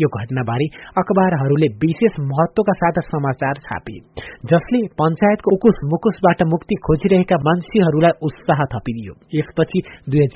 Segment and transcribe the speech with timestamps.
[0.00, 0.66] यो घटनाबारे
[0.98, 3.98] अखबारहरूले विशेष महत्वका साथ समाचार छापे
[4.44, 10.26] जसले पञ्चायतको उकुस मुकुसबाट मुक्ति खोजिरहेका मान्छेहरूलाई उत्साह थपिदियो। यसपछि दुई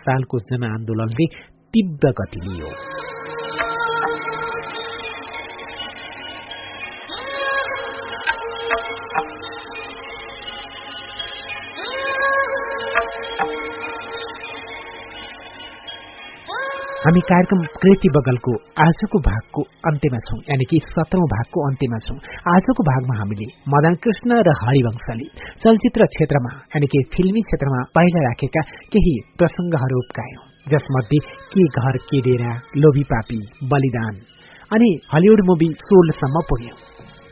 [0.00, 1.26] सालको जनआन्दोलनले
[1.74, 2.70] तीव्र गति लियो।
[17.02, 18.54] हामी कार्यक्रम कृति बगलको
[18.84, 22.16] आजको भागको अन्त्यमा छौं यानि कि सत्रौं भागको अन्त्यमा छौं।
[22.54, 25.28] आजको भागमा हामीले मदन कृष्ण र हरिवंशले
[25.62, 31.24] चलचित्र क्षेत्रमा यानि कि फिल्मी क्षेत्रमा पहिला राखेका केही प्रसंगहरू उपकायौं जसमध्ये
[31.56, 32.52] के घर के डेरा
[32.84, 34.22] लोभी पापी बलिदान
[34.70, 36.78] अनि हलिउड मुभी सोलसम्म पुग्यौं।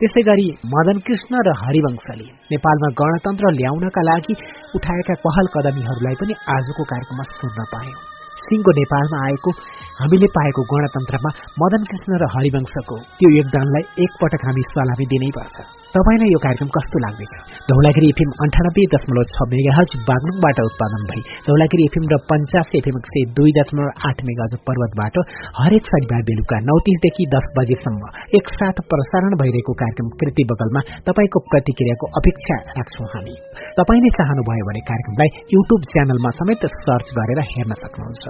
[0.00, 4.42] त्यसै गरी मदन कृष्ण र हरिवंशले नेपालमा गणतन्त्र ल्याउनका लागि
[4.78, 8.17] उठाएका पहल कदमीहरूलाई पनि आजको कार्यक्रममा सुन्न पायौं।
[8.48, 9.52] सिंहको नेपालमा आएको
[10.00, 11.30] हामीले पाएको गणतन्त्रमा
[11.62, 15.56] मदन कृष्ण र हरिवंशको त्यो योगदानलाई एकपटक हामी सलामी दिनै पर्छ।
[15.94, 17.32] तपाईँलाई यो कार्यक्रम कस्तो लाग्दैछ
[17.68, 22.98] धौलागिरी एफएम अन्ठानब्बे दशमलव छ मेगा हज बागलुङबाट उत्पादन भई धौलागिरी एफएम र पञ्चास एफएम
[23.00, 25.16] एक सय दुई दशमलव आठ मेगा हज पर्वतबाट
[25.60, 32.12] हरेक शनिबार बेलुका नौ तिसदेखि दस बजेसम्म एकसाथ प्रसारण भइरहेको कार्यक्रम कृति बगलमा तपाईँको प्रतिक्रियाको
[32.20, 33.34] अपेक्षा राख्छौं हामी।
[33.80, 38.24] तपाईँले चाहनुभयो भने कार्यक्रमलाई युट्युब च्यानलमा समेत सर्च गरेर हेर्न सक्नुहुन्छ।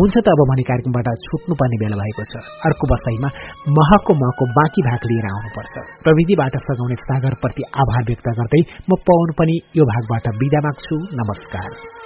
[0.00, 3.28] हुन्छ त अब भने कार्यक्रमबाट छुट्नुपर्ने बेला भएको छ। अर्को बसाईमा
[3.68, 9.60] महको महको बाँकी भाग लिएर आउनुपर्छ। प्रविधिबाट सघाउने सागरप्रति आभार व्यक्त गर्दै म पवन पनि
[9.76, 12.01] यो भागबाट विदा माग्छु। नमस्कार।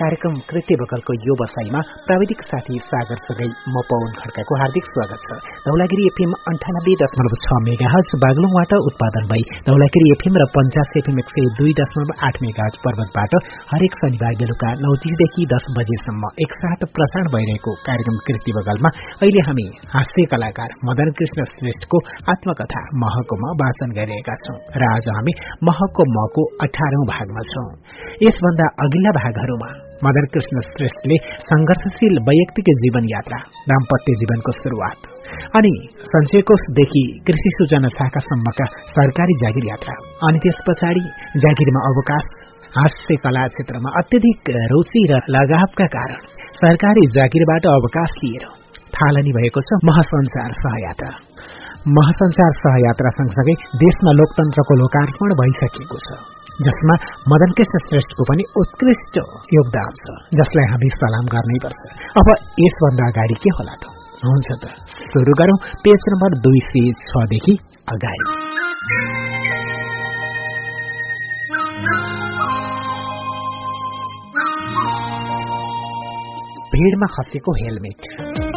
[0.00, 6.04] कार्यक्रम कृत्य बकलको यो बसाईमा प्राविधिक साथी सागरसँगै म पवन खड्काको हार्दिक स्वागत छ। धौलागिरी
[6.10, 11.34] एफएम अन्ठानब्बे दशमलव छ मेगा हज बागलुङबाट उत्पादन भई धौलागिरी एफएम र पञ्चास एफएम एक
[11.34, 13.36] सय दुई दशमलव आठ मेगा हज पर्वतबाट
[13.72, 19.66] हरेक शनिबार बेलुका नौ तिसदेखि दस बजेसम्म एकसाथ प्रसारण भइरहेको कार्यक्रम कृति बगलमा अहिले हामी
[19.96, 22.02] हास्य कलाकार मदन कृष्ण श्रेष्ठको
[22.36, 25.38] आत्मकथा महको म वाचन गरिरहेका छौं र आज हामी
[25.70, 27.68] महको मको अठारौं भागमा छौं।
[28.26, 29.72] यसभन्दा अघिल्ला भागहरूमा
[30.04, 31.16] मदन कृष्ण श्रेष्ठले
[31.48, 33.40] संघर्षशील वैयक्तिक जीवन यात्रा
[33.72, 35.10] दाम्पत्य जीवनको शुरूआत
[35.60, 35.72] अनि
[36.12, 41.04] सञ्चयकोषदेखि कृषि सूचना शाखासम्मका सरकारी जागिर यात्रा अनि त्यस पछाडि
[41.44, 42.32] जागिरमा अवकाश
[42.78, 46.26] हास्य कला क्षेत्रमा अत्यधिक रुचि र लगावका कारण
[46.64, 48.44] सरकारी जागिरबाट अवकाश लिएर
[48.96, 51.10] थालनी भएको छ महासंसार सहयात्रा।
[51.96, 56.94] महासंसार सहयात्रा सँगसँगै देशमा लोकतन्त्रको लोकार्पण भइसकेको छ। जसमा
[57.28, 59.14] मदन कृष्ण श्रेष्ठको पनि उत्कृष्ट
[59.54, 61.80] योगदान छ जसलाई हामी सलाम गर्नैपर्छ
[62.16, 62.28] अब
[62.60, 63.84] यसभन्दा अगाडि के होला त?
[64.24, 64.64] हुन्छ त
[65.12, 67.54] सुरु गरौं। पेज नम्बर दुई सय छदेखि
[67.88, 68.24] अगाडि।
[76.74, 78.49] भिडमा खसेको हेलमेट।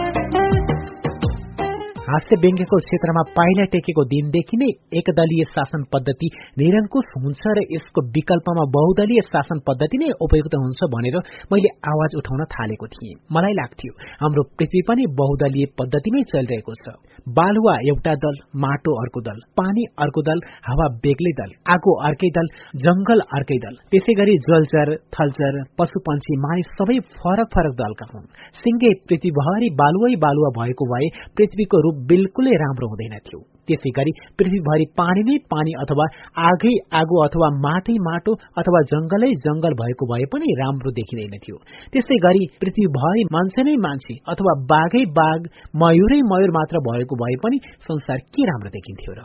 [2.05, 4.65] हास्य व्यङ्ग्यको क्षेत्रमा पाइला टेकेको दिनदेखि नै
[4.99, 6.27] एकदलीय शासन पद्धति
[6.61, 11.15] निरङ्कुश हुन्छ र यसको विकल्पमा बहुदलीय शासन पद्धति नै उपयुक्त हुन्छ भनेर
[11.53, 13.93] मैले आवाज उठाउन थालेको थिएँ। मलाई लाग्थ्यो
[14.23, 16.95] हाम्रो पृथ्वी पनि बहुदलीय पद्धतिमै चलिरहेको छ।
[17.37, 22.51] बालुवा एउटा दल माटो अर्को दल पानी अर्को दल हावा बेग्लै दल आगो अर्कै दल
[22.83, 28.27] जंगल अर्कै दल। त्यसै गरी जलचर थलचर पशु पंक्षी मानिस सबै फरक फरक दलका हुन्।
[28.61, 31.09] सिंगे पृथ्वीभरि बालुवै बालुवा भएको भए
[31.39, 36.05] पृथ्वीको रूप बिल्कुलै राम्रो हुँदैन थियो। त्यसै गरी पृथ्वीभरि पानी नै पानी अथवा
[36.47, 41.57] आगै आगो अथवा माटै माटो अथवा जंगलै जंगल भएको भए पनि राम्रो देखिँदैन थियो।
[41.93, 45.39] त्यसै गरी पृथ्वीभरि मान्छे नै मान्छे अथवा बाघै बाघ
[45.75, 49.21] मयूरै मयूर मात्र भएको भए पनि संसार के राम्रो देखिन्थ्यो र?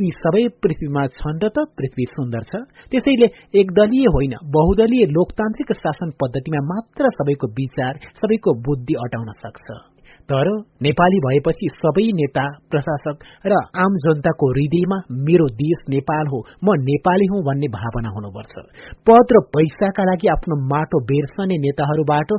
[0.00, 3.28] यी सबै पृथ्वीमा छन् र त पृथ्वी सुन्दर छ। त्यसैले
[3.60, 9.91] एकदलीय होइन बहुदलीय लोकतान्त्रिक शासन पद्धतिमा मात्र सबैको विचार सबैको बुद्धि अटाउन सक्छ।
[10.30, 10.48] तर
[10.82, 17.26] नेपाली भएपछि सबै नेता प्रशासक र आम जनताको हृदयमा मेरो देश नेपाल हो म नेपाली
[17.26, 18.54] हुँ भन्ने भावना हुनुपर्छ।
[19.06, 22.30] पद र पैसाका लागि आफ्नो माटो बेर्सने नेताहरूबाट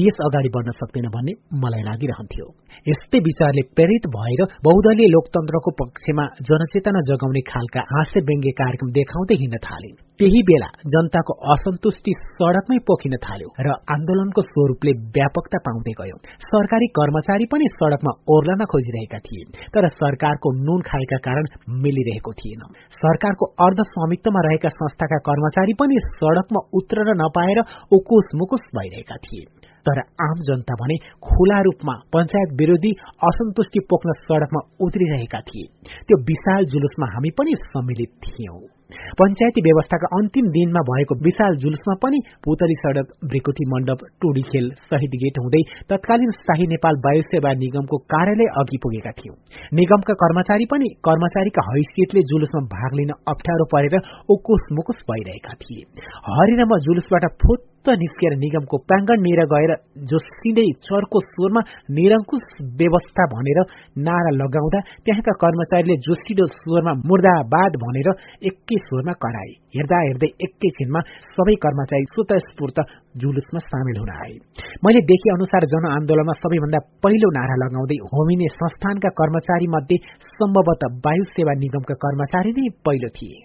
[0.00, 2.46] देश अगाडि बढ्न सक्दैन भन्ने मलाई लागिरहन्थ्यो।
[2.86, 9.58] यस्तै विचारले प्रेरित भएर बहुदलीय लोकतन्त्रको पक्षमा जनचेतना जगाउने खालका हास्य व्यङ्ग्य कार्यक्रम देखाउँदै हिँड्न
[9.66, 9.90] थाले।
[10.20, 16.16] त्यही बेला जनताको असन्तुष्टि सड़कमै पोखिन थाल्यो र आन्दोलनको स्वरूपले व्यापकता पाउँदै गयो।
[16.46, 21.44] सरकारी कर्मचारी पनि सड़कमा ओर्लन खोजिरहेका थिए तर सरकारको नुन खाएका कारण
[21.84, 22.62] मिलिरहेको थिएन।
[23.04, 27.58] सरकारको अर्ध स्वामित्वमा रहेका संस्थाका कर्मचारी पनि सड़कमा उत्रन नपाएर
[27.92, 29.44] उकुस मुकुस भइरहेका थिए।
[29.88, 30.96] तर आम जनता भने
[31.28, 32.92] खुला रूपमा पञ्चायत विरोधी
[33.28, 35.66] असन्तुष्टि पोख्न सड़कमा उत्रिरहेका थिए।
[36.08, 42.20] त्यो विशाल जुलुसमा हामी पनि सम्मिलित थियौं। पञ्चायती व्यवस्थाका अन्तिम दिनमा भएको विशाल जुलुसमा पनि
[42.44, 47.98] पुतली सड़क ब्रिकुटी मण्डप टोडी खेल शहीद गेट हुँदै तत्कालीन शाही नेपाल वायु सेवा निगमको
[48.14, 49.36] कार्यालय अघि पुगेका थियौं।
[49.78, 53.98] निगमका कर्मचारी पनि कर्मचारीका हैसियतले जुलुसमा भाग लिन अप्ठ्यारो परेर
[54.30, 55.82] ओकोस मुकुस भइरहेका थिए।
[56.28, 59.72] हरि र म जुलुसबाट फुत निस्किएर निगमको प्राङ्गणनिर गएर
[60.10, 61.60] जोसिँदै चर्को स्वरमा
[61.98, 62.42] निरङ्कुश
[62.80, 63.60] व्यवस्था भनेर
[64.08, 68.08] नारा लगाउँदा त्यहाँका कर्मचारीले जोसिलो स्वरमा मुर्दाबाद भनेर
[68.50, 71.00] एकै स्वरमा कराए हेर्दा हेर्दै एकैछिनमा
[71.36, 72.78] सबै कर्मचारी स्वतस्फूर्त
[73.22, 74.36] जुलुसमा सामेल हुन आए।
[74.84, 79.98] मैले देखे अनुसार जनआन्दोलनमा सबैभन्दा पहिलो नारा लगाउँदै होमिने संस्थानका कर्मचारी मध्ये
[80.38, 83.38] सम्भवतः वायु सेवा निगमका कर्मचारी नै पहिलो थिए।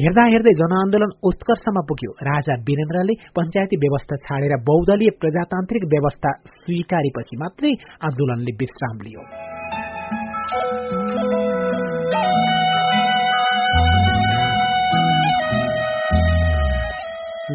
[0.00, 6.30] हेर्दा हेर्दै जनआन्दोलन उत्कर्षमा पुग्यो। राजा वीरेन्द्रले पञ्चायती व्यवस्था छाडेर बहुदलीय प्रजातान्त्रिक व्यवस्था
[6.62, 7.72] स्वीकारेपछि मात्रै
[8.08, 9.22] आन्दोलनले विश्राम लियो।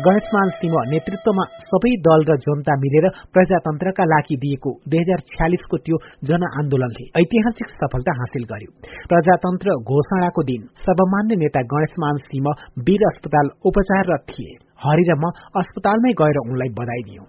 [0.03, 3.05] गणेशमान सिंह नेतृत्वमा सबै दल र जनता मिलेर
[3.35, 5.97] प्रजातन्त्रका लागि दिएको दुई हजार छ्यालिसको त्यो
[6.29, 8.71] जनआन्दोलनले ऐतिहासिक सफलता हासिल गर्यो।
[9.11, 12.47] प्रजातन्त्र घोषणाको दिन सर्वमान्य नेता गणेशमान सिंह
[12.87, 14.53] वीर अस्पताल उपचाररत थिए।
[14.85, 17.27] हरि र म अस्पतालमै गएर उनलाई बधाई दियौं।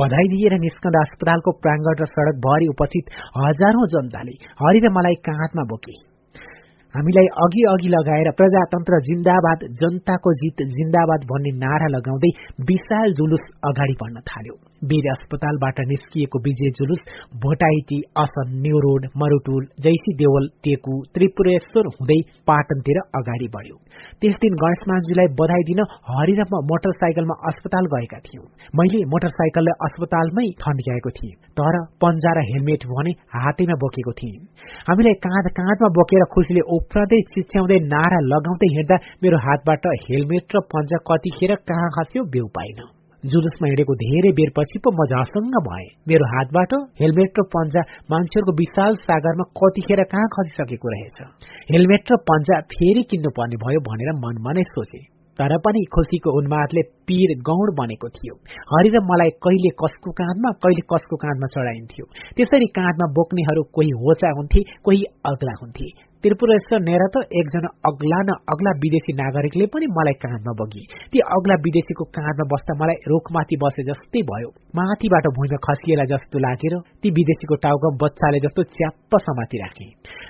[0.00, 5.64] बधाई दिएर निस्कँदा अस्पतालको प्राङ्गण र सड़क भरि उपस्थित हजारौं जनताले हरि र मलाई काँधमा
[5.72, 6.11] बोके।
[6.94, 12.30] हामीलाई अघि अघि लगाएर प्रजातन्त्र जिन्दाबाद जनताको जित जिन्दाबाद भन्ने नारा लगाउँदै
[12.70, 17.02] विशाल जुलुस अगाडि बढ्न थाल्यो। वीर अस्पतालबाट निस्किएको विजय जुलुस
[17.42, 23.76] भोटाइटी असन न्यू रोड मरुटुल जैसी देवल टेकु त्रिपुरेश्वर हुँदै पाटनतिर अगाडि बढ्यो।
[24.20, 25.80] त्यस दिन गणेशमानजीलाई बधाई दिन
[26.10, 28.46] हरि र मोटरसाइकलमा अस्पताल गएका थियौं।
[28.78, 34.40] मैले मोटरसाइकललाई अस्पतालमै थन्क्याएको थिएँ तर पन्जा र हेलमेट भने हातैमा बोकेको थिएँ।
[34.88, 40.98] हामीलाई काँध काँधमा बोकेर खुसीले उफ्रदै चिच्याउँदै नारा लगाउँदै हिँड्दा मेरो हातबाट हेलमेट र पन्जा
[41.10, 42.82] कतिखेर कहाँ खस्यो बेउ पाइन।
[43.24, 48.94] जुलुसमा हिँडेको धेरै बेरपछि पो म झसङ्ग भए। मेरो हातबाट हेलमेट र पन्जा मान्छेहरूको विशाल
[49.06, 51.18] सागरमा कतिखेर कहाँ खसिसकेको रहेछ?
[51.70, 55.02] हेलमेट र पन्जा फेरि किन्नु पर्ने भयो भनेर मनमा नै सोचे।
[55.38, 58.34] तर पनि खुसीको उन्मादले पीर गौण बनेको थियो।
[58.74, 62.04] हरि र मलाई कहिले कसको काँधमा कहिले कसको काँधमा चढाइन्थ्यो।
[62.36, 68.34] त्यसरी काँधमा बोक्नेहरू कोही होचा हुन्थे कोही अग्ला हुन्थे। त्रिपुरेश्वर नेर त एकजना अग्ला न
[68.52, 70.82] अग्ला विदेशी नागरिकले पनि मलाई काँधमा बगी
[71.12, 76.74] ती अग्ला विदेशीको काँधमा बस्दा मलाई रुखमाथि बसे जस्तै भयो। माथिबाट भुइँमा खसिएला जस्तो लागेर
[77.02, 79.86] ती विदेशीको टाउको बच्चाले जस्तो च्याप्प समाति राखे।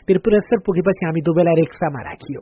[0.07, 2.41] त्रिपुरेश्वर पुगेपछि हामी दुवैलाई रिक्सामा राखियो।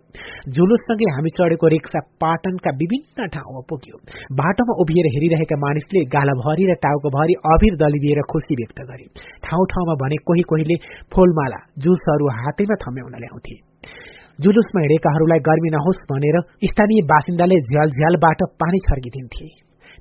[0.54, 3.96] जुलुससँगै हामी चढेको रिक्सा पाटनका विभिन्न ठाउँमा पुग्यो।
[4.42, 9.10] बाटोमा उभिएर हेरिरहेका मानिसले गालाभरि र टाउकोभरि अभिर दलिदिएर खुसी व्यक्त गरे।
[9.50, 10.80] ठाउँ ठाउँमा भने कोही कोहीले
[11.12, 13.38] फूलमाला जुसहरू हातैमा थम्याउन ल्याउँथे
[14.40, 19.48] जुलुसमा हिँडेकाहरूलाई गर्मी नहोस् भनेर स्थानीय बासिन्दाले झ्याल झ्यालबाट पानी छर्किदिन्थे।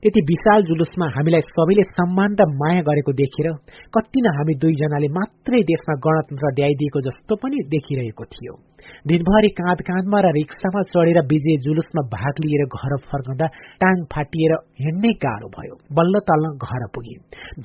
[0.03, 3.51] त्यति विशाल जुलुसमा हामीलाई सबैले सम्मान र माया गरेको देखेर
[3.93, 8.68] कति न हामी दुईजनाले मात्रै देशमा गणतन्त्र ड्याइदिएको जस्तो पनि देखिरहेको थियो।
[9.09, 13.47] दिनभरि काँध काँधमा र रिक्सामा चढेर विजय जुलुसमा भाग लिएर घर फर्कँदा
[13.81, 17.15] टाङ फाटिएर हिँड्नै गाह्रो भयो। बल्ल तल्ल घर पुगे।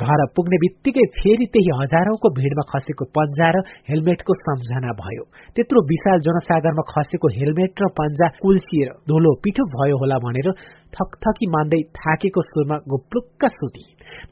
[0.05, 5.25] घर पुग्ने बित्तिकै फेरि त्यही हजारौंको भीड़मा खसेको पन्जा र हेलमेटको सम्झना भयो।
[5.57, 10.51] त्यत्रो विशाल जनसागरमा खसेको हेलमेट र पन्जा कुल्सिएर धुलो पिठो भयो होला भनेर
[10.97, 13.85] थकथकी मान्दै थाकेको सुरमा गुप्लुक्क सुती।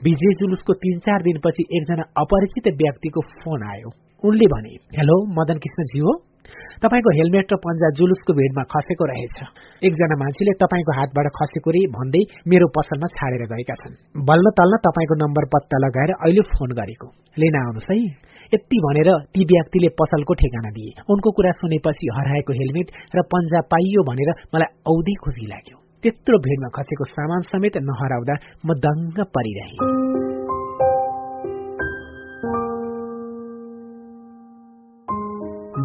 [0.05, 3.91] विजय जुलुसको तीन चार दिनपछि एकजना अपरिचित व्यक्तिको फोन आयो।
[4.25, 6.13] उनले भने हेलो मदन कृष्णजी हो?
[6.83, 9.37] तपाईँको हेलमेट र पन्जा जुलुसको भिडमा खसेको रहेछ।
[9.83, 13.95] एकजना मान्छेले तपाईँको हातबाट खसेको रे भन्दै मेरो पसलमा छाडेर गएका छन्।
[14.27, 17.07] बल्ल तल्ल तपाईँको नम्बर पत्ता लगाएर अहिले फोन गरेको।
[17.39, 17.99] लिन आउनुहोस् है।
[18.55, 24.03] यति भनेर ती व्यक्तिले पसलको ठेगाना दिए। उनको कुरा सुनेपछि हराएको हेलमेट र पन्जा पाइयो
[24.03, 28.35] भनेर मलाई औधी खुसी लाग्यो। त्यत्रो भिडमा खसेको सामान समेत नहराउँदा
[28.67, 30.32] म दङ्ग परिरहेँ।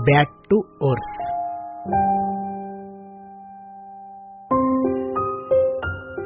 [0.06, 2.17] Back to earth.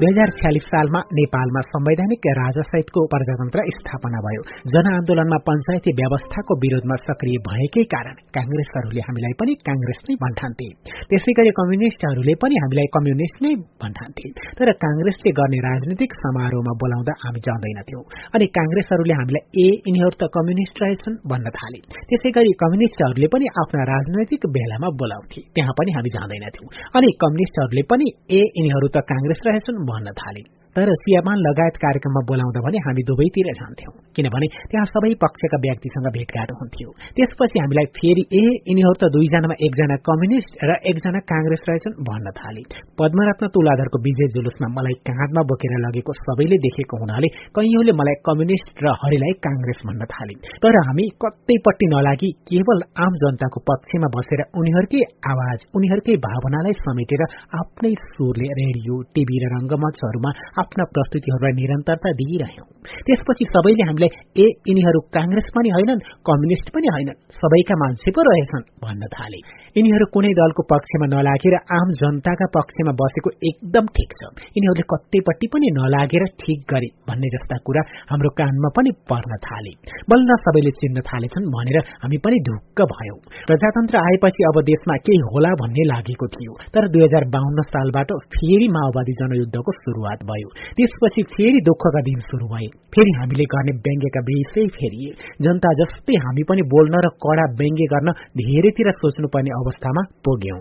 [0.01, 4.43] दुई हजार छ्यालिस सालमा नेपालमा संवैधानिक राजासहितको प्रजातन्त्र स्थापना भयो।
[4.73, 10.69] जनआन्दोलनमा पञ्चायती व्यवस्थाको विरोधमा सक्रिय भएकै कारण कांग्रेसहरूले हामीलाई पनि कांग्रेस नै भन्ठान्थे।
[11.09, 13.51] त्यसै गरी कम्युनिष्टहरूले पनि हामीलाई कम्युनिष्ट नै
[13.83, 14.25] भन्ठान्थे।
[14.57, 18.03] तर कांग्रेसले गर्ने राजनीतिक समारोहमा बोलाउँदा हामी जाँदैनथ्यौं
[18.33, 21.79] अनि कांग्रेसहरूले हामीलाई ए यिनीहरू त कम्युनिष्ट रहेछन् भन्न थाले।
[22.09, 28.11] त्यसै गरी कम्युनिष्टहरूले पनि आफ्ना राजनैतिक बेलामा बोलाउँथे। त्यहाँ पनि हामी जाँदैनथ्यौं अनि कम्युनिष्टहरूले पनि
[28.39, 30.43] ए यिनीहरू त कांग्रेस रहेछन् भन्न थाले
[30.75, 36.51] तर सियामान लगायत कार्यक्रममा बोलाउँदा भने हामी दुवैतिर जान्थ्यौं। किनभने त्यहाँ सबै पक्षका व्यक्तिसँग भेटघाट
[36.59, 42.33] हुन्थ्यो। त्यसपछि हामीलाई फेरि ए यिनीहरू त दुईजनामा एकजना कम्युनिस्ट र एकजना कांग्रेस रहेछन् भन्न
[42.39, 42.63] थाले।
[42.99, 48.95] पद्मरत्न तुलाधरको विजय जुलुसमा मलाई काँधमा बोकेर लगेको सबैले देखेको हुनाले कैयौंले मलाई कम्युनिस्ट र
[49.01, 55.59] हरिलाई कांग्रेस भन्न थाले। तर हामी कतैपट्टि नलागि केवल आम जनताको पक्षमा बसेर उनीहरूकै आवाज
[55.75, 57.27] उनीहरूकै भावनालाई समेटेर
[57.59, 62.67] आफ्नै सुरले रेडियो टीभी र रंगमञ्चहरूमा आफ्ना प्रस्तुतिहरूलाई निरन्तरता दिइरह्यौं
[63.07, 64.11] त्यसपछि सबैले हामीलाई
[64.43, 69.39] ए यिनीहरू कांग्रेस पनि होइनन् कम्युनिस्ट पनि होइनन् सबैका मान्छे पो रहेछन् भन्न थाले।
[69.77, 74.21] यिनीहरू कुनै दलको पक्षमा नलागेर आम जनताका पक्षमा बसेको एकदम ठिक छ।
[74.55, 79.71] यिनीहरूले कतैपट्टि पनि नलागेर ठिक गरे भन्ने जस्ता कुरा हाम्रो कानमा पनि पर्न थाले।
[80.11, 85.51] बल्ल सबैले चिन्न थालेछन् भनेर हामी पनि ढुक्क भयौं। प्रजातन्त्र आएपछि अब देशमा केही होला
[85.61, 91.63] भन्ने लागेको थियो। तर दुई हजार बाहन्न सालबाट फेरि माओवादी जनयुद्धको शुरूआत भयो। त्यसपछि फेरि
[91.71, 95.15] दुःखका दिन शुरू भए। फेरि हामीले गर्ने व्यङ्ग्यका विषय फेरिए।
[95.47, 100.59] जनता जस्तै हामी पनि बोल्न र कडा व्यङ्ग्य गर्न धेरैतिर सोच्नुपर्ने अवस्थामा पुग्यौं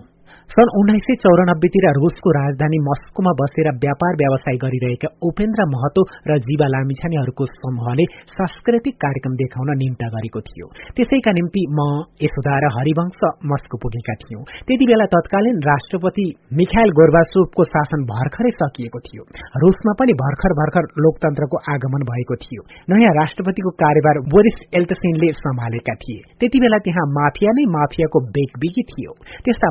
[0.54, 6.66] सन् उन्नाइस सय चौरानब्बेतिर रूसको राजधानी मस्कोमा बसेर व्यापार व्यवसाय गरिरहेका उपेन्द्र महतो र जीवा
[6.74, 8.04] लामिछानेहरूको समूहले
[8.36, 11.86] सांस्कृतिक कार्यक्रम देखाउन निम्ता गरेको थियो। त्यसैका निम्ति म
[12.24, 13.20] यशोदा र हरिवंश
[13.50, 16.26] मस्को पुगेका थियौं। त्यति बेला तत्कालीन राष्ट्रपति
[16.60, 19.22] मिखाइल गोर्बासोभको शासन भर्खरै सकिएको थियो।
[19.62, 26.20] रूसमा पनि भर्खर भर्खर लोकतन्त्रको आगमन भएको थियो। नयाँ राष्ट्रपतिको कार्यभार बोरिस एल्टसिनले सम्हालेका थिए।
[26.40, 29.12] त्यति बेला त्यहाँ माफिया नै माफियाको बेगबिगी थियो।
[29.44, 29.68] त्यस्ता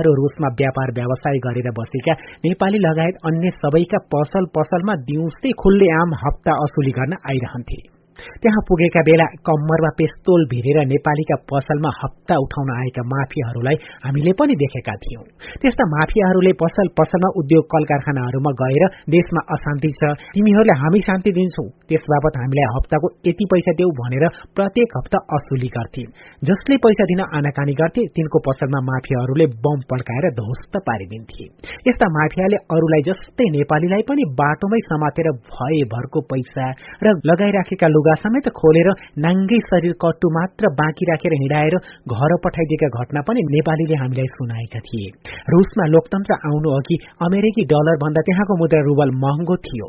[0.00, 2.12] माफियाहरू रूसमा व्यापार व्यवसाय गरेर बसेका
[2.44, 7.99] नेपाली लगायत अन्य सबैका पसल पसलमा दिउँसै खुल्ले आम हप्ता असुली गर्न आइरहन्थे।
[8.42, 14.94] त्यहाँ पुगेका बेला कम्मरमा पेस्तोल भिरेर नेपालीका पसलमा हप्ता उठाउन आएका माफियाहरूलाई हामीले पनि देखेका
[15.02, 15.24] थियौं।
[15.62, 18.84] त्यस्ता माफियाहरूले पसल पसलमा उद्योग कल कारखानाहरूमा गएर
[19.16, 24.24] देशमा अशान्ति छ तिमीहरूले हामी शान्ति दिन्छौ। त्यस बापत हामीलाई हप्ताको यति पैसा देऊ भनेर
[24.56, 26.04] प्रत्येक हप्ता असुली गर्थे।
[26.50, 31.44] जसले पैसा दिन आनाकानी गर्थे तिनको पसलमा माफियाहरूले बम पड्काएर ध्वस्त पारिदिन्थे।
[31.88, 36.66] यस्ता माफियाले अरूलाई जस्तै नेपालीलाई पनि बाटोमै समातेर भएभरको पैसा
[37.04, 38.88] र लगाइराखेका लुगा लुगा समेत खोलेर
[39.24, 41.74] नाङ्गै शरीर कट्टु मात्र बाँकी राखेर हिँडाएर
[42.10, 45.08] घर पठाइदिएका घटना पनि नेपालीले हामीलाई सुनाएका थिए।
[45.54, 49.86] रूसमा लोकतन्त्र आउनु अघि अमेरिकी डलर भन्दा त्यहाँको मुद्रा रूबल महँगो थियो।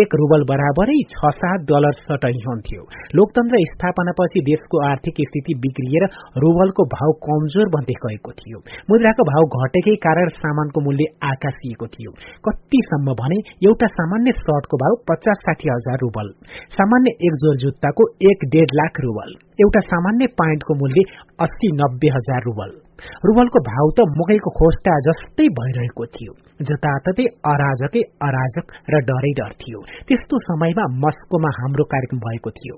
[0.00, 2.82] एक रूबल बराबरै छ सात डलर सटै हुन्थ्यो।
[3.18, 6.04] लोकतन्त्र स्थापनापछि देशको आर्थिक स्थिति बिग्रिएर
[6.44, 8.58] रूबलको भाव कमजोर बन्दै गएको थियो।
[8.90, 12.10] मुद्राको भाव घटेकै कारण सामानको मूल्य आकाशिएको थियो।
[12.46, 13.38] कतिसम्म भने
[13.68, 16.32] एउटा सामान्य सर्टको भाव पचास साठी हजार रूबल।
[16.78, 21.04] सामान्य एक जोर जुत्ताको एक डेढ लाख रूबल एउटा सामान्य पाइन्टको मूल्य
[21.40, 22.80] अस्सी नब्बे हजार रूबल
[23.24, 26.32] रूबलको भाव त मकैको खोस्टा जस्तै भइरहेको थियो।
[26.68, 32.76] जताततै अराजकै अराजक र डरै डर थियो। त्यस्तो समयमा मस्कोमा हाम्रो कार्यक्रम भएको थियो।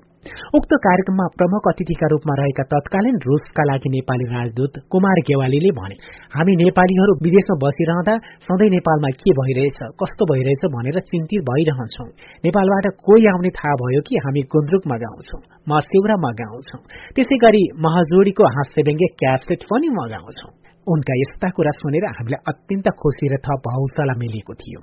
[0.57, 5.97] उक्त कार्यक्रममा प्रमुख अतिथिका रूपमा रहेका तत्कालीन रूसका लागि नेपाली राजदूत कुमार गेवालीले भने
[6.35, 8.15] हामी नेपालीहरू विदेशमा बसिरहँदा
[8.47, 12.05] सधैँ नेपालमा के भइरहेछ कस्तो भइरहेछ भनेर चिन्तित भइरहन्छौ।
[12.45, 15.41] नेपालबाट कोही आउने थाहा भयो कि हामी गुन्द्रुक मगाउँछौ
[15.71, 16.79] मस्यौरा मगाउँछौ
[17.15, 23.27] त्यसै गरी महजोडीको हास्य व्यङ्ग्य क्यासेट पनि मगाउँछौ। उनका यस्ता कुरा सुनेर हामीलाई अत्यन्त खुसी
[23.33, 24.79] र थप हौसला मिलेको थियो।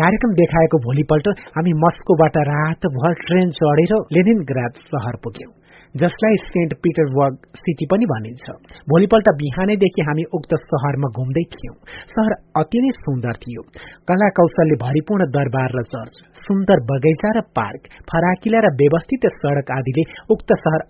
[0.00, 5.52] कार्यक्रम देखाएको भोलिपल्ट हामी मस्कोबाट रातभर ट्रेन चढेर लेनिनग्राद शहर पुग्यौं
[6.00, 8.44] जसलाई सेन्ट पिटरबर्ग सिटी पनि भनिन्छ।
[8.92, 11.74] भोलिपल्ट बिहानैदेखि हामी उक्त शहरमा घुम्दै थियौं।
[12.12, 13.62] शहर अति नै सुन्दर थियो।
[14.08, 16.14] कला कौशलले भरिपूर्ण दरबार र चर्च
[16.46, 20.04] सुन्दर बगैँचा र पार्क फराकिला र व्यवस्थित सड़क आदिले
[20.36, 20.86] उक्त शहर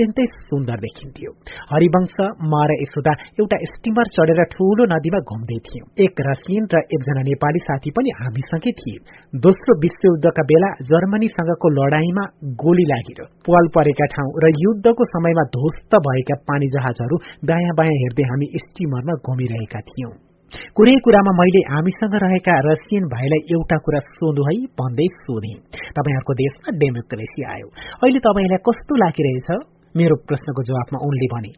[0.00, 1.30] अत्यन्तै सुन्दर देखिन्थ्यो।
[1.70, 2.14] हरिवंश
[2.50, 7.60] म र यशोदा एउटा स्टिमर चढेर ठूलो नदीमा घुम्दै थियौं। एक रसियन र एकजना नेपाली
[7.68, 8.98] साथी पनि हामीसँगै थिए।
[9.44, 12.24] दोस्रो विश्वयुद्धका बेला जर्मनीसँगको लड़ाईमा
[12.62, 17.16] गोली लागेर पल परेका ठाउँ र युद्धको समयमा ध्वस्त भएका पानी जहाजहरू
[17.50, 20.12] दायाँ बायाँ हेर्दै हामी स्टिमरमा घुमिरहेका थियौं।
[20.76, 25.52] कुनै कुरामा मैले हामीसँग रहेका रसियन भाइलाई एउटा कुरा सोधु है भन्दै सोधे।
[25.96, 27.68] तपाईँहरूको देशमा डेमोक्रेसी आयो।
[28.02, 29.50] अहिले तपाईँलाई कस्तो लागिरहेछ?
[29.96, 31.52] मेरो प्रश्नको जवाफमा उनले भने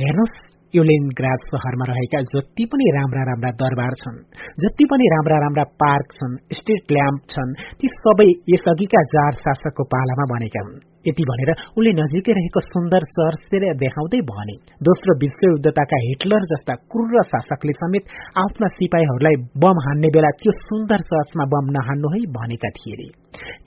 [0.00, 0.42] हेर्नुहोस्
[0.74, 4.16] यो लेनग्राज शहरमा रहेका जति पनि राम्रा राम्रा दरबार छन्
[4.64, 10.26] जति पनि राम्रा राम्रा पार्क छन् स्ट्रीट ल्याम्प छन् ती सबै यसअघिका जार शासकको पालामा
[10.34, 14.56] बनेका हुन्। यति भनेर उनले नजिकै रहेको सुन्दर चर्चतिर देखाउँदै भने
[14.88, 21.44] दोस्रो विश्वयुद्धताका हिटलर जस्ता क्रूर शासकले समेत आफ्ना सिपाहीहरूलाई बम हान्ने बेला त्यो सुन्दर चर्चमा
[21.54, 23.08] बम नहान्नु है भनेका थिए।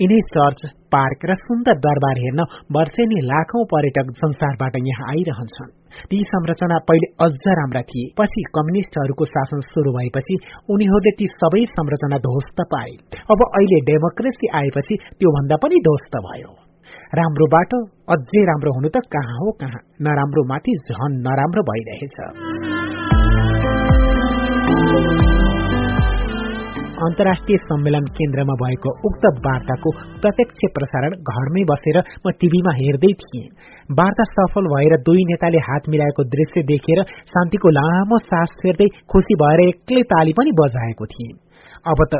[0.01, 0.61] यिनै चर्च
[0.93, 2.41] पार्क र सुन्दर दरबार हेर्न
[2.75, 5.73] वर्षेनी लाखौं पर्यटक संसारबाट यहाँ आइरहन्छन्।
[6.09, 10.35] ती संरचना पहिले अझ राम्रा थिए पछि कम्युनिष्टहरूको शासन शुरू भएपछि
[10.73, 12.93] उनीहरूले ती सबै संरचना ध्वस्त पाए।
[13.33, 16.66] अब अहिले डेमोक्रेसी आएपछि त्योभन्दा पनि ध्वस्त भयो।
[17.19, 17.79] राम्रो बाटो
[18.09, 19.81] अझै राम्रो हुनु त कहाँ हो कहाँ?
[20.01, 22.17] नराम्रो माथि झन नराम्रो भइरहेछ।
[27.05, 29.89] अन्तर्राष्ट्रिय सम्मेलन केन्द्रमा भएको उक्त वार्ताको
[30.21, 33.49] प्रत्यक्ष प्रसारण घरमै बसेर म टीभीमा हेर्दै थिएँ।
[33.99, 37.03] वार्ता सफल भएर दुई नेताले हात मिलाएको दृश्य देखेर
[37.33, 41.33] शान्तिको लामो सास फेर्दै खुसी भएर एक्लै ताली पनि बजाएको थिएँ।
[41.85, 42.13] अब त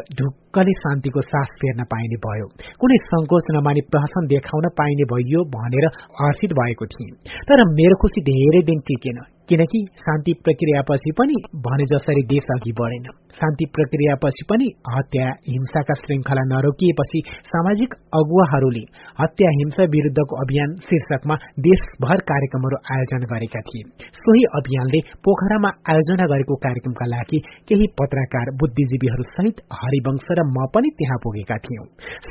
[0.58, 2.48] ढुक्कले शान्तिको सास फेर्न पाइने भयो।
[2.82, 5.86] कुनै संकोच नमानी प्रहसन देखाउन पाइने भइयो भनेर
[6.20, 7.16] हर्षित भएको थिएँ।
[7.48, 11.36] तर मेरो खुसी धेरै दिन टिकेन किनकि शान्ति प्रक्रियापछि पनि
[11.66, 13.06] भने जसरी देश अघि बढेन।
[13.38, 17.22] शान्ति प्रक्रियापछि पनि हत्या हिंसाका श्रृङ्खला नरोकिएपछि
[17.52, 18.84] सामाजिक अगुवाहरूले
[19.22, 21.38] हत्या हिंसा विरूद्धको अभियान शीर्षकमा
[21.68, 29.30] देशभर कार्यक्रमहरू आयोजना गरेका थिए। सोही अभियानले पोखरामा आयोजना गरेको कार्यक्रमका लागि केही पत्रकार बुद्धिजीवीहरू
[29.32, 31.86] सहित हरिवंश र म पनि त्यहाँ पुगेका थियौं।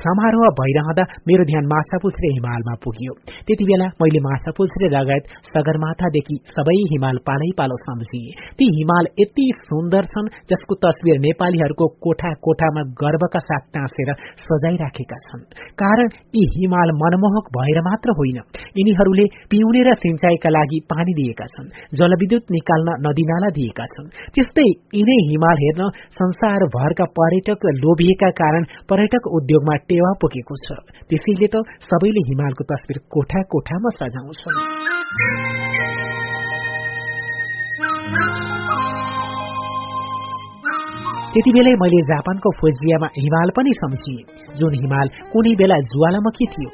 [0.05, 3.13] समारोह भइरहँदा मेरो ध्यान माछापुछ्रे हिमालमा पुग्यो।
[3.47, 10.11] त्यति बेला मैले माछापुछ्रे लगायत सगरमाथादेखि सबै हिमाल पालै पालो सम्झिए। ती हिमाल यति सुन्दर
[10.13, 14.13] छन् जसको तस्विर नेपालीहरूको कोठा कोठामा गर्वका साथ टाँसेर
[14.47, 15.45] सजाइराखेका छन्।
[15.83, 18.39] कारण यी हिमाल मनमोहक भएर मात्र होइन
[18.79, 24.69] यिनीहरूले पिउने र सिंचाईका लागि पानी दिएका छन् जलविद्युत निकाल्न नदीनाला दिएका छन्। त्यस्तै
[24.99, 25.83] यिनै हिमाल हेर्न
[26.19, 27.67] संसारभरका पर्यटक
[27.97, 30.69] लोभिएका कारण पर्यटक उद्योगमा टेवा पुगेको छ।
[31.09, 34.59] त्यसैले त सबैले हिमालको तस्विर कोठा कोठामा सजाउँछन्
[41.33, 44.23] त्यति बेलै मैले जापानको फुजियामा हिमाल पनि सम्झिएँ
[44.57, 46.71] जुन हिमाल कुनै बेला ज्वालामुखी थियो।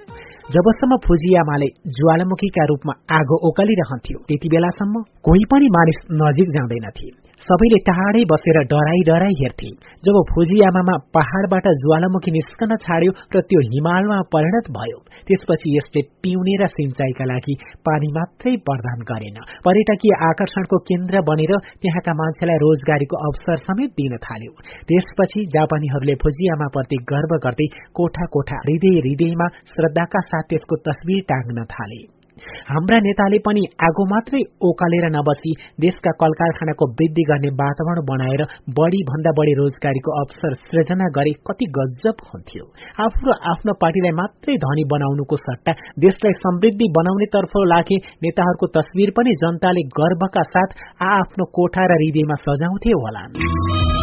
[0.54, 8.22] जबसम्म फुजियामाले ज्वालामुखीका रूपमा आगो ओकालिरहन्थ्यो त्यति बेलासम्म कोही पनि मानिस नजिक जाँदैनथे। सबैले टाढै
[8.30, 9.70] बसेर डराई डराई हेर्थे।
[10.06, 16.68] जब फुजियामामा पहाड़बाट ज्वालामुखी निस्कन छाड्यो र त्यो हिमालमा परिणत भयो त्यसपछि यसले पिउने र
[16.76, 17.54] सिंचाईका लागि
[17.88, 24.52] पानी मात्रै प्रदान गरेन। पर्यटकीय आकर्षणको केन्द्र बनेर त्यहाँका मान्छेलाई रोजगारीको अवसर समेत दिन थाल्यो।
[24.88, 31.70] त्यसपछि जापानीहरूले फुजियामा प्रति गर्व गर्दै कोठा कोठा हृदय हृदयमा श्रद्धाका साथ त्यसको तस्विर टाङ्न
[31.74, 32.21] थाले।
[32.68, 35.52] हाम्रा नेताले पनि आगो मात्रै ओकालेर नबसी
[35.84, 38.42] देशका कल कारखानाको वृद्धि गर्ने वातावरण बनाएर
[38.78, 42.64] बढ़ी भन्दा बढ़ी रोजगारीको अवसर सृजना गरे कति गजब हुन्थ्यो।
[43.04, 45.72] आफू र आफ्नो पार्टीलाई मात्रै धनी बनाउनुको सट्टा
[46.06, 52.00] देशलाई समृद्धि बनाउने तर्फ लागे नेताहरूको तस्विर पनि जनताले गर्वका साथ आ आफ्नो कोठा र
[52.02, 54.01] हृदयमा सजाउँथे होला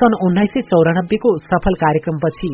[0.00, 2.48] सन् उन्नाइस सय चौरानब्बेको सफल कार्यक्रमपछि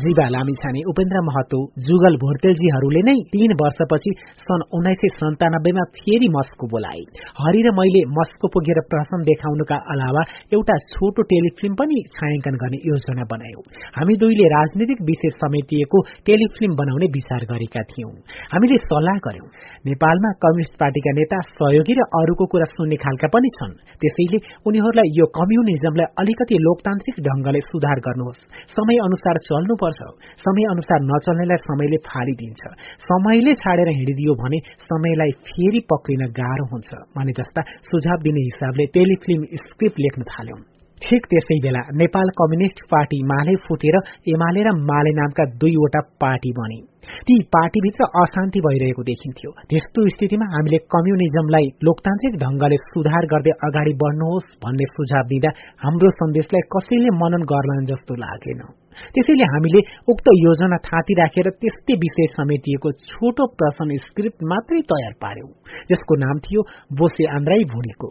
[0.00, 4.10] जीवा लामिछाने उपेन्द्र महतो जुगल भोर्तेलजीहरूले नै तीन वर्षपछि
[4.42, 7.04] सन् उन्नाइस सय सन्तानब्बेमा फेरि मस्को बोलाए।
[7.38, 10.24] हरि र मैले मस्को पुगेर प्रसन्न देखाउनुका अलावा
[10.58, 13.64] एउटा छोटो टेलिफिल्म पनि छायाङ्कन गर्ने योजना बनायौं।
[13.96, 18.12] हामी दुईले राजनीतिक विषय समेटिएको टेलिफिल्म बनाउने विचार गरेका थियौं।
[18.52, 19.48] हामीले सल्लाह गर्यौं
[19.88, 25.32] नेपालमा कम्युनिष्ट पार्टीका नेता सहयोगी र अरूको कुरा सुन्ने खालका पनि छन्। त्यसैले उनीहरूलाई यो
[25.40, 28.40] कम्युनिजमलाई अलिकति लोकतान्त्रिक ढंगले सुधार गर्नुहोस्।
[28.74, 30.00] समय अनुसार चल्नु पर्छ
[30.42, 32.62] समय अनुसार नचल्नेलाई समयले फालिदिन्छ।
[33.06, 34.58] समयले छाडेर हिँडिदियो भने
[34.90, 40.60] समयलाई फेरि पक्रिन गाह्रो हुन्छ भने जस्ता सुझाव दिने हिसाबले टेलिफिल्म स्क्रिप्ट लेख्न थाल्यौं।
[41.02, 43.96] ठिक त्यसै बेला नेपाल कम्युनिष्ट पार्टी माले फुटेर
[44.34, 46.89] एमाले र माले नामका दुईवटा पार्टी बने।
[47.26, 54.48] ती पार्टीभित्र अशान्ति भइरहेको देखिन्थ्यो। त्यस्तो स्थितिमा हामीले कम्युनिजमलाई लोकतान्त्रिक ढंगले सुधार गर्दै अगाडि बढ्नुहोस्
[54.64, 55.50] भन्ने सुझाव दिँदा
[55.84, 58.62] हाम्रो सन्देशलाई कसैले मनन गर्लान् जस्तो लागेन।
[59.14, 59.80] त्यसैले हामीले
[60.12, 65.50] उक्त योजना थाँती राखेर त्यस्तै विषय समेटिएको छोटो प्रश्न स्क्रिप्ट मात्रै तयार पार्यौं
[65.90, 66.60] जसको नाम थियो
[66.98, 68.10] बोसे आन्द्राई भुँडीको।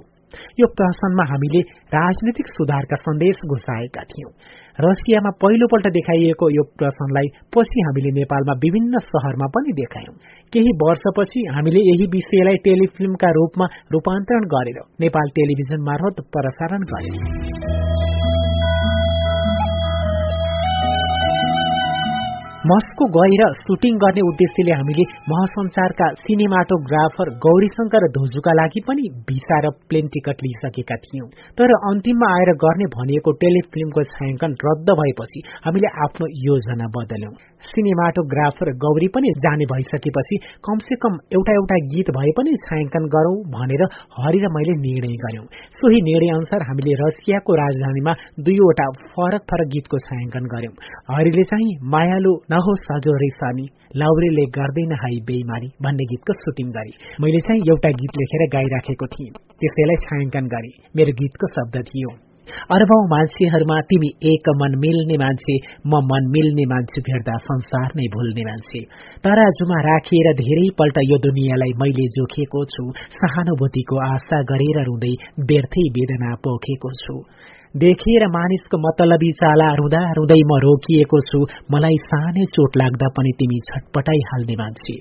[0.59, 1.61] यो प्रहसनमा हामीले
[1.95, 4.31] राजनीतिक सुधारका सन्देश घुसाएका थियौं।
[4.79, 10.15] रसियामा पहिलोपल्ट देखाइएको यो प्रश्नलाई पछि हामीले नेपालमा विभिन्न शहरमा पनि देखायौं।
[10.53, 17.98] केही वर्षपछि हामीले यही विषयलाई टेलिफिल्मका रूपमा रूपान्तरण गरेर नेपाल टेलिभिजन मार्फत प्रसारण गर्यौं।
[22.67, 30.07] मस्को गएर सुटिङ गर्ने उद्देश्यले हामीले महासञ्चारका सिनेमाटोग्राफर गौरीशङ्कर धोजुका लागि पनि भिसा र प्लेन
[30.15, 36.87] टिकट लिइसकेका थियौं। तर अन्तिममा आएर गर्ने भनिएको टेलिफिल्मको छायाङ्कन रद्द भएपछि हामीले आफ्नो योजना
[36.97, 37.33] बदल्यौं।
[37.67, 43.83] सिनेमाटोग्राफर गौरी पनि जाने भइसकेपछि कमसे कम एउटा एउटा गीत भए पनि छायाङ्कन गरौं भनेर
[44.19, 45.45] हरि र मैले निर्णय गर्यौं।
[45.79, 48.13] सोही निर्णय अनुसार हामीले रसियाको राजधानीमा
[48.47, 50.73] दुईवटा फरक फरक गीतको छायाङ्कन गर्यौं।
[51.17, 57.39] हरिले चाहिँ मायालु नहोस् सजो रेसानी लाउरेले गर्दैन हाई बेइमानी भन्ने गीतको सुटिङ गरे। मैले
[57.39, 62.28] चाहिँ एउटा गीत लेखेर गाइराखेको थिएँ। त्यसैलाई छायाङ्कन गरे। मेरो गीतको शब्द थियो।
[62.75, 65.55] अरबौं मान्छेहरूमा तिमी एक मन मिल्ने मान्छे
[65.87, 68.81] म मन मिल्ने मान्छे भेट्दा संसार नै भुल्ने मान्छे।
[69.25, 75.13] तराजुमा राखिएर धेरैपल्ट यो दुनियाँलाई मैले जोखेको छु सहानुभूतिको आशा गरेर रुँदै
[75.51, 77.17] व्यर्थै वेदना पोखेको छु।
[77.75, 81.39] देखेर मानिसको मतलबी चाला रुँदा रुँदै म रोकिएको छु
[81.71, 84.95] मलाई सानै चोट लाग्दा पनि तिमी छटपटाई हाल्ने मान्छे।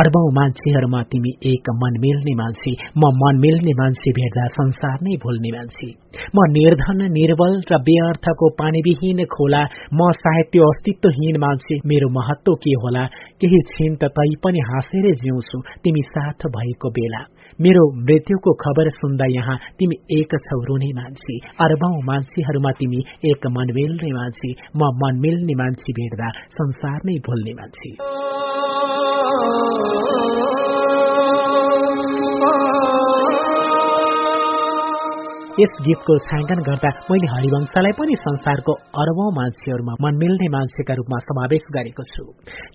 [0.00, 5.52] अर्बौं मान्छेहरूमा तिमी एक मन मिल्ने मान्छे म मन मिल्ने मान्छे भेट्दा संसार नै भुल्ने
[5.58, 5.90] मान्छे।
[6.36, 9.62] म निर्धन निर्बल र बेअर्थको पानीविहीन खोला
[9.94, 13.04] म सायद त्यो अस्तित्वहीन मान्छे मेरो महत्व के होला?
[13.40, 17.22] केही छिन त तै पनि हाँसेरै जिउँछु तिमी साथ भएको बेला।
[17.60, 23.74] मेरो मृत्युको खबर सुन्दा यहाँ तिमी एक छौ रुने मान्छे। अरबौं मान्छेहरूमा तिमी एक मन
[23.74, 27.90] मिल्ने मान्छे। म मन मिल्ने मान्छे भेट्दा संसार नै भुल्ने मान्छे।
[35.60, 41.66] यस गीतको छायाङ्कन गर्दा मैले हरिवंशलाई पनि संसारको अरबौं मान्छेहरूमा मन मिल्ने मान्छेका रूपमा समावेश
[41.76, 42.24] गरेको छु।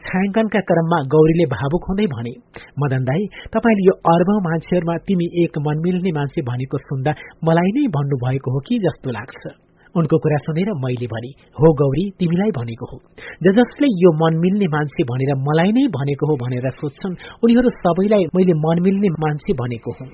[0.05, 2.33] छायाङ्कनका क्रममा गौरीले भावुक हुँदै भने
[2.79, 7.87] मदन दाई तपाईँले यो अरबौं मान्छेहरूमा तिमी एक मन मिल्ने मान्छे भनेको सुन्दा मलाई नै
[7.97, 9.66] भन्नुभएको हो कि जस्तो लाग्छ?
[9.97, 12.97] उनको कुरा सुनेर मैले भने हो गौरी तिमीलाई भनेको हो।
[13.43, 18.29] ज जसले यो मन मिल्ने मान्छे भनेर मलाई नै भनेको हो भनेर सोध्छन् उनीहरू सबैलाई
[18.35, 20.09] मैले मन मिल्ने मान्छे भनेको हुँ।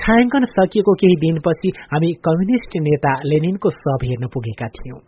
[0.00, 5.00] छायाङ्कन सकिएको केही दिनपछि हामी कम्युनिष्ट नेता लेनिनको सब हेर्न पुगेका थियौं।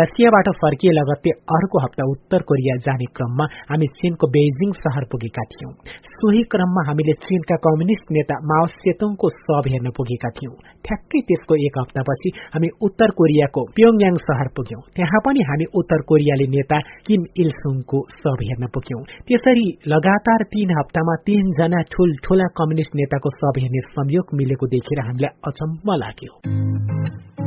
[0.00, 5.72] रसियाबाट फर्किए लगत्तै अर्को हप्ता उत्तर कोरिया जाने क्रममा हामी चीनको बेजिङ शहर पुगेका थियौं।
[6.16, 10.54] सोही क्रममा हामीले चीनका कम्युनिष्ट नेता माओ सेतुङको सब हेर्न पुगेका थियौं।
[10.86, 16.46] ठ्याक्कै त्यसको एक हप्तापछि हामी उत्तर कोरियाको प्योङयाङ शहर पुग्यौं। त्यहाँ पनि हामी उत्तर कोरियाली
[16.56, 23.36] नेता किम इल सुङको सब हेर्न पुग्यौं। त्यसरी लगातार तीन हप्तामा तीनजना ठूल्ठूला कम्युनिष्ट नेताको
[23.40, 27.45] सब हेर्ने संयोग मिलेको देखेर हामीलाई अचम्म लाग्यो।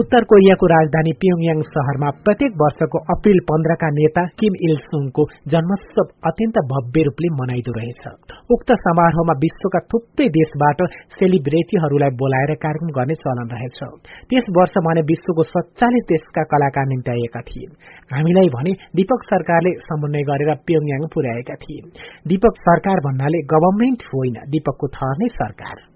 [0.00, 5.24] उत्तर कोरियाको राजधानी प्योङयाङ शहरमा प्रत्येक वर्षको अप्रेल पन्ध्रका नेता किम इल सुङको
[5.54, 8.00] जन्मोत्सव अत्यन्त भव्य रूपले मनाइदो रहेछ।
[8.56, 10.80] उक्त समारोहमा विश्वका थुप्रै देशबाट
[11.18, 13.78] सेलिब्रेटीहरूलाई बोलाएर कार्यक्रम गर्ने चलन रहेछ।
[14.32, 17.70] त्यस वर्ष भने विश्वको सत्तालिस देशका कलाकार निम्त्याएका थिए।
[18.16, 21.86] हामीलाई भने दीपक सरकारले समन्वय गरेर प्योङयाङ पुर्याएका थिए।
[22.28, 25.91] दीपक सरकार भन्नाले गभर्मेन्ट होइन दीपकको थर नै सरकार।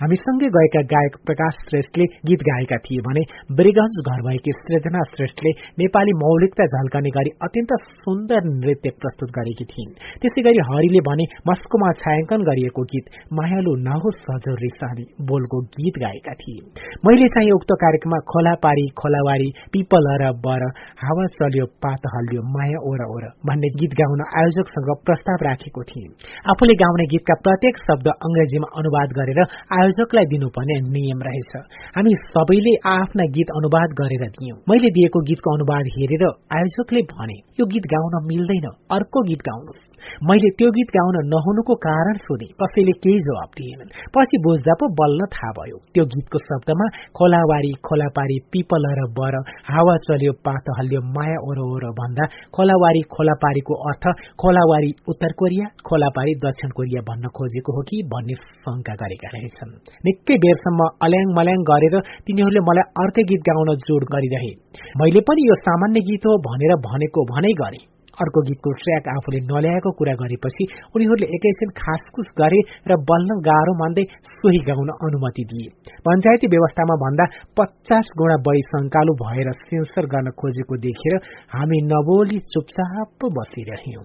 [0.00, 3.22] हामीसँगै गएका गायक प्रकाश श्रेष्ठले गीत गाएका थिए भने
[3.58, 5.52] ब्रिगन्ज घर भएकी सृजना श्रेष्ठले
[5.82, 11.90] नेपाली मौलिकता झल्कने गरी अत्यन्त सुन्दर नृत्य प्रस्तुत गरेकी थिइन्। त्यसै गरी हरिले भने मस्कोमा
[12.00, 16.60] छायाङ्कन गरिएको गीत मायालु नहोस् हजुर रिसाली बोलको गीत गाएका थिए
[17.06, 20.66] मैले चाहिँ उक्त कार्यक्रममा खोला पारी खोलावारी पिपल र बर
[21.02, 26.08] हावा चल्यो पात हल्यो माया ओर ओर भन्ने गीत गाउन आयोजकसँग प्रस्ताव राखेको थिएँ
[26.50, 29.40] आफूले गाउने गीतका प्रत्येक शब्द अंग्रेजीमा अनुवाद गरेर
[29.78, 31.52] आयोजकलाई दिनुपर्ने नियम रहेछ।
[31.96, 36.24] हामी सबैले आफ्ना गीत अनुवाद गरेर दियौं। मैले दिएको गीतको अनुवाद हेरेर
[36.56, 38.66] आयोजकले भने यो गीत गाउन मिल्दैन
[38.96, 39.86] अर्को गीत गाउनुहोस्।
[40.28, 45.26] मैले त्यो गीत गाउन नहुनुको कारण सोधे कसैले केही जवाब दिएनन्। पछि बुझ्दा पो बल्ल
[45.34, 46.86] थाहा भयो त्यो गीतको शब्दमा
[47.18, 49.34] खोलावारी खोलापारी पिपल र बर
[49.70, 54.04] हावा चल्यो पात हल्यो माया ओरो ओरो भन्दा खोलावारी खोलापारीको अर्थ
[54.40, 59.72] खोलावारी उत्तर कोरिया खोलापारी दक्षिण कोरिया भन्न खोजेको हो कि भन्ने शंका गरेका रहेछन्
[60.06, 61.94] निकै बेरसम्म अल्याङ मल्याङ गरेर
[62.26, 64.52] तिनीहरूले मलाई अर्कै गीत गाउन जोड गरिरहे।
[65.00, 67.80] मैले पनि यो सामान्य गीत हो भनेर भनेको भनै गरे।
[68.18, 74.04] अर्को गीतको ट्र्याक आफूले नल्याएको कुरा गरेपछि उनीहरूले एकैछिन खासखुस गरे र बल्ल गाह्रो मान्दै
[74.38, 75.68] सोही गाउन अनुमति दिए।
[76.06, 77.24] पञ्चायती व्यवस्थामा भन्दा
[77.60, 81.14] पचास गुणा बढी शंकालु भएर सेन्सर गर्न खोजेको देखेर
[81.54, 84.04] हामी नबोली चुपचाप बसिरह्यौं।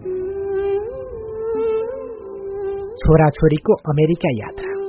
[3.02, 4.83] छोराछोरीको अमेरिका यात्रा।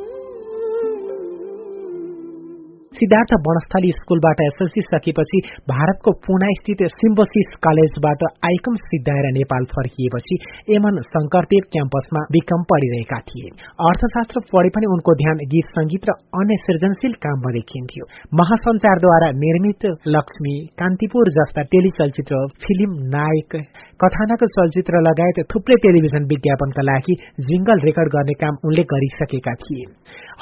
[2.98, 5.40] सिद्धार्थ वनस्थली स्कूलबाट एसएलसी सकेपछि
[5.72, 10.38] भारतको पुना स्थित सिम्बोसिस कलेजबाट आइकम सिद्धाएर नेपाल फर्किएपछि
[10.76, 13.50] एमन शंकरदेव क्याम्पसमा विक्रम पढिरहेका थिए।
[13.88, 18.08] अर्थशास्त्र पढे पनि उनको ध्यान गीत संगीत र अन्य सृजनशील काममा देखिन्थ्यो।
[18.42, 23.58] महासञ्चारद्वारा निर्मित लक्ष्मी कान्तिपुर जस्ता टेलिचलचित्र फिल्म नायक
[24.04, 27.14] कथानक चलचित्र लगायत थुप्रै टेलिभिजन विज्ञापनका लागि
[27.50, 29.84] जिंगल रेकर्ड गर्ने काम उनले गरिसकेका थिए।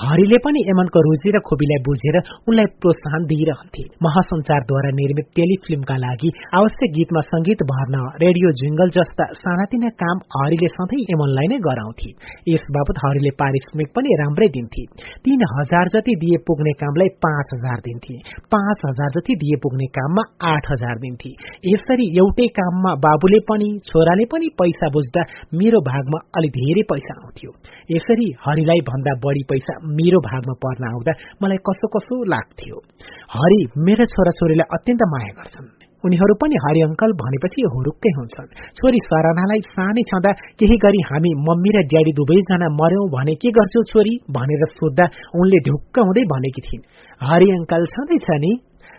[0.03, 6.29] हरिले पनि एमनको रुचि र खोबीलाई बुझेर उनलाई प्रोत्साहन दिइरहन्थे। महासञ्चारद्वारा निर्मित टेलिफिल्मका लागि
[6.59, 12.09] आवश्यक गीतमा संगीत भर्न रेडियो जिंगल जस्ता सानातिना काम हरिले सधैँ एमनलाई नै गराउँथे।
[12.53, 14.83] यस बापत हरिले पारिश्रमिक पनि राम्रै दिन्थे।
[15.27, 18.17] तीन हजार जति दिए पुग्ने कामलाई पाँच हजार दिन्थे।
[18.55, 21.31] पाँच हजार जति दिए पुग्ने काममा आठ हजार दिन्थे।
[21.71, 25.25] यसरी एउटै काममा बाबुले पनि छोराले पनि पैसा बुझ्दा
[25.61, 27.55] मेरो भागमा अलि धेरै पैसा आउँथ्यो।
[27.95, 32.77] यसरी हरिलाई भन्दा बढी पैसा मेरो भागमा पर्न आउँदा मलाई कसो कसो लाग्थ्यो।
[33.35, 35.69] हरि मेरो छोराछोरीलाई अत्यन्त माया गर्छन्।
[36.03, 41.71] उनीहरू पनि हरि अङ्कल भनेपछि हुरुक्कै हुन्छन्। छोरी सरानालाई सानै छँदा केही गरी हामी मम्मी
[41.75, 44.13] र ड्याडी दुवैजना मर्यौं भने के गर्छौ छोरी?
[44.37, 45.05] भनेर सोद्धा
[45.39, 46.83] उनले ढुक्क हुँदै भनेकी थिइन्।
[47.21, 48.51] हरि अङ्कल छँदैछ नि?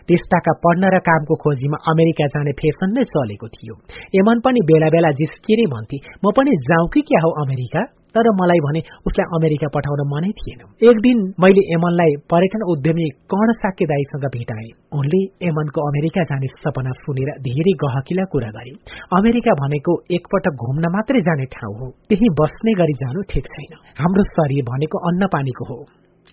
[0.07, 3.75] त्यस्ताका पढ्न र कामको खोजीमा अमेरिका जाने फेसन नै चलेको थियो।
[4.19, 7.81] एमन पनि बेला बेला जिस्किरे भन्थे म पनि जाउँ कि क्या हो अमेरिका?
[8.15, 13.53] तर मलाई भने उसलाई अमेरिका पठाउन मनै थिएन। एक दिन मैले एमनलाई पर्यटन उद्यमी कर्ण
[13.63, 18.73] साक्य दाईसँग भेटाएँ। उनले एमनको अमेरिका जाने सपना सुनेर धेरै गहकिला कुरा गरे।
[19.19, 24.23] अमेरिका भनेको एकपटक घुम्न मात्रै जाने ठाउँ हो। त्यही बस्ने गरी जानु ठिक छैन। हाम्रो
[24.31, 25.79] शरीर भनेको अन्न पानीको हो।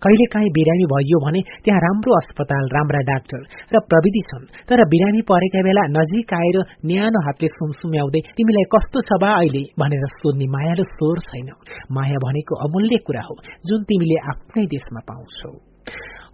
[0.05, 3.41] कहिले काहीँ बिरामी भइयो भने त्यहाँ राम्रो अस्पताल राम्रा डाक्टर
[3.75, 6.59] र प्रविधि छन्। तर बिरामी परेका बेला नजिक आएर
[6.91, 9.63] न्यानो हातले सुमसुम्याउँदै तिमीलाई कस्तो छ बा अहिले?
[9.81, 11.49] भनेर सोध्ने मायालो स्वर छैन।
[11.97, 13.35] माया भनेको अमूल्य कुरा हो
[13.67, 15.53] जुन तिमीले आफ्नै देशमा पाउँछौ।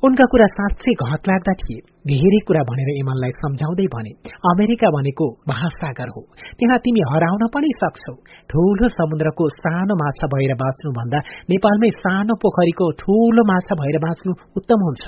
[0.02, 1.78] उनका कुरा साँच्चै घट लाग्दा थिए।
[2.10, 4.12] धेरै कुरा भनेर इमनलाई सम्झाउँदै भने
[4.50, 6.22] अमेरिका भनेको महासागर हो।
[6.58, 8.14] त्यहाँ तिमी हराउन पनि सक्छौ।
[8.50, 11.18] ठूलो समुद्रको सानो माछा भएर बाँच्नु भन्दा
[11.50, 15.04] नेपालमै सानो पोखरीको ठूलो माछा भएर बाँच्नु उत्तम हुन्छ।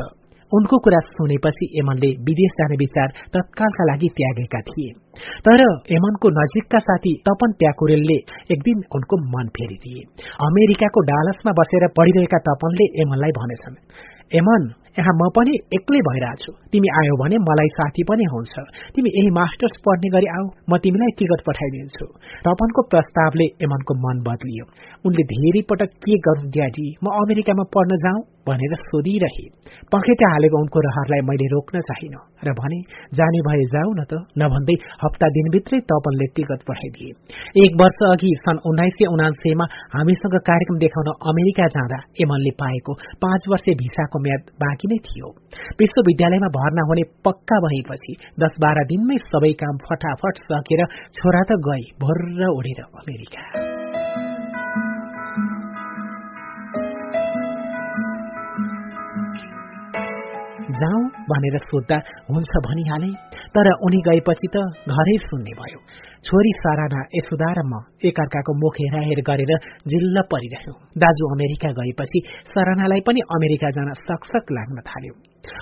[0.52, 4.90] उनको कुरा सुनेपछि एमनले विदेश जाने विचार तत्कालका लागि त्यागेका थिए।
[5.46, 5.60] तर
[5.96, 8.18] एमनको नजिकका साथी तपन प्याकुरेलले
[8.54, 10.02] एक दिन उनको मन फेरिदिए।
[10.48, 13.82] अमेरिकाको डालसमा बसेर पढिरहेका तपनले एमनलाई भनेछन्
[14.38, 14.62] एमन
[14.98, 18.54] यहाँ म पनि एक्लै भइरहेछु तिमी आयो भने मलाई साथी पनि हुन्छ।
[18.94, 22.06] तिमी यही मास्टर्स पढ्ने गरी आऊ। म तिमीलाई टिकट पठाइदिन्छु।
[22.46, 24.64] रपनको प्रस्तावले एमनको मन बदलियो।
[25.06, 29.46] उनले धेरै पटक के गरौं ड्याडी म अमेरिकामा पढ्न जाउँ भनेर सोधिरहे।
[29.92, 32.14] पखेटा हालेको उनको रहरलाई मैले रोक्न चाहिन।
[32.46, 32.78] र भने
[33.18, 37.10] जाने भए जाऊ न त। नभन्दै हप्ता दिनभित्रै तपनले टिकट पठाइदिए।
[37.64, 42.92] एक वर्ष अघि सन् उन्नाइस सय उनान्सयमा हामीसँग कार्यक्रम देखाउन अमेरिका जाँदा एमनले पाएको
[43.24, 45.28] पाँच वर्ष भिसाको म्याद बाँकी नै थियो।
[45.82, 48.12] विश्वविद्यालयमा भर्ना हुने पक्का भएपछि
[48.44, 50.86] दस बाह्र दिनमै सबै काम फटाफट सकेर
[51.18, 53.79] छोरा त गए भर्र उडेर अमेरिका।
[60.72, 61.98] जाउँ भनेर सोद्धा
[62.30, 63.10] हुन्छ भनिहाले
[63.54, 64.56] तर उनी गएपछि त
[64.88, 65.80] घरै सुन्ने भयो।
[66.24, 67.72] छोरी सराना यशोदा र म
[68.04, 69.52] एकअर्काको मुख हेराहेर गरेर
[69.86, 72.18] जिल्ल परिरह्यौं। दाजु अमेरिका गएपछि
[72.52, 75.14] सरानालाई पनि अमेरिका जान सकसक लाग्न थाल्यो।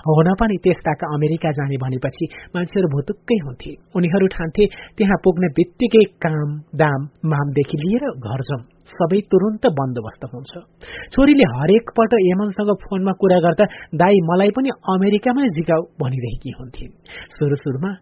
[0.08, 4.64] हुन पनि त्यस्ताका अमेरिका जाने भनेपछि मान्छेहरू भुतुक्कै हुन्थे। उनीहरू ठान्थे
[4.98, 8.62] त्यहाँ पुग्ने बित्तिकै काम दाम मामदेखि लिएर घर जाउँ
[8.96, 10.52] सबै तुरन्त बन्दोबस्त हुन्छ।
[11.12, 13.64] छोरीले हरेक पल्ट यमनसँग फोनमा कुरा गर्दा
[14.02, 16.92] दाई मलाई पनि अमेरिकामै झिकाउ भनिरहेकी हुन्थिन्।
[17.36, 17.92] सुरु सुरुमा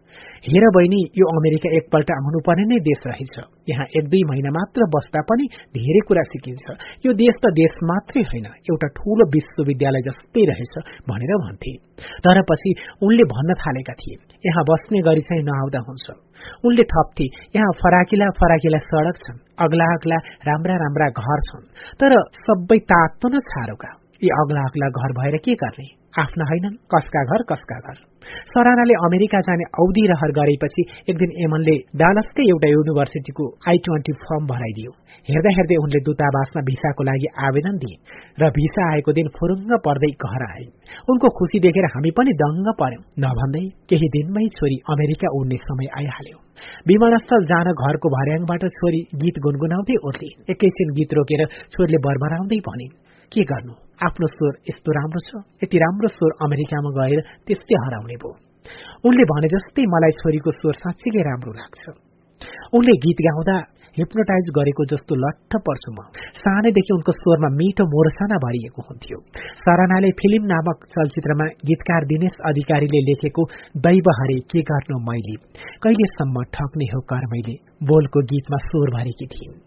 [0.47, 3.35] हेर बहिनी यो अमेरिका एकपल्ट आउनुपर्ने नै देश रहेछ।
[3.69, 5.45] यहाँ एक दुई महिना मात्र बस्दा पनि
[5.77, 6.65] धेरै कुरा सिकिन्छ।
[7.05, 10.73] यो देश त देश मात्रै होइन एउटा ठूलो विश्वविद्यालय जस्तै रहेछ
[11.09, 11.73] भनेर भन्थे।
[12.23, 12.71] तर पछि
[13.05, 16.05] उनले भन्न थालेका थिए यहाँ बस्ने गरी चाहिँ नआउँदा हुन्छ।
[16.65, 21.65] उनले थप्थे यहाँ फराकिला फराकिला सड़क छन्। अग्ला अग्ला राम्रा राम्रा घर छन्।
[22.01, 22.11] तर
[22.47, 23.91] सबै तातो न छारोका।
[24.23, 25.87] यी अग्ला अग्ला घर भएर के गर्ने?
[26.19, 27.97] आफ्ना होइनन्। कसका घर कसका घर?
[28.51, 34.47] सरानाले अमेरिका जाने औधी रहर गरेपछि एक दिन एमनले डालसकै एउटा युनिभर्सिटीको आई ट्वेन्टी फर्म
[34.51, 34.91] भराइदियो।
[35.29, 37.95] हेर्दा हेर्दै उनले दूतावासमा भिसाको लागि आवेदन दिए
[38.41, 40.65] र भिसा आएको दिन फुरुङ्ग पर्दै घर आए।
[41.11, 46.37] उनको खुसी देखेर हामी पनि दङ्ग पर्यौं नभन्दै केही दिनमै छोरी अमेरिका उड्ने समय आइहाल्यो।
[46.89, 51.41] विमानस्थल जान घरको भर्याङबाट छोरी गीत गुनगुनाउँदै उठ्ले एकैछिन गीत रोकेर
[51.73, 52.95] छोरीले बरबराउँदै भनिन्
[53.31, 53.73] के गर्नु?
[54.07, 55.29] आफ्नो स्वर यस्तो राम्रो छ?
[55.63, 58.35] यति राम्रो स्वर अमेरिकामा गएर त्यस्तै हराउने भयो।
[59.05, 61.81] उनले भने जस्तै मलाई छोरीको स्वर साँच्चीकै राम्रो लाग्छ।
[62.73, 63.57] उनले गीत गाउँदा
[63.97, 65.99] हिप्नोटाइज गरेको जस्तो लट्ठ पर्छु म।
[66.37, 69.17] सानैदेखि उनको स्वरमा मिठो मोरसाना भरिएको हुन्थ्यो।
[69.61, 73.41] सरानाले फिल्म नामक चलचित्रमा गीतकार दिनेश अधिकारीले लेखेको
[73.85, 75.35] दैव हरे के गर्नु मैले?
[75.83, 77.55] कहिलेसम्म ठग्ने हो कर मैले?
[77.89, 79.57] बोलको गीतमा स्वर भरेकी थिइन्।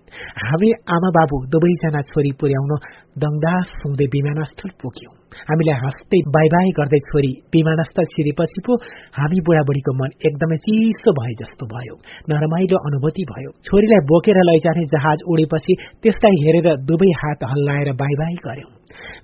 [0.47, 2.73] हामी आमा बाबु दुवैजना छोरी पुर्याउन
[3.17, 5.15] दङदास सुँदै विमानस्थल पुग्यौं।
[5.49, 8.73] हामीलाई हाँस्दै बाई बाई गर्दै छोरी विमानस्थल छिरेपछि पो
[9.19, 11.95] हामी बुढाबुढीको मन एकदमै चिसो भए जस्तो भयो।
[12.31, 18.37] नरमाइलो अनुभूति भयो। छोरीलाई बोकेर लैजाने जहाज उडेपछि त्यसलाई हेरेर दुवै हात हल्लाएर बाई बाई
[18.47, 18.71] गर्यौं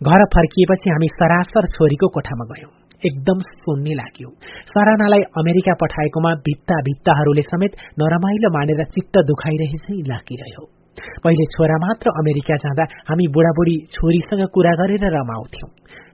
[0.02, 2.72] घर फर्किएपछि हामी सरासर छोरीको कोठामा गयौं।
[3.06, 4.30] एकदम सुन्ने लाग्यो।
[4.72, 10.75] सरानालाई अमेरिका पठाएकोमा भित्ता भित्ताहरूले समेत नरमाइलो मानेर चित्त दुखाइरहेछै लागिरह्यो।
[11.24, 15.70] पहिले छोरा मात्र अमेरिका जाँदा हामी बुढाबुढी छोरीसँग कुरा गरेर रमाउँथ्यौं।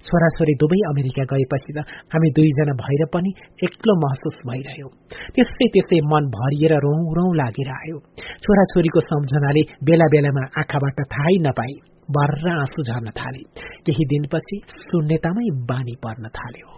[0.06, 3.30] छोराछोरी दुवै अमेरिका गएपछि त हामी दुईजना भएर पनि
[3.66, 4.88] एक्लो महसुस भइरह्यो।
[5.34, 7.98] त्यसै त्यसै मन भरिएर रौँ रौँ लागेर आयो
[8.42, 11.74] छोराछोरीको सम्झनाले बेला बेलामा आँखाबाट थाहै नपाई
[12.08, 13.42] बर्र आँसु झर्न थाले।
[13.86, 16.68] केही दिनपछि शून्यतामै बानी पर्न थाल्यो।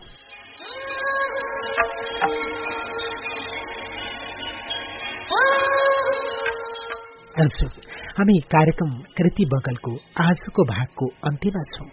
[8.16, 11.87] हामी कार्यक्रम कृति बगलको आजको भागको अन्त्यमा छौं।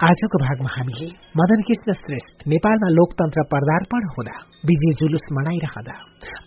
[0.00, 5.94] आजको भागमा हामीले मदन कृष्ण श्रेष्ठ नेपालमा लोकतन्त्र पदार्पण हुँदा विजय जुलुस मनाइरहँदा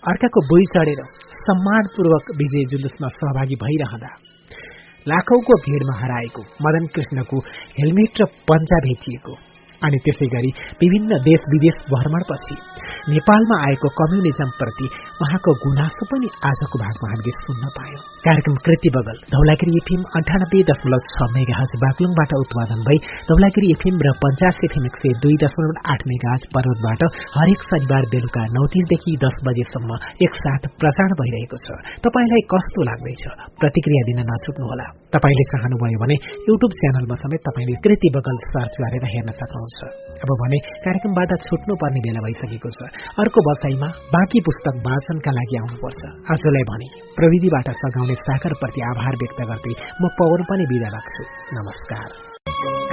[0.08, 1.02] अर्काको बोई चढेर
[1.46, 4.12] सम्मानपूर्वक विजय जुलुसमा सहभागी भइरहँदा
[5.08, 7.40] लाखौंको भीड़मा हराएको मदन कृष्णको
[7.80, 9.38] हेलमेट र पन्जा भेटिएको
[9.86, 12.56] अनि त्यसै गरी विभिन्न देश विदेश भ्रमणपछि
[13.14, 14.88] नेपालमा आएको कम्युनिजमप्रति
[15.24, 21.08] उहाँको गुनासो पनि आजको भागमा हामीले सुन्न पायौं। कार्यक्रम कृति बगल धौलागिरी एफएम अन्ठानब्बे दशमलव
[21.14, 22.98] छ मेगा हज बागलुङबाट उत्पादन भई
[23.30, 27.02] धौलागिरी एफएम र पञ्चास एफएम एक सय दुई दशमलव आठ मेगा हज पर्वतबाट
[27.36, 33.24] हरेक शनिबार बेलुका नौ तिनदेखि दस बजेसम्म एकसाथ प्रसारण भइरहेको छ। तपाईँलाई कस्तो लाग्दैछ?
[33.62, 36.16] प्रतिक्रिया दिन नछुट्नुहोला तपाईँले चाहनुभयो भने
[36.50, 39.73] युट्युब च्यानलमा समेत तपाईँले कृति बगल सर्च गरेर हेर्न सक्नुहुन्छ।
[40.24, 42.78] अब भने कार्यक्रमबाट छुट्नु पर्ने बेला भइसकेको छ।
[43.20, 49.74] अर्को बसाईमा बाँकी पुस्तक वाचनका लागि आउनुपर्छ। आजलाई भने प्रविधिबाट सघाउने सागरप्रति आभार व्यक्त गर्दै
[50.02, 52.33] म पवन पनि विदा राख्छु। नमस्कार।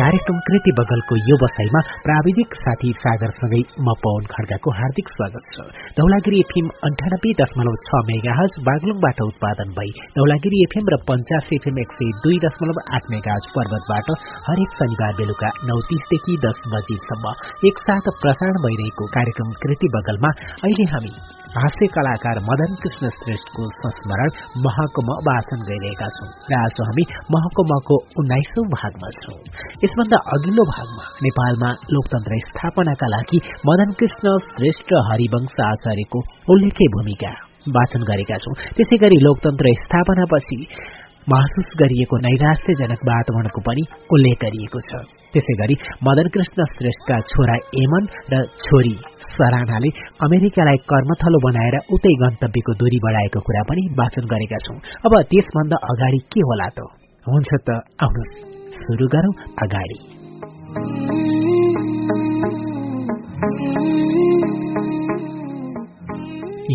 [0.00, 5.66] कार्यक्रम कृति बगलको यो बसाईमा प्राविधिक साथी सागरसँगै म पवन खड्गाको हार्दिक स्वागत छ।
[5.98, 11.82] धौलागिरी एफएम अन्ठानब्बे दशमलव छ मेगा हज बागलुङबाट उत्पादन भई धौलागिरी एफएम र पञ्चास एफएम
[11.84, 14.10] एक सय दुई दशमलव आठ मेगा हज पर्वतबाट
[14.48, 17.34] हरेक शनिबार बेलुका नौ तीसदेखि दस बजीसम्म
[17.70, 21.14] एकसाथ प्रसारण भइरहेको कार्यक्रम कृति बगलमा अहिले हामी
[21.60, 28.68] हास्य कलाकार मदन कृष्ण श्रेष्ठको संस्मरण महकुम वाचन गरिरहेका छौं र आज हामी महकुमको उन्नाइसौं
[28.76, 29.39] भागमा छौं।
[29.84, 37.32] यसभन्दा अघिल्लो भागमा नेपालमा लोकतन्त्र स्थापनाका लागि मदन कृष्ण श्रेष्ठ हरिवंश आचार्यको उल्लेख्य भूमिका
[37.76, 40.58] वाचन गरेका छौं। त्यसै गरी लोकतन्त्र स्थापनापछि
[41.28, 43.82] महसुस गरिएको नैराश्यजनक वातावरणको पनि
[44.14, 45.00] उल्लेख गरिएको छ।
[45.34, 45.74] त्यसै गरी
[46.08, 48.94] मदन कृष्ण श्रेष्ठका छोरा एमन र छोरी
[49.32, 49.90] सरानाले
[50.26, 56.24] अमेरिकालाई कर्मथलो बनाएर उतै गन्तव्यको दूरी बढाएको कुरा पनि वाचन गरेका छौं। अब त्यसभन्दा अगाडि
[56.32, 56.88] के होला त?
[57.26, 57.68] हुन्छ त
[58.06, 59.32] आउनुहोस्। सुरु गरौं
[59.64, 59.98] अगाडि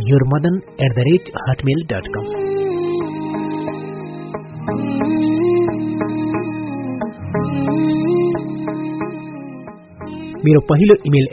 [0.09, 1.81] your Madan at the rate Hotmail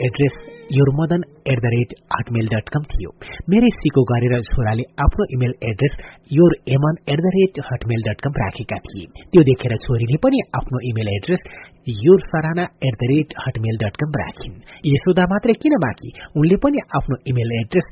[0.05, 3.09] address योरमदन at the rate Hotmail dot com थियो.
[3.49, 5.97] मेरै सिको गरेर छोराले आफ्नो email address
[6.37, 10.83] your Aman at the rate Hotmail dot com राखेका थिए। त्यो देखेर छोरीले पनि आफ्नो
[10.89, 11.43] email address
[11.87, 14.53] your Sarana at the rate Hotmail dot com राखिन्।
[14.87, 16.11] यशोदा मात्रै किन बाँकी?
[16.39, 17.87] उनले पनि आफ्नो email address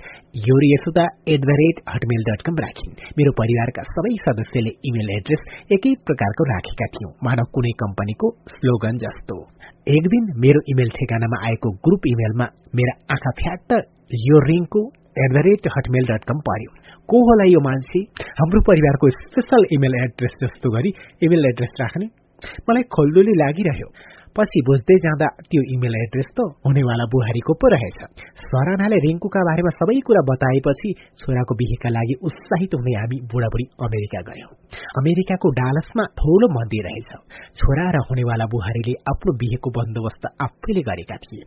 [0.48, 5.44] your Yashoda at the rate Hotmail dot com राखिन्। मेरो परिवारका सबै सदस्यले इमेल एड्रेस
[5.78, 9.38] एकै प्रकारको राखेका थियौं। मानव कुनै कम्पनीको स्लोगन जस्तो।
[9.98, 12.48] एक दिन मेरो इमेल ठेगानामा आएको ग्रुप इमेलमा
[12.80, 13.70] मेरा आँखा फ्याट्ट
[14.30, 14.86] यो रिङको
[15.24, 16.72] at the rate Hotmail dot com पर्यो।
[17.10, 18.00] को होला यो मान्छे?
[18.40, 20.92] हाम्रो परिवारको स्पेसल इमेल एड्रेस जस्तो गरी
[21.28, 22.08] इमेल एड्रेस राख्ने
[22.70, 23.90] मलाई खोल्दुली लागिरह्यो।
[24.36, 28.00] पछि बुझ्दै जाँदा त्यो इमेल एड्रेस त हुनेवाला बुहारीको पो रहेछ।
[28.52, 34.52] सरानाले रिङ्कुका बारेमा सबै कुरा बताएपछि छोराको बिहेका लागि उत्साहित हुने हामी बुढाबुढी अमेरिका गयौं।
[35.02, 37.12] अमेरिकाको डालसमा ठूलो मन्दिर रहेछ।
[37.60, 41.44] छोरा र हुनेवाला बुहारीले आफ्नो बिहेको बन्दोबस्त आफैले गरेका थिए।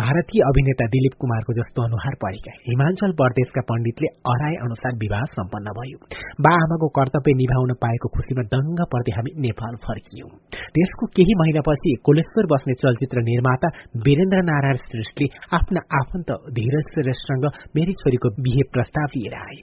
[0.00, 5.98] भारतीय अभिनेता दिलीप कुमारको जस्तो अनुहार परेका हिमाचल प्रदेशका पण्डितले अराए अनुसार विवाह सम्पन्न भयो।
[6.44, 10.30] बा आमाको कर्तव्य निभाउन पाएको खुशीमा दङ्ग पर्दै हामी नेपाल फर्कियौं।
[10.76, 13.70] त्यसको केही महिनापछि कोलेश्वर बस्ने चलचित्र निर्माता
[14.06, 15.28] वीरेन्द्र नारायण श्रेष्ठले
[15.58, 17.44] आफ्ना आफन्त धीरज श्रेष्ठसँग
[17.76, 19.60] मेरी छोरीको बिहे प्रस्ताव लिएर आए।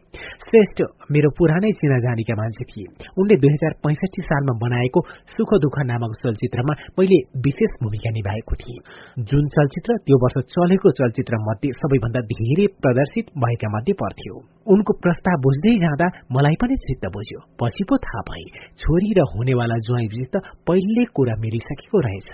[0.50, 0.86] श्रेष्ठ
[1.18, 6.80] मेरो पुरानै चिनाजानीका मान्छे थिए। उनले दुई हजार पैँसठी सालमा बनाएको सुख दुःख नामक चलचित्रमा
[7.00, 8.80] मैले विशेष भूमिका निभाएको थिएँ।
[9.30, 14.36] जुन चलचित्र त्यो वर्ष चलेको चलचित्र मध्ये सबैभन्दा धेरै प्रदर्शित भएका मध्ये पर्थ्यो।
[14.74, 18.46] उनको प्रस्ताव बुझ्दै जाँदा मलाई पनि चित्त बुझ्यो। पछि पो थाहा भए
[18.82, 20.34] छोरी र हुनेवाला ज्वाइँसित
[20.68, 22.32] पहिले कुरा मिलिसकेको रहेछ।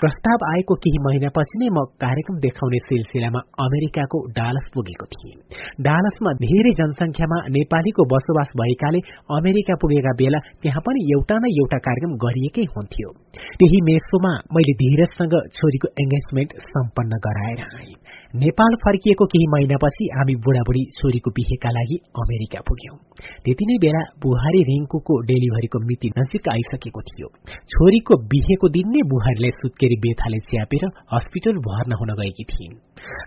[0.00, 5.34] प्रस्ताव आएको केही महिनापछि नै म कार्यक्रम देखाउने सिलसिलामा अमेरिकाको डालस पुगेको थिएँ।
[5.80, 9.00] डालसमा धेरै जनसंख्यामा नेपालीको बसोबास भएकाले
[9.38, 13.08] अमेरिका पुगेका बेला त्यहाँ पनि एउटा न एउटा कार्यक्रम गरिएकै हुन्थ्यो।
[13.58, 17.94] त्यही मेसोमा मैले धीरजसँग छोरीको एंगेजमेन्ट सम्पन्न गराएर आएँ
[18.34, 22.96] नेपाल फर्किएको केही महिनापछि हामी बुढाबुढी छोरीको बिहेका लागि अमेरिका पुग्यौं
[23.44, 27.28] त्यति नै बेला बुहारी रिङ्कुको डेलिभरीको मिति नजिक आइसकेको थियो
[27.72, 32.74] छोरीको बिहेको दिन नै बुहारीलाई सुत्केरी बेथाले च्यापेर हस्पिटल भर्ना हुन गएकी थिइन्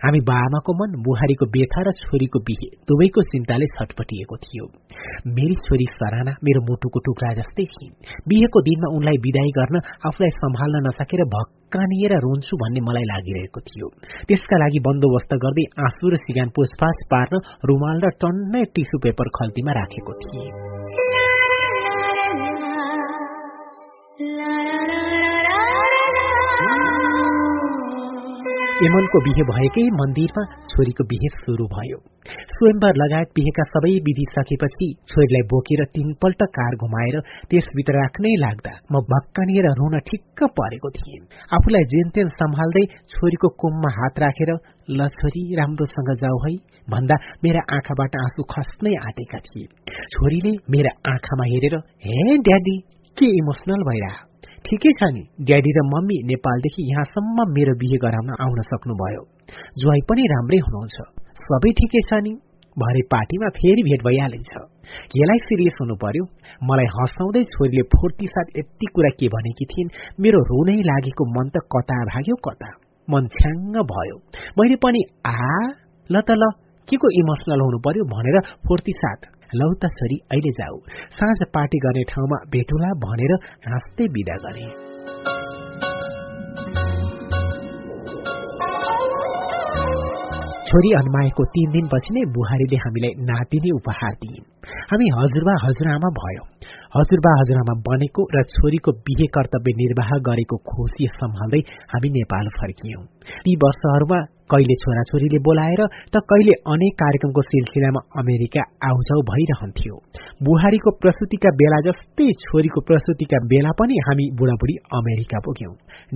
[0.02, 4.66] हामी बाआमाको मन बुहारीको बेथा र छोरीको बिहे दुवैको चिन्ताले छटपटिएको थियो
[5.30, 7.94] मेरी छोरी सराना मेरो मुटुको टुक्रा जस्तै थिइन्
[8.28, 13.88] बिहेको दिनमा उनलाई विदाई गर्न आफूलाई सम्हाल्न नसकेर भक्कानिएर रोन्छु भन्ने मलाई लागिरहेको थियो
[14.28, 19.72] त्यसका लागि बन्दोबस्त गर्दै आँसु र सिगान पुछपाछ पार्न रुमाल र टन्नै टिसु पेपर खल्तीमा
[19.72, 20.48] राखेको थिए
[28.84, 31.98] यमनको बिहे भएकै मन्दिरमा छोरीको बिहे सुरु भयो।
[32.54, 37.16] स्वयंवर लगायत बिहेका सबै विधि सकेपछि छोरीलाई बोकेर तीनपल्ट कार घुमाएर
[37.50, 41.22] त्यसभित्र राख्नै लाग्दा म भक्कानिएर रुन ठिक्क परेको थिएँ।
[41.58, 44.52] आफूलाई जेनतेन सम्हाल्दै छोरीको कुममा हात राखेर
[44.98, 46.54] ल छोरी राम्रोसँग जाऊ है।
[46.92, 49.66] भन्दा मेरा आँखाबाट आँसु खस्नै आँटेका थिए।
[50.12, 52.78] छोरीले मेरा आँखामा हेरेर हे ड्याडी
[53.16, 54.16] के इमोसनल भइरह?
[54.66, 59.22] ठिकै छ नि। ड्याडी र मम्मी नेपालदेखि यहाँसम्म मेरो बिहे गराउन आउन सक्नुभयो।
[59.80, 60.96] ज्वाई पनि राम्रै हुनुहुन्छ।
[61.46, 62.32] सबै ठिकै छ नि।
[62.76, 64.52] भरे पार्टीमा फेरि भेट भइहालिन्छ।
[65.18, 66.24] यसलाई सिरियस हुनु पर्यो
[66.62, 71.62] मलाई हँसाउँदै छोरीले फुर्ती साथ यति कुरा के भनेकी थिइन् मेरो रुनै लागेको मन त
[71.72, 72.70] कता भाग्यो कता।
[73.08, 74.16] मन छ्याङ्ग भयो।
[74.58, 75.38] मैले पनि आ
[76.10, 76.42] ल त ल
[76.88, 78.36] के को इमोसनल हुनु पर्यो भनेर
[78.66, 79.20] फुर्ती साथ
[79.54, 80.76] लौ त छोरी अहिले जाऊ।
[81.18, 83.32] साँझ पार्टी गर्ने ठाउँमा भेटुला भनेर
[83.68, 84.66] हाँस्दै विदा गरे।
[90.68, 94.46] छोरी अन्माएको तीन दिनपछि नै बुहारीले हामीलाई नातिने उपहार दिइन्
[94.90, 96.42] हामी हजुरबा हजुरआमा भयो।
[96.96, 101.60] हजुरबा हजुरआमा बनेको र छोरीको बिहे कर्तव्य निर्वाह गरेको खुसी सम्हाल्दै
[101.92, 103.02] हामी नेपाल फर्कियौं।
[103.44, 104.18] ती वर्षहरूमा
[104.50, 105.80] कहिले छोराछोरीले बोलाएर
[106.14, 109.96] त कहिले अनेक कार्यक्रमको सिलसिलामा अमेरिका आउजाउ भइरहन्थ्यो।
[110.46, 115.72] बुहारीको प्रसुतिका बेला जस्तै छोरीको प्रसुतिका बेला पनि हामी बुढाबुढी अमेरिका पुग्यौं।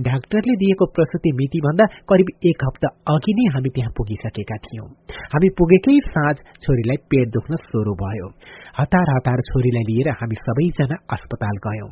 [0.07, 4.87] डाक्टरले दिएको प्रसुति मिति भन्दा करिब एक हप्ता अघि नै हामी त्यहाँ पुगिसकेका थियौं।
[5.33, 8.31] हामी पुगेकै साँझ छोरीलाई पेट दुख्न सुरु भयो।
[8.79, 11.89] हतार हतार छोरीलाई लिएर हामी सबैजना अस्पताल गयौं।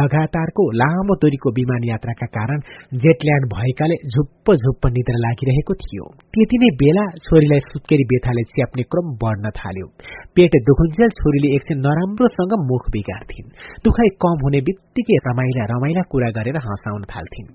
[0.00, 2.68] लगातारको लामो दूरीको विमान यात्राका कारण
[3.04, 6.04] जेटल्यान्ड भएकाले झुप्प झुप्प निद्रा लागिरहेको थियो।
[6.34, 9.86] त्यति नै बेला छोरीलाई सुत्केरी बेथाले च्याप्ने क्रम बढ्न थाल्यो।
[10.34, 13.52] पेट दुखुन्जेल छोरीले एकछिन नराम्रोसँग मुख बिगार्थिन्।
[13.84, 17.50] दुखाइ कम हुने बित्तिकै रमाइला रमाइला कुरा गरेर हँसाउन थाल्थिन्।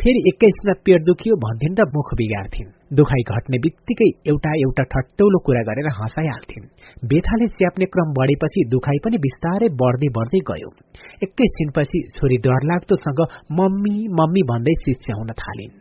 [0.00, 5.62] फेरि एक्काइसमा पेट दुखियो भन्थिन् र मुख बिगार्थिन्। दुखाइ घट्ने बित्तिकै एउटा एउटा ठट्टौलो कुरा
[5.62, 6.68] गरेर हँसाइहाल्थिन्।
[7.10, 10.70] बेथाले च्याप्ने क्रम बढेपछि दुखाइ पनि बिस्तारै बढ्दै बढ्दै गयो।
[11.26, 13.20] एकैछिनपछि छोरी डरलाग्दोसँग
[13.58, 15.74] मम्मी मम्मी भन्दै शिक्षा थालिन्।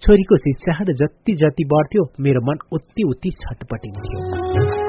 [0.00, 4.81] छोरीको शिक्षाहरू जति जति बढ्थ्यो मेरो मन उति उति छटपटिन्थ्यो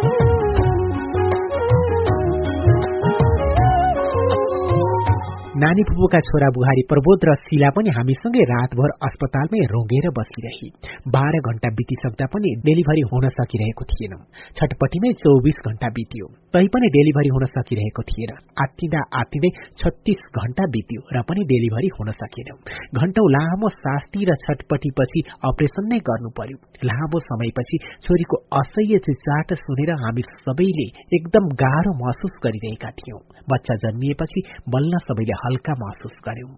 [5.62, 10.70] नानी फुपूका छोरा बुहारी प्रबोध र शिला पनि हामीसँगै रातभर अस्पतालमै रोगेर बसिरहे।
[11.14, 14.16] बाह्र घण्टा बितिसक्दा पनि डेलिभरी हुन सकिरहेको थिएन।
[14.58, 18.32] छटपट्टिमै चौबिस घण्टा बित्यो। तैपनि डेलिभरी हुन सकिरहेको थिएन।
[18.64, 19.52] आत्तिँदा आत्तिँदै
[19.82, 22.50] छत्तीस घण्टा बित्यो र पनि डेलिभरी हुन सकेन।
[22.98, 26.58] घण्टौ लामो शास्ति र छटपट्टिपछि अपरेसन नै गर्नु पर्यो।
[26.90, 30.88] लामो समयपछि छोरीको असह्य चिचाट सुनेर हामी सबैले
[31.20, 33.22] एकदम गाह्रो महसुस गरिरहेका थियौं।
[33.54, 34.40] बच्चा जन्मिएपछि
[34.74, 36.54] बल्ल सबैले हल्का महसुस गर्यौं।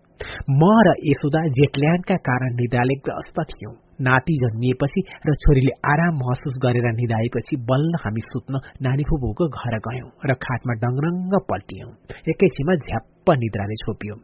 [0.60, 6.88] म र यशोदा जेटल्यान्डका कारण निदाले ग्रस्त थियौं। नाति जन्मिएपछि र छोरीले आराम महसुस गरेर
[6.96, 11.91] निधाएपछि बल्ल हामी सुत्न नानी फुपूको घर गयौं र खाटमा डङरङ्ग पल्टियौं।
[12.32, 14.16] एकैछिनमा झ्याप्प निद्राले छोपियो।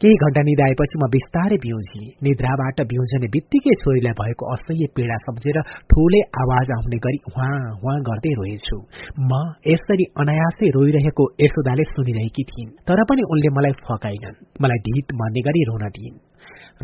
[0.00, 5.60] केही घण्टा निधाएपछि म बिस्तारै बिउजी निद्राबाट बिउजने बित्तिकै छोरीलाई भएको असह्य पीड़ा सम्झेर
[5.92, 8.78] ठूलै आवाज आउने गरी उहाँ उहाँ गर्दै रोएछु।
[9.30, 9.42] म
[9.74, 15.62] यसरी अनायासै रोइरहेको यशोदाले सुनिरहेकी थिइन्। तर पनि उनले मलाई फकाइनन्। मलाई ढित भन्ने गरी
[15.70, 16.29] रोन दिइन्।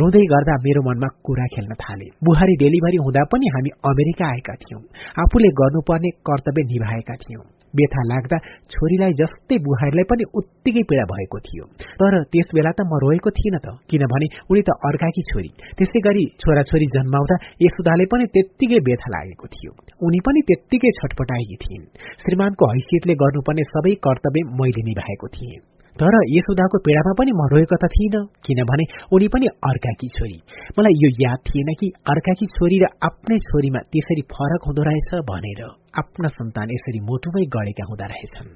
[0.00, 4.80] रुँदै गर्दा मेरो मनमा कुरा खेल्न थाले। बुहारी डेलिभरी हुँदा पनि हामी अमेरिका आएका थियौं।
[5.22, 7.44] आफूले गर्नुपर्ने कर्तव्य निभाएका थियौं।
[7.78, 8.36] व्यथा लाग्दा
[8.72, 11.64] छोरीलाई जस्तै बुहारीलाई पनि उत्तिकै पीडा भएको थियो।
[12.00, 16.24] तर त्यस बेला त म रोएको थिइनँ त किनभने उनी त अर्काकी छोरी। त्यसै गरी
[16.40, 17.36] छोराछोरी जन्माउँदा
[17.66, 19.72] यशोदाले पनि त्यत्तिकै व्यथा लागेको थियो।
[20.06, 21.88] उनी पनि त्यत्तिकै छटपटाएकी थिइन्।
[22.22, 27.88] श्रीमानको हैसियतले गर्नुपर्ने सबै कर्तव्य मैले निभाएको थिएँ। तर यशोदाको पीडामा पनि म रोएको त
[27.92, 28.84] थिइनँ किनभने
[29.16, 30.38] उनी पनि अर्काकी छोरी।
[30.76, 35.62] मलाई यो याद थिएन कि अर्काकी छोरी र आफ्नै छोरीमा त्यसरी फरक हुँदो रहेछ भनेर
[36.02, 38.52] आफ्ना सन्तान यसरी मोटुमै गढेका हुँदा रहेछन्।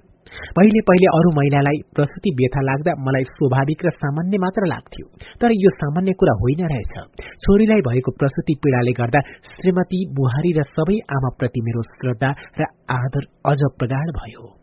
[0.57, 5.07] पहिले पहिले अरू महिलालाई प्रसुति व्यथा लाग्दा मलाई स्वाभाविक र सामान्य मात्र लाग्थ्यो
[5.41, 6.95] तर यो सामान्य कुरा होइन रहेछ।
[7.43, 12.31] छोरीलाई भएको प्रसुति पीडाले गर्दा श्रीमती बुहारी र सबै आमाप्रति मेरो श्रद्धा
[12.61, 14.60] र आदर अझ प्रगाढ भयो।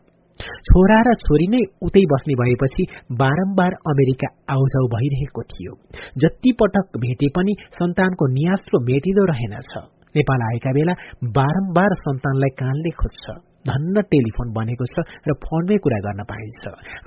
[0.68, 2.82] छोरा र छोरी नै उतै बस्ने भएपछि
[3.22, 5.72] बारम्बार अमेरिका आउजाउ भइरहेको थियो।
[6.22, 9.72] जति पटक भेटे पनि सन्तानको नियास्रो मेटिँदो रहेनछ
[10.16, 10.94] नेपाल आएका बेला
[11.38, 13.24] बारम्बार सन्तानलाई कानले खोज्छ
[13.68, 16.62] धन्न टेलिफोन बनेको छ र फोनमै कुरा गर्न पाइन्छ।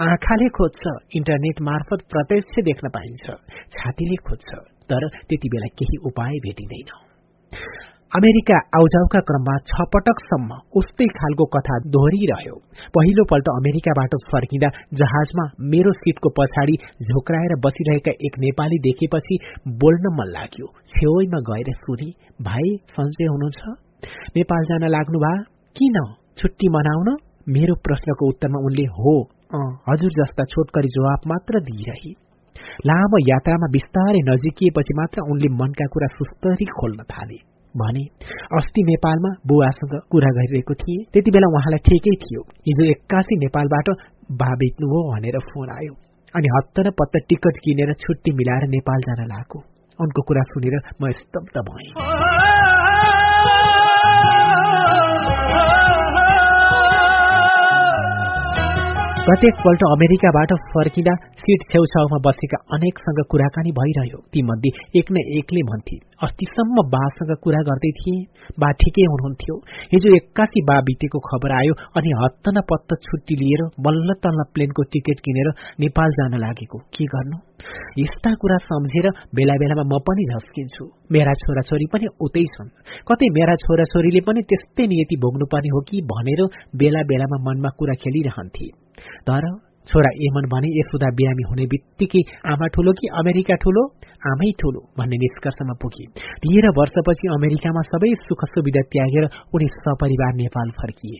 [0.06, 0.82] आँखाले खोज्छ
[1.20, 3.26] इन्टरनेट मार्फत प्रत्यक्ष देख्न पाइन्छ।
[3.76, 4.50] छातीले खोज्छ
[4.92, 6.92] तर त्यति बेला केही उपाय भेटिँदैन।
[8.12, 12.56] अमेरिका आउजाउका क्रममा छ पटकसम्म उस्तै खालको कथा दोहोरिरह्यो।
[12.96, 14.70] पहिलो पल्ट अमेरिकाबाट फर्किँदा
[15.02, 16.74] जहाजमा मेरो सिटको पछाडि
[17.06, 19.38] झोक्राएर बसिरहेका एक नेपाली देखेपछि
[19.84, 22.08] बोल्न मन लाग्यो। छेउमा गएर सुने
[22.48, 23.62] भाइ सन्चै हुनुहुन्छ?
[24.38, 25.32] नेपाल जान लाग्नु भा?
[25.76, 25.96] किन?
[26.42, 27.10] छुट्टी मनाउन?
[27.56, 29.14] मेरो प्रश्नको उत्तरमा उनले हो
[29.88, 32.12] हजुर जस्ता छोटकरी जवाब मात्र दिइरहे।
[32.90, 37.40] लामो यात्रामा बिस्तारै नजिकिएपछि मात्र उनले मनका कुरा सुस्तरी खोल्न थाले।
[37.78, 38.04] भने
[38.58, 43.90] अस्ति नेपालमा बुवासँग कुरा गरिरहेको थिएँ। त्यति बेला उहाँलाई ठिकै थियो। हिजो एक्कासी नेपालबाट
[44.32, 45.94] बा बेच्नुभयो भनेर फोन आयो।
[46.36, 49.60] अनि हत्त र पत्त टिकट किनेर छुट्टी मिलाएर नेपाल जान लागेको।
[50.00, 52.51] उनको कुरा सुनेर म स्तब्ध भएँ।
[59.26, 65.98] प्रत्येक पल्ट अमेरिकाबाट फर्किँदा सिट छेउछाउमा बसेका अनेकसँग कुराकानी भइरह्यो। तीमध्ये एक न एकले भन्थे
[66.28, 68.18] अस्तिसम्म बासँग कुरा गर्दै थिए?
[68.62, 69.56] बा ठिकै हुनुहुन्थ्यो।
[69.94, 74.84] हिजो एक्कासी बा बितेको खबर आयो अनि हत्त न पत्त छुट्टी लिएर बल्ल तल्ल प्लेनको
[74.90, 75.54] टिकट किनेर
[75.86, 77.38] नेपाल जान लागेको। के गर्नु?
[78.02, 79.06] यस्ता कुरा सम्झेर
[79.38, 82.70] बेला बेलामा म पनि झस्किन्छु। मेरा छोराछोरी पनि उतै छन्।
[83.10, 86.42] कतै मेरा छोराछोरीले पनि त्यस्तै नियति भोग्नुपर्ने हो कि भनेर
[86.82, 88.68] बेला बेलामा मनमा कुरा खेलिरहन्थे।
[89.30, 89.44] तर
[89.88, 92.22] छोरा एमन भने यसुदा बिरामी हुने बित्तिकै
[92.52, 93.84] आमा ठुलो कि अमेरिका ठुलो?
[94.32, 96.06] आमै ठुलो भन्ने निष्कर्षमा पुगे।
[96.44, 99.26] तेह्र वर्षपछि अमेरिकामा सबै सुख सुविधा त्यागेर
[99.56, 101.20] उनी सपरिवार नेपाल फर्किए।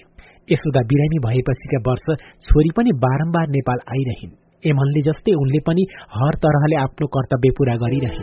[0.52, 2.06] यसुदा बिरामी भएपछिका वर्ष
[2.46, 4.34] छोरी पनि बारम्बार नेपाल आइरहन्।
[4.66, 5.84] एमनले जस्तै उनले पनि
[6.16, 8.20] हर तरहले आफ्नो कर्तव्य पूरा गरिरहे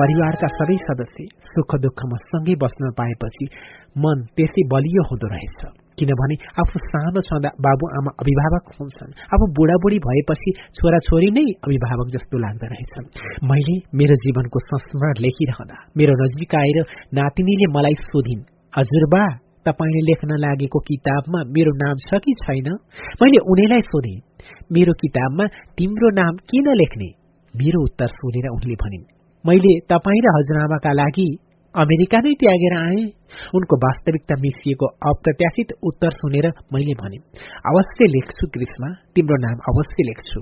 [0.00, 3.46] परिवारका सबै सदस्य सुख दुःखमा सँगै बस्न पाएपछि
[4.04, 5.60] मन त्यसै बलियो हुँदो रहेछ।
[5.98, 12.66] किनभने आफू सानो छँदा बाबुआमा अभिभावक हुन्छन्। अब बुढाबुढी भएपछि छोराछोरी नै अभिभावक जस्तो लाग्दो
[12.72, 13.10] रहेछन्
[13.50, 16.78] मैले मेरो जीवनको संस्मरण लेखिरहँदा मेरो नजिक आएर
[17.20, 18.42] नातिनीले मलाई सोधिन्
[18.72, 19.22] हजुरबा
[19.68, 22.68] तपाईँले लेख्न लागेको किताबमा मेरो नाम छ कि छैन?
[23.20, 24.18] मैले उनीलाई सोधेँ
[24.72, 25.46] मेरो किताबमा
[25.78, 27.08] तिम्रो नाम किन लेख्ने?
[27.54, 31.28] मेरो उत्तर सुनेर उनले भनिन् मैले तपाईँ र हजुरआमाका लागि
[31.74, 33.02] अमेरिका नै त्यागेर आए।
[33.54, 37.18] उनको वास्तविकता मिसिएको अप्रत्याशित उत्तर सुनेर मैले भने
[37.70, 40.40] अवश्य लेख्छु ग्रीष्मा तिम्रो नाम अवश्य लेख्छु।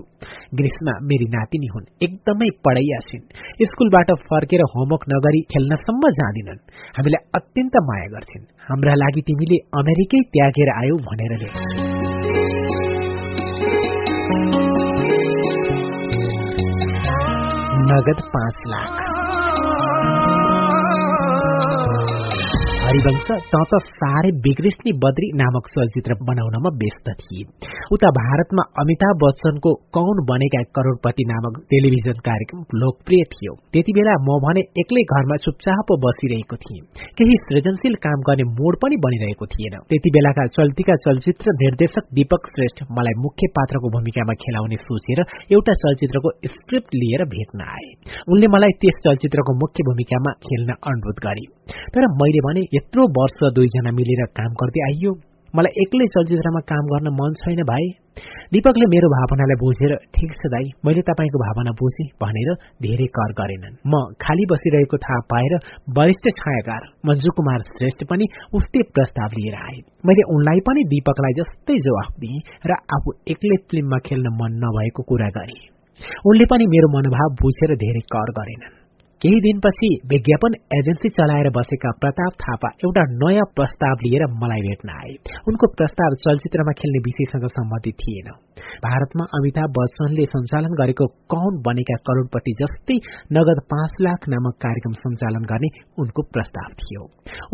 [0.54, 3.28] ग्रीष्मा मेरी नातिनी हुन् एकदमै पढाइयासिन्
[3.64, 6.64] स्कुलबाट फर्केर होमवर्क नगरी खेल्नसम्म जाँदिनन्।
[6.98, 12.67] हामीलाई अत्यन्त माया गर्छिन्। हाम्रा लागि तिमीले अमेरिकै त्यागेर आयो भनेर लेख्छु।
[17.88, 19.07] नगद पाँच लाख।
[22.88, 23.30] हरिवंश
[23.70, 27.42] त साह्रै बिग्रिस्ने बद्री नामक चलचित्र बनाउनमा व्यस्त थिए।
[27.96, 34.38] उता भारतमा अमिताभ बच्चनको कौन बनेका करोड़पति नामक टेलिभिजन कार्यक्रम लोकप्रिय थियो। त्यति बेला म
[34.44, 36.80] भने एक्लै घरमा चुपचाप बसिरहेको थिएँ।
[37.18, 42.82] केही सृजनशील काम गर्ने मोड पनि बनिरहेको थिएन। त्यति बेलाका चल्तीका चलचित्र निर्देशक दीपक श्रेष्ठ
[43.00, 45.22] मलाई मुख्य पात्रको भूमिकामा खेलाउने सोचेर
[45.58, 47.92] एउटा चलचित्रको स्क्रिप्ट लिएर भेट्न आए।
[48.32, 51.46] उनले मलाई त्यस चलचित्रको मुख्य भूमिकामा खेल्न अनुरोध गरे।
[51.94, 55.12] तर मैले भने यत्रो वर्ष दुईजना मिलेर काम गर्दै आइयो।
[55.54, 57.84] मलाई एक्लै चलचित्रमा काम गर्न मन छैन भाइ।
[58.52, 62.50] दीपकले मेरो भावनालाई बुझेर ठिक छ दाई मैले तपाईँको भावना बुझेँ भनेर
[62.84, 65.54] धेरै कर गरेनन्। म खाली बसिरहेको थाहा पाएर
[65.98, 71.76] वरिष्ठ छायाकार मन्जु कुमार श्रेष्ठ पनि उस्तै प्रस्ताव लिएर आए। मैले उनलाई पनि दीपकलाई जस्तै
[71.86, 75.58] जवाफ दिएँ र आफू एक्लै फिल्ममा खेल्न मन नभएको कुरा गरे।
[76.26, 78.77] उनले पनि मेरो मनोभाव बुझेर धेरै कर गरेनन्।
[79.22, 85.14] केही दिनपछि विज्ञापन एजेन्सी चलाएर बसेका प्रताप थापा एउटा नयाँ प्रस्ताव लिएर मलाई भेट्न आए।
[85.50, 88.28] उनको प्रस्ताव चलचित्रमा खेल्ने विषयसँग सम्बन्धित थिएन।
[88.84, 92.98] भारतमा अमिताभ बच्चनले सञ्चालन गरेको कौन बनेका करोड़पति जस्तै
[93.32, 95.72] नगद पाँच लाख नामक कार्यक्रम सञ्चालन गर्ने
[96.04, 97.02] उनको प्रस्ताव थियो।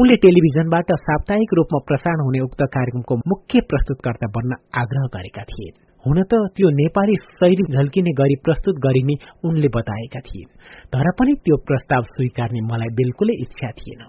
[0.00, 6.22] उनले टेलिभिजनबाट साप्ताहिक रूपमा प्रसारण हुने उक्त कार्यक्रमको मुख्य प्रस्तुतकर्ता बन्न आग्रह गरेका थिए हुन
[6.22, 9.14] त त्यो नेपाली शैली झल्किने गरी प्रस्तुत गरिने
[9.48, 10.44] उनले बताएका थिए
[10.92, 14.02] तर पनि त्यो प्रस्ताव स्वीकार्ने मलाई बिल्कुलै इच्छा थिएन।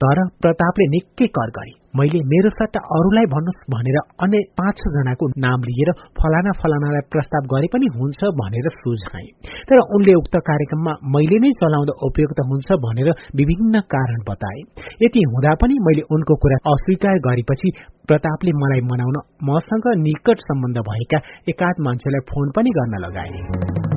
[0.00, 5.28] तर प्रतापले निकै कर गरे। मैले मेरो सट्टा अरूलाई भन्नुहोस् भनेर अन्य पाँच छ जनाको
[5.44, 5.90] नाम लिएर
[6.20, 9.26] फलाना फलानालाई प्रस्ताव गरे पनि हुन्छ भनेर सुझाए।
[9.68, 14.60] तर उनले उक्त कार्यक्रममा मैले नै चलाउँदा उपयुक्त हुन्छ भनेर विभिन्न कारण बताए।
[15.02, 17.76] यति हुँदा पनि मैले उनको कुरा अस्वीकार गरेपछि
[18.08, 23.89] प्रतापले मलाई मनाउन मसँग निकट सम्बन्ध भएका एकाध मान्छेलाई फोन पनि गर्न लगाए।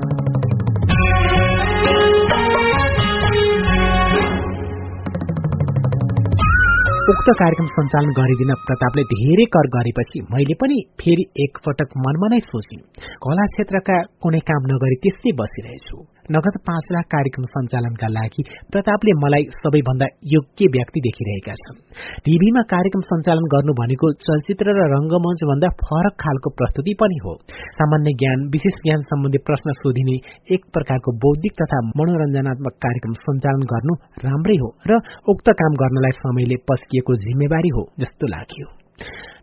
[7.24, 12.78] उक्त कार्यक्रम सञ्चालन गरिदिन प्रतापले धेरै कर गरेपछि मैले पनि फेरि एकपटक मनमा नै सोचे।
[13.26, 15.98] कला क्षेत्रका कुनै काम नगरी त्यस्तै बसिरहेछु।
[16.32, 18.44] नगद पाँच लाख कार्यक्रम सञ्चालनका लागि
[18.74, 21.80] प्रतापले मलाई सबैभन्दा योग्य व्यक्ति देखिरहेका छन्।
[22.26, 27.34] टीभीमा कार्यक्रम सञ्चालन गर्नु भनेको चलचित्र र रंगमञ्च भन्दा फरक खालको प्रस्तुति पनि हो।
[27.80, 30.18] सामान्य ज्ञान विशेष ज्ञान सम्बन्धी प्रश्न सोधिने
[30.56, 35.02] एक प्रकारको बौद्धिक तथा मनोरञ्जनात्मक कार्यक्रम सञ्चालन गर्नु राम्रै हो र
[35.36, 38.68] उक्त काम गर्नलाई समयले पस्किएको जिम्मेवारी हो जस्तो लाग्यो।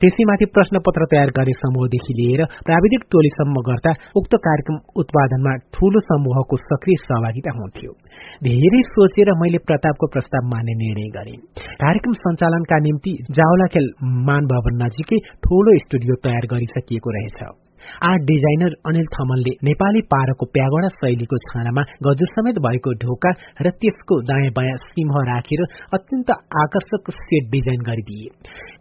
[0.00, 6.96] त्यसैमाथि प्रश्नपत्र तयार गर्ने समूहदेखि लिएर प्राविधिक टोलीसम्म गर्दा उक्त कार्यक्रम उत्पादनमा ठूलो समूहको सक्रिय
[6.96, 7.92] सहभागिता हुन्थ्यो।
[8.44, 11.36] धेरै सोचेर मैले प्रतापको प्रस्ताव मान्ने निर्णय गरे।
[11.84, 13.90] कार्यक्रम सञ्चालनका निम्ति जावलाखेल
[14.28, 17.69] मान भवन नजिकै ठूलो स्टुडियो तयार गरिसकिएको रहेछ।
[18.10, 23.30] आर्ट डिजाइनर अनिल थमनले नेपाली पारको प्यागोडा शैलीको छानामा गजुर समेत भएको ढोका
[23.66, 25.62] र त्यसको दायाँ बायाँ सिंह राखेर
[25.96, 26.30] अत्यन्त
[26.62, 28.28] आकर्षक सेट डिजाइन गरिदिए।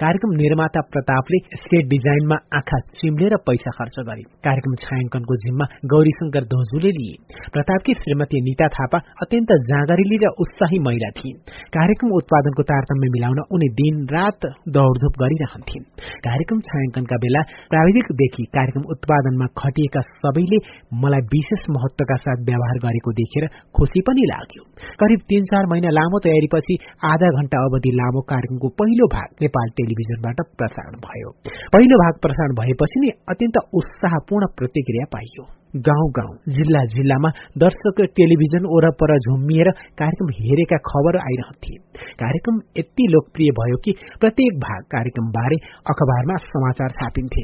[0.01, 6.91] कार्यक्रम निर्माता प्रतापले सेट डिजाइनमा आँखा चिम्लेर पैसा खर्च गरे। कार्यक्रम छायाङ्कनको जिम्मा गौरीशंकर दोजुले
[6.99, 7.15] लिए।
[7.55, 11.33] प्रतापकी श्रीमती निता थापा अत्यन्त जाँगरिली र उत्साही महिला थिए
[11.77, 15.85] कार्यक्रम उत्पादनको तारतम्य मिलाउन उनी दिन रात दौड़धुप गरिरहन्थिन्।
[16.27, 17.41] कार्यक्रम छायाङ्कनका बेला
[17.71, 20.59] प्राविधिकदेखि कार्यक्रम उत्पादनमा खटिएका सबैले
[21.03, 24.63] मलाई विशेष महत्वका साथ व्यवहार गरेको देखेर खुसी पनि लाग्यो।
[25.01, 26.77] करिब तीन चार महिना लामो तयारीपछि
[27.11, 31.29] आधा घण्टा अवधि लामो कार्यक्रमको पहिलो भाग नेपाल टेलिभिजनबाट प्रसारण भयो।
[31.73, 37.29] पहिलो भाग प्रसारण भएपछि नै अत्यन्त उत्साहपूर्ण प्रतिक्रिया पाइयो। गाउँ गाउँ जिल्ला जिल्लामा
[37.61, 39.69] दर्शक टेलिभिजन वरपर झुम्मिएर
[40.01, 41.73] कार्यक्रम हेरेका खबर आइरहन्थे।
[42.21, 43.91] कार्यक्रम यति लोकप्रिय भयो कि
[44.21, 45.57] प्रत्येक भाग कार्यक्रम बारे
[45.93, 47.43] अखबारमा समाचार छापिन्थे।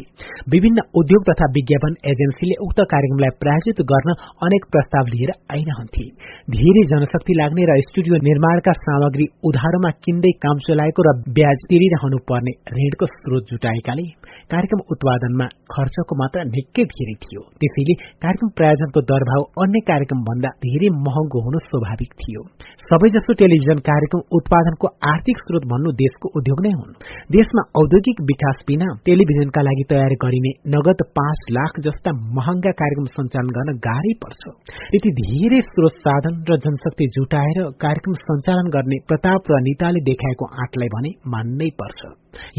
[0.54, 4.10] विभिन्न उद्योग तथा विज्ञापन एजेन्सीले उक्त कार्यक्रमलाई प्रायोजित गर्न
[4.48, 6.08] अनेक प्रस्ताव लिएर आइरहन्थे।
[6.56, 12.58] धेरै जनशक्ति लाग्ने र स्टुडियो निर्माणका सामग्री उधारोमा किन्दै काम चलाएको र ब्याज तिरिरहनु पर्ने
[12.80, 14.10] ऋणको स्रोत जुटाएकाले
[14.50, 17.94] कार्यक्रम उत्पादनमा खर्चको मात्रा निकै धेरै थियो। त्यसैले
[18.24, 22.44] कार्यक्रम प्रायोजनको दरभाव अन्य कार्यक्रम भन्दा धेरै महँगो हुनु स्वाभाविक थियो।
[22.90, 26.94] सबैजसो टेलिभिजन कार्यक्रम उत्पादनको आर्थिक स्रोत भन्नु देशको उद्योग नै हुन्।
[27.38, 33.54] देशमा औद्योगिक विकास बिना टेलिभिजनका लागि तयार गरिने नगद पाँच लाख जस्ता महँगा कार्यक्रम सञ्चालन
[33.58, 34.42] गर्न गाह्रै पर्छ।
[34.96, 40.96] यति धेरै स्रोत साधन र जनशक्ति जुटाएर कार्यक्रम सञ्चालन गर्ने प्रताप र निताले देखाएको आँटलाई
[40.98, 42.00] भने मान्नै पर्छ।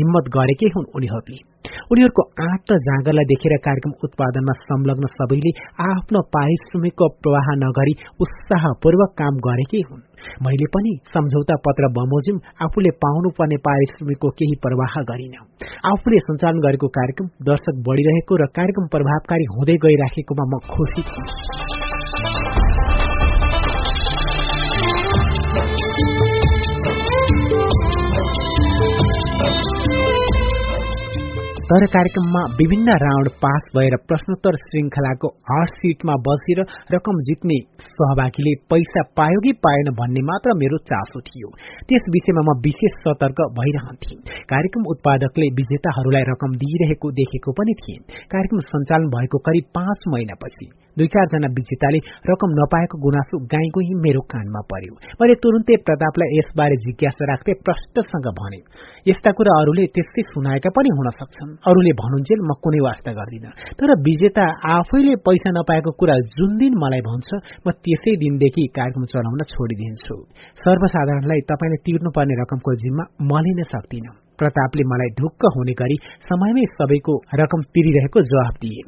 [0.01, 1.56] हिम्मत गरेकै हुन् उनीहरूले।
[1.93, 5.53] उनीहरूको आँट र जाँगरलाई देखेर कार्यक्रम उत्पादनमा संलग्न सबैले
[5.87, 10.03] आफ्नो पारिश्रमिकको प्रवाह नगरी उत्साहपूर्वक काम गरेकै हुन्।
[10.43, 12.37] मैले पनि सम्झौता पत्र बमोजिम
[12.67, 15.37] आफूले पाउनुपर्ने पारिश्रमिकको केही प्रवाह गरिन।
[15.93, 22.46] आफूले सञ्चालन गरेको कार्यक्रम दर्शक बढ़िरहेको र कार्यक्रम प्रभावकारी हुँदै गइराखेकोमा म खुसी थिएँ
[31.69, 36.61] तर कार्यक्रममा विभिन्न राउण्ड पास भएर प्रश्नोत्तर श्रृंखलाको हट सिटमा बसेर
[36.95, 37.57] रकम जित्ने
[37.87, 41.51] सहभागीले पैसा पायो कि पाएन भन्ने मात्र मेरो चासो थियो।
[41.89, 44.15] त्यस विषयमा म विशेष सतर्क भइरहन्थे।
[44.55, 47.99] कार्यक्रम उत्पादकले विजेताहरूलाई रकम दिइरहेको देखेको पनि थिए।
[48.35, 51.99] कार्यक्रम सञ्चालन भएको करिब पाँच महिनापछि दुई चारजना विजेताले
[52.31, 58.29] रकम नपाएको गुनासो गाई गोही मेरो कानमा पर्यो। मैले तुरुन्तै प्रतापलाई यसबारे जिज्ञासा राख्दै प्रष्टसँग
[58.39, 58.61] भने
[59.11, 63.47] यस्ता कुरा अरूले त्यस्तै सुनाएका पनि हुन सक्छन्। अरूले भनुन्जेल म कुनै वास्ता गर्दिन।
[63.79, 67.29] तर विजेता आफैले पैसा नपाएको कुरा जुन दिन मलाई भन्छ
[67.67, 70.17] म त्यसै दिनदेखि कार्यक्रम चलाउन छोडिदिन्छु।
[70.65, 74.07] सर्वसाधारणलाई तपाईँले तिर्नुपर्ने रकमको जिम्मा म लिन सक्दिन।
[74.41, 75.97] प्रतापले मलाई ढुक्क हुने गरी
[76.29, 78.83] समयमै सबैको रकम तिरिरहेको जवाब दिए।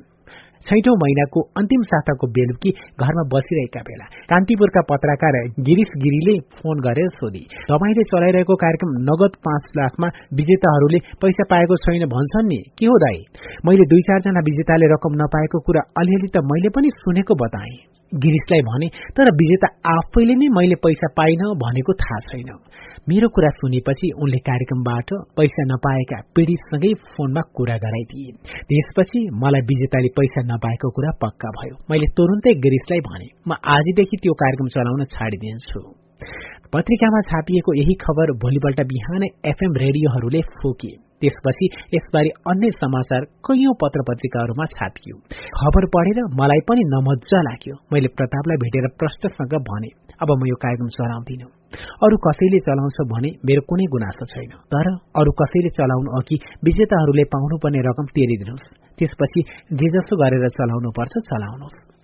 [0.66, 2.70] छैठौं महिनाको अन्तिम साताको बेलुकी
[3.02, 5.38] घरमा बसिरहेका बेला कान्तिपुरका पत्रकार
[5.68, 10.08] गिरिश गिरीले फोन गरेर सोधी तपाईँले चलाइरहेको कार्यक्रम नगद पाँच लाखमा
[10.40, 12.60] विजेताहरूले पैसा पाएको छैन भन्छन् नि?
[12.78, 13.18] के हो दाई?
[13.66, 17.78] मैले दुई चारजना विजेताले रकम नपाएको कुरा अलिअलि त मैले पनि सुनेको बताएँ।
[18.12, 22.50] गिरिशलाई भने तर विजेता आफैले नै मैले पैसा पाइन भनेको थाहा छैन।
[23.08, 28.32] मेरो कुरा सुनेपछि उनले कार्यक्रमबाट पैसा नपाएका पीड़ितसँगै फोनमा कुरा गराइदिए।
[28.70, 34.32] त्यसपछि मलाई विजेताले पैसा नपाएको कुरा पक्का भयो। मैले तुरन्तै गिरिशलाई भने म आजदेखि त्यो
[34.42, 35.80] कार्यक्रम चलाउन छाडिदिन्छु।
[36.72, 44.02] पत्रिकामा छापिएको यही खबर भोलिपल्ट बिहानै एफएम रेडियोहरूले फुके। त्यसपछि यसबारे अन्य समाचार कैयौं पत्र
[44.08, 45.16] पत्रिकाहरूमा छापियो।
[45.58, 49.90] खबर पढेर मलाई पनि नमजा लाग्यो। मैले प्रतापलाई भेटेर प्रश्नसँग भने
[50.22, 51.42] अब म यो कार्यक्रम चलाउँदिन।
[52.04, 54.86] अरू कसैले चलाउँछ भने मेरो कुनै गुनासो छैन। तर
[55.20, 58.66] अरू कसैले चलाउनु अघि विजेताहरूले पाउनुपर्ने रकम तिरिदिनुहोस्
[58.98, 59.40] त्यसपछि
[59.72, 61.97] जे जसो गरेर चलाउनु पर्छ चलाउनुहोस्।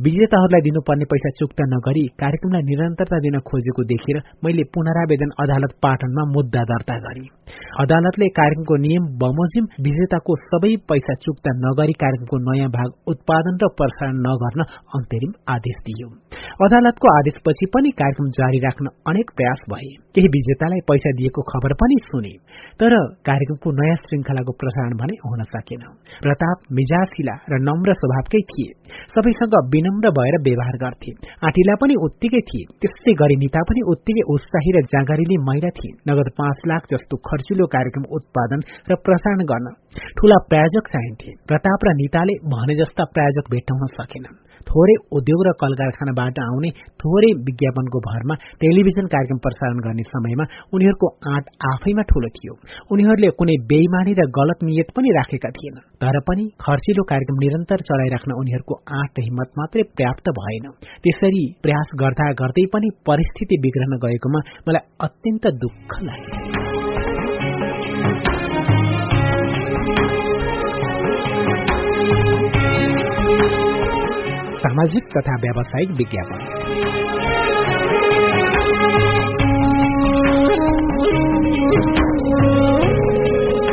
[0.00, 6.62] विजेताहरूलाई दिनुपर्ने पैसा चुक्ता नगरी कार्यक्रमलाई निरन्तरता दिन खोजेको देखेर मैले पुनरावेदन अदालत पाटनमा मुद्दा
[6.70, 7.24] दर्ता गरे।
[7.82, 14.20] अदालतले कार्यक्रमको नियम बमोजिम विजेताको सबै पैसा चुक्ता नगरी कार्यक्रमको नयाँ भाग उत्पादन र प्रसारण
[14.26, 16.08] नगर्न अन्तरिम आदेश दियो।
[16.66, 21.96] अदालतको आदेशपछि पनि कार्यक्रम जारी राख्न अनेक प्रयास भए। केही विजेतालाई पैसा दिएको खबर पनि
[22.08, 22.34] सुने
[22.80, 22.96] तर
[23.28, 25.84] कार्यक्रमको नयाँ श्रृंखलाको प्रसारण भने हुन सकेन।
[26.24, 28.72] प्रताप मिजासिला र नम्र स्वभावकै थिए।
[29.14, 31.12] सबैसँग विनम्र भएर व्यवहार गर्थे।
[31.46, 36.28] आँटिला पनि उत्तिकै थिए। त्यस्तै गरी निता पनि उत्तिकै उत्साही र जाँगरीले महिला थिए। नगद
[36.38, 39.66] पाँच लाख जस्तो खर्चिलो कार्यक्रम उत्पादन र प्रसारण गर्न
[40.16, 45.72] ठूला प्रायोजक चाहिन्थे। प्रताप र निताले भने जस्ता प्रायोजक भेट्टाउन सकेनन्। थोरै उद्योग र कल
[45.80, 46.70] कारखानाबाट आउने
[47.02, 50.44] थोरै विज्ञापनको भरमा टेलिभिजन कार्यक्रम प्रसारण गर्ने समयमा
[50.74, 52.54] उनीहरूको आँट आफैमा ठूलो थियो।
[52.92, 58.38] उनीहरूले कुनै बेइमानी र गलत नियत पनि राखेका थिएनन् तर पनि खर्चिलो कार्यक्रम निरन्तर चलाइराख्न
[58.42, 60.70] उनीहरूको आँट हिम्मत मात्रै पर्याप्त भएन।
[61.02, 66.89] त्यसरी प्रयास गर्दा गर्दै पनि परिस्थिति बिग्रन गएकोमा मलाई अत्यन्त दुःख लाग्यो।
[74.60, 76.40] सामाजिक तथा व्यावसायिक विज्ञापन।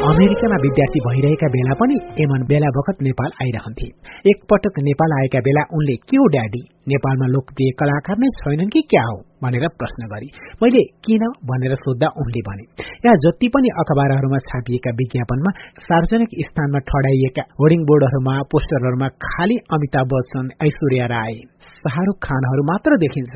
[0.08, 3.88] अमेरिकामा विद्यार्थी भइरहेका बेला पनि एमन बेला बखत नेपाल आइरहन्थे।
[4.32, 6.62] एकपटक नेपाल आएका बेला उनले के हो ड्याडी?
[6.92, 9.18] नेपालमा लोकप्रिय कलाकार नै छैनन् कि क्या हो?
[9.44, 10.30] भनेर प्रश्न गरी।
[10.62, 11.24] मैले किन?
[11.50, 12.64] भनेर सोद्धा उनले भने।
[13.06, 15.52] यहाँ जति पनि अखबारहरूमा छापिएका विज्ञापनमा
[15.88, 21.36] सार्वजनिक स्थानमा ठडाइएका होर्डिङ बोर्डहरूमा पोस्टरहरूमा खाली अमिताभ बच्चन ऐश्वर्या राय
[21.82, 23.34] शाहरुख खानहरू मात्र देखिन्छ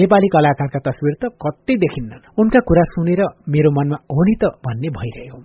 [0.00, 3.22] नेपाली कलाकारका तस्विर त कतै देखिन्नन्। उनका कुरा सुनेर
[3.56, 5.40] मेरो मनमा हो नि त भन्ने भइरह्यो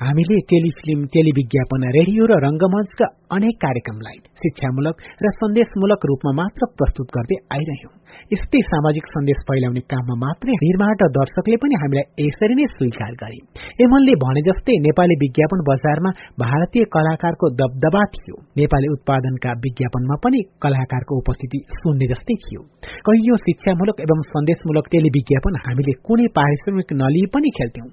[0.00, 7.38] हामीले टेलिफिल्म टेलिविज्ञापन रेडियो र रंगमञ्चका अनेक कार्यक्रमलाई शिक्षामूलक र सन्देशमूलक रूपमा मात्र प्रस्तुत गर्दै
[7.56, 7.92] आइरह्यौं।
[8.34, 13.38] यस्तै सामाजिक सन्देश फैलाउने काममा मात्रै निर्माण दर्शकले पनि हामीलाई यसरी नै स्वीकार गरे।
[13.84, 16.10] एमनले भने जस्तै नेपाली विज्ञापन बजारमा
[16.44, 22.62] भारतीय कलाकारको दबदबा थियो। नेपाली उत्पादनका विज्ञापनमा पनि कलाकारको उपस्थिति सुन्ने जस्तै थियो।
[23.06, 27.88] कैयौं शिक्षामूलक एवं सन्देशमूलक टेलिविज्ञापन हामीले कुनै पारिश्रमिक नलिई पनि खेल्थ्यौं।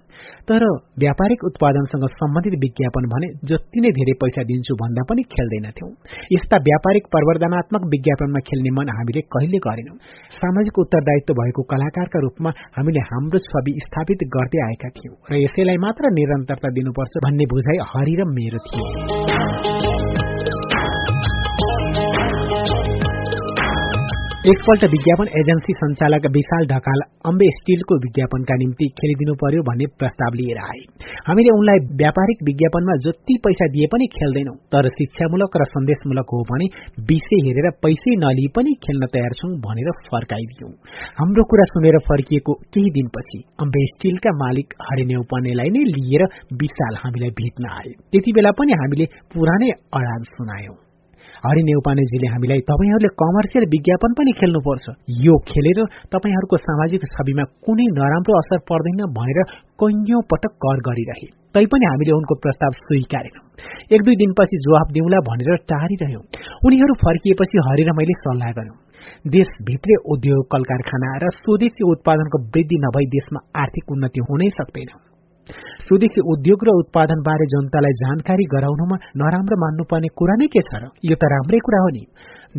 [0.49, 0.65] तर
[1.03, 5.91] व्यापारिक उत्पादनसँग सम्बन्धित विज्ञापन भने जति नै धेरै पैसा दिन्छु भन्दा पनि खेल्दैनथ्यौं।
[6.35, 9.97] यस्ता व्यापारिक प्रवर्धनात्मक विज्ञापनमा खेल्ने मन हामीले कहिले गरेनौं।
[10.35, 16.13] सामाजिक उत्तरदायित्व भएको कलाकारका रूपमा हामीले हाम्रो छवि स्थापित गर्दै आएका थियौं। र यसैलाई मात्र
[16.13, 19.82] निरन्तरता दिनुपर्छ भन्ने बुझाइ हरि र मेरो थियो।
[24.51, 30.59] एकपल्ट विज्ञापन एजेन्सी संचालक विशाल ढकाल अम्बे स्टीलको विज्ञापनका निम्ति खेलिदिनु पर्यो भन्ने प्रस्ताव लिएर
[30.63, 30.81] आए।
[31.27, 36.69] हामीले उनलाई व्यापारिक विज्ञापनमा जति पैसा दिए पनि खेल्दैनौ तर शिक्षामूलक र सन्देशमूलक हो भने
[37.13, 40.75] विषय हेरेर पैसै नलिई पनि खेल्न तयार छौं भनेर फर्काइदियौं।
[41.23, 46.29] हाम्रो कुरा सुनेर फर्किएको केही दिनपछि अम्बे स्टीलका मालिक हरिने उपनेलाई नै लिएर
[46.61, 50.81] विशाल हामीलाई भेट्न आए। त्यति बेला पनि हामीले पुरानै अडान सुनायौं।
[51.43, 54.85] हरि नेउपानेजीले हामीलाई तपाईँहरूले कमर्सियल विज्ञापन पनि खेल्नुपर्छ।
[55.23, 55.79] यो खेलेर
[56.13, 59.39] तपाईँहरूको सामाजिक छविमा कुनै नराम्रो असर पर्दैन भनेर
[59.83, 63.43] कैयौं पटक कर गरिरहे। तैपनि हामीले उनको प्रस्ताव स्वीकारेनौं।
[63.95, 66.23] एक दुई दिनपछि जवाब दिउँला भनेर टारिरह्यौं।
[66.65, 68.77] उनीहरू फर्किएपछि हरि र मैले सल्लाह गर्यौं
[69.27, 74.93] देशभित्रै उद्योग कल कारखाना र स्वदेशी उत्पादनको वृद्धि नभई देशमा आर्थिक उन्नति हुनै सक्दैन।
[75.85, 80.83] स्वदेशी उद्योग र उत्पादन बारे जनतालाई जानकारी गराउनुमा नराम्रो मान्नुपर्ने कुरा नै के छ र?
[81.03, 82.03] यो त राम्रै कुरा हो नि।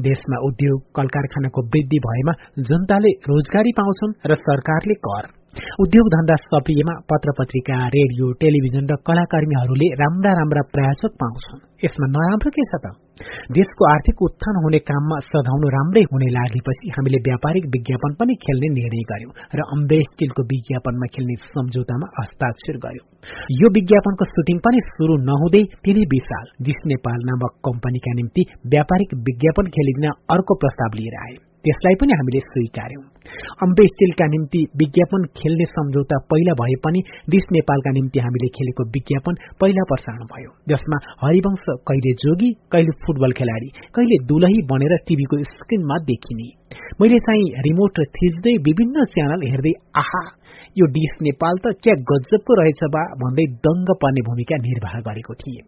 [0.09, 6.95] देशमा उद्योग कल कारखानाको वृद्धि भएमा जनताले रोजगारी पाउँछन् र सरकारले कर। उद्योग धन्दा सप्रियमा
[7.11, 12.91] पत्र पत्रिका रेडियो टेलिभिजन र कलाकर्मीहरूले राम्रा राम्रा प्रायोजक पाउँछन्। यसमा नराम्रो के छ त?
[13.57, 19.07] देशको आर्थिक उत्थान हुने काममा सधाउनु राम्रै हुने लागेपछि हामीले व्यापारिक विज्ञापन पनि खेल्ने निर्णय
[19.13, 23.07] गर्यौं र अम्बे स्टिलको विज्ञापनमा खेल्ने सम्झौतामा हस्ताक्षर गर्यौं।
[23.63, 29.75] यो विज्ञापनको सुटिङ पनि शुरू नहुँदै तिनै विशाल जिस नेपाल नामक कम्पनीका निम्ति व्यापारिक विज्ञापन
[29.75, 33.05] खेलिदिन अर्को प्रस्ताव लिएर आए। त्यसलाई पनि हामीले स्वीकार्यौं।
[33.65, 37.01] अम्बे स्टिलका निम्ति विज्ञापन खेल्ने सम्झौता पहिला भए पनि
[37.31, 43.33] दिस नेपालका निम्ति हामीले खेलेको विज्ञापन पहिला प्रसारण भयो। जसमा हरिवंश कहिले जोगी कहिले फुटबल
[43.39, 46.49] खेलाडी कहिले दुलही बनेर टीभीको स्क्रिनमा देखिने।
[47.01, 50.23] मैले चाहिँ रिमोट थिच्दै विभिन्न च्यानल हेर्दै आहा
[50.81, 55.61] यो डिस नेपाल त क्या गजबको रहेछ बा भन्दै दङ्ग पर्ने भूमिका निर्वाह गरेको थिए।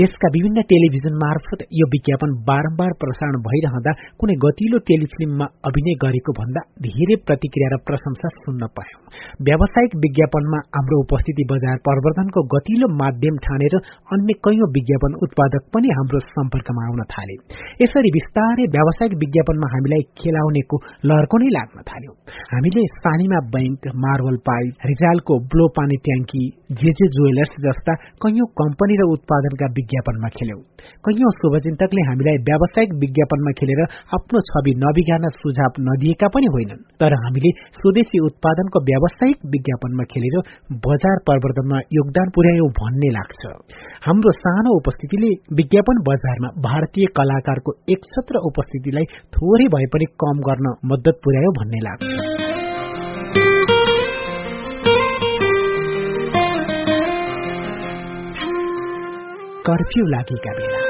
[0.00, 6.64] देशका विभिन्न टेलिभिजन मार्फत यो विज्ञापन बारम्बार प्रसारण भइरहँदा कुनै गतिलो टेलिफिल्ममा अभिनय गरेको भन्दा
[6.86, 9.00] धेरै प्रतिक्रिया र प्रशंसा सुन्न पायौं।
[9.48, 13.76] व्यावसायिक विज्ञापनमा हाम्रो उपस्थिति बजार प्रवर्धनको गतिलो माध्यम ठानेर
[14.14, 17.36] अन्य कैयौं विज्ञापन उत्पादक पनि हाम्रो सम्पर्कमा आउन थाले।
[17.82, 20.76] यसरी विस्तारै व्यावसायिक विज्ञापनमा हामीलाई खेलाउनेको
[21.08, 22.12] लहरको नै लाग्न थाल्यो।
[22.52, 26.42] हामीले सानीमा बैंक मार्बल पाइप रिजालको ब्लो पानी ट्याङ्की
[26.82, 30.60] जेजे ज्वेलर्स जस्ता कैयौं कम्पनी र उत्पादनका विज्ञापनमा खेल्यौं।
[31.06, 33.82] कैयौं शुभचिन्तकले हामीलाई व्यावसायिक विज्ञापनमा खेलेर
[34.18, 40.38] आफ्नो छवि नबिगार्न सुझाव नदिएका पनि होइनन्। तर हामीले स्वदेशी उत्पादनको व्यावसायिक विज्ञापनमा खेलेर
[40.86, 43.42] बजार प्रवर्धनमा योगदान पुर्यायौं भन्ने लाग्छ।
[44.06, 45.30] हाम्रो सानो उपस्थितिले
[45.60, 49.04] विज्ञापन बजारमा भारतीय कलाकारको एकछत्र उपस्थितिलाई
[49.36, 52.43] थोरै भए पनि कम गर्न मद्दत पुर्यायो भन्ने लाग्छ।
[59.68, 60.80] कर्फ्यू लागेका बेला?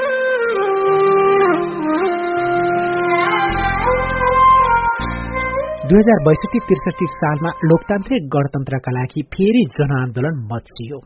[5.89, 10.99] दुई हजार बैसठी त्रिसठी सालमा लोकतान्त्रिक गणतन्त्रका लागि फेरि जनआन्दोलन मचियो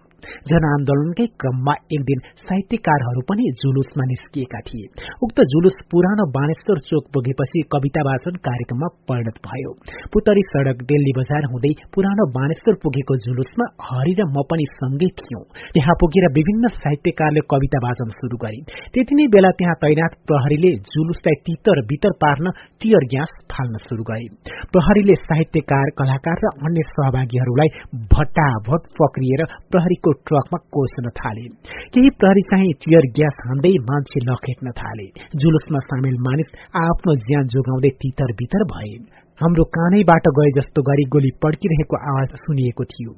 [0.49, 4.85] जनआन्दोलनकै क्रममा एक दिन साहित्यकारहरू पनि जुलुसमा निस्किएका थिए।
[5.25, 9.71] उक्त जुलुस पुरानो बाणेश्वर चोक पुगेपछि कविता वाचन कार्यक्रममा परिणत भयो।
[10.13, 15.43] पुतरी सड़क दिल्ली बजार हुँदै पुरानो बाणेश्वर पुगेको जुलुसमा हरि र म पनि सँगै थियौं।
[15.73, 18.59] त्यहाँ पुगेर विभिन्न साहित्यकारले कविता वाचन शुरू गरे।
[18.93, 22.51] त्यति नै बेला त्यहाँ तैनात प्रहरीले जुलुसलाई तितर बितर पार्न
[22.81, 24.27] टियर ग्यास फाल्न शुरू गरे।
[24.73, 27.69] प्रहरीले साहित्यकार कलाकार र अन्य सहभागीहरूलाई
[28.13, 31.45] भट्टाभट पक्रिएर प्रहरीको ट्रकमा कोस्न थाले।
[31.93, 36.49] केही प्रहरी चाहिँ टियर ग्यास हान्दै मान्छे लखेट्न थाले। जुलुसमा सामेल मानिस
[36.83, 38.93] आफ्नो ज्यान जोगाउँदै तितर बितर भए।
[39.41, 43.11] हाम्रो कानैबाट गए जस्तो गरी गोली पड्किरहेको आवाज सुनिएको थियो।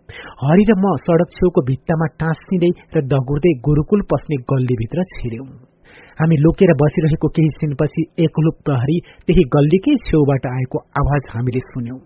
[0.44, 5.71] हरि र म सड़क छेउको भित्तामा टाँसिँदै र दगुर्दै गुरूकुल पस्ने गल्लीभित्र छिर्यौं।
[6.22, 12.00] हामी लुकेर बसिरहेको केही छिनपछि एकलुप प्रहरी त्यही गल्लीकै छेउबाट आएको आवाज हामीले सुन्यौं।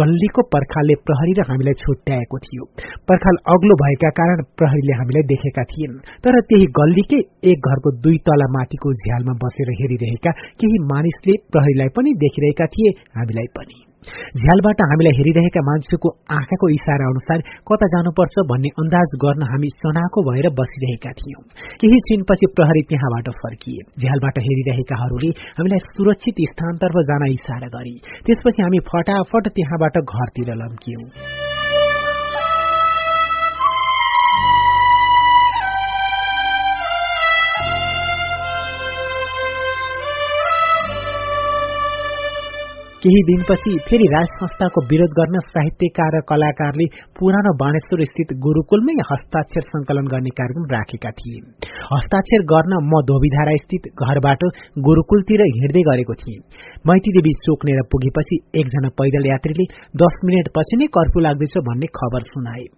[0.00, 2.64] गल्लीको पर्खालले प्रहरी र हामीलाई छुट्याएको थियो।
[3.08, 7.20] पर्खाल अग्लो भएका कारण प्रहरीले हामीलाई देखेका थिएन। तर त्यही गल्लीकै
[7.52, 10.32] एक घरको दुई तला माथिको झ्यालमा बसेर हेरिरहेका
[10.62, 17.42] केही मानिसले प्रहरीलाई पनि देखिरहेका थिए हामीलाई पनि। झ्यालबाट हामीलाई हेरिरहेका मान्छेको आँखाको इसारा अनुसार
[17.68, 21.42] कता जानुपर्छ भन्ने अन्दाज गर्न हामी सनाको भएर बसिरहेका थियौं।
[21.80, 27.94] केही छिनपछि प्रहरी त्यहाँबाट फर्किए। झ्यालबाट हेरिरहेकाहरूले हामीलाई सुरक्षित स्थानतर्फ जान इसारा गरे।
[28.26, 31.49] त्यसपछि हामी फटाफट त्यहाँबाट घरतिर लम्कियौं।
[43.02, 46.86] केही दिनपछि फेरि राज संस्थाको विरोध गर्न साहित्यकार र कलाकारले
[47.18, 51.38] पुरानो बाणेश्वर स्थित गुरूकुलमै हस्ताक्षर संकलन गर्ने कार्यक्रम राखेका थिए।
[51.92, 54.44] हस्ताक्षर गर्न म धोबीधारा स्थित घरबाट
[54.88, 56.42] गुरूकुलतिर हिँड्दै गरेको थिएँ।
[56.86, 59.66] मैतीदेवी चोकनेर पुगेपछि एकजना पैदल यात्रीले
[60.04, 62.68] दस मिनट पछि नै कर्फ्यू लाग्दैछ भन्ने खबर सुनाए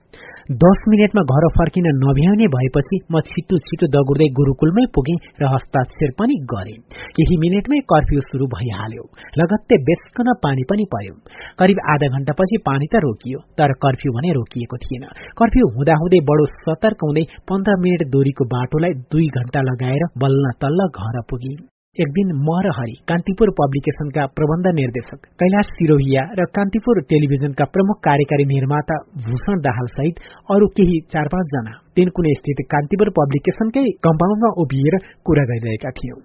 [0.62, 6.36] दस मिनटमा घर फर्किन नभ्याउने भएपछि म छिटो छिटो दगुर्दै गुरूकुलमै पुगेँ र हस्ताक्षर पनि
[6.52, 6.74] गरे।
[7.16, 9.04] केही मिनटमै कर्फ्यू शुरू भइहाल्यो।
[9.40, 11.14] लगत्तै बेसकन पानी पनि पर्यो।
[11.58, 15.04] करिब आधा घण्टापछि पानी त रोकियो तर कर्फ्यू भने रोकिएको थिएन।
[15.42, 21.20] कर्फ्यू हुँदाहुँदै बडो सतर्क हुँदै पन्ध्र मिनट दूरीको बाटोलाई दुई घण्टा लगाएर बल्ल तल्ल घर
[21.30, 27.64] पुगे। एक दिन म र हरि कान्तिपुर पब्लिकेशनका प्रबन्ध निर्देशक कैलाश सिरोहिया र कान्तिपुर टेलिभिजनका
[27.74, 30.22] प्रमुख कार्यकारी निर्माता भूषण दाहाल सहित
[30.54, 34.94] अरू केही चार पाँचजना तिनकुने स्थित कान्तिपुर पब्लिकेशनकै कम्पाउन्डमा उभिएर
[35.26, 36.18] कुरा गरिरहेका थियौं।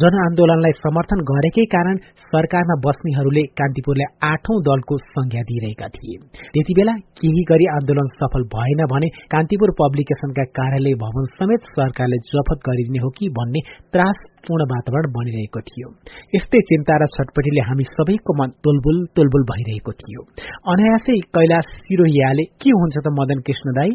[0.00, 2.00] जनआन्दोलनलाई समर्थन गरेकै कारण
[2.32, 6.16] सरकारमा बस्नेहरूले कान्तिपुरलाई आठौं दलको संज्ञा दिइरहेका थिए।
[6.54, 12.68] त्यति बेला केही गरी आन्दोलन सफल भएन भने कान्तिपुर पब्लिकेशनका कार्यालय भवन समेत सरकारले जफत
[12.68, 13.60] गरिदिने हो कि भन्ने
[13.94, 15.88] त्रासपूर्ण वातावरण बनिरहेको थियो।
[16.36, 20.26] यस्तै चिन्ता र छटपटीले हामी सबैको मन तोलबुल तोलबुल भइरहेको थियो।
[20.72, 23.92] अनायासै कैलाश सिरोहियाले के हुन्छ त मदन कृष्ण दाई?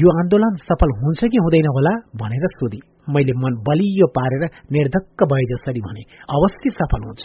[0.00, 4.42] यो आन्दोलन सफल हुन्छ कि हुँदैन होला भनेर सोधी। मैले मन बलियो पारेर
[4.72, 6.02] निर्धक्क भए जसरी भने
[6.36, 7.24] अवश्य सफल हुन्छ।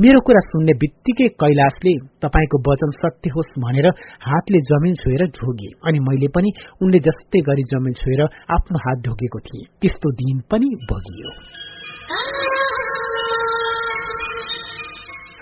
[0.00, 1.92] मेरो कुरा सुन्ने बित्तिकै कैलाशले
[2.24, 3.88] तपाईँको वचन सत्य होस् भनेर
[4.26, 6.52] हातले जमिन छोएर ढोगे अनि मैले पनि
[6.82, 8.22] उनले जस्तै गरी जमिन छोएर
[8.56, 11.34] आफ्नो हात ढोगेको थिएँ। त्यस्तो दिन पनि भोगियो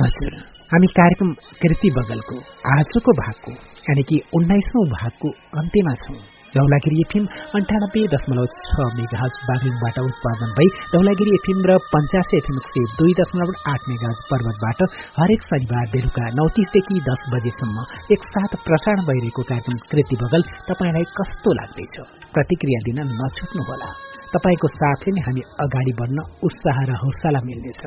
[0.00, 0.34] हजुर
[0.70, 1.30] हामी कार्यक्रम
[1.62, 2.36] कृति बगलको
[2.74, 3.52] आजको भागको
[3.88, 5.28] यानि कि उन्नाइसौं भागको
[5.58, 6.20] अन्त्यमा छौं।
[6.54, 7.26] धौलागिरी एफएम
[7.56, 13.52] अन्ठानब्बे दशमलव छ मेगाज बागलुङबाट उत्पादन भई धौलागिरी एफएम र पञ्चासे एफएम सय दुई दशमलव
[13.72, 14.80] आठ मेगाज पर्वतबाट
[15.18, 17.86] हरेक शनिबार बेलुका नौ तिसदेखि दस बजेसम्म
[18.16, 21.96] एकसाथ प्रसारण भइरहेको कार्यक्रम कृति बगल तपाईँलाई कस्तो लाग्दैछ?
[22.34, 23.92] प्रतिक्रिया दिन नछुट्नुहोला।
[24.34, 27.82] तपाईँको साथले नै हामी अगाडि बढ्न उत्साह र हौसला मिल्नेछ।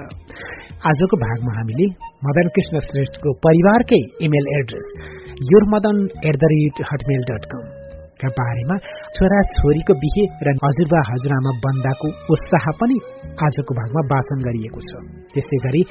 [0.89, 1.91] आजको भागमा हामीले
[2.26, 4.89] मदन कृष्ण श्रेष्ठको परिवारकै email address
[5.53, 7.72] your Madan at the rate Hotmail dot com
[8.24, 8.78] का बारेमा
[9.17, 12.97] छोरा छोरीको बिहे र हजुरबा हजुरआमा बन्दाको उत्साह पनि
[13.47, 14.91] आजको भागमा वाचन गरिएको छ।
[15.36, 15.82] त्यसै गरी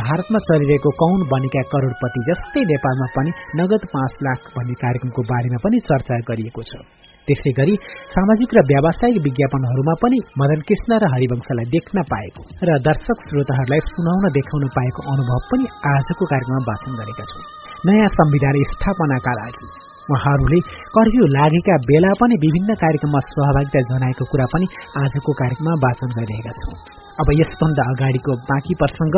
[0.00, 3.30] भारतमा चलिरहेको कौन बनेका करोड़पति जस्तै नेपालमा पनि
[3.60, 6.72] नगद पाँच लाख भन्ने कार्यक्रमको बारेमा पनि चर्चा गरिएको छ।
[7.28, 7.74] त्यसै गरी
[8.14, 14.24] सामाजिक र व्यावसायिक विज्ञापनहरूमा पनि मदन कृष्ण र हरिवंशलाई देख्न पाएको र दर्शक श्रोताहरूलाई सुनाउन
[14.38, 17.44] देखाउन पाएको अनुभव पनि आजको कार्यक्रममा वाचन गरेका छौं।
[17.86, 20.58] नयाँ संविधान स्थापनाका लागि उहाँहरूले
[20.96, 24.66] कर्फ्यू लागेका बेला पनि विभिन्न कार्यक्रममा सहभागिता जनाएको कुरा पनि
[25.02, 26.74] आजको कार्यक्रममा वाचन गरिरहेका छौं।
[27.20, 29.14] अब यसभन्दा अगाडिको बाँकी प्रसंग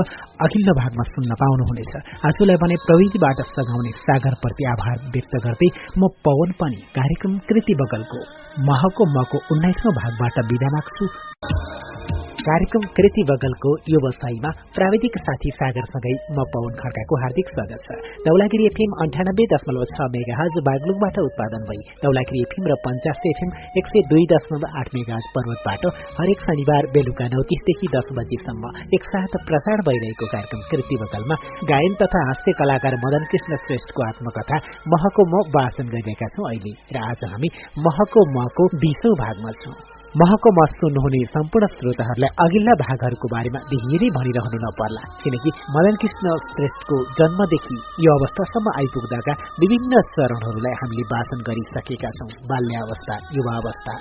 [0.47, 1.95] अघिल्लो भागमा सुन्न पाउनुहुनेछ।
[2.28, 8.20] आजलाई भने प्रविधिबाट सघाउने सागरप्रति आभार व्यक्त गर्दै म पवन पनि कार्यक्रम कृति बगलको
[8.68, 16.42] महको मको उन्नाइसौं भागबाट विदा माग्छु। कार्यक्रम कृति बगलको यो वसाईमा प्राविधिक साथी सागरसँगै म
[16.57, 21.80] पवन खड्काको हार्दिक स्वागत छ। दौलागिरी एफएम अन्ठानब्बे दशमलव छ मेगा हज बागलुङबाट उत्पादन भई
[22.03, 25.88] दौलागिरी एफएम र पञ्चास एफएम एक सय दुई दशमलव आठ मेगा पर्वतबाट
[26.18, 31.40] हरेक शनिबार बेलुका नौ तिसदेखि दस बजीसम्म एकसाथ प्रसारण भइरहेको कार्यक्रम कृति बगलमा
[31.72, 34.62] गायन तथा हास्य कलाकार मदन कृष्ण श्रेष्ठको आत्मकथा
[34.99, 37.55] महको म वाचन गरिरहेका छौं अहिले र आज हामी
[37.90, 44.59] महको मको बीसौं भागमा छौं। महको मत सुन्नुहुने सम्पूर्ण श्रोताहरूलाई अघिल्ला भागहरूको बारेमा धेरै भनिरहनु
[44.65, 52.29] नपर्ला किनकि मदन कृष्ण श्रेष्ठको जन्मदेखि यो अवस्थासम्म आइपुग्दाका विभिन्न चरणहरूलाई हामीले वाचन गरिसकेका छौं
[52.53, 53.95] बाल्यावस्था युवावस्था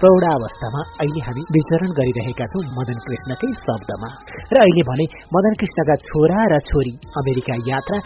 [0.00, 4.10] प्रौढावस्थामा अहिले हामी विचरण गरिरहेका छौं मदन कृष्णकै शब्दमा
[4.54, 5.06] र अहिले भने
[5.36, 6.92] मदन कृष्णका छोरा र छोरी
[7.22, 8.02] अमेरिका यात्रा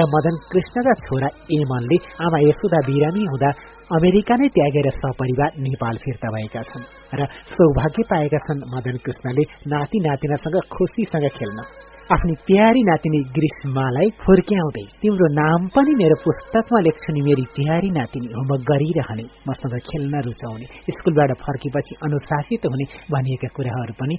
[0.00, 3.54] र मदन कृष्णका छोरा एमनले आमा यशोदा बिरामी हुँदा
[3.92, 6.84] अमेरिका नै त्यागेर सपरिवार नेपाल फिर्ता भएका छन्
[7.20, 11.58] र सौभाग्य पाएका छन् मदन कृष्णले नाति नातिनासँग खुसीसँग खेल्न।
[12.14, 18.32] आफ्नी प्यारी नातिनी ग्रीष्मालाई फुर्क्याउँदै तिम्रो नाम पनि मेरो पुस्तकमा लेख्छु नि मेरी प्यारी नातिनी
[18.32, 20.66] होमवर्क गरिरहने मसँग खेल्न रुचाउने
[20.96, 24.16] स्कुलबाट फर्केपछि अनुशासित हुने भनिएका कुराहरू पनि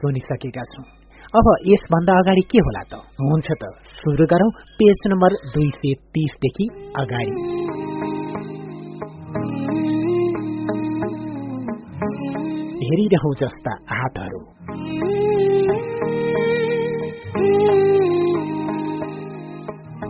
[0.00, 0.88] सुनिसकेका छौं।
[1.36, 3.04] अब यसभन्दा अगाडि के होला त?
[3.20, 8.15] हुन्छ त सुरु गरौं। पेज नम्बर दुई सय तीसदेखि अगाडि।
[12.86, 14.46] Хэрийг хөөж өстө аа даруу.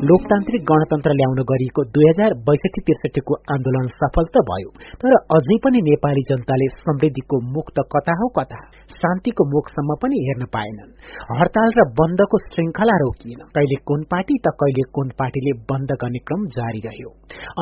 [0.05, 4.73] लोकतान्त्रिक गणतन्त्र ल्याउन गरिएको दुई हजार बैसठी त्रिसठीको आन्दोलन सफल त भयो
[5.05, 8.59] तर अझै पनि नेपाली जनताले समृद्धिको मुक्त कता हो कता
[8.97, 10.93] शान्तिको मुखसम्म पनि हेर्न पाएनन्।
[11.39, 16.47] हड़ताल र बन्दको श्रृंखला रोकिएन। कहिले कुन पार्टी त कहिले कुन पार्टीले बन्द गर्ने क्रम
[16.57, 17.11] जारी रह्यो।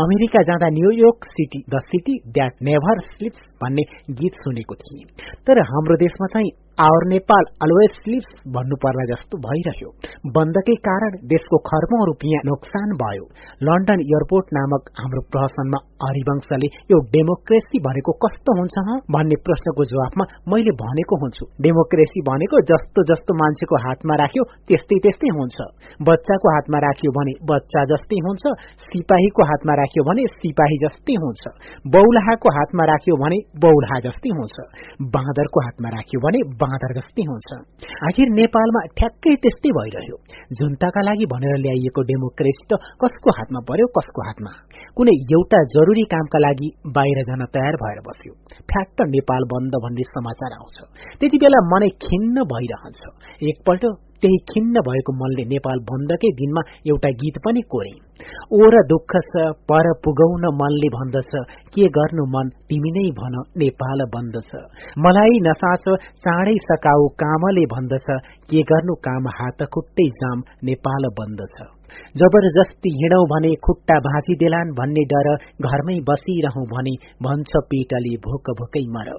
[0.03, 3.85] अमेरिका जाँदा New York city the city that never sleeps भन्ने
[4.21, 5.03] गीत सुनेको थिए।
[5.47, 6.53] तर हाम्रो देशमा चाहिँ
[6.83, 9.91] आवर नेपाल अलवेज स्लिप्स भन्नु पर्ला जस्तो भइरह्यो।
[10.37, 13.27] बन्दकै कारण देशको खर्बौं रुपियाँ नोक्सान भयो।
[13.67, 18.75] लन्डन एयरपोर्ट नामक हाम्रो प्रहसनमा हरिवंशले यो डेमोक्रेसी भनेको कस्तो हुन्छ
[19.15, 25.31] भन्ने प्रश्नको जवाफमा मैले भनेको हुन्छु। डेमोक्रेसी भनेको जस्तो जस्तो मान्छेको हातमा राख्यो त्यस्तै त्यस्तै
[25.39, 25.57] हुन्छ।
[26.11, 28.43] बच्चाको हातमा राख्यो भने बच्चा जस्तै हुन्छ
[28.89, 31.43] सिपाहीको हातमा राख्यो भने सिपाही जस्तै हुन्छ।
[31.95, 34.57] बौलाहाको हातमा राख्यो भने बौलाहा जस्तै हुन्छ।
[35.17, 37.51] बाँदरको हातमा राख्यो भने बाँदर जस्तै हुन्छ।
[38.09, 40.17] आखिर नेपालमा ठ्याक्कै त्यस्तै भइरह्यो।
[40.59, 44.53] जुन्ताका लागि भनेर ल्याइएको डेमोक्रेसी त कसको हातमा पर्यो कसको हातमा?
[44.97, 48.33] कुनै एउटा जरुरी कामका लागि बाहिर जान तयार भएर बस्यो।
[48.71, 50.77] फ्याक्ट नेपाल बन्द भन्ने समाचार आउँछ।
[51.21, 53.01] त्यति बेला मनै खिन्न भइरहन्छ।
[53.51, 53.85] एकपल्ट
[54.25, 57.93] त्यही खिन्न भएको मनले नेपाल बन्दकै दिनमा एउटा गीत पनि कोरे।
[58.59, 61.33] ओर दुःख छ पर पुगाउन मनले भन्दछ
[61.75, 64.63] के गर्नु मन तिमी नै भन नेपाल बन्द छ
[64.99, 65.87] मलाई नसाच
[66.25, 68.09] चाँडै सकाऊ कामले भन्दछ
[68.51, 71.69] के गर्नु काम हात खुट्टै जाम नेपाल बन्द छ
[72.21, 75.29] जबरजस्ती हिँडौ भने खुट्टा भाँचिदेलान् भन्ने डर
[75.69, 76.95] घरमै बसिरहँ भने
[77.27, 79.11] भन्छ पेटले भोक भोकै मर।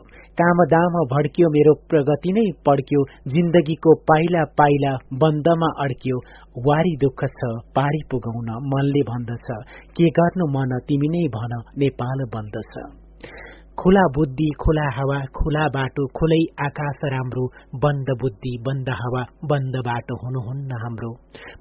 [0.42, 3.04] काम दाम भड्कियो मेरो प्रगति नै पड्क्यो
[3.36, 4.94] जिन्दगीको पाइला पाइला
[5.24, 6.18] बन्दमा अड्क्यो।
[6.68, 9.48] वारी दुःख छ पारी पुगाउन मनले भन्दछ।
[9.98, 12.74] के गर्नु मन तिमी नै भन नेपाल बन्दछ।
[13.80, 17.44] खुला बुद्धि खुला हावा खुला बाटो खुलै आकाश राम्रो
[17.84, 21.12] बन्द बुद्धि बन्द हावा बन्द बाटो हुनुहुन्न हाम्रो।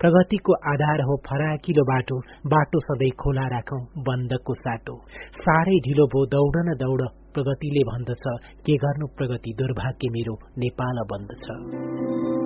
[0.00, 2.18] प्रगतिको आधार हो फराकिलो बाटो
[2.54, 4.96] बाटो सधैँ खुला राखौं बन्दको साटो।
[5.42, 7.04] साह्रै ढिलो भो दौड न दौड
[7.34, 8.24] प्रगतिले भन्दछ
[8.66, 12.43] के गर्नु प्रगति दुर्भाग्य मेरो नेपाल बन्दछ।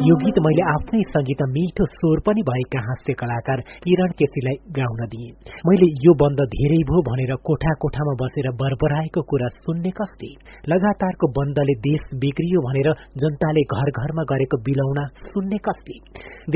[0.00, 5.56] यो गीत मैले आफ्नै सङ्गीत मिठो स्वर पनि भएका हास्य कलाकार किरण केसीलाई गाउन दिए।
[5.68, 10.30] मैले यो बन्द धेरै भो भनेर कोठा कोठामा बसेर बरबराएको कुरा सुन्ने कस्ती।
[10.72, 12.88] लगातारको बन्दले देश बिग्रियो भनेर
[13.24, 15.98] जनताले घर घरमा गरेको बिलौना सुन्ने कस्ती।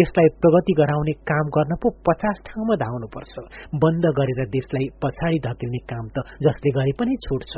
[0.01, 3.45] देशलाई प्रगति गराउने काम गर्न पो पचास ठाउँमा धाउनुपर्छ
[3.85, 7.53] बन्द गरेर देशलाई पछाडि धकेल्ने काम त जसले गरे पनि छुट्छ।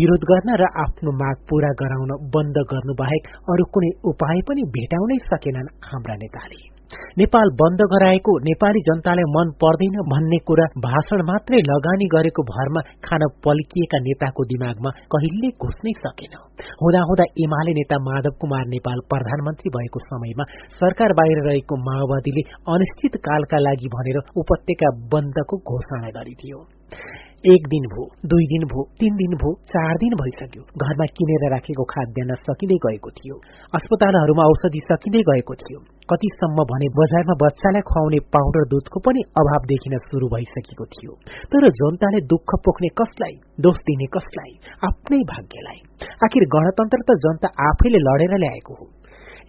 [0.00, 5.08] विरोध गर्न र आफ्नो माग पूरा गराउन बन्द गर्नु बाहेक अरू कुनै उपाय पनि भेटाउन
[5.10, 6.60] नै सकेनन् हाम्रा नेताले
[7.18, 13.26] नेपाल बन्द गराएको नेपाली जनतालाई मन पर्दैन भन्ने कुरा भाषण मात्रै लगानी गरेको भरमा खान
[13.46, 16.34] पल्किएका नेताको दिमागमा कहिले घुस्नै सकेन।
[16.82, 20.50] हुँदाहुँदा एमाले नेता माधव कुमार नेपाल प्रधानमन्त्री भएको समयमा
[20.80, 26.58] सरकार बाहिर रहेको माओवादीले अनिश्चित कालका लागि भनेर उपत्यका बन्दको घोषणा गरिदियो।
[27.48, 31.84] एक दिन भो दुई दिन भो तीन दिन भो चार दिन भइसक्यो। घरमा किनेर राखेको
[31.84, 33.36] खाद्यान्न सकिँदै गएको थियो।
[33.74, 35.80] अस्पतालहरूमा औषधि सकिँदै गएको थियो।
[36.12, 41.12] कतिसम्म भने बजारमा बच्चालाई खुवाउने पाउडर दुधको पनि अभाव देखिन शुरू भइसकेको थियो।
[41.52, 43.34] तर जनताले दुःख पोख्ने कसलाई?
[43.60, 44.52] दोष दिने कसलाई?
[44.88, 45.80] आफ्नै भाग्यलाई।
[46.24, 48.86] आखिर गणतन्त्र त जनता आफैले लडेर ल्याएको हो।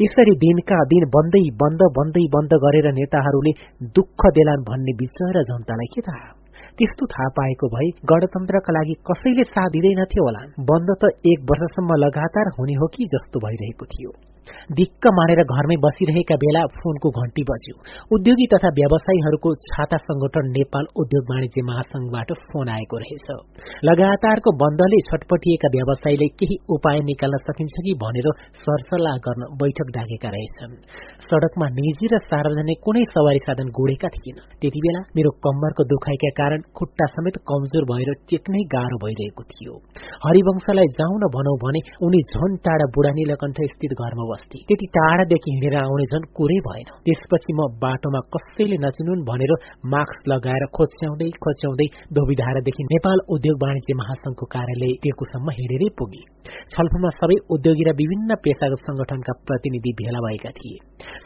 [0.01, 3.53] यसरी दिनका दिन बन्दै बन्द बन्दै बन्द गरेर नेताहरूले
[3.99, 6.40] दुःख देलान् भन्ने विचार जनतालाई के थाहा?
[6.77, 10.41] त्यस्तो थाहा पाएको भए गणतन्त्रका लागि कसैले साथ दिँदैनथ्यो होला।
[10.71, 14.30] बन्द त एक वर्षसम्म लगातार हुने हो कि जस्तो भइरहेको थियो।
[14.79, 17.75] दिक्क मानेर घरमै बसिरहेका बेला फोनको घण्टी बज्यो।
[18.15, 23.27] उद्योगी तथा व्यवसायीहरूको छाता संगठन नेपाल उद्योग वाणिज्य महासंघबाट फोन आएको रहेछ।
[23.89, 28.27] लगातारको बन्दले छटपटिएका व्यवसायीले केही उपाय निकाल्न सकिन्छ कि भनेर
[28.63, 30.73] सरसल्लाह गर्न बैठक डाकेका रहेछन्।
[31.29, 36.61] सड़कमा निजी र सार्वजनिक कुनै सवारी साधन गोडेका थिएन। त्यति बेला मेरो कम्मरको दुखाइका कारण
[36.77, 39.73] खुट्टा समेत कमजोर भएर टेक्नै गाह्रो भइरहेको थियो।
[40.25, 45.75] हरिवंशलाई जाउन भनौ भने उनी झन टाढा बुढा नीलकण्ठ स्थित घरमा बस्थे त्यति टाढादेखि हिँडेर
[45.83, 49.53] आउने झन् कुरै भएन। त्यसपछि म बाटोमा कसैले नचिनुन् भनेर
[49.93, 56.23] मास्क लगाएर खोच्याउँदै खोच्याउँदै धोबीधारादेखि नेपाल उद्योग वाणिज्य महासंघको कार्यालय टेकुसम्म हिँडेरै पुगे।
[56.73, 60.77] छलफलमा सबै उद्योगी र विभिन्न पेसागत संगठनका प्रतिनिधि भेला भएका थिए।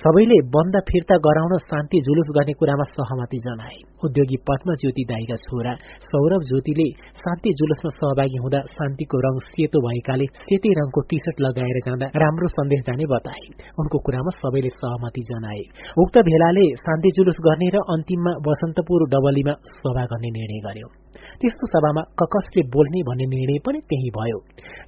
[0.04, 5.74] सबैले बन्द फिर्ता गराउन शान्ति जुलुस गर्ने कुरामा सहमति जनाए। उद्योगी पद्म ज्योति दाईका छोरा
[6.08, 6.88] सौरभ ज्योतिले
[7.22, 12.48] शान्ति जुलुसमा सहभागी हुँदा शान्तिको रंग सेतो भएकाले सेतै रंगको टी सर्ट लगाएर जाँदा राम्रो
[12.58, 15.64] सन्देश जाने बताए। उनको कुरामा सबैले सहमति जनाए।
[15.98, 21.05] उक्त भेलाले शान्ति जुलुस गर्ने र अन्तिममा बसन्तपुर डबलीमा सभा गर्ने निर्णय गर्यो।
[21.42, 24.40] त्यस्तो सभामा ककसले बोल्ने भन्ने निर्णय पनि त्यही भयो।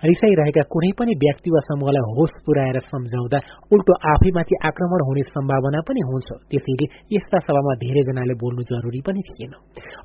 [0.10, 3.40] रिसाइरहेका कुनै पनि व्यक्ति वा समूहलाई होस पुर्याएर सम्झाउँदा
[3.74, 9.54] उल्टो आफैमाथि आक्रमण हुने सम्भावना पनि हुन्छ। त्यसैले यस्ता सभामा धेरैजनाले बोल्नु जरुरी पनि थिएन।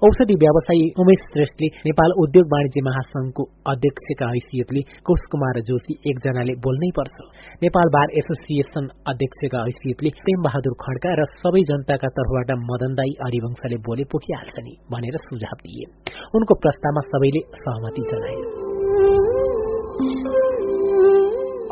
[0.07, 3.43] औषधि व्यवसायी उमेश श्रेष्ठले नेपाल उद्योग वाणिज्य महासंघको
[3.73, 7.17] अध्यक्षका हैसियतले कुश कुमार जोशी एकजनाले बोल्नै पर्छ।
[7.65, 14.05] नेपाल बार एसोसिएसन अध्यक्षका हैसियतले प्रेम बहादुर खड्का र सबै जनताका तर्फबाट मदनदाई हरिवंशले बोले
[14.13, 15.87] पुगिहाल्छ नि भनेर सुझाव दिए।
[16.35, 18.41] उनको प्रस्तावमा सबैले सहमति जनाए।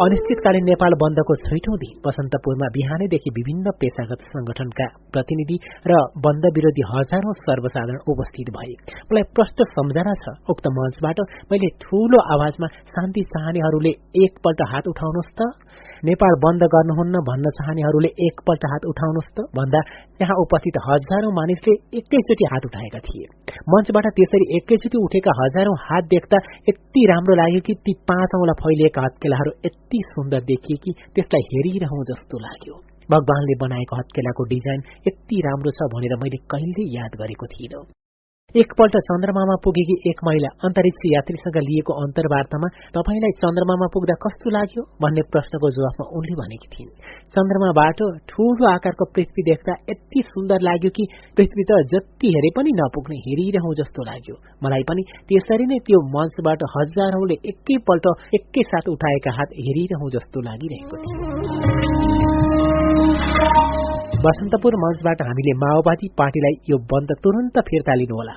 [0.05, 5.57] अनिश्चितकालीन नेपाल बन्दको छैठौं दिन बसन्तपुरमा बिहानैदेखि विभिन्न पेसागत संगठनका प्रतिनिधि
[5.91, 8.75] र बन्द विरोधी हजारौं सर्वसाधारण उपस्थित भए।
[9.11, 11.21] मलाई प्रष्ट सम्झना छ उक्त मञ्चबाट
[11.53, 13.93] मैले ठूलो आवाजमा शान्ति चाहनेहरूले
[14.25, 15.41] एकपल्ट हात उठाउनुहोस् त।
[16.09, 19.81] नेपाल बन्द गर्नुहुन्न भन्न चाहनेहरूले एकपल्ट हात उठाउनुहोस् त। भन्दा
[20.21, 23.27] त्यहाँ उपस्थित हजारौं मानिसले एकैचोटि हात उठाएका थिए।
[23.73, 29.53] मञ्चबाट त्यसरी एकैचोटि उठेका हजारौं हात देख्दा यति राम्रो लाग्यो कि ती पाँचौंलाई फैलिएका हत्केलाहरू
[29.67, 32.75] यति सुन्दर देखिए कि त्यसलाई हेरिरहँ जस्तो लाग्यो।
[33.09, 37.83] भगवानले बनाएको हत्केलाको डिजाइन यति राम्रो छ भनेर मैले कहिल्यै याद गरेको थिइनँ।
[38.59, 45.23] एकपल्ट चन्द्रमामा पुगेकी एक महिला अन्तरिक्ष यात्रीसँग लिएको अन्तर्वार्तामा तपाईँलाई चन्द्रमामा पुग्दा कस्तो लाग्यो भन्ने
[45.35, 46.91] प्रश्नको जवाफमा उनले भनेकी थिइन्।
[47.37, 53.21] चन्द्रमाबाट ठूलो आकारको पृथ्वी देख्दा यति सुन्दर लाग्यो कि पृथ्वी त जति हेरे पनि नपुग्ने
[53.29, 54.35] हेरिरहँ जस्तो लाग्यो।
[54.67, 58.07] मलाई पनि त्यसरी नै त्यो मञ्चबाट हजारौंले एकैपल्ट
[58.41, 61.90] एकैसाथ उठाएका हात हेरिरहँ जस्तो लागिरहेको थियो।
[64.25, 68.35] बसन्तपुर मञ्चबाट हामीले माओवादी पार्टीलाई यो बन्द तुरन्त फिर्ता लिनुहोला।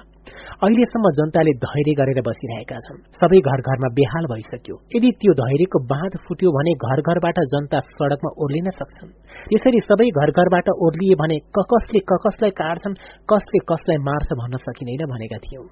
[0.66, 6.14] अहिलेसम्म जनताले धैर्य गरेर बसिरहेका छन्। सबै घर घरमा बेहाल भइसक्यो। यदि त्यो धैर्यको बाँध
[6.26, 9.12] फुट्यो भने घर घरबाट जनता सड़कमा ओर्लिन सक्छन्।
[9.50, 13.00] त्यसरी सबै घर घरबाट ओर्लिए भने ककसले ककसलाई काट्छन्
[13.32, 15.68] कसले कसलाई मार्छ भन्न सकिँदैन भनेका थियौं।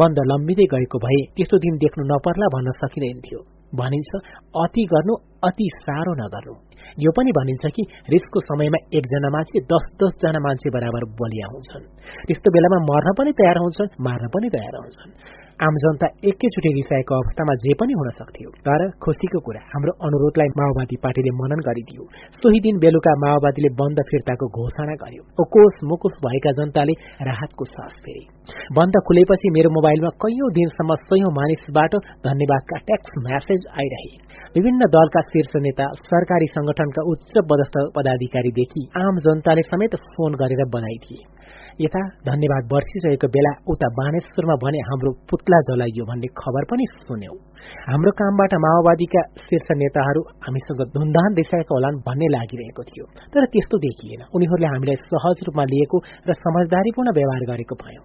[0.00, 3.40] बन्द लम्बिँदै गएको भए त्यस्तो दिन देख्नु नपर्ला भन्न सकिँदैन थियो।
[3.80, 4.10] भनिन्छ
[4.62, 5.14] अति गर्नु
[5.48, 6.54] अति साह्रो नगर्नु।
[7.04, 7.82] यो पनि भनिन्छ कि
[8.12, 11.84] रिसको समयमा एकजना मान्छे दस दसजना मान्छे बराबर बलिया हुन्छन्।
[12.26, 15.12] त्यस्तो बेलामा मर्न पनि तयार हुन्छन् मार्न पनि तयार हुन्छन्।
[15.66, 20.96] आम जनता एकैचोटि रिसाएको अवस्थामा जे पनि हुन सक्थ्यो। तर खुसीको कुरा हाम्रो अनुरोधलाई माओवादी
[21.04, 22.02] पार्टीले मनन गरिदियो।
[22.40, 26.94] सोही दिन बेलुका माओवादीले बन्द फिर्ताको घोषणा गर्यो। ओकोस मुकुस भएका जनताले
[27.28, 28.24] राहतको सास फेरे।
[28.78, 31.92] बन्द खुलेपछि मेरो मोबाइलमा कैयौं दिनसम्म सयौं मानिसबाट
[32.28, 34.12] धन्यवादका ट्याक्स म्यासेज आइरहे।
[34.56, 36.46] विभिन्न दलका शीर्ष नेता सरकारी
[36.76, 41.22] संगठनका उच्च पदस्थ पदाधिकारीदेखि आम जनताले समेत फोन गरेर बधाई दिए।
[41.80, 47.36] यता धन्यवाद बर्सिरहेको बेला उता बानेश्वरमा भने हाम्रो पुत्ला जलाइयो भन्ने खबर पनि सुन्यौं।
[47.90, 54.20] हाम्रो कामबाट माओवादीका शीर्ष नेताहरू हामीसँग धुमधाम देखाएका होलान् भन्ने लागिरहेको थियो। तर त्यस्तो देखिएन।
[54.34, 55.96] उनीहरूले हामीलाई सहज रूपमा लिएको
[56.28, 58.00] र समझदारीपूर्ण व्यवहार गरेको भयो।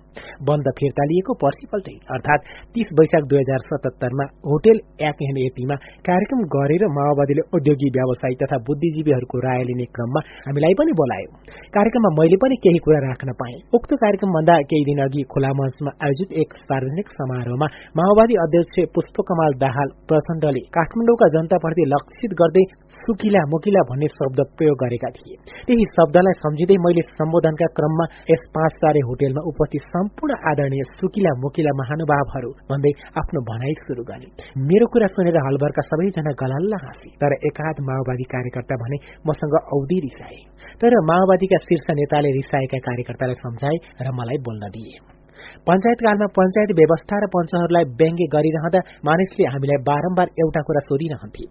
[0.50, 2.40] बन्द फिर्ता लिएको पर्सिपल्टै अर्थात
[2.74, 4.78] तीस वैशाख दुई हजार सतहत्तरमा होटेल
[5.10, 5.76] एक यतिमा
[6.10, 11.30] कार्यक्रम गरेर माओवादीले उद्योगी व्यवसायी तथा बुद्धिजीवीहरूको राय लिने क्रममा हामीलाई पनि बोलायो।
[11.76, 16.30] कार्यक्रममा मैले पनि केही कुरा राख्न पाएँ। उक्त कार्यक्रमभन्दा केही दिन अघि खोला मञ्चमा आयोजित
[16.42, 17.68] एक सार्वजनिक समारोहमा
[17.98, 22.64] माओवादी अध्यक्ष पुष्पकमाल दाहाल प्रचण्डले काठमाडौँका जनताप्रति लक्षित गर्दै
[23.02, 25.36] सुकिला मुकिला भन्ने शब्द प्रयोग गरेका थिए।
[25.68, 31.72] त्यही शब्दलाई सम्झिँदै मैले सम्बोधनका क्रममा यस पाँच तारे होटेलमा उपस्थित सम्पूर्ण आदरणीय सुकिला मुकिला
[31.82, 34.28] महानुभावहरू भन्दै आफ्नो भनाई शुरू गरे।
[34.70, 38.98] मेरो कुरा सुनेर हलभरका सबैजना गलल्ला हाँसे तर एकाध माओवादी कार्यकर्ता भने
[39.28, 40.40] मसँग औधी रिसाए।
[40.82, 45.21] तर माओवादीका शीर्ष नेताले रिसाएका कार्यकर्तालाई सम्झाए र मलाई बोल्न दिए।
[45.70, 51.44] पञ्चायतकालमा पञ्चायत व्यवस्था र पञ्चहरूलाई व्यङ्ग्य गरिरहँदा मानिसले हामीलाई बारम्बार एउटा कुरा सोधिरहन्थे।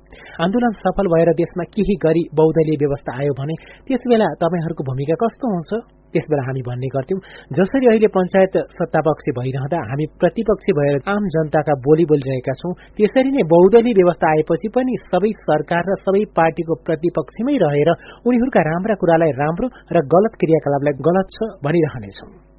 [0.45, 3.55] आन्दोलन सफल भएर देशमा केही गरी बौद्धलीय व्यवस्था आयो भने
[3.87, 5.71] त्यसबेला तपाईँहरूको भूमिका कस्तो हुन्छ?
[6.13, 7.21] त्यसबेला हामी भन्ने गर्थ्यौं
[7.59, 13.49] जसरी अहिले पञ्चायत सत्तापक्ष भइरहँदा हामी प्रतिपक्ष भएर आम जनताका बोली बोलिरहेका छौं त्यसरी नै
[13.55, 19.75] बहुदलीय व्यवस्था आएपछि पनि सबै सरकार र सबै पार्टीको प्रतिपक्षमै रहेर उनीहरूका राम्रा कुरालाई राम्रो
[19.95, 22.50] र गलत क्रियाकलापलाई गलत छ भनिरहनेछौं।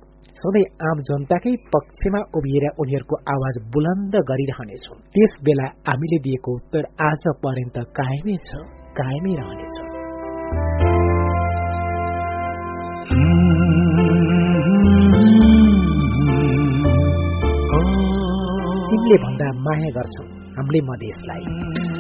[0.42, 7.28] सधैँ आम जनताकै पक्षमा उभिएर उनीहरूको आवाज बुलन्द गरिरहनेछौँ। त्यस बेला हामीले दिएको उत्तर आज
[7.44, 8.50] पर्यन्त कायमै छ
[9.00, 9.76] कायमै रहनेछ।
[18.90, 20.24] तिमीले भन्दा माया गर्छौ
[20.58, 21.91] हामीले मधेसलाई।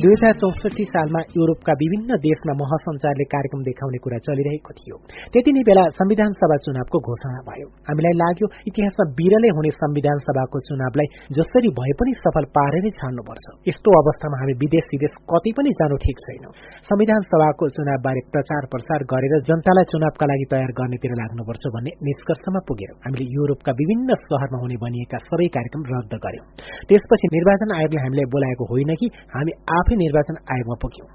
[0.00, 4.96] दुई हजार चौसठी सालमा युरोपका विभिन्न देशमा महासञ्चारले कार्यक्रम देखाउने कुरा चलिरहेको थियो।
[5.32, 10.60] त्यति नै बेला संविधान सभा चुनावको घोषणा भयो। हामीलाई लाग्यो इतिहासमा बिरलै हुने संविधान सभाको
[10.68, 11.08] चुनावलाई
[11.38, 16.24] जसरी भए पनि सफल पारेरै छाड्नुपर्छ यस्तो अवस्थामा हामी विदेश विदेश कतै पनि जानु ठिक
[16.24, 16.48] छैन।
[16.88, 22.64] संविधान सभाको चुनाव बारे प्रचार प्रसार गरेर जनतालाई चुनावका लागि तयार गर्नेतिर लाग्नुपर्छ भन्ने निष्कर्षमा
[22.72, 26.48] पुगेर हामीले युरोपका विभिन्न शहरमा हुने भनिएका सबै कार्यक्रम रद्द गर्यौं
[26.88, 29.58] त्यसपछि निर्वाचन आयोगले हामीलाई बोलाएको होइन कि हामी
[29.96, 31.08] निर्वाचन आयोगमा पुग्यौं।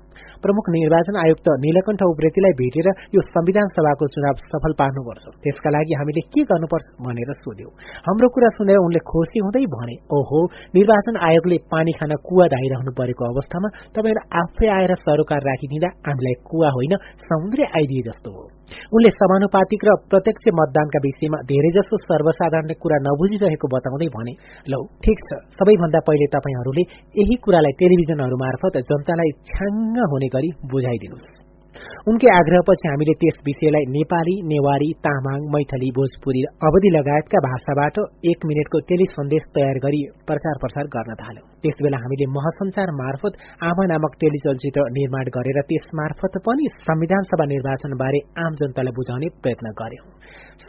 [0.44, 6.22] प्रमुख निर्वाचन आयुक्त नीलकण्ठ उप्रेतीलाई भेटेर यो संविधान सभाको चुनाव सफल पार्नुपर्छ। त्यसका लागि हामीले
[6.34, 7.72] के गर्नुपर्छ भनेर सोध्यौं।
[8.08, 10.40] हाम्रो कुरा सुनेर उनले खुसी हुँदै भने ओहो
[10.78, 16.70] निर्वाचन आयोगले पानी खान कुवा धाइरहनु परेको अवस्थामा तपाईँहरू आफै आएर सरोकार राखिदिँदा हामीलाई कुवा
[16.70, 16.94] होइन
[17.30, 18.55] समुद्रै आइदिए जस्तो हो।
[18.94, 24.34] उनले समानुपातिक र प्रत्यक्ष मतदानका विषयमा धेरैजसो सर्वसाधारणले कुरा नबुझिरहेको बताउँदै भने
[24.72, 26.84] लौ ठिक छ। सबैभन्दा पहिले तपाईँहरूले
[27.22, 31.44] यही कुरालाई टेलिभिजनहरू मार्फत जनतालाई छ्याङ्ग हुने गरी बुझाइदिनुहोस्।
[32.10, 37.96] उनकै आग्रहपछि हामीले त्यस विषयलाई नेपाली नेवारी तामाङ मैथली भोजपुरी अवधि लगायतका भाषाबाट
[38.32, 43.34] एक मिनटको टेली सन्देश तयार गरी प्रचार प्रसार गर्न थाल्यौं। त्यसबेला हामीले महसञ्चार मार्फत
[43.70, 49.30] आमा नामक टेली चलचित्र निर्माण गरेर त्यस मार्फत पनि संविधान सभा निर्वाचनबारे आम जनतालाई बुझाउने
[49.44, 50.08] प्रयत्न गर्यौं।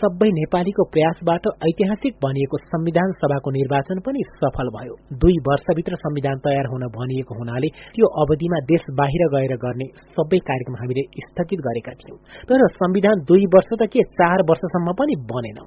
[0.01, 6.66] सबै नेपालीको प्रयासबाट ऐतिहासिक भनिएको संविधान सभाको निर्वाचन पनि सफल भयो। दुई वर्षभित्र संविधान तयार
[6.73, 9.86] हुन भनिएको हुनाले त्यो अवधिमा देश बाहिर गएर गर्ने
[10.16, 12.18] सबै कार्यक्रम हामीले स्थगित गरेका थियौं।
[12.48, 15.60] तर संविधान दुई वर्ष त के चार वर्षसम्म पनि बनेन।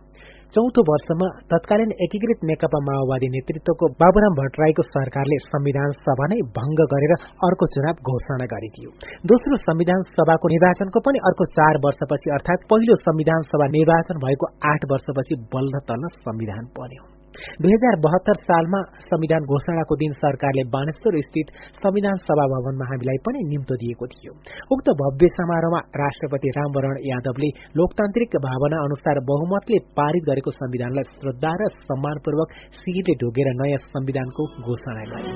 [0.56, 7.14] चौथो वर्षमा तत्कालीन एकीकृत नेकपा माओवादी नेतृत्वको बाबुराम भट्टराईको सरकारले संविधान सभा नै भंग गरेर
[7.50, 8.96] अर्को चुनाव घोषणा गरिदियो
[9.34, 14.92] दोस्रो संविधान सभाको निर्वाचनको पनि अर्को चार वर्षपछि अर्थात पहिलो संविधान सभा निर्वाचन भएको आठ
[14.92, 17.19] वर्षपछि बल्ल तल्ल संविधान बन्यो।
[17.62, 18.80] दुई हजार बहत्तर सालमा
[19.12, 21.48] संविधान घोषणाको दिन सरकारले बानेश्वर स्थित
[21.84, 24.34] संविधान सभा भवनमा हामीलाई पनि निम्तो दिएको थियो।
[24.72, 31.72] उक्त भव्य समारोहमा राष्ट्रपति रामवरण यादवले लोकतान्त्रिक भावना अनुसार बहुमतले पारित गरेको संविधानलाई श्रद्धा र
[31.84, 32.50] सम्मानपूर्वक
[32.80, 35.30] सिटले ढोगेर नयाँ संविधानको घोषणा गरे।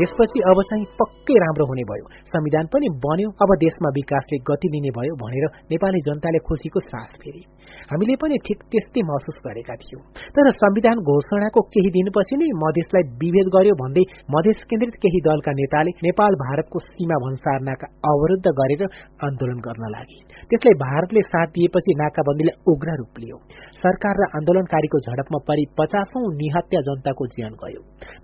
[0.00, 4.90] यसपछि अब चाहिँ पक्कै राम्रो हुने भयो। संविधान पनि बन्यो अब देशमा विकासले गति लिने
[4.98, 7.42] भयो भनेर नेपाली जनताले खुसीको सास फेरि।
[7.90, 10.02] हामीले पनि ठिक त्यस्तै महसुस गरेका थियौं।
[10.36, 15.96] तर संविधान घोषणाको केही दिनपछि नै मधेसलाई विभेद गर्यो भन्दै मधेस केन्द्रित केही दलका नेताले
[16.02, 18.82] नेपाल भारतको सीमा भन्सारनाका अवरुद्ध गरेर
[19.24, 23.36] आन्दोलन गर्न लागे। त्यसलाई भारतले साथ दिएपछि नाकाबन्दीलाई उग्र रूप लियो।
[23.78, 27.80] सरकार र आन्दोलनकारीको झडपमा परि पचासौं निहत्या जनताको ज्यान गयो।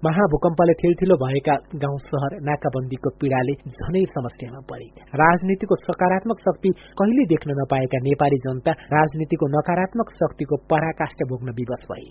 [0.06, 4.86] महाभूकम्पले थिलथिलो भएका गाउँ शहर नाकाबन्दीको पीड़ाले झनै समस्यामा परे।
[5.22, 6.70] राजनीतिको सकारात्मक शक्ति
[7.00, 12.06] कहिले देख्न नपाएका नेपाली जनता राजनीतिको नकारात्मक शक्तिको पराकाष्ठ भोग्न विवश भए।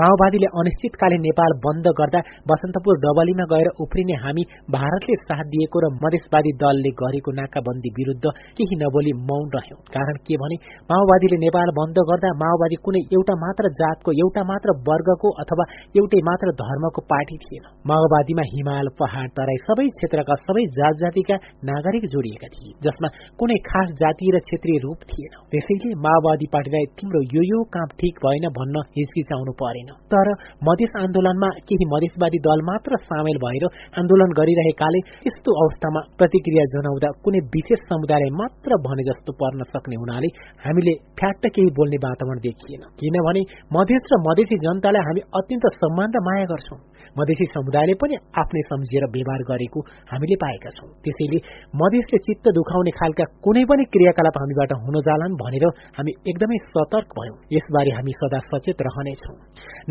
[0.00, 2.20] माओवादीले अनिश्चितकालीन नेपाल बन्द गर्दा
[2.52, 4.46] बसन्तपुर डबलीमा गएर उफ्रिने हामी
[4.78, 8.24] भारतले साथ दिएको र मधेसवादी दलले गरेको नाकाबन्दी विरूद्ध
[8.56, 10.56] केही नबोली मौन रह्यौं। कारण के भने
[10.90, 15.64] माओवादीले नेपाल बन्द गर्दा माओवादी कुनै एउटा मात्र जातको एउटा मात्र वर्गको अथवा
[16.00, 21.36] एउटै मात्र धर्मको पार्टी थिएन। माओवादीमा हिमाल पहाड़ तराई सबै क्षेत्रका सबै जात जातिका
[21.70, 23.08] नागरिक जोडिएका थिए जसमा
[23.38, 28.22] कुनै खास जातीय र क्षेत्रीय रूप थिएन। त्यसैले माओवादी पार्टीलाई तिम्रो यो यो काम ठिक
[28.24, 30.32] भएन भन्न हिचकिचाउनु परेन। तर
[30.68, 33.64] मधेस आन्दोलनमा केही मधेसवादी दल मात्र सामेल भएर
[34.00, 40.28] आन्दोलन गरिरहेकाले यस्तो अवस्थामा प्रतिक्रिया जनाउँदा कुनै विशेष समुदायलाई मात्र भने जस्तो पर्न सक्ने हुनाले
[40.64, 43.42] हामीले फ्याट्ट केही बोल्ने वातावरण देखिएन। किनभने
[43.72, 46.78] मधेस र मधेसी जनतालाई हामी अत्यन्त सम्मान र माया गर्छौं।
[47.18, 51.38] मधेसी समुदायले पनि आफ्नै सम्झिएर व्यवहार गरेको हामीले पाएका छौं। त्यसैले
[51.80, 55.66] मधेसले चित्त दुखाउने खालका कुनै पनि क्रियाकलाप हामीबाट हुन जालान् भनेर
[55.98, 59.34] हामी एकदमै सतर्क भयौं। यसबारे हामी सदा सचेत रहनेछौ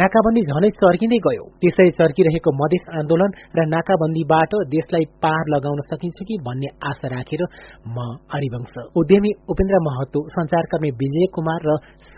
[0.01, 6.35] नाकाबन्दी झनै चर्किँदै गयो। त्यसै चर्किरहेको मधेस आन्दोलन र नाकाबन्दीबाट देशलाई पार लगाउन सकिन्छ कि
[6.47, 7.41] भन्ने आशा राखेर
[7.95, 7.97] म
[8.33, 11.71] हरिवंश। उद्यमी उपेन्द्र महतो संचारकर्मी विजय कुमार र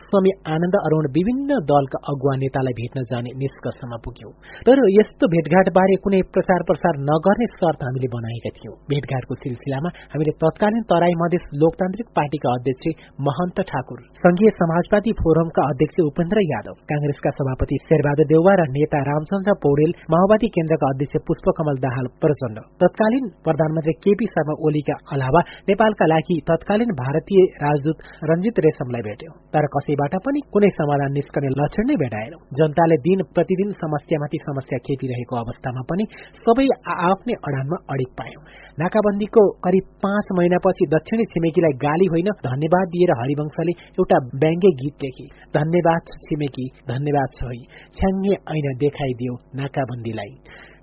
[0.10, 4.32] स्वामी आनन्द अरूण विभिन्न दलका अगुवा नेतालाई भेट्न जाने निष्कर्षमा पुग्यौं।
[4.68, 10.34] तर यस्तो भेटघाट बारे कुनै प्रचार प्रसार नगर्ने शर्त हामीले बनाएका थियौं। भेटघाटको सिलसिलामा हामीले
[10.44, 12.86] तत्कालीन तराई मधेस लोकतान्त्रिक पार्टीका अध्यक्ष
[13.28, 19.58] महन्त ठाकुर संघीय समाजवादी फोरमका अध्यक्ष उपेन्द्र यादव कांग्रेसका सभापति शेरबहादुर देउवा र नेता रामचन्द्र
[19.66, 26.40] पौडेल माओवादी केन्द्रका अध्यक्ष पुष्पकमल दाहाल प्रचण्ड। तत्कालीन प्रधानमन्त्री केपी शर्मा ओलीका अलावा नेपालका लागि
[26.50, 32.38] तत्कालीन भारतीय राजदूत रञ्जित रेशमलाई भेट्यौं। तर कसैबाट पनि कुनै समाधान निस्कने लक्षण नै भेटाएनौ।
[32.54, 36.04] जनताले दिन प्रतिदिन समस्यामाथि समस्या खेपिरहेको अवस्थामा पनि
[36.46, 36.66] सबै
[37.10, 38.42] आफ्नै अडानमा अडिक पायौं।
[38.78, 45.28] नाकाबन्दीको करिब पाँच महिनापछि दक्षिणी छिमेकीलाई गाली होइन धन्यवाद दिएर हरिवंशले एउटा व्यङ्ग्य गीत लेखे।
[45.58, 47.62] धन्यवाद छिमेकी धन्यवाद छ है
[47.98, 50.32] छ्याङ्गे ऐन देखाइदियो नाकाबन्दीलाई।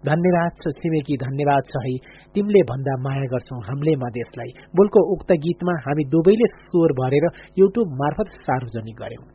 [0.06, 1.94] धन्यवाद छ छिमेकी धन्यवाद छ है।
[2.34, 7.26] तिमीले भन्दा माया गर्छौ हामीले मधेसलाई बोलको उक्त गीतमा हामी दुवैले स्वर भरेर
[7.58, 9.26] युट्युब मार्फत सार्वजनिक गर्यौं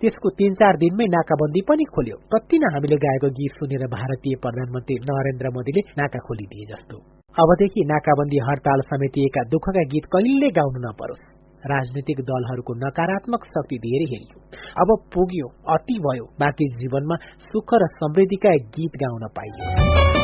[0.00, 4.96] त्यसको तीन चार दिनमै नाकाबन्दी पनि खोल्यो। कति नै हामीले गाएको गीत सुनेर भारतीय प्रधानमन्त्री
[5.08, 6.96] नरेन्द्र मोदीले नाका खोलिदिए जस्तो।
[7.34, 11.24] अबदेखि नाकाबन्दी हड़ताल समेटिएका दुःखका गीत कहिले गाउनु नपरोस्।
[11.64, 14.38] राजनीतिक दलहरूको नकारात्मक शक्ति धेरै हेरियो।
[14.82, 17.16] अब पुग्यो अति भयो। बाँकी जीवनमा
[17.48, 20.17] सुख र समृद्धिका गीत गाउन पाइयो।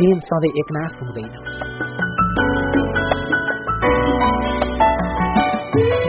[0.00, 1.32] दिन सधैँ एकनाश हुँदैन।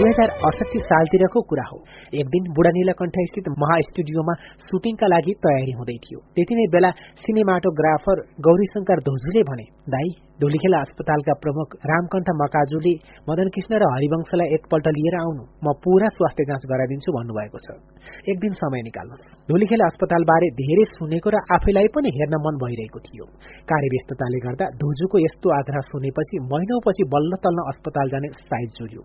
[0.01, 1.77] दुई हजार अडसठी सालतिरको कुरा हो।
[2.13, 4.33] एक दिन बुढा नीलकण्ठ स्थित महा स्टुडियोमा
[4.65, 6.91] सुटिङका लागि तयारी हुँदै थियो। त्यति नै बेला
[7.23, 10.09] सिनेमाटोग्राफर गौरीशंकर धोजुले भने दाई
[10.41, 12.93] धुलीखेला अस्पतालका प्रमुख रामकण्ठ मकाजुले
[13.29, 17.67] मदन कृष्ण र हरिवंशलाई एकपल्ट लिएर आउनु। म पूरा स्वास्थ्य जाँच गराइदिन्छु भन्नुभएको छ।
[18.31, 23.25] एक दिन समय निकाल्नुहोस्। धुलीखेला अस्पतालबारे धेरै सुनेको र आफैलाई पनि हेर्न मन भइरहेको थियो।
[23.71, 29.01] कार्यव्यस्तताले गर्दा धुजुको यस्तो आग्रह सुनेपछि महिनौपछि बल्ल तल्ल अस्पताल जाने साइज जोड्यो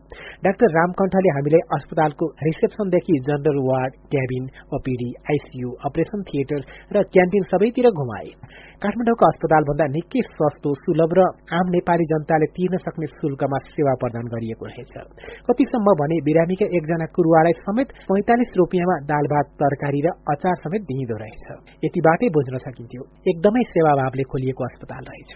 [0.46, 4.48] डाक्टर रामकण्ठले हामीलाई अस्पतालको रिसेप्सनदेखि general ward cabin
[4.78, 6.60] OPD ICU operation theatre
[6.96, 8.32] र क्यान्टिन सबैतिर घुमाए।
[8.82, 11.25] काठमाडौँको अस्पतालभन्दा निकै सस्तो सुलभ र
[11.58, 14.94] आम नेपाली जनताले तिर्न सक्ने शुल्कमा सेवा प्रदान गरिएको रहेछ।
[15.48, 21.16] कतिसम्म भने बिरामीका एकजना कुरुवालाई समेत पैंतालिस रुपियाँमा दाल भात तरकारी र अचार समेत दिइँदो
[21.22, 21.46] रहेछ।
[21.84, 25.32] यतिबाटै बुझ्न सकिन्थ्यो। एकदमै सेवाभावले खोलिएको अस्पताल रहेछ।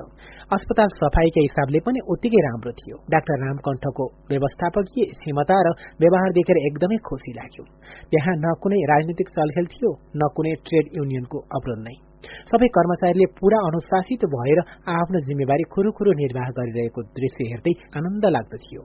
[0.58, 5.68] अस्पताल सफाईका हिसाबले पनि उत्तिकै राम्रो थियो। डाक्टर रामकण्ठको व्यवस्थापकीय क्षमता र
[6.00, 7.64] व्यवहार देखेर एकदमै खुसी लाग्यो।
[8.12, 12.09] त्यहाँ न कुनै राजनीतिक चलखेल थियो न कुनै ट्रेड युनियनको अवरोध नै।
[12.51, 14.62] सबै कर्मचारीले पूरा अनुशासित भएर
[14.94, 18.82] आफ्नो जिम्मेवारी खुरुखुरु निर्वाह गरिरहेको दृश्य हेर्दै आनन्द लाग्दथ्यो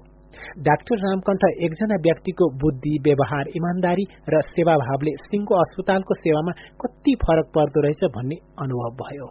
[0.60, 6.53] डाक्टर रामकण्ठ एकजना व्यक्तिको बुद्धि व्यवहार इमान्दारी र सेवाभावले सिंहको अस्पतालको सेवामा
[6.84, 9.28] कति फरक पर्दो रहेछ भन्ने अनुभव भयो।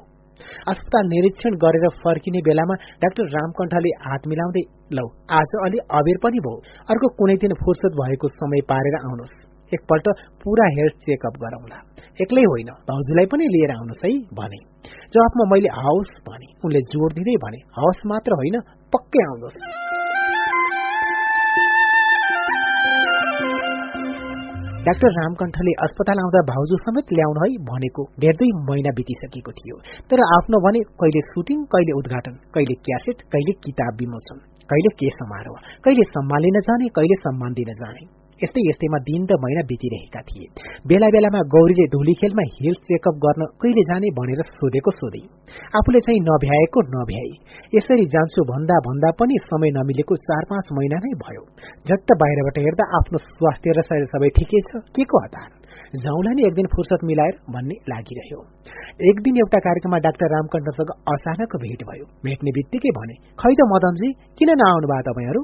[0.69, 4.65] अस्पताल निरीक्षण गरेर फर्किने बेलामा डाक्टर रामकण्ठले हात मिलाउँदै
[4.97, 5.07] लौ
[5.39, 10.07] आज अलि अबेर पनि भयो अर्को कुनै दिन फुर्सद भएको समय पारेर आउनुहोस्। एकपल्ट
[10.43, 11.79] पूरा हेल्थ चेकअप गरौंला।
[12.23, 14.61] एक्लै होइन भाउजूलाई पनि लिएर आउनुहोस् है भने।
[15.15, 18.57] जवाफमा मैले हाउस भने उनले जोड दिँदै भने हाउस मात्र होइन
[18.93, 19.59] पक्कै आउनुहोस्।
[24.87, 29.77] डाक्टर रामकण्ठले अस्पताल आउँदा भाउजू समेत ल्याउनु है भनेको डेढ दुई महिना बितिसकेको थियो।
[30.11, 35.57] तर आफ्नो भने कहिले सुटिङ कहिले उद्घाटन कहिले क्यासेट कहिले किताब विमोचन कहिले के समारोह
[35.85, 40.47] कहिले सम्मान लिन जाने कहिले सम्मान दिन जाने। यस्तै यस्तैमा दिन र महिना बितिरहेका थिए।
[40.89, 45.23] बेला बेलामा गौरीले धुली खेलमा हेल्थ चेकअप गर्न कहिले जाने भनेर सोधेको सोधे।
[45.79, 47.33] आफूले चाहिँ नभ्याएको नभ्याए।
[47.77, 51.43] यसरी जान्छु भन्दा भन्दा पनि समय नमिलेको चार पाँच महिना नै भयो।
[51.89, 55.51] झट्ट बाहिरबाट हेर्दा आफ्नो स्वास्थ्य र शरीर सबै ठिकै छ। के को हतार
[56.05, 58.41] जाउँला नि एक दिन फुर्सद मिलाएर भन्ने लागिरह्यो।
[59.11, 64.09] एक दिन एउटा कार्यक्रममा डाक्टर रामकण्ठसँग अचानक भेट भयो। भेट्ने बित्तिकै भने खै त मदनजी
[64.39, 65.43] किन नआउनु भयो तपाईँहरू?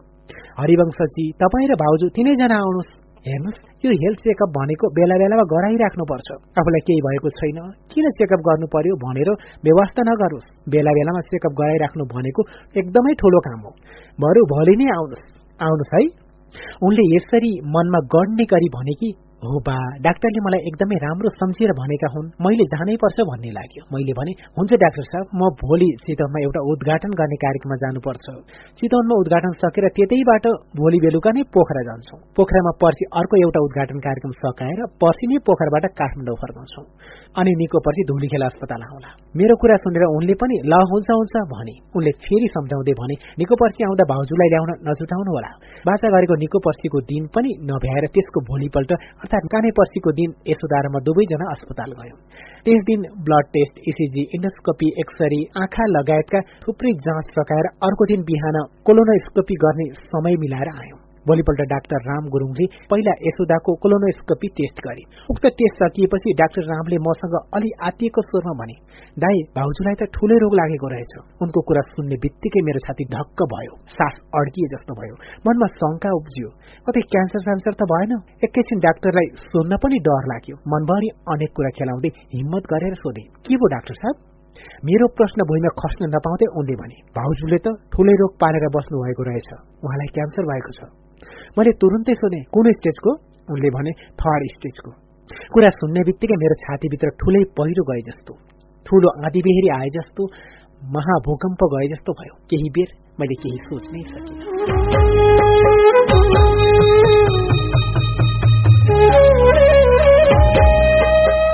[0.61, 2.91] हरिवंशजी तपाईँ र भाउजू तिनैजना आउनुहोस्।
[3.27, 6.29] हेर्नुहोस् यो हेल्थ चेकअप भनेको बेला बेलामा गराइराख्नुपर्छ।
[6.61, 7.59] आफूलाई केही भएको छैन।
[7.93, 9.31] किन चेकअप गर्नु पर्यो भनेर
[9.67, 12.41] व्यवस्था नगरोस्। बेला बेलामा चेकअप गराइराख्नु भनेको
[12.81, 13.71] एकदमै ठूलो काम हो।
[14.21, 15.25] बरु भोलि नै आउनुहोस्।
[15.61, 16.03] आउनुहोस् है।
[16.83, 19.09] उनले यसरी मनमा गढ्ने गरी भने कि
[19.43, 24.13] हो बा डाक्टरले मलाई एकदमै राम्रो सम्झेर भनेका हुन्। मैले जानै पर्छ भन्ने लाग्यो। मैले
[24.19, 28.27] भने हुन्छ डाक्टर साहब म भोलि चितवनमा एउटा उद्घाटन गर्ने कार्यक्रममा जानुपर्छ।
[28.81, 30.45] चितवनमा उद्घाटन सकेर त्यतैबाट
[30.81, 35.85] भोलि बेलुका नै पोखरा जान्छौ। पोखरामा पर्सि अर्को एउटा उद्घाटन कार्यक्रम सकाएर पर्सि नै पोखराबाट
[36.01, 36.85] काठमाडौँ फर्काउँछौ
[37.41, 39.11] अनि निको पर्सि धुलीखेला अस्पताल आउला।
[39.41, 43.89] मेरो कुरा सुनेर उनले पनि ल हुन्छ हुन्छ भने। उनले फेरि सम्झाउँदै भने निको पर्सि
[43.89, 45.51] आउँदा भाउजूलाई ल्याउन नजुटाउनु होला
[45.89, 48.91] बाचा गरेको निको पर्सीको दिन पनि नभ्याएर त्यसको भोलिपल्ट
[49.31, 52.17] अर्थात् काने पर्सीको दिन यशोधारमा दुवैजना अस्पताल गयो।
[52.65, 58.59] त्यस दिन blood test ECG endoscopy x ray आँखा लगायतका थुप्रै जाँच सकाएर अर्को दिन बिहान
[58.87, 65.03] कोलोनोस्कोपी गर्ने समय मिलाएर आयौं। भोलिपल्ट डाक्टर राम गुरूङले पहिला यशोदाको कोलोनोस्कोपी टेस्ट गरे।
[65.33, 68.77] उक्त टेस्ट सकिएपछि डाक्टर रामले मसँग अलि आतिएको स्वरमा भने
[69.25, 71.13] दाई भाउजूलाई त ठूलै रोग लागेको रहेछ।
[71.45, 75.15] उनको कुरा सुन्ने बित्तिकै मेरो छाती ढक्क भयो सास अड्किए जस्तो भयो।
[75.47, 76.49] मनमा शंका उब्जियो।
[76.87, 78.13] कतै क्यान्सर स्यान्सर त भएन।
[78.47, 83.73] एकैछिन डाक्टरलाई सोध्न पनि डर लाग्यो। मनभरि अनेक कुरा खेलाउँदै हिम्मत गरेर सोधे के भयो
[83.77, 84.17] डाक्टर साहब?
[84.85, 89.49] मेरो प्रश्न भुइँमा खस्न नपाउँदै उनले भने भाउजूले त ठूलै रोग पारेर बस्नु भएको रहेछ।
[89.85, 90.81] उहाँलाई क्यान्सर भएको छ।
[91.59, 93.11] मैले तुरुन्तै सोधेँ कुन स्टेजको?
[93.49, 94.91] उनले भने थर्ड स्टेजको।
[95.55, 98.33] कुरा सुन्ने बित्तिकै मेरो छातीभित्र ठुलै पहिरो गए जस्तो
[98.87, 100.23] ठूलो आँधी बेहेरी आए जस्तो
[100.95, 102.89] महाभूकम्प गए जस्तो भयो। केही बेर
[103.21, 104.49] मैले केही सोच्नै सकिनँ।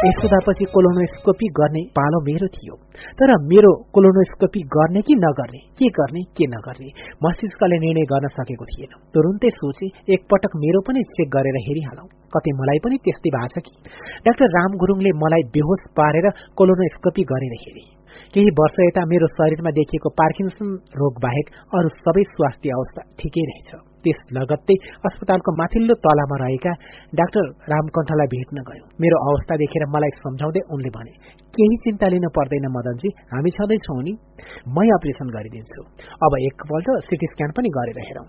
[0.07, 2.75] यशोदापछि कोलोनोस्कोपी गर्ने पालो मेरो थियो।
[3.19, 6.91] तर मेरो कोलोनोस्कोपी गर्ने कि नगर्ने के गर्ने के नगर्ने
[7.25, 12.79] मस्तिष्कले निर्णय गर्न सकेको थिएन। तुरुन्तै सोचे एकपटक मेरो पनि चेक गरेर हेरिहालौ। कतै मलाई
[12.85, 13.73] पनि त्यस्तै भएको छ कि?
[14.27, 16.27] डाक्टर राम गुरूङले मलाई बेहोस पारेर
[16.59, 17.85] कोलोनोस्कोपी गरेर हेरे।
[18.35, 20.69] केही वर्ष यता मेरो शरीरमा देखिएको पार्किन्सन
[21.01, 21.47] रोग बाहेक
[21.77, 23.71] अरू सबै स्वास्थ्य अवस्था ठिकै रहेछ।
[24.07, 24.77] त्यस लगत्तै
[25.11, 26.73] अस्पतालको माथिल्लो तलामा रहेका
[27.21, 31.13] डाक्टर रामकण्ठलाई भेट्न गयो। मेरो अवस्था देखेर मलाई सम्झाउँदै उनले भने
[31.57, 34.13] केही चिन्ता लिन पर्दैन मदनजी हामी छँदैछौँ नि।
[34.77, 35.83] मै अपरेसन गरिदिन्छु।
[36.25, 38.27] अब एकपल्ट सिटी स्क्यान पनि गरेर हेरौँ।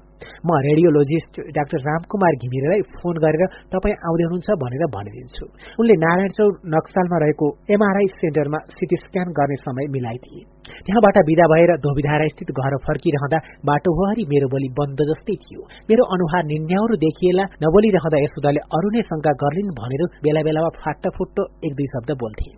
[0.48, 3.44] म रेडियोलोजिस्ट डाक्टर रामकुमार घिमिरेलाई फोन गरेर
[3.74, 5.45] तपाईँ आउँदै हुनुहुन्छ भनेर भनिदिन्छु।
[5.80, 11.72] उनले नारायण चौर नक्सालमा रहेको एमआरआई सेन्टरमा सिटी स्क्यान गर्ने समय मिलाइदिए। त्यहाँबाट विदा भएर
[11.85, 13.39] धोबिधारा स्थित घर फर्किरहँदा
[13.69, 19.31] बाटोभरि मेरो बोली बन्द जस्तै थियो। मेरो अनुहार निन्याउरो देखिएला नबोलिरहँदा यशोदाले अरू नै शंका
[19.44, 22.49] गर्लिन् भनेर बेला बेलामा फाट्टा फुट्टो एक दुई शब्द बोल्थे।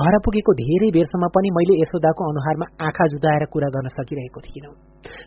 [0.00, 4.74] घर पुगेको धेरै बेरसम्म पनि मैले यशोदाको अनुहारमा आँखा जुदाएर कुरा गर्न सकिरहेको थिइनँ।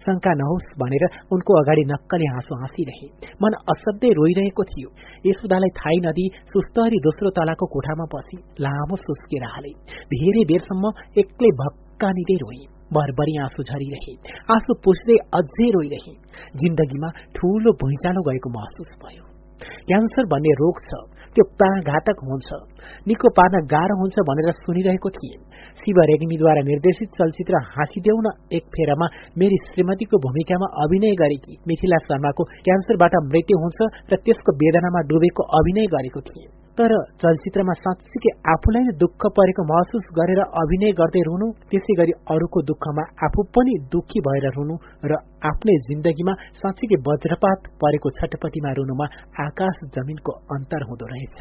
[0.05, 1.03] शंका नहोस् भनेर
[1.33, 3.07] उनको अगाडि नक्कले हाँसो हाँसिरहे।
[3.43, 4.89] मन असाध्यै रोइरहेको थियो।
[5.29, 9.71] यशोदालाई थाहै नदी सुस्तरी दोस्रो तलाको कोठामा पसी लामो सुस्केर हाले
[10.13, 10.83] धेरै बेरसम्म
[11.21, 11.51] एक्लै
[11.99, 12.59] भक्कानिँदै रोए
[12.95, 14.13] भरभरि आँसु झरिरहे
[14.55, 16.13] आँसु पुस्दै अझै रोइरहे
[16.61, 19.23] जिन्दगीमा ठूलो भुइँचालो गएको महसुस भयो।
[19.87, 20.99] क्यान्सर भन्ने रोग छ
[21.35, 22.47] त्यो प्राणघातक हुन्छ।
[23.07, 25.35] निको पार्न गाह्रो हुन्छ भनेर सुनिरहेको थिए।
[25.81, 29.07] शिव रेग्मीद्वारा निर्देशित चलचित्र हाँसिदेऊ न एक फेरामा
[29.43, 33.79] मेरी श्रीमतीको भूमिकामा अभिनय गरेकी मिथिला शर्माको क्यान्सरबाट मृत्यु हुन्छ
[34.11, 36.47] र त्यसको वेदनामा डुबेको अभिनय गरेको थिए।
[36.79, 42.63] तर चलचित्रमा साँच्चीकै आफूलाई नै दुःख परेको महसुस गरेर अभिनय गर्दै रुनु त्यसै गरी अरूको
[42.69, 44.77] दुःखमा आफू पनि दुखी भएर रुनु
[45.11, 45.19] र
[45.51, 49.09] आफ्नै जिन्दगीमा साँच्चीकै वज्रपात परेको छटपटीमा रुनुमा
[49.47, 51.37] आकाश जमिनको अन्तर हुँदो रहेछ।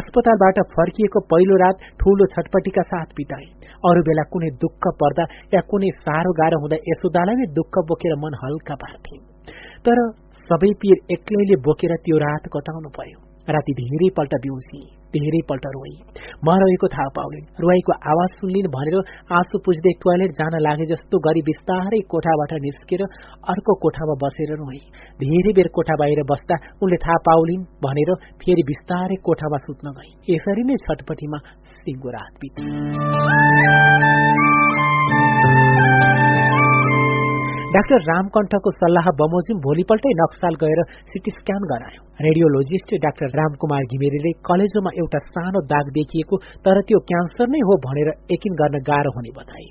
[0.00, 3.46] अस्पतालबाट फर्किएको पहिलो रात ठूलो छटपटीका साथ बिताए।
[3.88, 8.42] अरू बेला कुनै दुःख पर्दा या कुनै साह्रो गाह्रो हुँदा यशोदालाई नै दुःख बोकेर मन
[8.42, 9.16] हल्का पार्थे।
[9.86, 10.06] तर
[10.50, 14.80] सबै पीर एक्लैले बोकेर त्यो रात कटाउनु पर्यो राति धेरैपल्ट बिउसी
[15.14, 15.94] धेरैपल्ट रोई।
[16.46, 18.96] म रहेको थाहा पाउलिन् रोईको आवाज सुन्लिन् भनेर
[19.38, 23.02] आँसु पुज्दै टोयलेट जान लागे जस्तो गरी बिस्तारै कोठाबाट निस्केर
[23.54, 24.80] अर्को कोठामा बसेर रोए।
[25.22, 28.10] धेरै बेर कोठा बाहिर बस्दा उनले थाहा पाउलिन् भनेर
[28.44, 31.38] फेरि बिस्तारै कोठामा सुत्न गए। यसरी नै छटपटीमा
[31.82, 32.62] सिङ्गो रात बिते
[37.74, 40.80] डाक्टर रामकण्ठको सल्लाह बमोजिम भोलिपल्टै नक्साल गएर
[41.10, 47.52] सिटी स्क्यान गरायो। रेडियोलोजिस्ट डाक्टर रामकुमार घिमिरेले कलेजोमा एउटा सानो दाग देखिएको तर त्यो क्यान्सर
[47.52, 49.68] नै हो भनेर यकिन गर्न गाह्रो हुने बताए।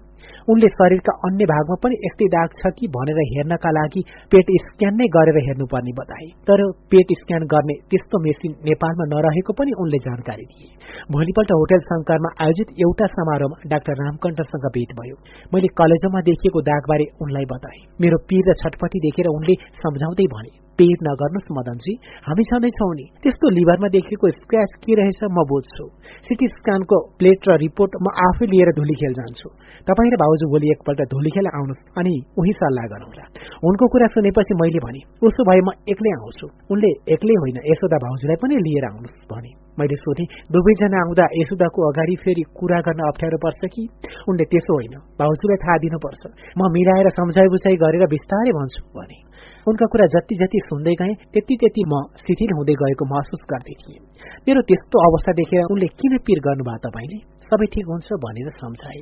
[0.51, 4.01] उनले शरीरका अन्य भागमा पनि यस्तै दाग छ कि भनेर हेर्नका लागि
[4.31, 9.71] पेट स्क्यान नै गरेर हेर्नुपर्ने बताए। तर पेट स्क्यान गर्ने त्यस्तो मेसिन नेपालमा नरहेको पनि
[9.83, 10.69] उनले जानकारी दिए।
[11.11, 15.15] भोलिपल्ट होटल शंकरमा आयोजित एउटा समारोहमा डाक्टर रामकण्ठसँग भेट भयो।
[15.53, 20.99] मैले कलेजमा देखिएको दागबारे उनलाई बताए। मेरो पीर र छटपटी देखेर उनले सम्झाउँदै भने पेट
[21.03, 21.93] नगर्नुहोस् मदनजी।
[22.27, 25.85] हामी छँदैछौ नि। त्यस्तो लिभरमा देखेको स्क्रैच के रहेछ म बुझ्छु।
[26.25, 29.47] सिटी स्क्यानको प्लेट र रिपोर्ट म आफै लिएर धुलीखेल जान्छु।
[29.87, 33.25] तपाईँ र भाउजू भोलि एकपल्ट धुलीखेल आउनुहोस् अनि उही सल्लाह गरौँला
[33.63, 38.37] उनको कुरा सुनेपछि मैले भने उसो भए म एक्लै आउँछु। उनले एक्लै होइन यशोदा भाउजूलाई
[38.43, 43.61] पनि लिएर आउनुहोस् भने। मैले सोधेँ दुवैजना आउँदा यशोदाको अगाडि फेरि कुरा गर्न अप्ठ्यारो पर्छ
[43.73, 43.83] कि?
[44.29, 46.21] उनले त्यसो होइन भाउजूलाई थाहा दिनुपर्छ।
[46.59, 49.28] म मिलाएर सम्झाइ बुझाइ गरेर बिस्तारै भन्छु भने।
[49.67, 53.99] उनका कुरा जति जति सुन्दै गए त्यति त्यति म शिथिल हुँदै गएको महसुस गर्दै थिएँ।
[54.47, 57.39] मेरो त्यस्तो अवस्था देखेर उनले किन पिर गर्नुभयो तपाईँले?
[57.49, 59.01] सबै ठिक हुन्छ भनेर सम्झाए।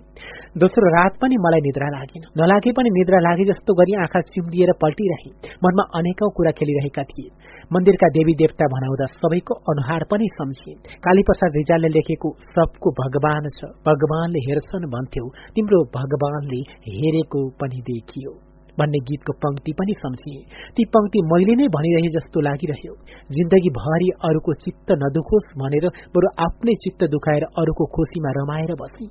[0.58, 5.32] दोस्रो रात पनि मलाई निद्रा लागेन। नलागे पनि निद्रा लागे जस्तो गरी आँखा चिम्लिएर पल्टिरहे।
[5.64, 7.30] मनमा अनेकौं कुरा खेलिरहेका थिए।
[7.74, 14.40] मन्दिरका देवी देवता भनाउँदा सबैको अनुहार पनि सम्झिए। कालीप्रसाद रिजालले लेखेको सबको भगवान छ। भगवानले
[14.40, 18.47] हेर्छन् भन्थ्यौ। तिम्रो भगवानले हेरेको पनि देखियो।
[18.80, 20.42] भन्ने गीतको पंक्ति पनि सम्झिए।
[20.76, 22.94] ती पंक्ति मैले नै भनिरहे जस्तो लागिरह्यो।
[23.32, 25.86] जिन्दगी भरि अरूको चित्त नदुखोस् भनेर
[26.16, 29.06] बरु आफ्नै चित्त दुखाएर अरूको खुसीमा रमाएर बसे।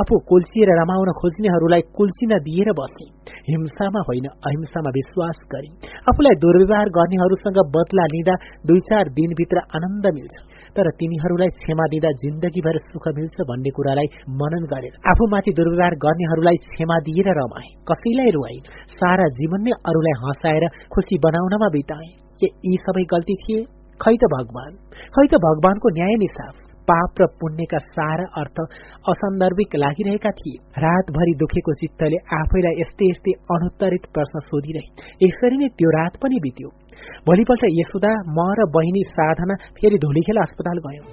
[0.00, 3.06] आफू कुल्चिएर रमाउन खोज्नेहरूलाई कुल्चिन दिएर बसे।
[3.50, 5.68] हिंसामा होइन अहिंसामा विश्वास गरे।
[6.10, 8.34] आफूलाई दुर्व्यवहार गर्नेहरूसँग बदला लिँदा
[8.66, 10.36] दुई चार दिनभित्र आनन्द मिल्छ।
[10.76, 14.08] तर तिनीहरूलाई क्षमा दिँदा जिन्दगीभर सुख मिल्छ भन्ने कुरालाई
[14.40, 18.58] मनन गरेर आफूमाथि दुर्व्यवहार गर्नेहरूलाई क्षमा दिएर रमाए। कसैलाई रुवाई
[19.10, 20.64] सारा जीवन नै अरूलाई हँसाएर
[20.94, 22.08] खुसी बनाउनमा बिताए।
[22.40, 23.60] के यी सबै गल्ती थिए?
[24.02, 24.72] खै त भगवान?
[25.14, 26.54] खै त भगवानको न्याय निसाफ
[26.88, 28.56] पाप र पुण्यका सारा अर्थ
[29.12, 34.86] असन्दर्भिक लागिरहेका थिए। रातभरि दुखेको चित्तले आफैलाई यस्तै यस्तै अनुत्तरित प्रश्न सोधिरहे।
[35.26, 36.68] यसरी नै त्यो रात पनि बित्यो।
[37.26, 41.06] भोलिपल्ट यशोदा म र बहिनी साधना फेरि धुलीखेल अस्पताल गयौं।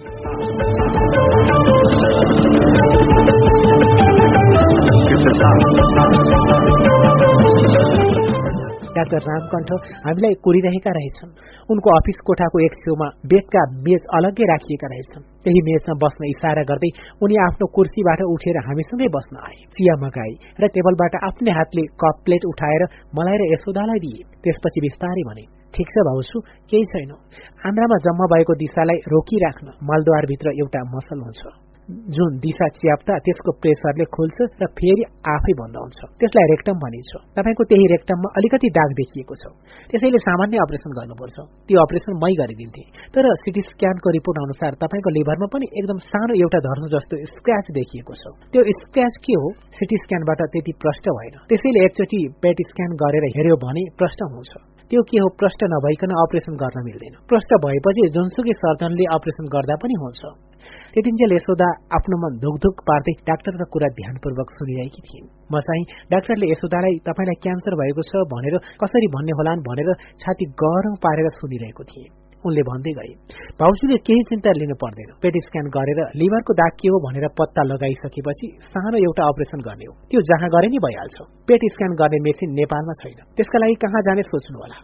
[8.97, 9.69] डाक्टर रामकण्ठ
[10.05, 11.31] हामीलाई कोरिरहेका रहेछन्।
[11.71, 16.91] उनको अफिस कोठाको एक छेउमा बेडका मेज अलग्गै राखिएका रहेछन्। त्यही मेजमा बस्न इसारा गर्दै
[17.23, 22.43] उनी आफ्नो कुर्सीबाट उठेर हामीसँगै बस्न आए। चिया मगाए र टेबलबाट आफ्नै हातले कप प्लेट
[22.51, 22.81] उठाएर
[23.17, 25.45] मलाई र यशोदालाई दिए। त्यसपछि बिस्तारै भने
[25.75, 26.37] ठिक छ भाउसु
[26.69, 27.11] केही छैन।
[27.67, 34.37] आन्द्रामा जम्मा भएको दिशालाई रोकिराख्न मलद्वारभित्र एउटा मसल हुन्छ। जुन दिशा च्याप्दा त्यसको प्रेसरले खुल्छ
[34.59, 35.03] र फेरि
[35.33, 39.43] आफै बन्द हुन्छ। त्यसलाई रेक्टम भनिन्छ। तपाईँको त्यही रेक्टममा अलिकति दाग देखिएको छ।
[39.89, 41.37] त्यसैले सामान्य अपरेसन गर्नुपर्छ।
[41.67, 42.83] त्यो अपरेसन मै गरिदिन्थे।
[43.15, 48.13] तर सिटी स्क्यानको रिपोर्ट अनुसार तपाईँको लिभरमा पनि एकदम सानो एउटा धर्सो जस्तो स्क्र्याच देखिएको
[48.21, 49.47] छ। त्यो स्क्र्याच के हो?
[49.79, 54.51] सिटी स्क्यानबाट त्यति प्रष्ट भएन। त्यसैले एकचोटि पेट स्क्यान गरेर हेऱ्यो भने प्रष्ट हुन्छ।
[54.91, 55.27] त्यो के हो?
[55.39, 60.21] प्रष्ट नभइकन अपरेसन गर्न मिल्दैन। प्रष्ट भएपछि जुनसुकै सर्जनले अपरेसन गर्दा पनि हुन्छ।
[60.97, 66.95] त्यतिन्जेल यशोदा आफ्नो मन धुकधुक पार्दै डाक्टरका कुरा ध्यानपूर्वक सुनिरहेकी थिइन् म चाहिँ डाक्टरले यशोदालाई
[67.05, 72.07] तपाईँलाई क्यान्सर भएको छ भनेर कसरी भन्ने होलान् भनेर छाती गरौँ पारेर सुनिरहेको थिएँ
[72.43, 73.13] उनले भन्दै गए
[73.61, 78.47] भाउजूले केही चिन्ता लिनु पर्दैन पेट स्क्यान गरेर लिभरको दाग के हो भनेर पत्ता लगाइसकेपछि
[78.67, 81.17] सानो एउटा अपरेसन गर्ने हो त्यो जहाँ गरे नि भइहाल्छ
[81.47, 84.79] पेट स्क्यान गर्ने मेसिन नेपालमा छैन त्यसका लागि कहाँ जाने सोच्नु होला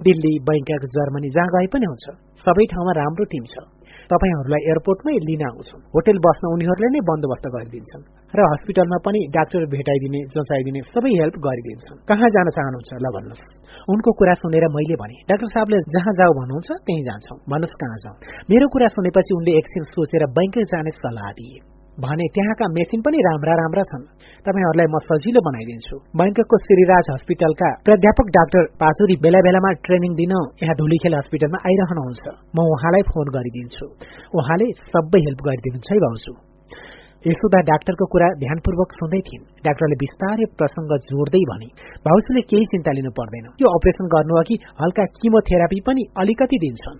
[0.00, 2.06] दिल्ली बैङ्कक जर्मनी जहाँ गए पनि हुन्छ
[2.44, 3.64] सबै ठाउँमा राम्रो टिम छ
[4.10, 8.04] तपाईँहरूलाई एयरपोर्टमै लिन आउँछन् होटेल बस्न उनीहरूले नै बन्दोबस्त गरिदिन्छन्
[8.34, 13.44] र हस्पिटलमा पनि डाक्टर भेटाइदिने जचाइदिने सबै हेल्प गरिदिन्छन्। कहाँ जान चाहनुहुन्छ ल भन्नुहोस्।
[13.88, 18.16] उनको कुरा सुनेर मैले भने डाक्टर साहबले जहाँ जाऊ भन्नुहुन्छ त्यहीँ जान्छौँ। भन्नुहोस् कहाँ जाउँ
[18.50, 23.54] मेरो कुरा सुनेपछि उनले एकछिन सोचेर बैङ्कै जाने सल्लाह दिए। भने त्यहाँका मेसिन पनि राम्रा
[23.54, 24.04] राम्रा छन्।
[24.46, 30.74] तपाईँहरूलाई म सजिलो बनाइदिन्छु। बैङ्ककको श्रीराज हस्पिटलका प्राध्यापक डाक्टर पाचुरी बेला बेलामा ट्रेनिङ दिन यहाँ
[30.80, 32.24] धुलीखेल हस्पिटलमा आइरहनुहुन्छ।
[32.56, 33.86] म उहाँलाई फोन गरिदिन्छु।
[34.38, 36.34] उहाँले सबै हेल्प गरिदिनुहुन्छ है भाउजू।
[37.30, 41.68] यशोदा डाक्टरको कुरा ध्यानपूर्वक सुन्दै थिइन्। डाक्टरले बिस्तारै प्रसङ्ग जोड्दै भने
[42.06, 46.98] भाउजूले केही चिन्ता लिनु पर्दैन। त्यो अपरेसन गर्नु अघि हल्का किमोथेरापी पनि अलिकति दिन्छन्।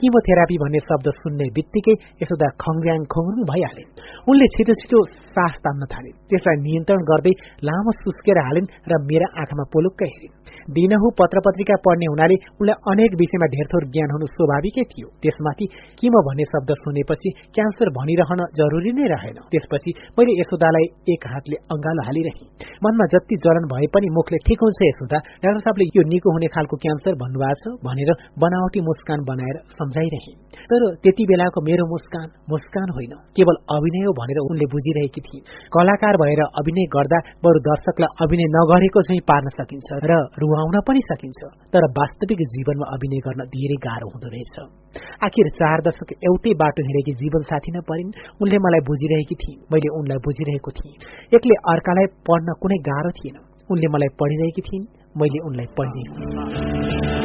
[0.00, 3.84] किमोथेरापी भन्ने शब्द सुन्ने बित्तिकै यसोदा खङ्ग्याङ खोङ्रुङ भइहाले।
[4.30, 4.98] उनले छिटो छिटो
[5.36, 7.34] सास तान्न थाले त्यसलाई नियन्त्रण गर्दै
[7.68, 10.39] लामो सुस्केर हालिन् र मेरा आँखामा पोलुक्क हेरिन्।
[10.76, 15.66] दिनहु पत्र पत्रिका पढ्ने हुनाले उनलाई अनेक विषयमा धेरथोर ज्ञान हुनु स्वाभाविकै थियो। त्यसमाथि
[15.98, 22.02] किम भन्ने शब्द सुनेपछि क्यान्सर भनिरहन जरुरी नै रहेन। त्यसपछि मैले यशोदालाई एक हातले अङ्गालो
[22.08, 22.48] हालिरहेँ।
[22.84, 26.76] मनमा जति जलन भए पनि मुखले ठिक हुन्छ यशोदा डाक्टर साहबले यो निको हुने खालको
[26.84, 28.10] क्यान्सर भन्नुभएको छ भनेर
[28.42, 30.32] बनावटी मुस्कान बनाएर सम्झाइरहे।
[30.70, 35.40] तर त्यति बेलाको मेरो मुस्कान मुस्कान होइन केवल अभिनय हो भनेर उनले बुझिरहेकी थिए।
[35.74, 40.12] कलाकार भएर अभिनय गर्दा बरु दर्शकलाई अभिनय नगरेको चाहिँ पार्न सकिन्छ र
[40.60, 41.40] रुवाउन पनि सकिन्छ
[41.72, 44.56] तर वास्तविक जीवनमा अभिनय गर्न धेरै गाह्रो हुँदो रहेछ।
[45.26, 48.10] आखिर चार दशक एउटै बाटो हिँडेकी जीवन साथी नपरिन्
[48.42, 50.94] उनले मलाई बुझिरहेकी थिए मैले उनलाई बुझिरहेको थिएँ
[51.36, 54.86] एकले अर्कालाई पढ्न कुनै गाह्रो थिएन। उनले मलाई पढिरहेकी थिइन्
[55.20, 57.19] मैले उनलाई पढिरहेको थिएँ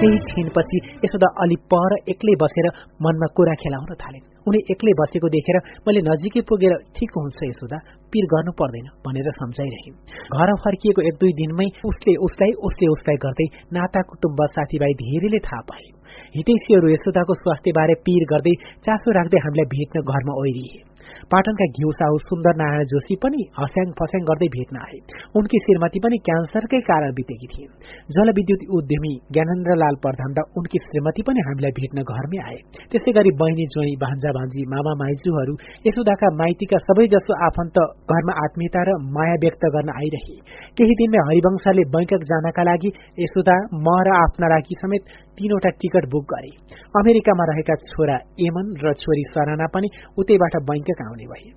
[0.00, 2.66] केही छिनपछि यसोदा अलि पर एक्लै बसेर
[3.02, 4.18] मनमा कुरा खेलाउन थाले।
[4.48, 7.78] उनी एक्लै बसेको देखेर मैले नजिकै पुगेर ठिक हुन्छ यसोदा
[8.12, 9.90] पिर गर्नु पर्दैन भनेर सम्झाइरहे
[10.38, 15.62] घर फर्किएको एक दुई दिनमै उसले उसलाई उसले उसलाई गर्दै नाता कुटुम्ब साथीभाइ धेरैले थाहा
[15.70, 15.97] पाए।
[16.36, 18.54] हितैसीहरू यशोदाको स्वास्थ्यबारे पिर गर्दै
[18.86, 20.87] चासो राख्दै हामीलाई भेट्न घरमा ओहिरिए
[21.32, 24.98] पाटनका घिउ साहु सुन्दर नारायण जोशी पनि हस्याङ फस्याङ गर्दै भेट्न आए
[25.38, 27.66] उनकी श्रीमती पनि क्यान्सरकै कारण बितेकी थिए
[28.10, 32.58] जलविद्युत उद्यमी ज्ञानेन्द्र लाल प्रधान र उनकी श्रीमती पनि हामीलाई भेट्न घरमै आए
[32.90, 35.54] त्यसै गरी बहिनी ज्वाई भान्जा भान्जी मामा माइजूहरू
[35.86, 37.78] यशोदाका माइतीका सबैजसो आफन्त
[38.10, 40.36] घरमा आत्मीयता र माया व्यक्त गर्न आइरहे
[40.78, 46.24] केही दिनमै हरिवंशले बैङ्कक जानका लागि यशोदा म र आफ्ना राखी समेत तीनवटा टिकट बुक
[46.30, 46.50] गरे
[46.94, 48.16] अमेरिकामा रहेका छोरा
[48.46, 50.54] एमन र छोरी सराना पनि उतैबाट
[50.98, 51.52] बैङ्कक आउने भए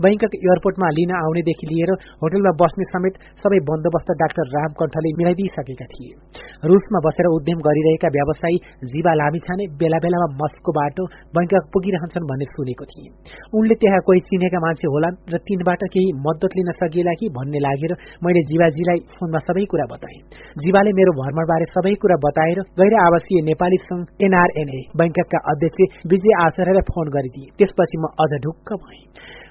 [0.00, 1.90] बैङ्कक एयरपोर्टमा लिन आउनेदेखि लिएर
[2.22, 6.10] होटलमा बस्ने समेत सबै बन्दोबस्त डाक्टर रामकण्ठले मिलाइदिइसकेका थिए।
[6.70, 8.56] रूसमा बसेर उद्यम गरिरहेका व्यवसायी
[8.92, 11.04] जीवा लामिछाने बेला बेलामा मस्को बाटो
[11.36, 13.08] बैङ्कक पुगिरहन्छन् भन्ने सुनेको थिए।
[13.58, 17.92] उनले त्यहाँ कोही चिनेका मान्छे होलान् र तिनबाट केही मद्दत लिन सकिएला कि भन्ने लागेर
[18.24, 20.18] मैले जीवाजीलाई फोनमा सबै कुरा बताएँ।
[20.62, 25.78] जीवाले मेरो भ्रमणबारे सबै कुरा बताएर गैर आवासीय नेपाली संघ एनआरएनए बैङ्ककका अध्यक्ष
[26.10, 29.02] विजय आचार्यलाई फोन गरिदिए। त्यसपछि म अझ ढुक्क भएँ।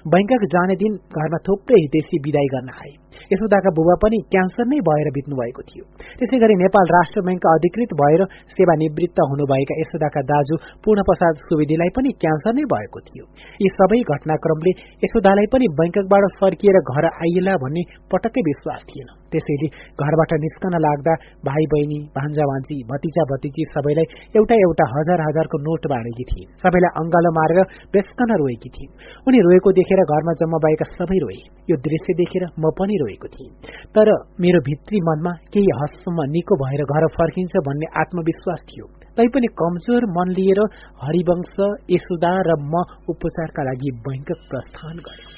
[0.06, 3.01] बैङ्कक जाने दिन घरमा थुप्रै हितेशी विदाई गर्न आए।
[3.32, 5.84] यशोदाका बुबा पनि क्यान्सर नै भएर बित्नु भएको थियो।
[6.18, 8.22] त्यसै गरी नेपाल राष्ट्र ब्याङ्कका अधिकृत भएर
[8.56, 13.24] सेवानिवृत्त हुनुभएका यशोदाका दाजु पूर्ण प्रसाद सुवेदीलाई पनि क्यान्सर नै भएको थियो।
[13.62, 14.72] यी सबै घटनाक्रमले
[15.06, 17.82] यशोदालाई पनि बैङ्ककबाट फर्किएर घर आइएला भन्ने
[18.12, 19.68] पटक्कै विश्वास थिएन। त्यसैले
[20.04, 21.12] घरबाट निस्कन लाग्दा
[21.48, 24.06] भाइ बहिनी भान्जा भान्जी भतिजा भतिजी सबैलाई
[24.40, 27.60] एउटा एउटा हजार हजारको नोट बाँडेकी थिए सबैलाई अङ्गालो मारेर
[27.96, 28.88] बेस्कन रोएकी थिए
[29.26, 31.38] उनी रोएको देखेर घरमा जम्मा भएका सबै रोए।
[31.70, 33.50] यो दृश्य देखेर म पनि रोएको थिएँ।
[33.94, 40.06] तर मेरो भित्री मनमा केही हदसम्म निको भएर घर फर्किन्छ भन्ने आत्मविश्वास थियो। तैपनि कमजोर
[40.16, 40.60] मन लिएर
[41.02, 41.54] हरिवंश
[41.90, 45.31] यशोदा र म उपचारका लागि बैङ्क प्रस्थान गरे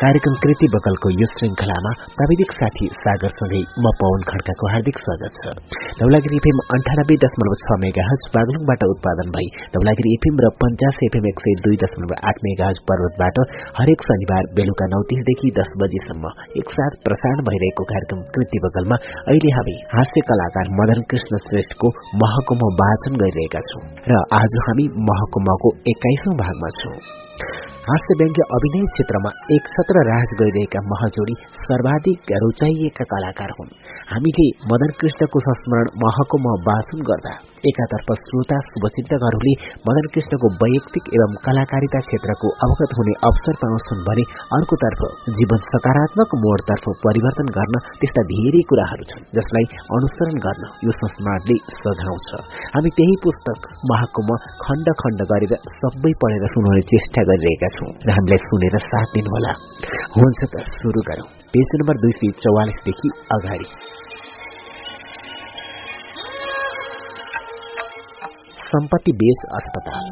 [0.00, 5.50] कार्यक्रम कृति बकलको यो श्रृङ्खलामा प्राविधिक साथी सागरसँगै म पवन खड्काको हार्दिक स्वागत छ।
[5.98, 11.26] धौलागिरी एफएम अन्ठानब्बे दशमलव छ मेगा हज बागलुङबाट उत्पादन भई धौलागिरी एफएम र पञ्चास एफएम
[11.32, 13.40] एक सय दुई दशमलव आठ मेगा हज पर्वतबाट
[13.80, 19.76] हरेक शनिबार बेलुका नौ तीसदेखि दस बजीसम्म एकसाथ प्रसारण भइरहेको कार्यक्रम कृति बगलमा अहिले हामी
[19.96, 26.72] हास्य कलाकार मदन कृष्ण श्रेष्ठको महकुम वाचन गरिरहेका छौं। र आज हामी महकुमको एक्काइसौं भागमा
[26.78, 26.96] छौं।
[27.84, 31.34] हास्य व्यङ्ग्य अभिनय क्षेत्रमा एक छत्र राज गरिरहेका महजोडी
[31.68, 33.70] सर्वाधिक रुचाइएका कलाकार हुन्।
[34.10, 37.32] हामीले मदन कृष्णको संस्मरण महकुमा वाचन गर्दा
[37.68, 39.52] एकातर्फ श्रोता शुभचिन्तकहरूले
[39.86, 44.24] मदन कृष्णको वैयक्तिक एवं कलाकारिता क्षेत्रको अवगत हुने अवसर पाउँछन् भने
[44.58, 45.02] अर्कोतर्फ
[45.40, 49.68] जीवन सकारात्मक मोडतर्फ परिवर्तन गर्न त्यस्ता धेरै कुराहरू छन् जसलाई
[49.98, 52.30] अनुसरण गर्न यो संस्मरणले सघाउँछ।
[52.74, 58.44] हामी त्यही पुस्तक महकुमा खण्ड खण्ड गरेर सबै पढेर सुनाउने चेष्टा गरिरहेका छौं र हामीलाई
[58.48, 59.52] सुनेर साथ दिनुहोला।
[60.16, 63.68] हुन्छ त सुरु गरौं। पेज नम्बर दुई सय चौवालिसदेखि अगाडि।
[68.69, 70.09] सम्पत्ति बेच अस्पताल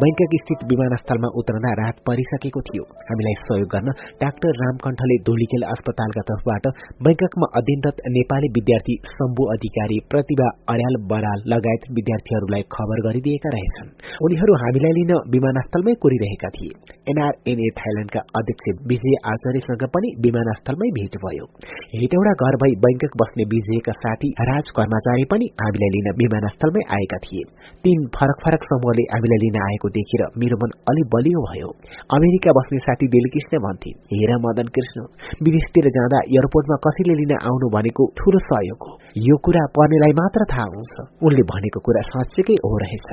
[0.00, 6.68] बैंकक स्थित विमानस्थलमा उत्रदा रात परिसकेको थियो। हामीलाई सहयोग गर्न डाक्टर रामकण्ठले धोलीखेल अस्पतालका तर्फबाट
[7.06, 13.90] बैंककमा अध्ययनरत नेपाली विद्यार्थी शम्भु अधिकारी प्रतिभा अर्याल बराल लगायत विद्यार्थीहरूलाई खबर गरिदिएका रहेछन्।
[14.28, 16.78] उनीहरू हामीलाई लिन विमानस्थलमै कोरिरहेका थिए।
[17.14, 21.50] एनआरएनए थाइल्याण्डका अध्यक्ष विजय आचार्यसँग पनि विमानस्थलमै भेट भयो।
[21.96, 27.44] हेटौडा घर भई बैंकक बस्ने विजयका साथी राज कर्मचारी पनि हामीलाई लिन विमानस्थलमै आएका थिए।
[27.84, 31.68] तीन फरक फरक समूहले हामीलाई लिन आएको देखेर मेरो मन अलि बलियो भयो।
[32.16, 35.04] अमेरिका बस्ने साथी दिलकृष्ण भन्थे हेर मदन कृष्ण
[35.46, 38.92] विदेशतिर जाँदा एयरपोर्टमा कसैले लिन आउनु भनेको ठूलो सहयोग हो।
[39.28, 40.94] यो कुरा पर्नेलाई मात्र थाहा हुन्छ।
[41.26, 43.08] उनले भनेको कुरा साँच्चैकै हो रहेछ।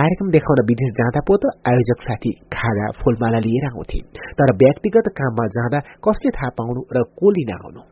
[0.00, 4.00] कार्यक्रम देखाउन विदेश जाँदा पो त आयोजक साथी खाजा फूलमाला लिएर आउँथे।
[4.38, 5.78] तर व्यक्तिगत काममा जाँदा
[6.08, 7.82] कसले थाहा पाउनु र को लिन आउनु?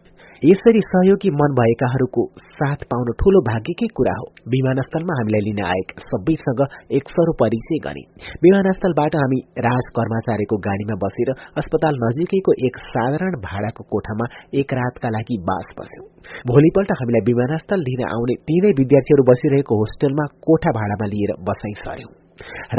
[0.44, 6.60] यसरी सहयोगी मन भएकाहरूको साथ पाउनु ठूलो भाग्यकै कुरा हो। विमानस्थलमा हामीलाई लिन आएका सबैसँग
[6.98, 8.02] एक सरो परिचय गरे।
[8.44, 11.32] विमानस्थलबाट हामी राज कर्मचारीको गाडीमा बसेर
[11.62, 14.28] अस्पताल नजिकैको एक साधारण भाडाको कोठामा
[14.62, 16.06] एक रातका लागि बास बस्यौं।
[16.52, 22.17] भोलिपल्ट हामीलाई विमानस्थल लिन आउने तीनै विद्यार्थीहरू बसिरहेको होस्टेलमा कोठा भाडामा लिएर बसाइ सर्यौं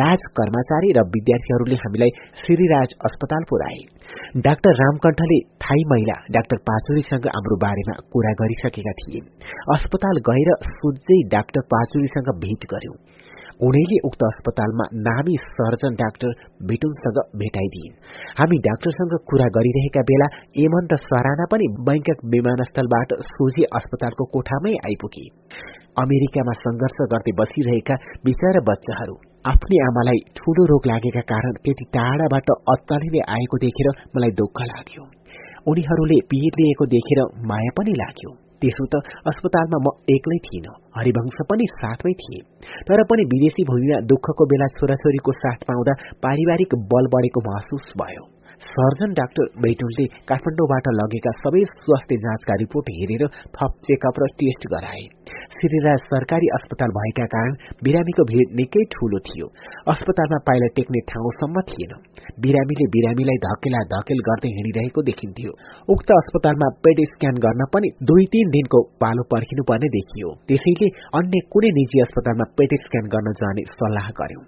[0.02, 2.12] राज कर्मचारी र विद्यार्थीहरूले हामीलाई
[2.42, 9.22] श्रीराज अस्पताल पुर्याए डाक्टर रामकण्ठले थाई महिला डाक्टर पाचुरीसँग हाम्रो बारेमा कुरा गरिसकेका थिए।
[9.76, 12.98] अस्पताल गएर सोझै डाक्टर पाचुरीसँग भेट गर्यौं।
[13.68, 16.36] उनीले उक्त अस्पतालमा नामी सर्जन डाक्टर
[16.68, 17.96] बिटुनसँग भेटाइदिइन्
[18.40, 20.28] हामी डाक्टरसँग कुरा गरिरहेका बेला
[20.66, 25.26] एमन्त सराना पनि बैंकक विमानस्थलबाट सोझी अस्पतालको कोठामै आइपुगे।
[26.04, 27.96] अमेरिकामा संघर्ष गर्दै बसिरहेका
[28.26, 29.16] बिचारा बच्चाहरू
[29.48, 35.04] आफ्नै आमालाई ठूलो रोग लागेका कारण त्यति टाढाबाट अत्तालिँदै आएको देखेर मलाई दुःख लाग्यो।
[35.72, 37.20] उनीहरूले पीर लिएको देखेर
[37.52, 39.00] माया पनि लाग्यो। त्यसो त
[39.32, 42.42] अस्पतालमा म एक्लै थिइनँ हरिवंश पनि साथमै थिए।
[42.88, 45.94] तर पनि विदेशी भूमिमा दुःखको बेला छोराछोरीको साथ पाउँदा
[46.26, 48.24] पारिवारिक बल बढेको महसुस भयो।
[48.62, 53.24] सर्जन डाक्टर बैटुलले काठमाडौँबाट लगेका सबै स्वास्थ्य जाँचका रिपोर्ट हेरेर
[53.56, 55.06] थप चेकअप र टेस्ट गराए
[55.54, 59.48] श्रीराज सरकारी अस्पताल भएका कारण बिरामीको भीड़ निकै ठूलो थियो
[59.94, 61.96] अस्पतालमा पाइला टेक्ने ठाउँसम्म थिएन
[62.40, 65.56] बिरामीले बिरामीलाई धकेला धकेल गर्दै हिँडिरहेको देखिन्थ्यो
[65.90, 71.76] उक्त अस्पतालमा पेड स्क्यान गर्न पनि दुई तीन दिनको पालो पर्खिनुपर्ने देखियो त्यसैले अन्य कुनै
[71.80, 74.48] निजी अस्पतालमा पेट स्क्यान गर्न जाने सल्लाह गर्यौं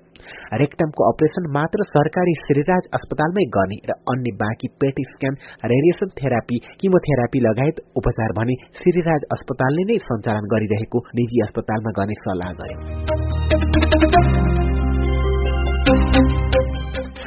[0.61, 7.39] रेक्टमको अपरेशन मात्र सरकारी श्रीराज अस्पतालमै गर्ने र अन्य बाँकी पेट स्क्यान रेडिएसन थेरापी किमोथेरापी
[7.48, 12.76] लगायत उपचार भने श्रीराज अस्पतालले नै सञ्चालन गरिरहेको निजी अस्पतालमा गर्ने सल्लाह गरे।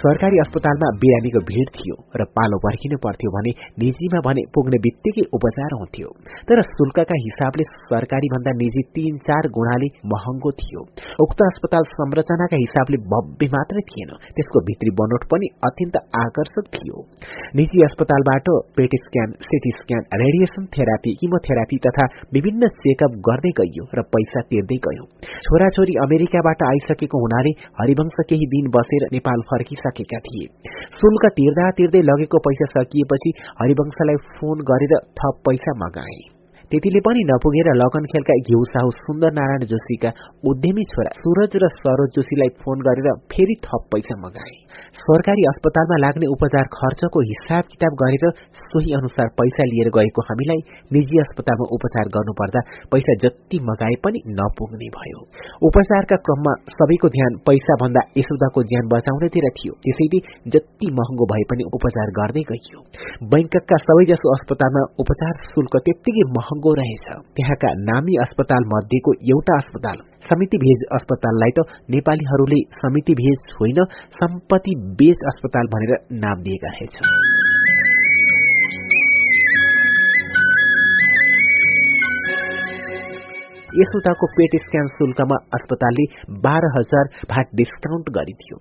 [0.04, 3.52] सरकारी अस्पतालमा बिरामीको भीड़ थियो र पालो पर्खिनु पर्थ्यो भने
[3.82, 6.08] निजीमा भने पुग्ने बित्तिकै उपचार हुन्थ्यो।
[6.48, 10.82] तर शुल्कका हिसाबले सरकारी भन्दा निजी तीन चार गुणाले महँगो थियो।
[11.26, 17.06] उक्त अस्पताल संरचनाका हिसाबले भव्य मात्रै थिएन। त्यसको भित्री बनोट पनि अत्यन्त आकर्षक थियो।
[17.62, 24.06] निजी अस्पतालबाट पेट scan CT scan radiation therapy chemotherapy तथा विभिन्न चेकअप गर्दै गइयो र
[24.12, 25.08] पैसा तिर्दै गयो।
[25.48, 30.46] छोराछोरी अमेरिकाबाट आइसकेको हुनाले हरिवंश केही दिन बसेर नेपाल फर्किसके सकेका थिए।
[30.98, 36.22] शुल्क तिर्दा तिर्दै लगेको पैसा सकिएपछि हरिवंशलाई फोन गरेर थप पैसा मगाए।
[36.70, 40.10] त्यतिले पनि नपुगेर लगन खेलका घिउ साहु सुन्दर नारायण जोशीका
[40.50, 44.63] उद्यमी छोरा सुरज र सरोज जोशीलाई फोन गरेर फेरि थप पैसा मगाए।
[45.00, 48.24] सरकारी अस्पतालमा लाग्ने उपचार खर्चको हिसाब किताब गरेर
[48.60, 50.60] सोही अनुसार पैसा लिएर गएको हामीलाई
[50.96, 52.60] निजी अस्पतालमा उपचार गर्नुपर्दा
[52.92, 55.20] पैसा जति मगाए पनि नपुग्ने भयो।
[55.68, 60.20] उपचारका क्रममा सबैको ध्यान पैसा भन्दा यशोदाको ज्यान बचाउनेतिर थियो। त्यसैले
[60.50, 62.80] जति महँगो भए पनि उपचार गर्दै गइयो।
[63.28, 67.06] बैंककका सबैजसो अस्पतालमा उपचार शुल्क त्यत्तिकै महँगो रहेछ।
[67.36, 69.98] त्यहाँका नामी अस्पताल मध्येको एउटा अस्पताल
[70.30, 73.84] समिति भेज अस्पताललाई त नेपालीहरूले समिति भेज होइन
[74.20, 77.42] सम्पत्ति बेच अस्पताल भनेर नाम दिएका रहेछन्
[83.76, 86.04] यसोताको पेट स्क्यान शुल्कमा अस्पतालले
[86.42, 88.58] बाह्र हजार भाट डिस्काउन्ट गरिदियो।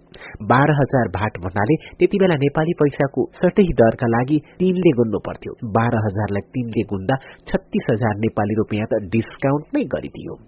[0.52, 6.02] बाह्र हजार भाट भन्नाले त्यति बेला नेपाली पैसाको सटै दरका लागि तीनले गुन्नु पर्थ्यो। बाह्र
[6.06, 7.20] हजारलाई तीनले गुन्दा
[7.52, 10.40] छत्तीस हजार नेपाली रुपियाँ त डिस्काउन्ट नै गरिदियो।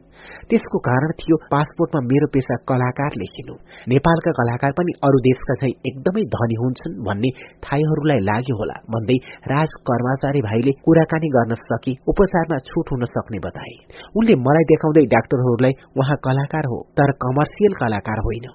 [0.50, 3.56] त्यसको कारण थियो पासपोर्टमा मेरो पेसा कलाकार लेखिनु।
[3.94, 7.30] नेपालका कलाकार पनि अरू देशका चाहिँ एकदमै धनी हुन्छन् भन्ने
[7.66, 9.18] थाईहरूलाई लाग्यो होला भन्दै
[9.54, 13.76] राज कर्मचारी भाइले कुराकानी गर्न सके उपचारमा छुट हुन सक्ने बताए।
[14.18, 18.48] उनले मलाई देखाउँदै डाक्टरहरूलाई उहाँ कलाकार हो तर कमर्सियल कलाकार होइन।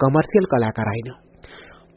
[0.00, 1.25] कमर्सियल कलाकार होइन।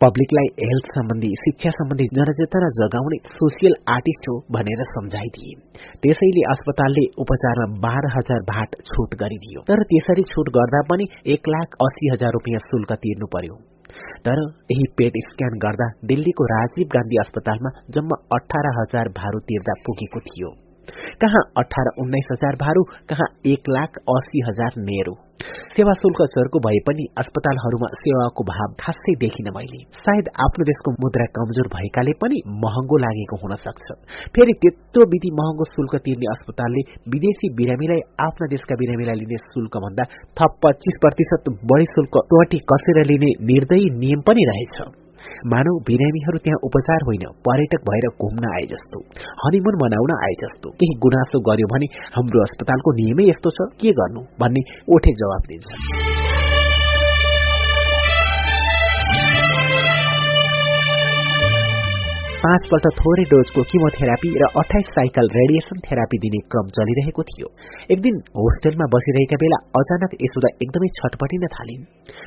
[0.03, 5.55] पब्लिकलाई हेल्थ सम्बन्धी शिक्षा सम्बन्धी जनचेतना जगाउने सोसियल आर्टिस्ट हो भनेर सम्झाइदिए।
[6.03, 11.75] त्यसैले अस्पतालले उपचारमा बाह्र हजार भाट छुट गरिदियो। तर त्यसरी छुट गर्दा पनि एक लाख
[11.87, 13.59] अस्सी हजार रुपियाँ शुल्क तिर्नु पर्यो।
[14.25, 20.25] तर यही पेट स्क्यान गर्दा दिल्लीको राजीव गान्धी अस्पतालमा जम्मा अठार हजार भारू तिर्दा पुगेको
[20.29, 20.55] थियो।
[21.21, 25.15] कहाँ अठार उन्नाइस हजार भारू कहाँ एक लाख अस्सी हजार नेहरू।
[25.75, 31.25] सेवा शुल्क चर्को भए पनि अस्पतालहरूमा सेवाको भाव खासै देखिन मैले। सायद आफ्नो देशको मुद्रा
[31.37, 33.87] कमजोर भएकाले पनि महँगो लागेको हुन सक्छ।
[34.35, 36.81] फेरि त्यत्रो विधि महँगो शुल्क तिर्ने अस्पतालले
[37.13, 40.03] विदेशी बिरामीलाई आफ्ना देशका बिरामीलाई लिने शुल्क भन्दा
[40.37, 45.08] थप पच्चीस प्रतिशत बढी शुल्क टोटी कसेर लिने निर्दयी नियम पनि रहेछ।
[45.45, 48.99] मानव बिरामीहरू त्यहाँ उपचार होइन पर्यटक भएर घुम्न आए जस्तो।
[49.45, 51.85] हनीमुन मनाउन आए जस्तो। केही गुनासो गर्यो भने
[52.15, 53.69] हाम्रो अस्पतालको नियमै यस्तो छ?
[53.81, 54.21] के गर्नु?
[54.39, 55.67] भन्ने ओठे जवाब दिन्छ
[62.39, 67.47] पाँचपल्ट थोरै डोजको किमोथेरापी र अठाइस साइकल रेडिएसन थेरापी दिने क्रम चलिरहेको थियो।
[67.93, 71.81] एक दिन होस्टेलमा बसिरहेका बेला अचानक यसोदा एकदमै छटपटिन थालिन्।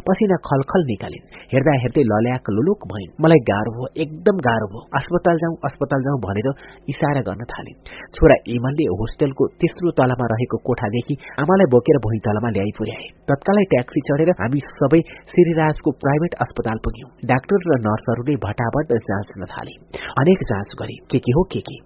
[0.08, 5.40] पसिना खलखल निकालिन्। हेर्दा हेर्दै लल्याक लुलुक भइन्। मलाई गाह्रो भयो एकदम गाह्रो भयो। अस्पताल
[5.44, 6.48] जाउँ अस्पताल जाउँ भनेर
[6.92, 7.80] इसारा गर्न थालिन्।
[8.14, 14.04] छोरा इमनले होस्टेलको तेस्रो तलामा रहेको कोठादेखि आमालाई बोकेर भुइँ तलामा ल्याइ पुर्याए। तत्कालै ट्याक्सी
[14.10, 15.00] चढेर हामी सबै
[15.32, 19.76] श्रीराजको प्राइभेट अस्पताल पुग्यौं। डाक्टर र नर्सहरूले भटाभट जाँच्न थाले।
[20.20, 21.76] अनेक जाँच गरे के के हो के के।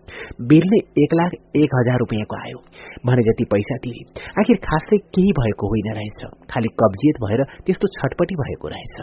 [0.46, 2.58] बिल नै एक लाख एक हजार रुपियाँको आयो।
[3.06, 4.02] भने जति पैसा तिरे
[4.40, 6.20] आखिर खासै केही भएको होइन रहेछ।
[6.50, 8.96] खालि कब्जियत भएर त्यस्तो छटपटी भएको रहेछ।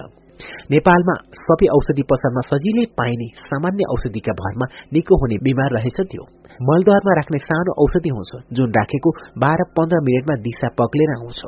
[0.71, 6.23] नेपालमा सबै औषधि पसलमा सजिलै पाइने सामान्य औषधिका भरमा निको हुने बिमार रहेछ त्यो।
[6.61, 11.41] मलद्वारमा राख्ने सानो औषधि हुन्छ जुन राखेको बाह्र पन्ध्र मिनटमा दिशा पग्लेर आउँछ।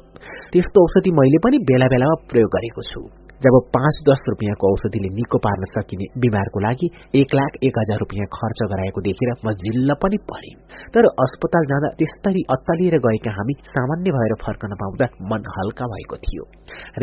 [0.52, 5.38] त्यस्तो औषधि मैले पनि बेला बेलामा प्रयोग गरेको छु। जब पाँच दस रुपियाँको औषधिले निको
[5.46, 6.88] पार्न सकिने बिमारको लागि
[7.22, 10.52] एक लाख एक हजार रुपियाँ खर्च गराएको देखेर म जिल्ल पनि परे।
[10.94, 16.46] तर अस्पताल जाँदा त्यस्तरी अत्तालिएर गएका हामी सामान्य भएर फर्कन पाउँदा मन हल्का भएको थियो।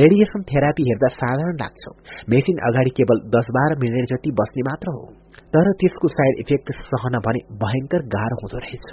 [0.00, 1.92] रेडिएसन थेरापी हेर्दा साधारण लाग्छ।
[2.34, 5.04] मेसिन अगाडि केवल दस बाह्र मिनट जति बस्ने मात्र हो।
[5.54, 8.88] तर त्यसको साइड इफेक्ट सहन भने भयंकर गाह्रो हुँदो रहेछ।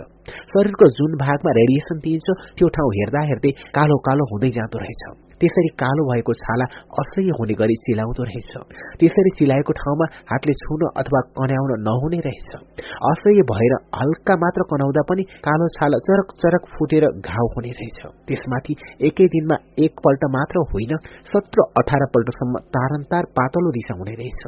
[0.53, 5.71] शरीरको जुन भागमा रेडिएसन दिइन्छ त्यो ठाउँ हेर्दा हेर्दै कालो कालो हुँदै जाँदो रहेछ। त्यसरी
[5.81, 6.65] कालो भएको छाला
[7.01, 8.51] असह्य हुने गरी चिलाउँदो रहेछ।
[8.99, 12.51] त्यसरी चिलाएको ठाउँमा हातले छुन अथवा कन्याउन नहुने रहेछ।
[13.11, 18.73] असह्य भएर हल्का मात्र कनाउँदा पनि कालो छाला चरक चरक फुटेर घाउ हुने रहेछ। त्यसमाथि
[19.01, 20.93] एकै दिनमा एकपल्ट मात्र होइन
[21.31, 24.41] सत्र अठार पल्टसम्म तारन्तार पातलो दिशा हुने रहेछ।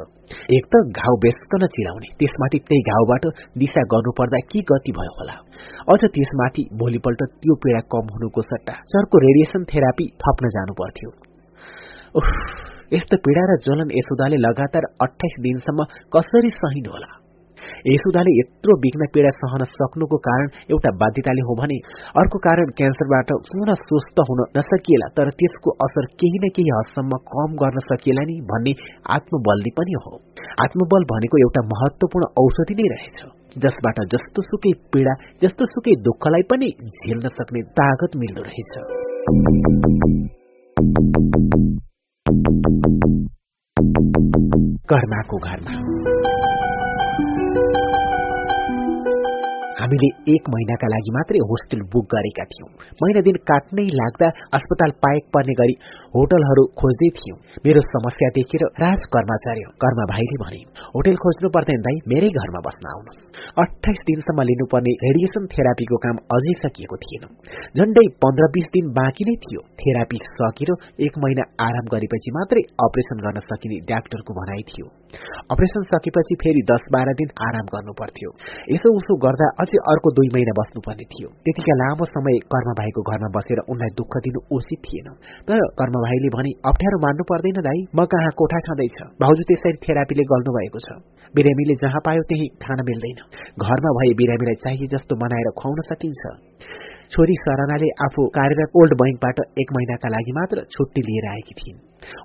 [0.52, 3.24] एक त घाउ व्यस्त चिलाउने त्यसमाथि त्यही घाउबाट
[3.58, 5.36] दिशा गर्नुपर्दा के गति भयो होला?
[5.92, 11.10] अझ त्यसमाथि भोलिपल्ट त्यो पीड़ा कम हुनुको सट्टा चर्को रेडिएसन थेरापी थप्न जानु पर्थ्यो।
[12.92, 15.84] यस्तो पीड़ा र ज्वलन यशोदाले लगातार अठाइस दिनसम्म
[16.14, 17.10] कसरी सहिनु होला?
[18.38, 21.78] यत्रो विघ्न पीड़ा सहन सक्नुको कारण एउटा बाध्यताले हो भने
[22.22, 27.54] अर्को कारण क्यान्सरबाट पुनः स्वस्थ हुन नसकिएला तर त्यसको असर केही न केही हदसम्म कम
[27.62, 28.72] गर्न सकिएला नि भन्ने
[29.16, 30.12] आत्मबलले पनि हो।
[30.64, 36.68] आत्मबल भनेको एउटा महत्वपूर्ण औषधि नै रहेछ। जसबाट जस्तो सुकै पीड़ा जस्तो सुकै दुःखलाई पनि
[36.88, 38.72] झेल्न सक्ने तागत मिल्दो रहेछ।
[44.86, 46.11] घरमाको घरमा।
[49.82, 52.68] हामीले एक महिनाका लागि मात्रै होस्टेल बुक गरेका थियौं।
[53.02, 54.28] महिना दिन काट्नै लाग्दा
[54.58, 55.74] अस्पताल पाएक पर्ने गरी
[56.16, 60.60] होटलहरू खोज्दै थियौं। मेरो समस्या देखेर राज कर्मचारी कर्मा भाइले भने
[60.94, 63.16] होटल खोज्नु पर्दैन दाई मेरै घरमा बस्न आउनु
[63.62, 67.28] अठाइस दिनसम्म लिनुपर्ने रेडिएसन थेरापीको काम अझै सकिएको थिएन।
[67.76, 70.70] झण्डै पन्ध्र बिस दिन बाँकी नै थियो। थेरापी सकेर
[71.06, 74.86] एक महिना आराम गरेपछि मात्रै अपरेसन गर्न सकिने डाक्टरको भनाइ थियो।
[75.52, 78.30] अपरेसन सकेपछि फेरि दस बाह्र दिन आराम गर्नु पर्थ्यो
[78.72, 83.30] यसो उसो गर्दा अझै अर्को दुई महिना बस्नुपर्ने थियो। त्यतिका लामो समय कर्म भाइको घरमा
[83.36, 85.08] बसेर उनलाई दुःख दिनु उचित थिएन।
[85.48, 90.24] तर कर्म भाइले भने अप्ठ्यारो मान्नु पर्दैन दाई म कहाँ कोठा खाँदैछ भाउजू त्यसरी थेरापीले
[90.32, 90.98] गर्नु भएको छ।
[91.34, 93.20] बिरामीले जहाँ पायो त्यही खान मिल्दैन।
[93.66, 96.22] घरमा भए बिरामीलाई चाहिए जस्तो बनाएर खुवाउन सकिन्छ।
[97.12, 101.80] छोरी सरानाले आफू कार्यरत ओल्ड बैंकबाट एक महिनाका लागि मात्र छुट्टी लिएर आएकी थिइन्।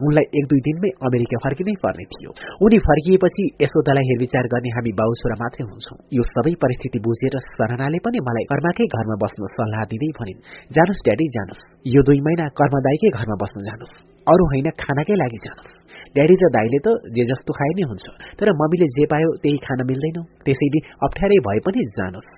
[0.05, 2.31] उनलाई एक दुई दिनमै अमेरिका फर्किनै पर्ने थियो।
[2.65, 5.11] उनी फर्किएपछि यशोदालाई हेरविचार गर्ने हामी बाउ
[5.41, 10.39] मात्रै हुन्छौं। यो सबै परिस्थिति बुझेर सरनाले पनि मलाई कर्माकै घरमा बस्नु सल्लाह दिँदै भनिन्
[10.76, 11.61] जानुस् ड्याडी जानुस्।
[11.95, 13.93] यो दुई महिना कर्मदाईकै घरमा बस्नु जानुस्।
[14.27, 15.69] अरू होइन खानाकै लागि जानुस्।
[16.15, 18.05] ड्याडी र दाईले त जे जस्तो खाए नै हुन्छ
[18.39, 22.30] तर मम्मीले जे पायो त्यही खान मिल्दैन। त्यसैले अप्ठ्यारै भए पनि जानुस्।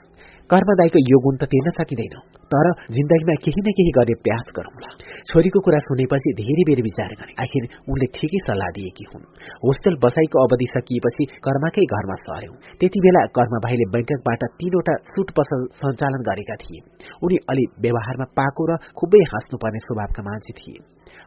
[0.49, 2.13] कर्मदायको यो गुण त तिर्न सकिँदैन
[2.51, 4.89] तर जिन्दगीमा केही न केही गर्ने प्रयास गरौँला
[5.29, 9.27] छोरीको कुरा सुनेपछि धेरै बेर विचार गरे आखिर उनले ठिकै सल्लाह दिएकी हुन्
[9.63, 15.67] होस्टेल बसाईको अवधि सकिएपछि कर्माकै घरमा सर्यौं त्यति बेला कर्म भाइले बैंककबाट तीनवटा सुट पसल
[15.79, 16.85] सञ्चालन गरेका थिए
[17.23, 20.81] उनी अलि व्यवहारमा पाको र खुबै हाँस्नुपर्ने स्वभावका मान्छे थिए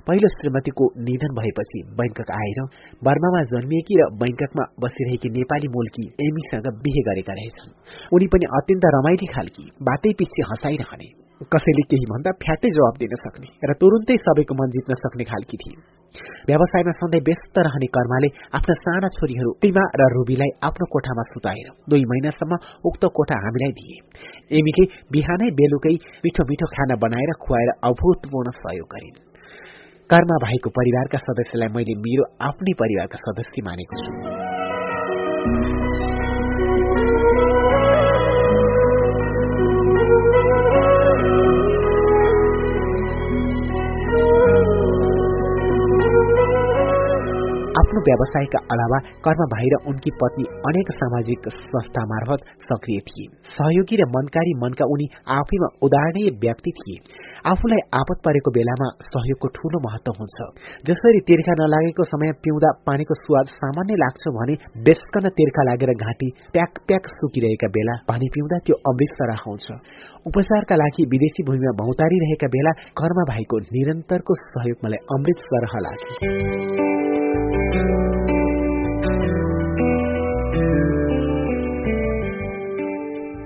[0.06, 2.58] पहिलो श्रीमतीको निधन भएपछि बैंकक आएर
[3.06, 7.70] बर्मामा जन्मिएकी र बैंककमा बसिरहेकी नेपाली मूलकी एमीसँग बिहे गरेका रहेछन्।
[8.16, 11.08] उनी पनि अत्यन्त रमाइली खालकी बाटै पछि हँसाइरहने।
[11.54, 15.80] कसैले केही भन्दा फ्याटै जवाब दिन सक्ने र तुरुन्तै सबैको मन जित्न सक्ने खालकी थिए।
[16.50, 22.04] व्यवसायमा सधैँ व्यस्त रहने कर्माले आफ्ना साना छोरीहरू टिमा र रुबीलाई आफ्नो कोठामा सुताएर दुई
[22.10, 23.96] महिनासम्म उक्त कोठा हामीलाई दिए।
[24.58, 24.84] एमीले
[25.14, 29.30] बिहानै बेलुकै मिठो मिठो खाना बनाएर खुवाएर अभूतपूर्ण सहयोग गरिन्।
[30.12, 35.81] कर्मा भाइको परिवारका सदस्यलाई मैले मेरो आफ्नै परिवारका सदस्य मानेको छु।
[48.08, 53.26] व्यवसायका अलावा कर्म भाइ र उनकी पत्नी अनेक सामाजिक संस्था मार्फत सक्रिय थिए।
[53.56, 55.06] सहयोगी र मनकारी मनका उनी
[55.36, 56.96] आफैमा उदाहरणीय व्यक्ति थिए।
[57.52, 60.38] आफूलाई आपत परेको बेलामा सहयोगको ठूलो महत्व हुन्छ।
[60.88, 64.54] जसरी तिर्खा नलागेको समय पिउँदा पानीको स्वाद सामान्य लाग्छ भने
[64.84, 69.80] बेसकन तिर्खा लागेर घाँटी प्याक प्याक सुकिरहेका बेला पानी पिउँदा त्यो अमृत सरह हुन्छ।
[70.26, 77.21] उपचारका लागि विदेशी भूमिमा भौतारिरहेका बेला कर्म भाइको निरन्तरको सहयोग मलाई अमृत सरह लाग्यो।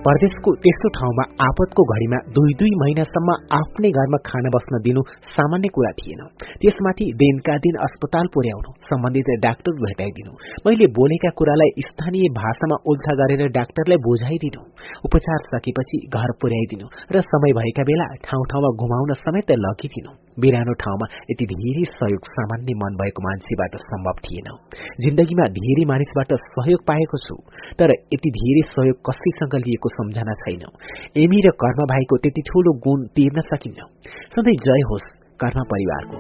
[0.07, 5.91] परदेशको त्यस्तो ठाउँमा आपतको घड़ीमा दुई दुई महिनासम्म आफ्नै घरमा खान बस्न दिनु सामान्य कुरा
[6.01, 6.21] थिएन।
[6.63, 10.33] त्यसमाथि दिनका दिन अस्पताल पुर्याउनु सम्बन्धित डाक्टर भेटाइदिनु
[10.67, 14.63] मैले बोलेका कुरालाई स्थानीय भाषामा उल्था गरेर डाक्टरलाई बुझाइदिनु
[15.11, 16.87] उपचार सकेपछि घर पुर्याइदिनु
[17.17, 22.75] र समय भएका बेला ठाउँ ठाउँमा घुमाउन समेत लगिदिनु। बिरानो ठाउँमा यति धेरै सहयोग सामान्य
[22.75, 24.49] मन भएको मान्छेबाट सम्भव थिएन।
[25.01, 27.37] जिन्दगीमा धेरै मानिसबाट सहयोग पाएको छु
[27.79, 30.65] तर यति धेरै सहयोग कसैसँग लिएको सम्झना छैन।
[31.25, 33.81] एमी र कर्म भाइको त्यति ठूलो गुण तिर्न सकिन्न।
[34.37, 35.09] सधैँ जय होस्
[35.41, 36.19] कर्म परिवारको।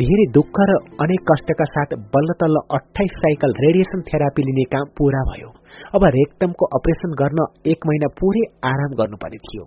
[0.00, 5.22] धेरै दुःख र अनेक कष्टका साथ बल्ल तल्ल अठाइस साइकल रेडिएसन थेरापी लिने काम पूरा
[5.30, 5.48] भयो।
[5.94, 9.64] अब रेक्टमको अपरेसन गर्न एक महिना पुरै आराम गर्नुपर्ने थियो।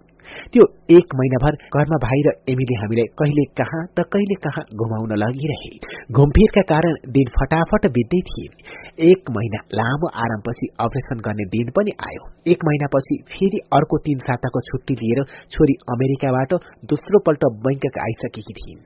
[0.53, 0.65] त्यो
[0.97, 5.71] एक महिनाभर घरमा भाइ र एमीले हामीलाई कहिले कहाँ त कहिले कहाँ घुमाउन लगिरहे।
[6.17, 12.23] घुमफिरका कारण दिन फटाफट बित्दै थिए। एक महिना लामो आरामपछि अपरेसन गर्ने दिन पनि आयो।
[12.53, 15.23] एक महिनापछि फेरि अर्को तीन साताको छुट्टी लिएर
[15.55, 16.53] छोरी अमेरिकाबाट
[16.93, 18.79] दोस्रो पल्ट बैंकक आइसकेकी थिइन्।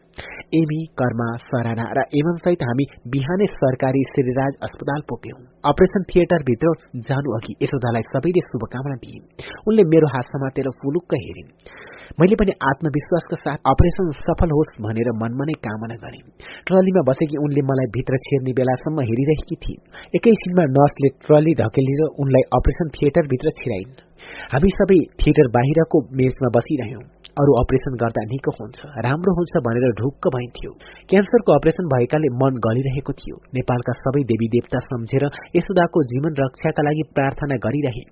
[0.58, 5.40] एमी कर्मा सराना र एवं सहित हामी बिहानै सरकारी श्रीराज अस्पताल पुग्यौं।
[5.72, 6.74] अपरेसन थिएटरभित्र
[7.10, 11.50] जानु अघि यशोदालाई सबैले शुभकामना दिए उनले मेरो हात समातेर फुलुक्क हेरिन्।
[12.20, 16.20] मैले पनि आत्मविश्वासका साथ अपरेसन सफल होस् भनेर मनमा नै कामना गरे।
[16.68, 19.84] ट्रलीमा बसेकी उनले मलाई भित्र छेर्ने बेलासम्म हेरिरहेकी थिइन्।
[20.16, 23.98] एकैछिनमा नर्सले ट्रली धकेलेर उनलाई अपरेसन थिएटरभित्र छिराइन्।
[24.54, 30.28] हामी सबै थिएटर बाहिरको मेजमा बसिरह्यौं। अरू अपरेसन गर्दा निको हुन्छ। राम्रो हुन्छ भनेर ढुक्क
[30.36, 30.72] भइन्थ्यो
[31.10, 35.26] क्यान्सरको अपरेसन भएकाले मन गलिरहेको थियो। नेपालका सबै देवी देवता सम्झेर
[35.58, 38.04] यशोदाको जीवन रक्षाका लागि प्रार्थना गरिरहे।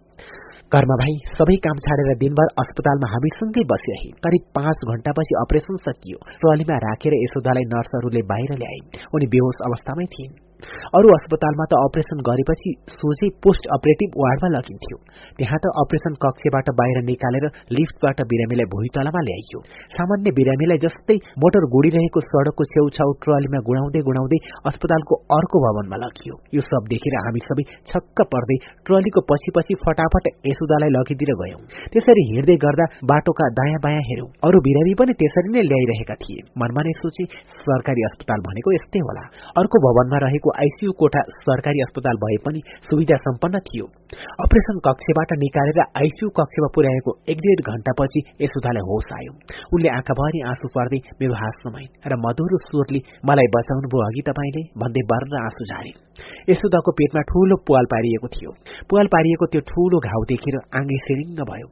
[0.73, 6.77] घरमा भाइ सबै काम छाडेर दिनभर अस्पतालमा हामीसँगै बसिरहे। करिब पाँच घण्टापछि अपरेसन सकियो। ट्रलीमा
[6.87, 8.79] राखेर यशोदालाई नर्सहरूले बाहिर ल्याए।
[9.15, 10.33] उनी बेहोस अवस्थामै थिइन्।
[10.97, 14.97] अरू अस्पतालमा त अपरेसन गरेपछि सोझै पोस्ट अपरेटिभ वार्डमा लगिन्थ्यो।
[15.37, 17.45] त्यहाँ त अपरेसन कक्षबाट बाहिर निकालेर
[17.77, 19.59] लिफ्टबाट बिरामीलाई भुइँतलामा ल्याइयो।
[19.95, 24.39] सामान्य बिरामीलाई जस्तै मोटर गुडिरहेको सड़कको छेउछाउ ट्रलीमा गुडाउँदै गुडाउँदै
[24.71, 28.57] अस्पतालको अर्को भवनमा लगियो। यो सब देखेर हामी सबै छक्क पर्दै
[28.87, 31.61] ट्रलीको पछि पछि फटाफट यसुदालाई लगिदिएर गयौं।
[31.93, 36.81] त्यसरी हिँड्दै गर्दा बाटोका दायाँ बायाँ हेरौं अरू बिरामी पनि त्यसरी नै ल्याइरहेका थिए। मनमा
[36.87, 37.23] नै सोचे
[37.63, 39.23] सरकारी अस्पताल भनेको यस्तै होला।
[39.61, 43.85] अर्को भवनमा रहेको आइसियू कोठा सरकारी अस्पताल भए पनि सुविधा सम्पन्न थियो।
[44.45, 49.33] अपरेसन कक्षबाट निकालेर आइसियू कक्षमा पुर्याएको एक डेढ घण्टापछि यशोदालाई होस आयो।
[49.73, 52.99] उनले आँखाभरि आँसु पर्दै मेरो हात समाइन् र मधुरो स्वरले
[53.29, 55.93] मलाई बचाउनु भयो अघि तपाईँले भन्दै बर्र आँसु झारे।
[56.49, 58.51] यशोदाको पेटमा ठूलो पुवाल पारिएको थियो।
[58.89, 61.67] पुवाल पारिएको त्यो ठूलो घाउ देखेर आँगे सिरिङ्ग भयो।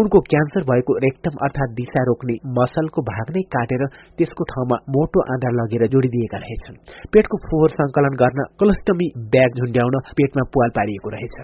[0.00, 3.84] उनको क्यान्सर भएको रेक्टम अर्थात दिशा रोक्ने मसलको भाग नै काटेर
[4.18, 6.80] त्यसको ठाउँमा मोटो आधार लगेर जोडिदिएका रहेछन्।
[7.14, 11.36] पेटको फोहोर संकलन गर्न कोलोस्टमी ब्याग झुन्ड्याउन पेटमा पुवाल पारिएको रहेछ।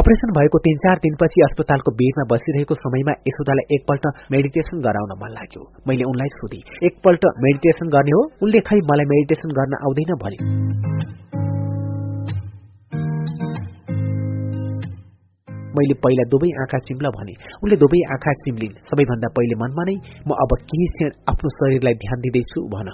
[0.00, 5.64] अपरेसन भएको तीन चार दिनपछि अस्पतालको बेडमा बसिरहेको समयमा यशोदालाई एकपल्ट मेडिटेसन गराउन मन लाग्यो।
[5.88, 8.22] मैले उनलाई सोधे एकपल्ट मेडिटेसन गर्ने हो?
[8.42, 11.21] उनले खै मलाई मेडिटेसन गर्न आउँदैन भने
[15.76, 19.96] मैले पहिला दुवै आँखा चिम्ल भने उनले दुवै आँखा चिम्लिन् सबैभन्दा पहिले मनमा नै
[20.28, 22.60] म अब केही क्षण आफ्नो शरीरलाई ध्यान दिँदैछु?
[22.74, 22.88] भन।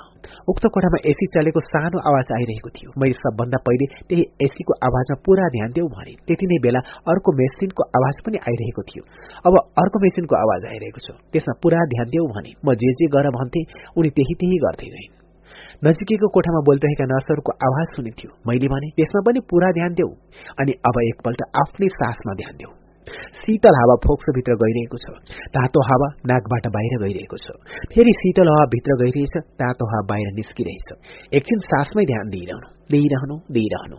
[0.50, 5.44] उक्त कोठामा एसी चलेको सानो आवाज आइरहेको थियो। मैले सबभन्दा पहिले त्यही एसीको आवाजमा पूरा
[5.56, 6.80] ध्यान देऊ भने त्यति नै बेला
[7.12, 9.02] अर्को मेसिनको आवाज पनि आइरहेको थियो।
[9.46, 13.30] अब अर्को मेसिनको आवाज आइरहेको छ। त्यसमा पूरा ध्यान देऊ भने म जे जे गर
[13.38, 13.62] भन्थे
[13.98, 15.17] उनी त्यही त्यही गर्दै गइन्
[15.86, 20.10] नजिकैको कोठामा बोलिरहेका नर्सहरूको आवाज सुनिन्थ्यो। मैले भने त्यसमा पनि पूरा ध्यान देऊ।
[20.60, 22.72] अनि अब एकपल्ट आफ्नै सासमा ध्यान देऊ।
[23.42, 25.06] शीतल हावा फोक्सोभित्र गइरहेको छ।
[25.54, 27.46] तातो हावा नाकबाट बाहिर गइरहेको छ।
[27.94, 30.88] फेरि शीतल हावा भित्र गइरहेछ तातो हावा बाहिर निस्किरहेछ।
[31.34, 33.96] एकछिन सासमै ध्यान दिइरहनु दिइरहनु दिइरहनु।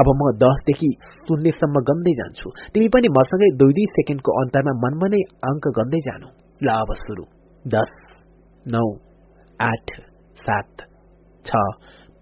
[0.00, 0.90] अब म दसदेखि
[1.24, 6.28] शून्यसम्म गन्दै जान्छु। तिमी पनि मसँगै दुई दुई सेकेन्डको अन्तरमा मनमा नै अङ्क गन्दै जानु।
[6.66, 7.24] ल अब सुरु।
[7.64, 7.90] दस
[8.66, 8.86] नौ
[9.60, 9.86] आठ
[10.46, 10.89] सात
[11.46, 11.62] छ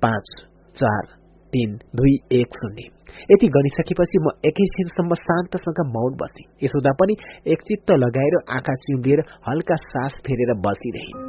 [0.03, 0.35] पाँच
[0.77, 1.07] चार
[1.53, 2.89] तीन दुई एक शून्य
[3.31, 7.16] यति गनिसकेपछि म एकैछिनसम्म शान्तसँग मौन बसेँ यसोदा पनि
[7.47, 11.27] एकचित्त लगाएर आँखा चिम्लिएर हल्का सास फेरेर बसिरहे।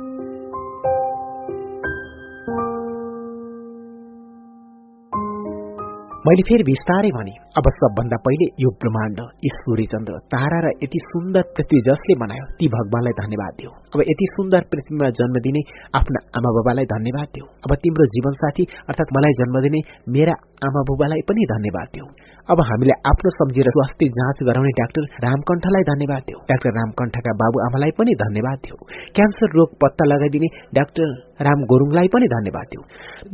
[6.28, 11.46] मैले फेरि बिस्तारै भने अब सबभन्दा पहिले यो ब्रह्माण्ड यी सूर्यचन्द्र तारा र यति सुन्दर
[11.56, 15.62] पृथ्वी जसले बनायो ती भगवानलाई धन्यवाद दियो अब यति सुन्दर पृथ्वीमा जन्म दिने
[15.98, 19.80] आफ्ना आमा बाबालाई धन्यवाद दियो अब तिम्रो जीवनसाथी अर्थात् मलाई जन्म दिने
[20.14, 20.36] मेरा
[20.66, 22.06] आमा बुबालाई पनि धन्यवाद दियो
[22.50, 28.16] अब हामीले आफ्नो सम्झेर स्वास्थ्य जाँच गराउने डाक्टर रामकण्ठलाई धन्यवाद दियो डाक्टर रामकण्ठका बाबुआमालाई पनि
[28.22, 28.78] धन्यवाद दियो
[29.16, 31.12] क्यान्सर रोग पत्ता लगाइदिने डाक्टर
[31.48, 32.82] राम गुरुङलाई पनि धन्यवाद दियो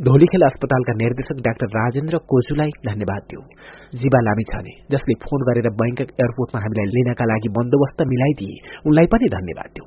[0.08, 3.42] धोलीखेल अस्पतालका निर्देशक डाक्टर राजेन्द्र कोजुलाई धन्यवाद दियो
[3.96, 9.32] जीवा लामी छने जसले फोन गरेर बैंक एयरपोर्टमा हामीलाई लिनका लागि बन्दोबस्त मिलाइदिए उनलाई पनि
[9.34, 9.86] धन्यवाद दियो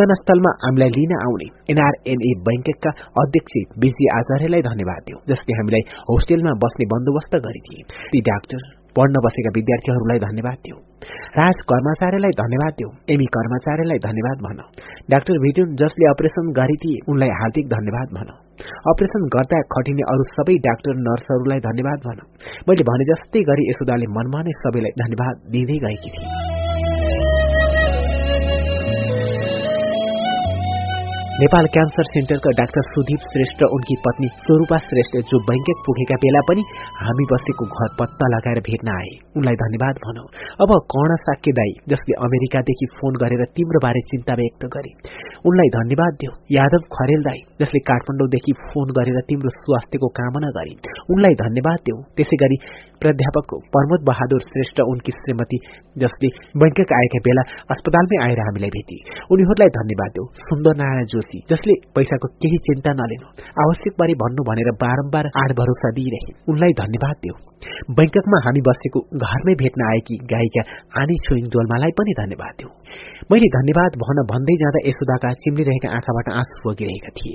[0.00, 2.90] विमानस्थलमा हामीलाई लिन आउने एनआरएनए बैंकका
[3.22, 7.82] अध्यक्ष विजय आचार्यलाई धन्यवाद दियो जसले हामीलाई होस्टेलमा बस्ने बन्दोबस्त गरिदिए।
[8.12, 8.62] ती डाक्टर
[8.96, 10.76] पढ्न बसेका विद्यार्थीहरूलाई धन्यवाद दियो।
[11.38, 14.58] राज कर्मचारीलाई धन्यवाद दियो एमी कर्मचारीलाई धन्यवाद भन।
[15.12, 18.32] डाक्टर भिटुन जसले अपरेसन गरिदिए उनलाई हार्दिक धन्यवाद भन।
[18.92, 22.26] अपरेसन गर्दा खटिने अरू सबै डाक्टर नर्सहरूलाई धन्यवाद भन।
[22.68, 26.69] मैले भने जस्तै गरी यशोदाले मनमा नै सबैलाई धन्यवाद दिँदै गएकी थिए।
[31.40, 36.64] नेपाल क्यान्सर सेन्टरका डाक्टर सुदीप श्रेष्ठ उनकी पत्नी स्वरूपा श्रेष्ठ जो बैंकक पुगेका बेला पनि
[36.96, 40.24] हामी बसेको घर पत्ता लगाएर भेट्न आए। उनलाई धन्यवाद भनौ।
[40.64, 44.92] अब कर्ण साक्य दाई जसले अमेरिकादेखि फोन गरेर तिम्रो बारे चिन्ता व्यक्त गरे।
[45.48, 50.76] उनलाई धन्यवाद दियो यादव खरेल दाई जसले काठमाडौँदेखि फोन गरेर तिम्रो स्वास्थ्यको कामना गरे।
[51.14, 52.60] उनलाई धन्यवाद दियो त्यसै गरी
[53.02, 55.58] प्राध्यापक प्रमोद बहादुर श्रेष्ठ उनकी श्रीमती
[56.02, 56.28] जसले
[56.60, 57.42] बैंकक आएका बेला
[57.72, 58.98] अस्पतालमै आएर हामीलाई भेटे।
[59.32, 63.26] उनीहरूलाई धन्यवाद दियो सुन्दर नारायण जोशी। व्यक्ति जसले पैसाको केही चिन्ता नलिनु
[63.62, 67.34] आवश्यक बारे भन्नु भनेर बारम्बार आड भरोसा दिइरहे। उनलाई धन्यवाद दियो
[67.98, 70.62] बैंककमा हामी बसेको घरमै भेट्न आएकी गायिका
[71.00, 72.70] आनी छोइङ डोल्मालाई पनि धन्यवाद दियो
[73.32, 77.34] मैले धन्यवाद भन भन्दै जाँदा यशोदाका चिम्लिरहेका आँखाबाट आँसु बगिरहेका थिए।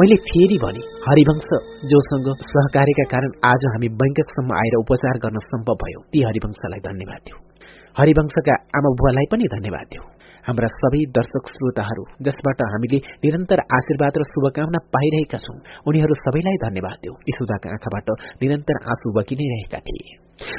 [0.00, 1.48] मैले फेरि भने हरिवंश
[1.90, 7.49] जोसँग सहकार्यका कारण आज हामी बैंककसम्म आएर उपचार गर्न सम्भव भयो। ती हरिवंशलाई धन्यवाद दियो
[7.98, 10.02] हरिवंशका आमा बुवालाई पनि धन्यवाद दिउ।
[10.46, 15.56] हाम्रा सबै दर्शक श्रोताहरू जसबाट हामीले निरन्तर आशीर्वाद र शुभकामना पाइरहेका छौं
[15.88, 18.08] उनीहरू सबैलाई धन्यवाद दिउ। यशोदाका आँखाबाट
[18.42, 20.16] निरन्तर आँसु बगि नै रहेका थिए।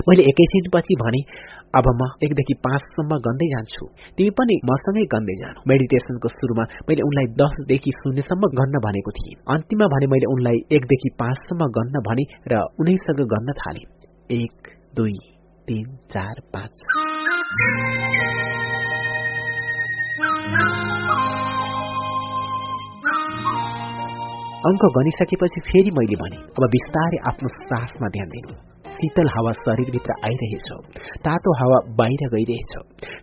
[0.07, 1.21] मैले एकैछिनपछि भने
[1.79, 3.85] अब म एकदेखि पाँचसम्म गन्दै जान्छु।
[4.17, 9.87] तिमी पनि मसँगै गन्दै जानु। मेडिटेसनको सुरुमा मैले उनलाई दसदेखि शून्यसम्म गन्न भनेको थिएँ। अन्तिममा
[9.93, 13.83] भने मैले उनलाई एकदेखि पाँचसम्म गन्न भने र उनैसँग गन्न थाले।
[14.41, 15.17] एक दुई
[15.71, 16.81] तिन चार पाँच।
[24.65, 30.67] अङ्क गनिसकेपछि फेरि मैले भने अब बिस्तारै आफ्नो सासमा ध्यान दिनु। शीतल हावा शरीरभित्र आइरहेछ।
[31.25, 32.73] तातो हावा बाहिर गइरहेछ।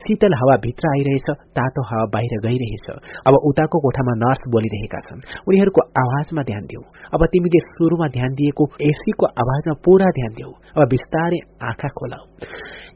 [0.04, 1.28] शीतल हावा भित्र आइरहेछ
[1.58, 2.86] तातो हावा बाहिर गइरहेछ।
[3.28, 6.82] अब उताको कोठामा नर्स बोलिरहेका छन्। उनीहरूको आवाजमा ध्यान दिऊ।
[7.14, 12.24] अब तिमीले सुरुमा ध्यान दिएको एसीको आवाजमा पूरा ध्यान दिऊ। अब बिस्तारै आँखा खोलाऊ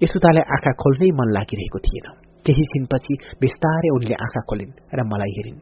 [0.03, 2.07] यसुतालाई आँखा खोल्नै मन लागिरहेको थिएन।
[2.47, 5.61] केही छिनपछि बिस्तारै उनले आँखा खोलिन् र मलाई हेरिन्।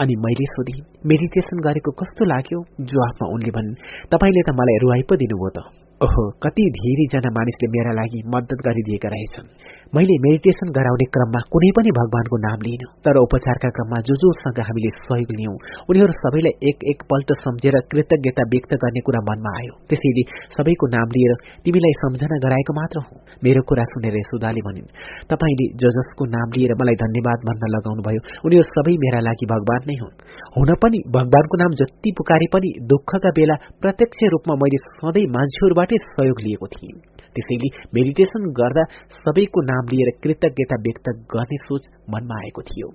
[0.00, 2.58] अनि मैले सोधेँ मेडिटेसन गरेको कस्तो लाग्यो?
[2.90, 3.70] जवाफमा उनले भन्
[4.12, 9.08] तपाईँले त मलाई रुवाई पो दिनुभयो त। ओहो कति धेरैजना मानिसले मेरा लागि मद्दत गरिदिएका
[9.08, 9.48] रहेछन्।
[9.92, 14.90] मैले मेडिटेसन गराउने क्रममा कुनै पनि भगवानको नाम लिइन। तर उपचारका क्रममा जो जोसँग हामीले
[14.96, 15.56] सहयोग लियौं।
[15.90, 20.24] उनीहरू सबैलाई एक एक पल्ट सम्झेर कृतज्ञता व्यक्त गर्ने कुरा मनमा आयो। त्यसैले
[20.56, 24.88] सबैको नाम लिएर तिमीलाई सम्झना गराएको मात्र हो। मेरो कुरा सुनेर सुधाले भनिन्
[25.28, 30.00] तपाईँले जो जसको नाम लिएर मलाई धन्यवाद भन्न लगाउनुभयो। उनीहरू सबै मेरा लागि भगवान नै
[30.00, 30.18] हुन्।
[30.56, 36.46] हुन पनि भगवानको नाम जति पुकारे पनि दुःखका बेला प्रत्यक्ष रूपमा मैले सधैँ मान्छेहरूबाट सहयोग
[36.48, 38.84] लिएको थिएँ। त्यसैले मेडिटेसन गर्दा
[39.18, 42.88] सबैको नाम लिएर कृतज्ञता व्यक्त गर्ने सोच मनमा आएको थियो।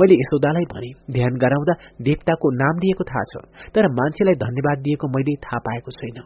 [0.00, 3.42] मैले यशोदालाई भने ध्यान गराउँदा देवताको नाम लिएको थाहा छ
[3.74, 6.22] तर मान्छेलाई धन्यवाद दिएको मैले थाहा पाएको छैन।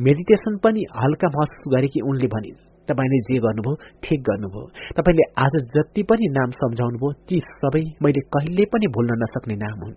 [0.00, 2.58] मेडिटेसन पनि हल्का महसुस गरेकी उनले भनिन्
[2.88, 4.66] तपाईँले जे गर्नुभयो ठिक गर्नुभयो।
[4.96, 9.94] तपाईँले आज जति पनि नाम सम्झाउनुभयो ती सबै मैले कहिले पनि भुल्न नसक्ने नाम हुन्।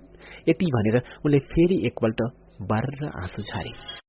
[0.50, 2.22] यति भनेर उनले फेरि एकपल्ट
[2.70, 4.01] बाह्र आँसु छारे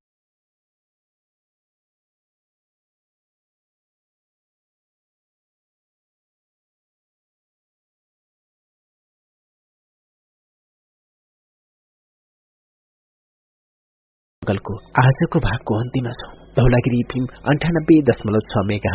[14.42, 18.90] गलको आजको भागको अन्तिममा छौं धौलागिरी फिल्म अन्ठानब्बे दशमलव छ मेगा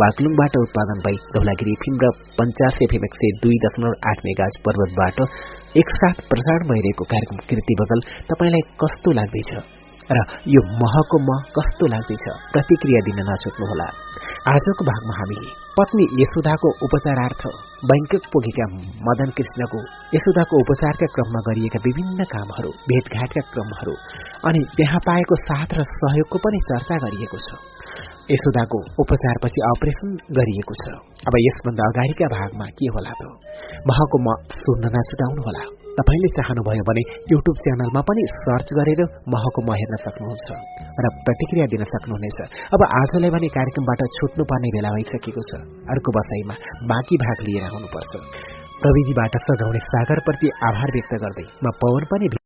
[0.00, 5.20] बागलुङबाट उत्पादन भई धौलागिरी फिल्म र पञ्चास एफएम एक सय दुई दशमलव आठ मेगा पर्वतबाट
[5.82, 9.52] एकसाथ प्रसारण भइरहेको कार्यक्रम कृति बगल तपाईँलाई कस्तो लाग्दैछ?
[10.10, 10.18] र
[10.56, 12.26] यो महको मह कस्तो लाग्दैछ?
[12.52, 13.88] प्रतिक्रिया दिन नछुट्नुहोला
[14.52, 17.42] आजको भागमा हामीले पत्नी यशोदाको उपचारार्थ
[17.90, 18.64] बैंकक पुगेका
[19.08, 19.82] मदन कृष्णको
[20.14, 23.94] यशोदाको उपचारका क्रममा गरिएका विभिन्न कामहरू भेटघाटका क्रमहरू
[24.50, 27.62] अनि त्यहाँ पाएको साथ र सहयोगको पनि चर्चा गरिएको छ।
[28.34, 30.98] यशोदाको उपचारपछि अपरेसन गरिएको छ।
[31.30, 33.22] अब यसभन्दा अगाडिका भागमा के होला त?
[33.88, 37.02] महको म सुन्न नछुटाउनुहोला तपाईँले चाहनुभयो भने
[37.32, 39.00] युट्युब च्यानलमा पनि सर्च गरेर
[39.34, 40.48] महको म हेर्न सक्नुहुन्छ
[41.04, 42.38] र प्रतिक्रिया दिन सक्नुहुनेछ।
[42.74, 45.62] अब आजलाई भने कार्यक्रमबाट छुट्नुपर्ने बेला भइसकेको छ।
[45.92, 46.54] अर्को बसाईमा
[46.92, 48.12] बाँकी भाग लिएर आउनुपर्छ।
[48.82, 52.37] प्रविधिबाट सघाउने सागरप्रति आभार व्यक्त गर्दै म पवन पनि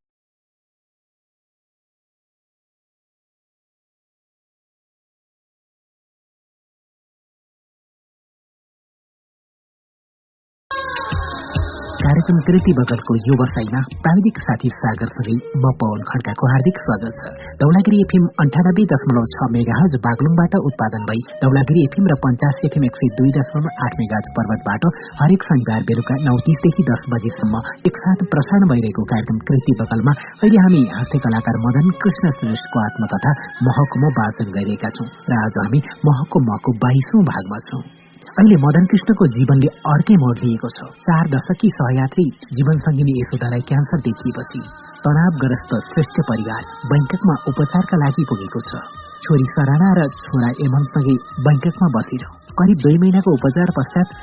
[12.46, 17.30] कृति बगलको यो बसाईमा प्राविधिक साथी सागरसँगै म पवन खड्काको हार्दिक स्वागत छ।
[17.62, 23.00] दौलागिरी एफएम अन्ठानब्बे दशमलव छ मेगाहज बागलुङबाट उत्पादन भई दौलागिरी एफएम र पञ्चास एफएम एक
[23.02, 24.88] सय दुई दशमलव आठ मेगाज पर्वतबाट
[25.22, 30.84] हरेक शनिबार बेलुका नौ तीसदेखि दस बजेसम्म एकसाथ प्रसारण भइरहेको कार्यक्रम कृति बगलमा अहिले हामी
[30.98, 33.38] हास्य कलाकार मदन कृष्ण श्रेष्ठको आत्मकथा
[33.70, 37.84] महकुमा वाचन गरिरहेका छौं र आज हामी महको महको बाइसौं भागमा छौं।
[38.32, 42.22] अहिले मदन कृष्णको जीवनले अर्कै मोड लिएको छ। चार दशकी सहयात्री
[42.56, 44.60] जीवन सङ्गिनी यशोदालाई क्यान्सर देखिएपछि
[45.06, 48.80] तनावग्रस्त श्रेष्ठ परिवार बैङ्ककमा उपचारका लागि पुगेको छ।
[49.26, 51.16] छोरी सराना र छोरा एमनसँगै
[51.50, 52.26] बैङ्ककमा बसेर
[52.62, 54.16] करिब दुई महिनाको उपचार पश्चात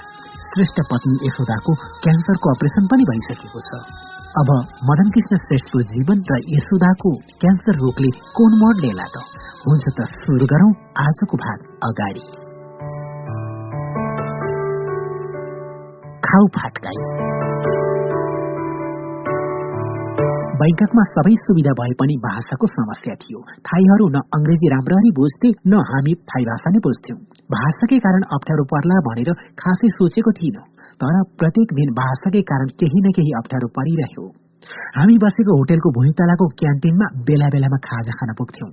[0.50, 1.78] श्रेष्ठ पत्नी यशोदाको
[2.10, 3.86] क्यान्सरको अपरेसन पनि भइसकेको छ।
[4.42, 4.54] अब
[4.90, 7.16] मदन कृष्ण श्रेष्ठको जीवन र यशोदाको
[7.46, 9.26] क्यान्सर रोगले कोन मोड लिएला त
[9.64, 10.76] हुन्छ त सुरु गरौं
[11.08, 12.49] आजको भाग अगाडि।
[16.30, 16.98] खाउ फाटकाई
[20.60, 26.14] बैङ्ककमा सबै सुविधा भए पनि भाषाको समस्या थियो। थाईहरू न अंग्रेजी राम्ररी बुझ्थे न हामी
[26.32, 27.18] थाई भाषा नै बुझ्थ्यौं।
[27.56, 29.32] भाषाकै कारण अप्ठ्यारो पर्ला भनेर
[29.62, 30.60] खासै सोचेको थिइन
[31.02, 34.28] तर प्रत्येक दिन भाषाकै कारण केही न केही अप्ठ्यारो परिरह्यो।
[34.98, 38.72] हामी बसेको होटेलको भुइँतलाको क्यान्टिनमा बेला बेलामा खाजा खान पुग्थ्यौं।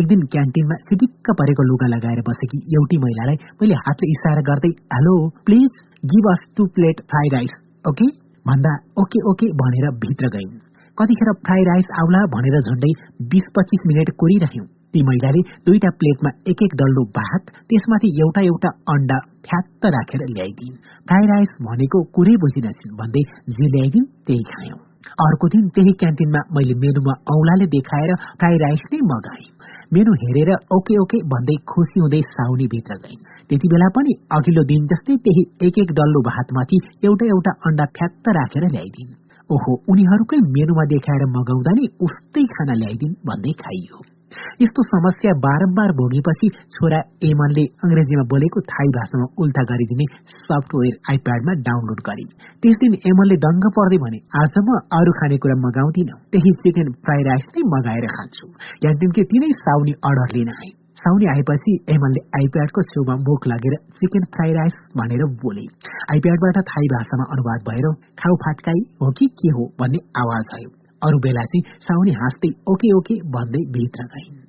[0.00, 5.14] एक दिन क्यान्टिनमा सिटिक्क परेको लुगा लगाएर बसेकी एउटी महिलालाई मैले हातले इसारा गर्दै hello
[5.46, 5.72] please.
[6.12, 7.52] Give us two plate fry rice
[7.88, 8.06] okay
[8.46, 8.72] भन्दा
[9.02, 10.54] ओके ओके भनेर भित्र गइन्
[10.98, 12.90] कतिखेर फ्राई राइस आउला भनेर झन्डै
[13.32, 18.70] बिस पच्चिस मिनट कोरिरह्यौं ती महिलाले दुईटा प्लेटमा एक एक डल्लो भात त्यसमाथि एउटा एउटा
[18.94, 19.18] अण्डा
[19.48, 20.74] फ्यात्त राखेर ल्याइदिन्
[21.10, 23.24] फ्राई राइस भनेको कुरै बुझिनछिन् भन्दै
[23.56, 24.80] जे ल्याइदिन् त्यही खायौं।
[25.24, 29.46] अर्को दिन त्यही क्यान्टिनमा मैले मेनुमा औलाले देखाएर फ्राई राइस नै मगाएँ।
[29.94, 33.20] मेनु हेरेर ओके ओके भन्दै खुसी हुँदै साउनी भित्र गइन्
[33.50, 36.78] त्यति बेला पनि अघिल्लो दिन जस्तै त्यही एक एक डल्लो भातमाथि
[37.08, 39.14] एउटा एउटा अण्डा फ्यात्त राखेर ल्याइदिन्।
[39.50, 43.98] ओहो उनीहरूकै मेनुमा देखाएर मगाउँदा नि उस्तै खाना ल्याइदिन् भन्दै खाइयो।
[44.62, 46.98] यस्तो समस्या बारम्बार भोगेपछि छोरा
[47.28, 50.06] एमनले अंग्रेजीमा बोलेको थाई भाषामा उल्टा गरिदिने
[50.40, 52.32] सफ्टवेयर आइप्याडमा डाउनलोड गरिन्।
[52.62, 57.46] त्यस दिन एमनले दङ्ग पर्दै भने आज म अरू खानेकुरा मगाउँदिन। त्यही चिकन फ्राई राइस
[57.54, 58.50] नै मगाएर खान्छु।
[58.82, 60.70] क्यान्टिनकै तिनै साउनी अर्डर लिन आए।
[61.00, 65.64] साउनी आएपछि एमनले आइप्याडको छेउमा मुख लागेर चिकन फ्राई राइस भनेर बोले।
[66.14, 67.86] आइप्याडबाट थाई भाषामा अनुवाद भएर
[68.22, 70.70] खाउ फाटकाई हो कि के हो भन्ने आवाज आयो।
[71.02, 74.42] अरू बेला चाहिँ साउनी हाँस्दै ओके ओके भन्दै भित्र गइन्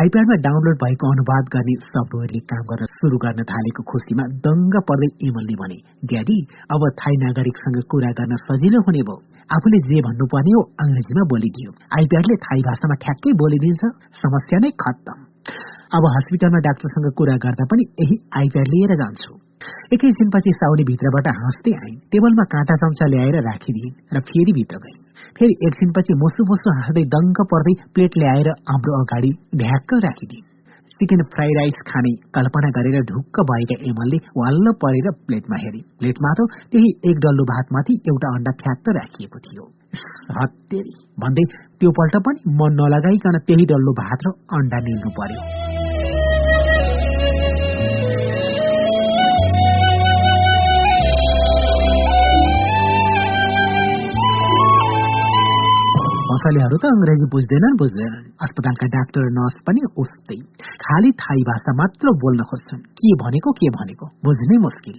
[0.00, 5.54] आइप्याडमा डाउनलोड भएको अनुवाद गर्ने सफ्टवेयरले काम गर्न शुरू गर्न थालेको खुसीमा दङ्ग पर्दै इमलले
[5.60, 5.78] भने
[6.10, 6.38] ड्याडी
[6.76, 9.16] अब थाई नागरिकसँग कुरा गर्न सजिलो हुने भयो।
[9.56, 13.82] आफूले जे भन्नुपर्ने हो अङ्ग्रेजीमा बोलिदियो। आइप्याडले थाई भाषामा ठ्याक्कै बोलिदिन्छ।
[14.22, 15.18] समस्या नै खत्तम।
[15.96, 19.32] अब हस्पिटलमा डाक्टरसँग कुरा गर्दा पनि यही आइप्याड लिएर जान्छु।
[19.94, 25.02] एकैछिनपछि साउनी भित्रबाट हाँस्दै आइन्। टेबलमा काँटा चम्चा ल्याएर राखिदिइन् र फेरि भित्र गइन्।
[25.38, 30.48] फेरि एकछिनपछि मोसु मोसु हाँस्दै दङ्ग पर्दै प्लेट ल्याएर हाम्रो अगाडि ढ्याक्क राखिदिइन्।
[31.00, 36.48] चिकन फ्राई राइस खाने कल्पना गरेर ढुक्क भएका एमलले वाल्ल परेर प्लेटमा हेरे प्लेटमा त
[36.72, 39.64] त्यही एक डल्लो भातमाथि एउटा अण्डा फ्यात्त राखिएको थियो।
[41.22, 41.44] भन्दै
[41.78, 45.81] त्यो पल्ट पनि मन नलगाइकन त्यही डल्लो भात र अण्डा निल्नु पर्यो।
[56.32, 60.38] मसलेहरू त अङ्ग्रेजी बुझ्दैनन् बुझ्दैनन्। अस्पतालका डाक्टर नर्स पनि उस्तै।
[60.84, 64.06] खालि थाई भाषा मात्र बोल्न खोज्छन्। के भनेको के भनेको?
[64.24, 64.96] बुझ्नै मुस्किल।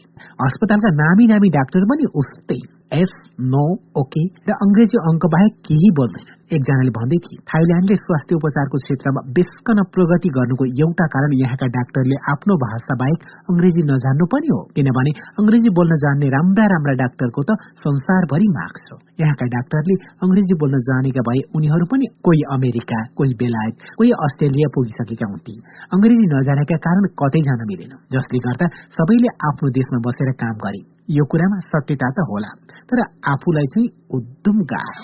[0.47, 2.59] अस्पतालका नामी नामी डाक्टर पनि उस्तै।
[3.01, 3.11] एस
[3.53, 3.65] नो
[4.01, 9.79] ओके र अङ्ग्रेजी अङ्क बाहेक केही बोल्दैन एकजनाले भन्दै थिए थाइल्याण्डले स्वास्थ्य उपचारको क्षेत्रमा बेसकन
[9.95, 13.19] प्रगति गर्नुको एउटा कारण यहाँका डाक्टरले आफ्नो भाषा बाहेक
[13.51, 18.99] अङ्ग्रेजी नजान्नु पनि हो। किनभने अङ्ग्रेजी बोल्न जान्ने राम्रा राम्रा डाक्टरको त संसारभरि माग छ।
[19.23, 19.95] यहाँका डाक्टरले
[20.25, 25.53] अङ्ग्रेजी बोल्न जानेका भए उनीहरू पनि कोही अमेरिका कोही बेलायत कोही अस्ट्रेलिया पुगिसकेका हुन्थे
[25.95, 28.65] अङ्ग्रेजी नजानेका कारण कतै जान मिलेन। जसले गर्दा
[28.97, 32.51] सबैले आफ्नो देशमा बसेर काम गरे। यो कुरामा सत्यता त होला
[32.89, 35.03] तर आफूलाई चाहिँ उद्धम गाह्रो।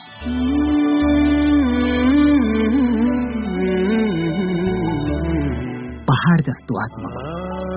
[6.08, 7.69] पहाड जस्तो आत्मा।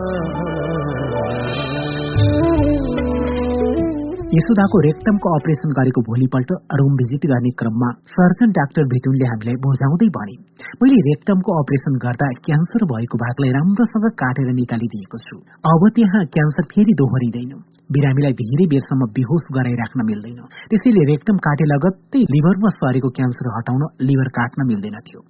[4.33, 6.51] यशोदाको रेक्टमको अपरेसन गरेको भोलिपल्ट
[6.81, 10.37] रुम भिजिट गर्ने क्रममा सर्जन डाक्टर भेटुनले हामीलाई बुझाउँदै भने
[10.83, 15.37] मैले रेक्टमको अपरेसन गर्दा क्यान्सर भएको भागलाई राम्रोसँग काटेर निकालिदिएको छु।
[15.73, 17.53] अब त्यहाँ क्यान्सर फेरि दोहोरिँदैन।
[17.97, 20.41] बिरामीलाई धेरै बेरसम्म बेहोस गराइराख्न मिल्दैन।
[20.71, 25.21] त्यसैले रेक्टम काटे लगत्तै लिभरमा सरेको क्यान्सर हटाउन लिभर काट्न मिल्दैन थियो।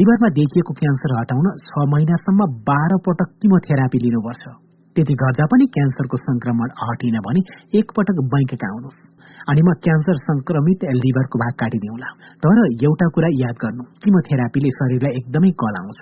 [0.00, 4.44] लिभरमा देखिएको क्यान्सर हटाउन छ महिनासम्म बाह्र पटक किमोथेरापी लिनुपर्छ।
[4.96, 7.40] त्यति गर्दा पनि क्यान्सरको संक्रमण हटिन भने
[7.78, 9.00] एकपटक बैंकका आउनुहोस्।
[9.50, 12.08] अनि म क्यान्सर संक्रमित लिभरको भाग काटिदिउँला।
[12.42, 12.58] तर
[12.88, 16.00] एउटा कुरा याद गर्नु किमोथेरापीले शरीरलाई एकदमै कलाउँछ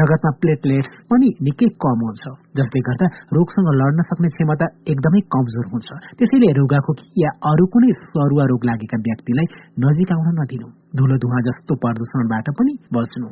[0.00, 2.24] रगतमा प्लेटलेट्स पनि निकै कम हुन्छ
[2.58, 3.06] जसले गर्दा
[3.36, 5.88] रोगसँग लड्न सक्ने क्षमता एकदमै कमजोर हुन्छ।
[6.18, 9.46] त्यसैले रुगाखोकी या अरू कुनै सरुवा रोग लागेका व्यक्तिलाई
[9.84, 13.28] नजिक आउन नदिनु। धुलो धुवा जस्तो प्रदूषणबाट पनि बच्नु।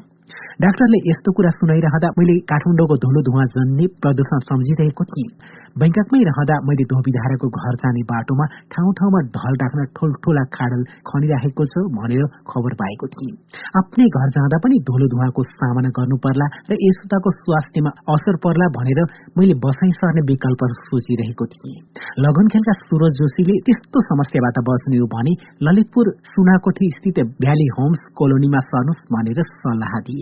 [0.63, 5.31] डाक्टरले यस्तो कुरा सुनाइरहँदा मैले काठमाडौँको धुलो धुवा जन्ने प्रदूषण सम्झिरहेको थिएँ
[5.77, 11.85] बैङ्ककमै रहँदा मैले धोबीधाराको घर जाने बाटोमा ठाउँ ठाउँमा ढल राख्न ठुल्ठुला खाडल खनिराखेको छ
[11.95, 13.33] भनेर खबर पाएको थिएँ
[13.81, 19.03] आफ्नै घर जाँदा पनि धुलो धुवाको सामना गर्नु पर्ला र यसताको स्वास्थ्यमा असर पर्ला भनेर
[19.37, 21.77] मैले बसाइ सर्ने विकल्प सोचिरहेको थिएँ
[22.23, 25.35] लगन खेलका सुरज जोशीले त्यस्तो समस्याबाट बच्ने हो भने
[25.65, 30.22] ललितपुर सुनाकोठी स्थित भ्याली होम्स कोलोनीमा सर्नुहोस् भनेर सल्लाह दिए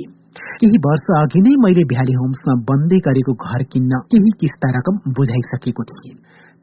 [0.60, 5.84] केही वर्ष अघि नै मैले भ्याली होम्समा बन्दै गरेको घर किन्न केही किस्ता रकम बुझाइसकेको
[5.84, 6.14] थिएँ।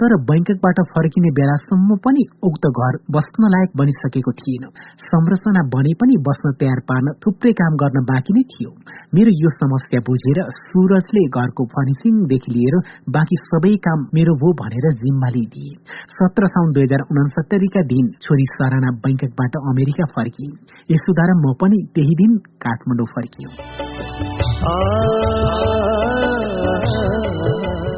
[0.01, 4.65] तर बैंककबाट फर्किने बेलासम्म पनि उक्त घर बस्न लायक बनिसकेको थिएन।
[5.05, 8.69] संरचना बने पनि बस्न तयार पार्न थुप्रै काम गर्न बाँकी नै थियो।
[9.15, 12.77] मेरो यो समस्या बुझेर सुरजले घरको फर्निसिङदेखि लिएर
[13.17, 15.73] बाँकी सबै काम मेरो भो भनेर जिम्मा लिइदिए।
[16.19, 20.53] सत्र साउन दुई हजार उनसत्तरीका दिन छोरी सराना बैंककबाट अमेरिका फर्किए।
[20.93, 22.37] यसुद्वारा म पनि त्यही दिन
[22.67, 23.47] काठमाडौँ फर्कियो।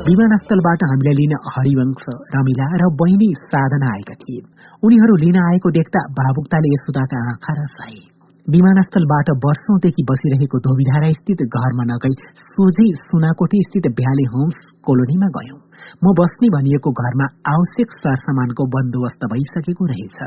[0.10, 2.06] विमानस्थलबाट हामीलाई लिन हरिवंश
[2.36, 4.42] रमिला र बहिनी साधना आएका थिए।
[4.84, 8.00] उनीहरू लिन आएको देख्दा भावुकताले यसुदाका आँखा रसाए।
[8.48, 12.14] विमानस्थलबाट वर्षौंदेखि बसिरहेको धोबीधारा स्थित घरमा नगई
[12.54, 15.60] सोझै सुनाकोठी स्थित भ्याले होम्स कोलोनीमा गयौं।
[16.04, 20.20] म बस्ने भनिएको घरमा आवश्यक सरसामानको बन्दोबस्त भइसकेको रहेछ।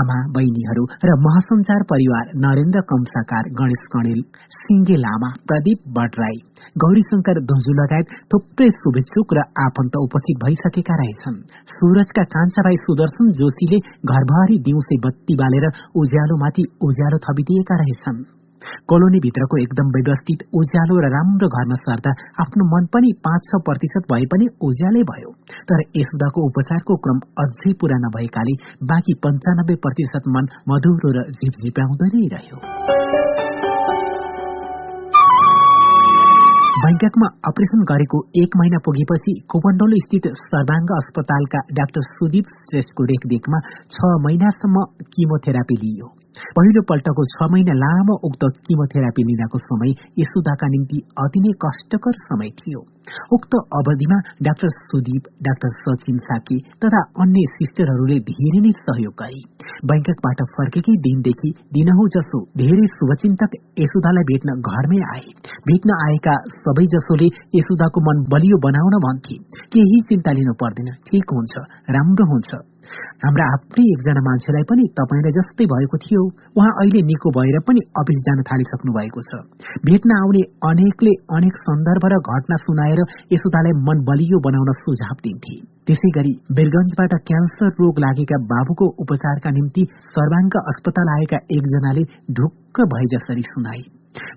[0.00, 4.20] आमा बहिनीहरू र महासञ्चार परिवार नरेन्द्र कमसाकार गणेश कणेल
[4.58, 6.38] सिङ्गे लामा प्रदीप भट्टराई
[6.84, 11.42] गौरीशंकर धुजु लगायत थुप्रै शुभेच्छुक र आफन्त उपस्थित भइसकेका रहेछन्।
[11.74, 13.78] सूरजका कान्छा भाइ सुदर्शन जोशीले
[14.12, 15.66] घरभरि दिउँसै बत्ती बालेर
[16.02, 18.24] उज्यालोमाथि उज्यालो थपिदिएका रहेछन्।
[18.90, 22.12] कोलोनी भित्रको एकदम व्यवस्थित उज्यालो र राम्रो घरमा सर्दा
[22.44, 25.30] आफ्नो मन पनि पाँच छ प्रतिशत भए पनि उज्यालै भयो।
[25.68, 28.54] तर यसुदाको उपचारको क्रम अझै पूरा नभएकाले
[28.92, 32.58] बाँकी पञ्चानब्बे प्रतिशत मन मधुरो र झिपझिप्याउँदै नै रह्यो।
[36.84, 43.62] बैंककमा अपरेशन गरेको एक महिना पुगेपछि कोपण्डोल स्थित सर्वाङ्ग अस्पतालका डाक्टर सुदीप श्रेष्ठको रेखदेखमा
[43.94, 44.84] छ महिनासम्म
[45.14, 46.12] किमोथेरापी लिइयो।
[46.56, 52.50] पहिलो पल्टको छ महिना लामो उक्त किमोथेरापी लिनको समय यसुदाका निम्ति अति नै कष्टकर समय
[52.60, 52.80] थियो।
[53.36, 59.40] उक्त अवधिमा डाक्टर सुदीप डाक्टर सचिन साकी तथा अन्य सिस्टरहरूले धेरै नै सहयोग गरे।
[59.90, 65.26] बैंककबाट फर्केकै दिनदेखि दिनहौ जसो धेरै शुभचिन्तक यसुदालाई भेट्न घरमै आए।
[65.70, 67.28] भेट्न आएका सबै जसोले
[67.58, 69.36] यसुदाको मन बलियो बनाउन भन्थे।
[69.74, 71.54] केही चिन्ता लिनु पर्दैन। ठिक हुन्छ
[71.96, 72.73] राम्रो हुन्छ।
[73.24, 76.22] हाम्रा आफ्नै एकजना मान्छेलाई पनि तपाईँलाई जस्तै भएको थियो
[76.58, 79.42] उहाँ अहिले निको भएर पनि अफिस जान थालिसक्नु भएको छ।
[79.88, 83.00] भेट्न आउने अनेकले अनेक सन्दर्भ र घटना सुनाएर
[83.34, 85.56] यसोदालाई मन बलियो बनाउन सुझाव दिन्थे।
[85.86, 92.04] त्यसै गरी बिरगंजबाट क्यान्सर रोग लागेका बाबुको उपचारका निम्ति सर्वाङ्ग अस्पताल आएका एकजनाले
[92.38, 93.84] ढुक्क भए जसरी सुनाए।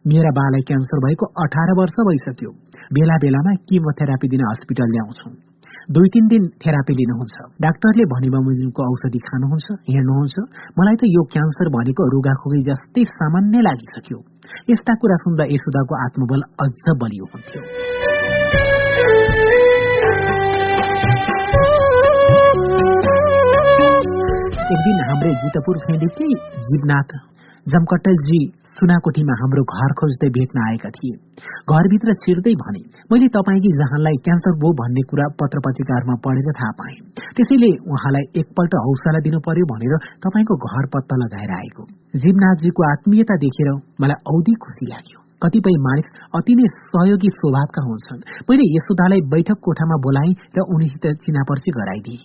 [0.07, 2.51] मेरा बालाई क्यान्सर भएको अठार वर्ष भइसक्यो।
[2.93, 5.46] बेला बेलामा किमोथेरापी दिन हस्पिटल ल्याउँछौ।
[5.95, 10.35] दुई तिन दिन थेरापी लिनुहुन्छ। डाक्टरले भने बमोजिमको औषधि खानुहुन्छ हेर्नुहुन्छ।
[10.79, 14.19] मलाई त यो क्यान्सर भनेको रुगाखोकी जस्तै सामान्य लागिसक्यो।
[14.71, 17.61] यस्ता कुरा सुन्दा यशोदाको आत्मबल अझ बलियो हुन्थ्यो।
[24.67, 26.31] एक दिन हाम्रै जितपुर फेन्डिकै
[26.67, 27.09] जीवनाथ
[27.71, 28.41] जमकट्टलजी
[28.77, 31.15] सुनाकोठीमा हाम्रो घर खोज्दै भेट्न आएका थिए।
[31.73, 32.81] घरभित्र छिर्दै भने
[33.11, 36.97] मैले तपाईँकी जहाँलाई क्यान्सर भो भन्ने कुरा पत्र पत्रिकाहरूमा पढेर थाहा पाएँ।
[37.35, 39.93] त्यसैले उहाँलाई एकपल्ट हौसला दिनु पर्यो भनेर
[40.25, 41.87] तपाईँको घर पत्ता लगाएर आएको।
[42.23, 43.71] जीवनाथजीको आत्मीयता देखेर
[44.01, 49.97] मलाई औधी खुसी लाग्यो। कतिपय मानिस अति नै सहयोगी स्वभावका हुन्छन्। मैले यशोदालाई बैठक कोठामा
[50.05, 52.19] बोलाएँ र उनीसित चिनापर्ची गराइदिए।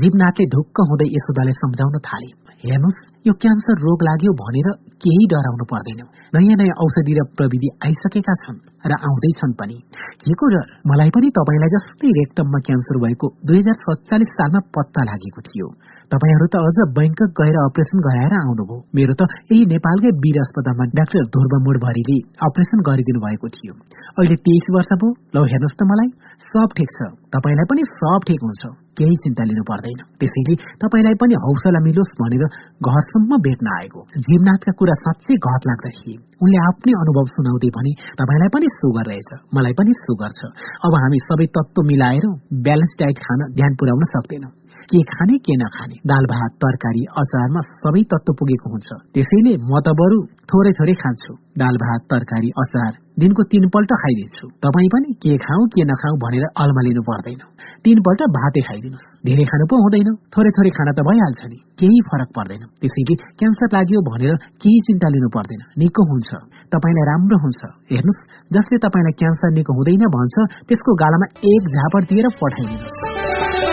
[0.00, 2.28] जीवनाथले ढुक्क हुँदै यशोदालाई सम्झाउन थाले।
[2.64, 4.68] हेर्नुहोस् यो क्यान्सर रोग लाग्यो भनेर
[5.02, 6.00] केही डराउनु पर्दैन।
[6.34, 8.58] नयाँ नयाँ औषधि र प्रविधि आइसकेका छन्
[8.90, 9.76] र आउँदैछन् पनि।
[10.22, 15.02] के को डर मलाई पनि तपाईँलाई जस्तै रेक्टममा क्यान्सर भएको दुई हजार सत्तालिस सालमा पत्ता
[15.10, 15.68] लागेको थियो।
[16.12, 21.22] तपाईँहरू त अझ बैङ्कक गएर अपरेसन गराएर आउनुभयो। मेरो त यही नेपालकै वीर अस्पतालमा डाक्टर
[21.34, 22.18] ध्रुव मुडभरीले
[22.48, 23.74] अपरेसन गरिदिनु भएको थियो।
[24.18, 26.10] अहिले तेइस वर्ष भयो। ल हेर्नुहोस् त मलाई।
[26.52, 26.98] सब ठिक छ।
[27.34, 28.62] तपाईँलाई पनि सब ठिक हुन्छ।
[28.98, 32.44] केही चिन्ता लिनु पर्दैन। त्यसैले तपाईँलाई पनि हौसला मिलोस् भनेर
[32.88, 38.50] घरसम्म भेट्न आएको। जीवनाथका कुरा साँच्चै घट लाग्दा थिए उनले आफ्नै अनुभव सुनाउँदै भने तपाईँलाई
[38.54, 40.40] पनि सुगर रहेछ। मलाई पनि सुगर छ।
[40.86, 42.24] अब हामी सबै तत्व मिलाएर
[42.66, 44.52] ब्यालेन्स डाइट खान ध्यान पुर्याउन सक्दैनौँ।
[44.90, 49.88] के खाने के नखाने। दाल भात तरकारी अचारमा सबै तत्व पुगेको हुन्छ। त्यसैले म त
[50.00, 50.18] बरु
[50.50, 52.92] थोरै थोरै खान्छु। दाल भात तरकारी अचार
[53.22, 57.40] दिनको तीनपल्ट खाइदिन्छु। तपाईँ पनि के खाऊ के नखाऊ भनेर अल्मा लिनु पर्दैन।
[57.84, 62.30] तीनपल्ट भातै खाइदिनुहोस्। धेरै खानु पो हुँदैन। थोरै थोरै खाना त भइहाल्छ नि। केही फरक
[62.36, 66.30] पर्दैन। त्यसैले क्यान्सर लाग्यो भनेर केही चिन्ता लिनु पर्दैन। निको हुन्छ।
[66.74, 67.60] तपाईँलाई राम्रो हुन्छ।
[67.92, 68.22] हेर्नुहोस्
[68.54, 70.34] जसले तपाईँलाई क्यान्सर निको हुँदैन भन्छ
[70.68, 73.63] त्यसको गालामा एक झापड दिएर पठाइदिनुहोस्।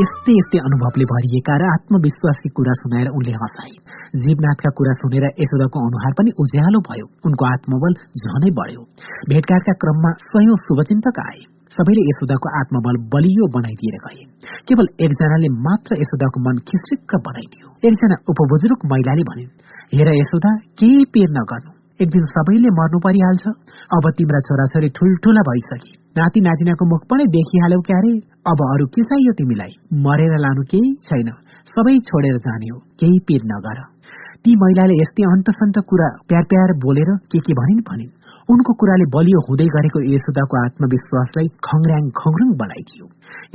[0.00, 3.76] यस्तै यस्तै अनुभवले भरिएका र आत्मविश्वासी कुरा सुनाएर उनले हँसाए।
[4.24, 7.92] जीवनाथका कुरा सुनेर यशोदाको अनुहार पनि उज्यालो भयो। उनको आत्मबल
[8.22, 8.82] झनै बढ्यो।
[9.30, 11.40] भेटघाटका क्रममा स्वयं शुभचिन्तक आए।
[11.76, 14.20] सबैले यशोदाको आत्मबल बलियो बनाइदिएर गए।
[14.68, 19.50] केवल एकजनाले मात्र यशोदाको मन खिसिक्क बनाइदियो। एकजना उपबुजुर्ग महिलाले भनिन्
[19.96, 23.44] हेर यशोदा केही पेर नगर्नु एक दिन सबैले मर्नु परिहाल्छ।
[23.96, 28.12] अब तिम्रा छोराछोरी ठुल्ठुला भइसके। नाति नातिनाको मुख पनि देखिहाल्यौ क्यारे।
[28.52, 29.72] अब अरू के चाहियो तिमीलाई?
[30.06, 31.30] मरेर लानु केही छैन।
[31.72, 33.80] सबै छोडेर जाने हो। केही पिर नगर।
[34.44, 38.12] ती महिलाले यस्तै अन्तसन्त कुरा प्यार प्यार बोलेर के के भनिन् भनिन्।
[38.52, 43.06] उनको कुराले बलियो हुँदै गरेको यशोदाको आत्मविश्वासलाई खङ्ग्याङ खङ्ग्रुङ बनाइदियो।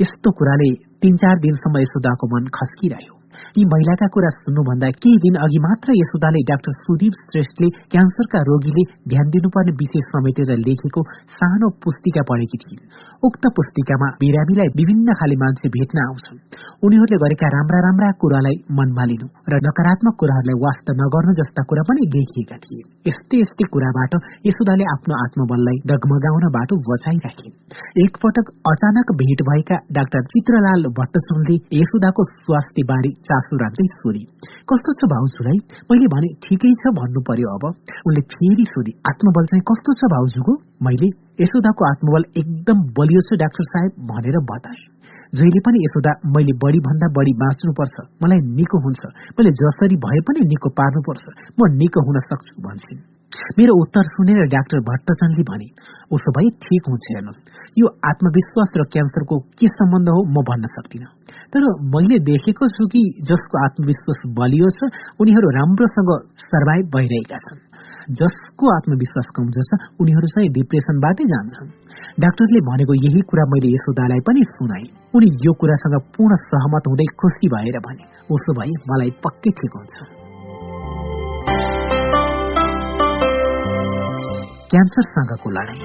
[0.02, 0.70] यस्तो कुराले
[1.02, 3.21] तीन चार दिनसम्म यशोदाको मन खस्किरह्यो।
[3.58, 9.26] यी महिलाका कुरा सुन्नुभन्दा केही दिन अघि मात्र यशोदाले डाक्टर सुदीप श्रेष्ठले क्यान्सरका रोगीले ध्यान
[9.34, 11.00] दिनुपर्ने विषय समेटेर लेखेको
[11.36, 12.82] सानो पुस्तिका पढेकी थिइन्।
[13.28, 16.38] उक्त पुस्तिकामा बिरामीलाई विभिन्न खाले मान्छे भेट्न आउँछन्।
[16.84, 22.08] उनीहरूले गरेका राम्रा राम्रा कुरालाई मनमा लिनु र नकारात्मक कुराहरूलाई वास्त नगर्नु जस्ता कुरा पनि
[22.14, 24.12] लेखिएका थिए यस्तै यस्तै कुराबाट
[24.48, 27.54] यशोदाले आफ्नो आत्मबललाई डगमगाउन बाटो बचाइराखिन्।
[28.04, 33.86] एकपटक अचानक भेट भएका डाक्टर चित्रलाल भट्टसुनले यशोदाको स्वास्थ्य बारे चासो राख्दै
[34.70, 35.58] कस्तो छ भाउजूलाई
[35.90, 37.64] मैले भने ठिकै छ भन्नु पर्यो अब।
[38.08, 40.54] उनले फेरि सोधी आत्मबल चाहिँ कस्तो छ भाउजूको
[40.86, 41.08] मैले
[41.42, 44.82] यशोदाको आत्मबल एकदम बलियो छ डाक्टर साहेब भनेर बताए।
[45.38, 49.02] जहिले पनि यशोदा मैले बढी भन्दा बढी बाँच्नुपर्छ। मलाई निको हुन्छ।
[49.38, 51.24] मैले जसरी भए पनि निको पार्नुपर्छ।
[51.58, 53.11] म निको हुन सक्छु भन्छन्।
[53.58, 55.68] मेरो उत्तर सुनेर डाक्टर भट्टचनले भने
[56.16, 57.40] उसो भए ठिक हुन्छ हेर्नुहोस्।
[57.80, 61.10] यो आत्मविश्वास र क्यान्सरको के सम्बन्ध हो म भन्न सक्दिनँ।
[61.52, 61.62] तर
[61.94, 64.90] मैले देखेको छु कि जसको आत्मविश्वास बलियो छ
[65.20, 66.10] उनीहरू राम्रोसँग
[66.44, 67.60] सर्भाइभ भइरहेका छन्।
[68.20, 71.68] जसको आत्मविश्वास कमजोर छ उनीहरू चाहिँ डिप्रेसनबाटै जान्छन्।
[72.24, 74.84] डाक्टरले भनेको यही कुरा मैले यशोदालाई पनि सुनाए।
[75.16, 78.04] उनी यो कुरासँग पूर्ण सहमत हुँदै खुसी भएर भने
[78.36, 80.21] उसो भए मलाई पक्कै ठिक हुन्छ।
[84.72, 85.80] क्यान्सरसँगको लडाई।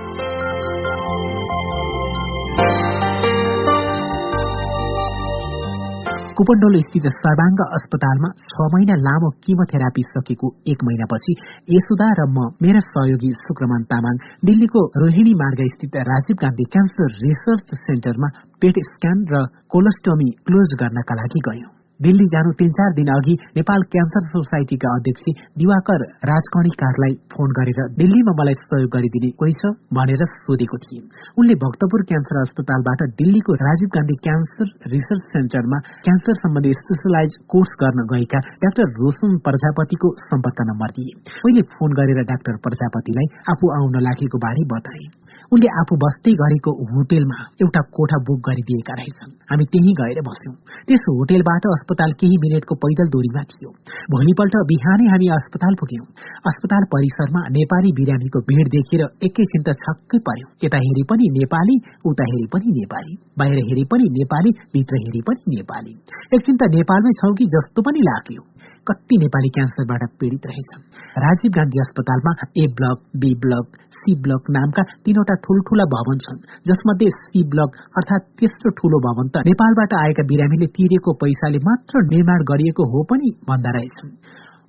[6.38, 11.34] कुपन्डोलो स्थित सर्वाङ्ग अस्पतालमा छ महिना लामो किमोथेरापी सकेको एक महिनापछि
[11.76, 14.20] यशुदा र म मेरा सहयोगी शुक्रमान तामाङ
[14.50, 18.30] दिल्लीको रोहिणी मार्ग स्थित राजीव गान्धी क्यान्सर रिसर्च सेन्टरमा
[18.62, 23.84] पेट स्क्यान र कोलोस्टोमी क्लोज गर्नका लागि गयौं। दिल्ली जानु तीन चार दिन अघि नेपाल
[23.94, 25.24] क्यान्सर सोसाइटीका अध्यक्ष
[25.62, 31.02] दिवाकर राजकणीकारलाई फोन गरेर दिल्लीमा मलाई सहयोग गरिदिने कोही छ भनेर सोधेको थिए।
[31.42, 38.06] उनले भक्तपुर क्यान्सर अस्पतालबाट दिल्लीको राजीव गान्धी क्यान्सर रिसर्च सेन्टरमा क्यान्सर सम्बन्धी स्पेसलाइज कोर्स गर्न
[38.14, 41.18] गएका डाक्टर रोशन प्रजापतिको सम्पर्क नम्बर दिए
[41.48, 45.06] मैले फोन गरेर डाक्टर प्रजापतिलाई आफू आउन लागेको बारे बताए।
[45.52, 50.56] उनले आफू बस्दै गरेको होटेलमा एउटा कोठा बुक गरिदिएका रहेछन्। हामी त्यही गएर बस्यौं।
[50.88, 53.70] त्यस होटेलबाट अस्पताल केही मिनटको पैदल दूरीमा थियो।
[54.14, 56.08] भोलिपल्ट बिहानै हामी अस्पताल पुग्यौं।
[56.52, 61.76] अस्पताल परिसरमा नेपाली बिरामीको भीड़ देखेर एकैछिन त छक्कै पर्यो। यता हेरे पनि नेपाली
[62.06, 65.94] उता हेरे पनि नेपाली। बाहिर हेरे पनि नेपाली भित्र हेरे पनि नेपाली।
[66.36, 68.42] एकछिन त नेपालमै छौ कि जस्तो पनि लाग्यो।
[68.88, 70.82] कति नेपाली क्यान्सरबाट पीड़ित रहेछन्।
[71.26, 77.08] राजीव गान्धी अस्पतालमा A block B block C block नामका तीनवटा ठूल्ठूला भवन छन् जसमध्ये
[77.22, 82.84] सी ब्लक अर्थात तेस्रो ठूलो भवन त नेपालबाट आएका बिरामीले तिरेको पैसाले मात्र निर्माण गरिएको
[82.92, 84.14] हो पनि भन्दा रहेछन्।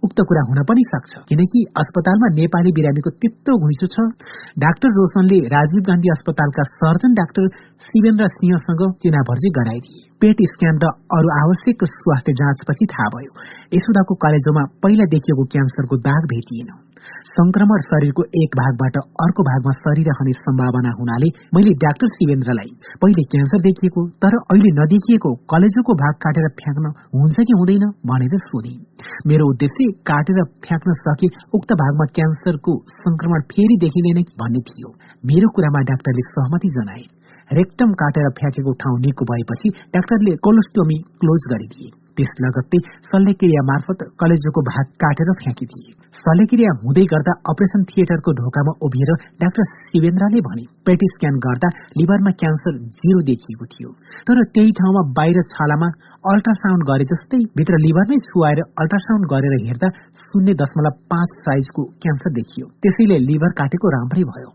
[0.02, 3.96] उक्त कुरा हुन पनि सक्छ। किनकि अस्पतालमा नेपाली बिरामीको त्यत्रो घुइँचो छ।
[4.64, 7.48] डाक्टर रोशनले राजीव गान्धी अस्पतालका सर्जन डाक्टर
[7.86, 13.32] शिवेन्द्र सिंहसँग चिनाभर्जी गराइदिए। पेट स्क्यान र अरू आवश्यक स्वास्थ्य जाँचपछि थाहा भयो।
[13.74, 16.70] यशोदाको कलेजोमा पहिला देखिएको क्यान्सरको दाग भेटिएन।
[17.30, 22.70] संक्रमण शरीरको एक भागबाट अर्को भागमा सरिरहने सम्भावना हुनाले मैले डाक्टर शिवेन्द्रलाई
[23.02, 28.74] पहिले क्यान्सर देखिएको तर अहिले नदेखिएको कलेजोको भाग काटेर फ्याँक्न हुन्छ कि हुँदैन भनेर सोधे।
[29.28, 31.28] मेरो उद्देश्य काटेर फ्याँक्न सके
[31.58, 34.90] उक्त भागमा क्यान्सरको संक्रमण फेरि देखिँदैन भन्ने थियो।
[35.30, 37.04] मेरो कुरामा डाक्टरले सहमति जनाए।
[37.52, 42.78] रेक्टम काटेर फ्याँकेको ठाउँ निको भएपछि डाक्टरले कोलोस्टोमी क्लोज गरिदिए। त्यस लगत्तै
[43.08, 49.12] शल्यक्रिया मार्फत कलेजोको भाग काटेर फ्याँकिदिए। शल्यक्रिया हुँदै गर्दा अपरेसन थिएटरको ढोकामा उभिएर
[49.42, 51.68] डाक्टर शिवेन्द्रले भने पेट स्क्यान गर्दा
[52.00, 53.90] लिभरमा क्यान्सर जिरो देखिएको थियो।
[54.28, 55.88] तर त्यही ठाउँमा बाहिर छालामा
[56.32, 59.88] अल्ट्रासाउण्ड गरे जस्तै भित्र लिभरमै छुवाएर अल्ट्रासाउण्ड गरेर हेर्दा
[60.22, 64.50] शून्य दशमलव पाँच साइजको क्यान्सर देखियो। त्यसैले लिभर काटेको राम्रै भयो।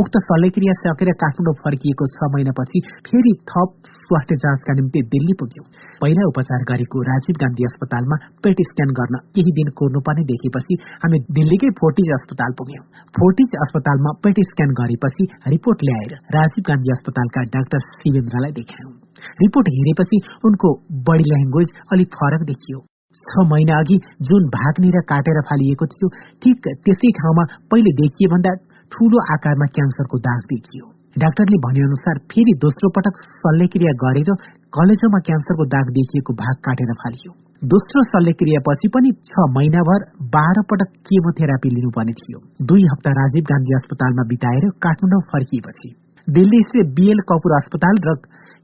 [0.00, 2.78] उक्त शल्यक्रिया सकेर काठमाडौँ फर्किएको छ महिनापछि
[3.08, 3.74] फेरि थप
[4.04, 5.66] स्वास्थ्य जाँचका निम्ति दिल्ली पुग्यौं।
[6.00, 11.68] पहिला उपचार गरेको राजीव गान्धी अस्पतालमा पेट स्क्यान गर्न केही दिन कोर्नुपर्ने देखेपछि हामी दिल्लीकै
[11.78, 12.84] फोर्टिज अस्पताल पुग्यौं।
[13.16, 15.24] फोर्टिज अस्पतालमा पेट स्क्यान गरेपछि
[15.54, 18.92] रिपोर्ट ल्याएर राजीव गान्धी अस्पतालका डाक्टर शिवेन्द्रलाई देखायौं।
[19.40, 20.70] रिपोर्ट हेरेपछि उनको
[21.08, 22.78] बडी ल्याङ्ग्वेज अलिक फरक देखियो।
[23.26, 23.96] छ महिना अघि
[24.28, 26.08] जुन भाग्नेर काटेर फालिएको थियो
[26.42, 28.56] ठिक त्यसै ठाउँमा पहिले देखिए भन्दा
[28.92, 30.84] ठूलो आकारमा क्यान्सरको दाग देखियो।
[31.18, 34.30] डाक्टरले भनेअनुसार फेरि दोस्रो पटक शल्यक्रिया गरेर
[34.76, 41.70] कलेजोमा क्यान्सरको दाग देखिएको भाग काटेर फालियो। दोस्रो शल्यक्रियापछि पनि छ महिनाभर बाह्र पटक केमोथेरापी
[41.74, 42.40] लिनुपर्ने थियो।
[42.70, 45.92] दुई हप्ता राजीव गान्धी अस्पतालमा बिताएर काठमाडौँ फर्किएपछि।
[46.26, 48.16] दिल्ली स्थित बिएल कपुर अस्पताल र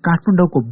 [0.08, 0.64] काठमाडौँको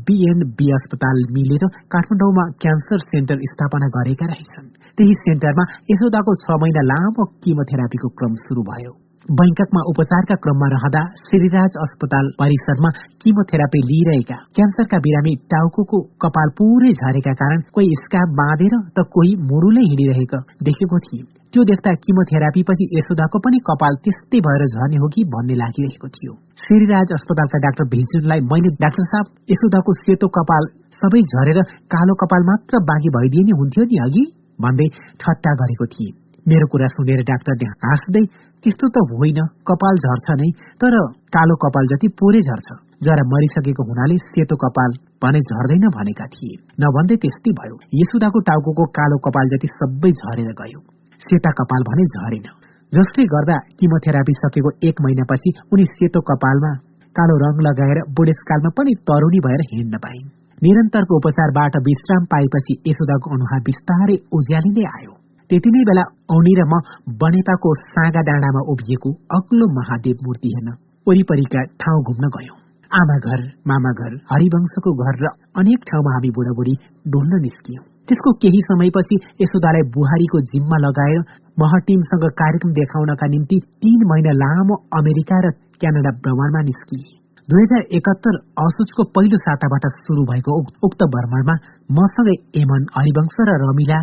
[0.59, 7.33] बी अस्पताल मिलेर काठमाडौँमा क्यान्सर सेन्टर स्थापना गरेका रहेछन्। त्यही सेन्टरमा यशोदाको छ महिना लामो
[7.43, 8.93] किमोथेरापीको क्रम शुरू भयो।
[9.27, 12.91] बैंककमा उपचारका क्रममा रहँदा श्रीराज अस्पताल परिसरमा
[13.23, 19.83] किमोथेरापी लिइरहेका क्यान्सरका बिरामी टाउको कपाल पुरै झरेका कारण कोही स्काप बाँधेर त कोही मुडुलै
[19.87, 20.39] हिँडिरहेको
[20.69, 25.57] देखेको थिए त्यो देख्दा किमोथेरापी पछि यशोदाको पनि कपाल त्यस्तै भएर झर्ने हो कि भन्ने
[25.63, 31.59] लागिरहेको थियो। श्रीराज अस्पतालका डाक्टर भिजुनलाई मैले डाक्टर साहब यशोदाको सेतो कपाल सबै झरेर
[31.97, 34.25] कालो कपाल मात्र बाँकी भइदिए नि हुन्थ्यो नि अघि?
[34.65, 34.89] भन्दै
[35.23, 36.15] ठट्टा गरेको थिए।
[36.51, 38.23] मेरो कुरा सुनेर डाक्टरले हाँस्दै
[38.67, 39.37] त्यस्तो त होइन
[39.71, 40.47] कपाल झर्छ नै
[40.83, 40.95] तर
[41.35, 42.69] कालो कपाल जति पोरे झर्छ।
[43.07, 49.19] जरा मरिसकेको हुनाले सेतो कपाल भने झर्दैन भनेका थिए। नभन्दै त्यस्तै भयो। यसुदाको टाउको कालो
[49.27, 50.81] कपाल जति सबै झरेर गयो।
[51.27, 52.49] सेता कपाल भने झरेन।
[52.93, 56.73] जसले गर्दा किमोथेरापी सकेको एक महिनापछि उनी सेतो कपालमा
[57.17, 60.27] कालो रंग लगाएर बुढेसकालमा पनि तरुणी भएर हिँड्न पाइन्।
[60.63, 65.15] निरन्तरको उपचारबाट विश्राम पाएपछि यशोदाको अनुहार बिस्तारै उज्यालिँदै आयो।
[65.51, 66.03] त्यति नै बेला
[66.35, 66.75] औनी र म
[67.19, 70.71] बनेपाको सागा डाँडामा उभिएको अग्लो महादेव मूर्ति हेर्न
[71.07, 72.57] वरिपरिका ठाउँ घुम्न गयौं।
[72.91, 73.41] आमा घर
[73.71, 75.31] मामा घर हरिवंशको घर र
[75.63, 76.75] अनेक ठाउँमा हामी बुढाबुढी
[77.13, 81.21] डुल्न निस्कियौं। त्यसको केही समयपछि यशोदालाई बुहारीको जिम्मा लगाएर
[81.63, 87.07] मह टिमसँग कार्यक्रम देखाउनका निम्ति तीन महिना लामो अमेरिका र क्यानाडा भ्रमणमा निस्किए।
[87.49, 91.59] दुई हजार एकात्तर असोजको पहिलो साताबाट शुरू भएको उक्त भ्रमणमा
[91.97, 94.03] मसँगै एमन हरिवंश र रमिला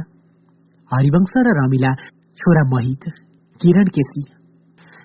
[0.94, 1.92] हरिवंश र रमिला
[2.40, 3.06] छोरा महित
[3.62, 4.22] किरण केसी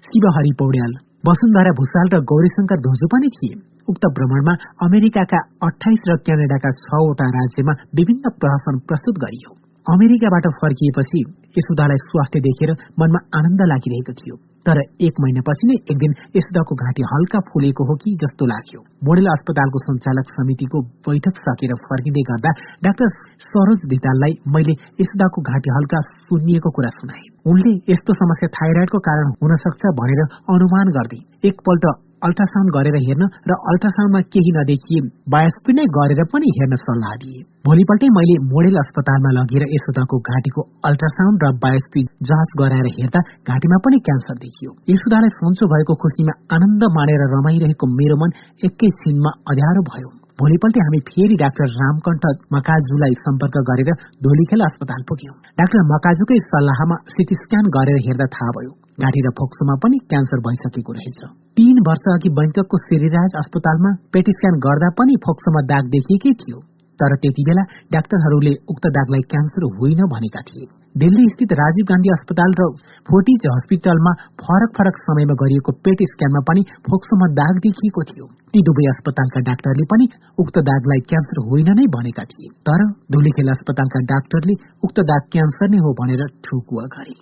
[0.07, 0.93] शिवहरि पौड्याल
[1.29, 3.55] वसुन्धरा भूषाल र गौरीशंकर धोजो पनि थिए।
[3.91, 4.55] उक्त भ्रमणमा
[4.87, 9.51] अमेरिकाका अठाइस र क्यानाडाका छवटा राज्यमा विभिन्न प्रहसन प्रस्तुत गरियो।
[9.87, 11.21] अमेरिकाबाट फर्किएपछि
[11.59, 12.71] यसुदालाई स्वास्थ्य देखेर
[13.01, 14.37] मनमा आनन्द लागिरहेको थियो।
[14.69, 19.29] तर एक महिनापछि नै एक दिन यसुदाको घाँटी हल्का फुलेको हो कि जस्तो लाग्यो। मोडेल
[19.35, 22.53] अस्पतालको सञ्चालक समितिको बैठक सकेर फर्किँदै गर्दा
[22.87, 23.15] डाक्टर
[23.47, 29.57] सरोज धिताललाई मैले यसुदाको घाँटी हल्का सुनिएको कुरा सुनाए। उनले यस्तो समस्या थाइराइडको कारण हुन
[29.65, 30.23] सक्छ भनेर
[30.57, 31.91] अनुमान गर्दै एकपल्ट
[32.27, 35.01] अल्ट्रासाउन्ड गरेर हेर्न र अल्ट्रासाउन्डमा केही नदेखिए
[35.35, 41.47] बायोस्पी नै गरेर पनि हेर्न सल्लाह दिए। भोलिपल्टै मैले मोडेल अस्पतालमा लगेर यशोदाको घाँटीको अल्ट्रासाउन्ड
[41.47, 47.29] र बायोस्पी जाँच गराएर हेर्दा घाँटीमा पनि क्यान्सर देखियो। यशोदालाई सन्चो भएको खुसीमा आनन्द मानेर
[47.35, 52.25] रमाइरहेको मेरो मन एकैछिनमा अध्यारो भयो। भोलिपल्ट हामी फेरि डाक्टर रामकण्ठ
[52.55, 53.89] मकाजुलाई सम्पर्क गरेर
[54.27, 58.71] धोलीखेल अस्पताल पुग्यौं। डाक्टर मकाजुकै सल्लाहमा सिटी स्क्यान गरेर हेर्दा थाहा भयो
[59.03, 61.21] घाँटी र फोक्सोमा पनि क्यान्सर भइसकेको रहेछ।
[61.59, 66.59] तीन वर्ष अघि बैंककको श्रीराज अस्पतालमा पेटी स्क्यान गर्दा पनि फोक्सोमा दाग देखिएकै थियो।
[67.01, 67.65] तर त्यति बेला
[67.95, 70.67] डाक्टरहरूले उक्त दागलाई क्यान्सर होइन भनेका थिए।
[70.97, 72.67] दिल्ली स्थित राजीव गान्धी अस्पताल र
[73.09, 74.13] फोर्टिज हस्पिटलमा
[74.43, 79.87] फरक फरक समयमा गरिएको पेट स्क्यानमा पनि फोक्सोमा दाग देखिएको थियो। ती दुवै अस्पतालका डाक्टरले
[79.93, 85.75] पनि उक्त दागलाई क्यान्सर होइन नै भनेका थिए। तर धुलीखेल अस्पतालका डाक्टरले उक्त दाग क्यान्सर
[85.75, 87.17] नै हो भनेर ठुकुवा गरे।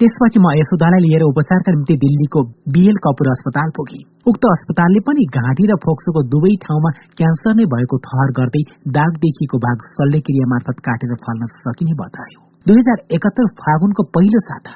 [0.00, 2.40] त्यसपछि म यशोदालाई लिएर उपचारका निम्ति दिल्लीको
[2.74, 3.98] बिएल कपुर अस्पताल पुगे।
[4.30, 8.62] उक्त अस्पतालले पनि घाँटी र फोक्सोको दुवै ठाउँमा क्यान्सर नै भएको ठहर गर्दै
[8.96, 14.74] दाग देखिएको भाग शल्यक्रिया मार्फत काटेर फाल्न सकिने बतायो। दुई हजार एकात्तर फागुनको पहिलो साता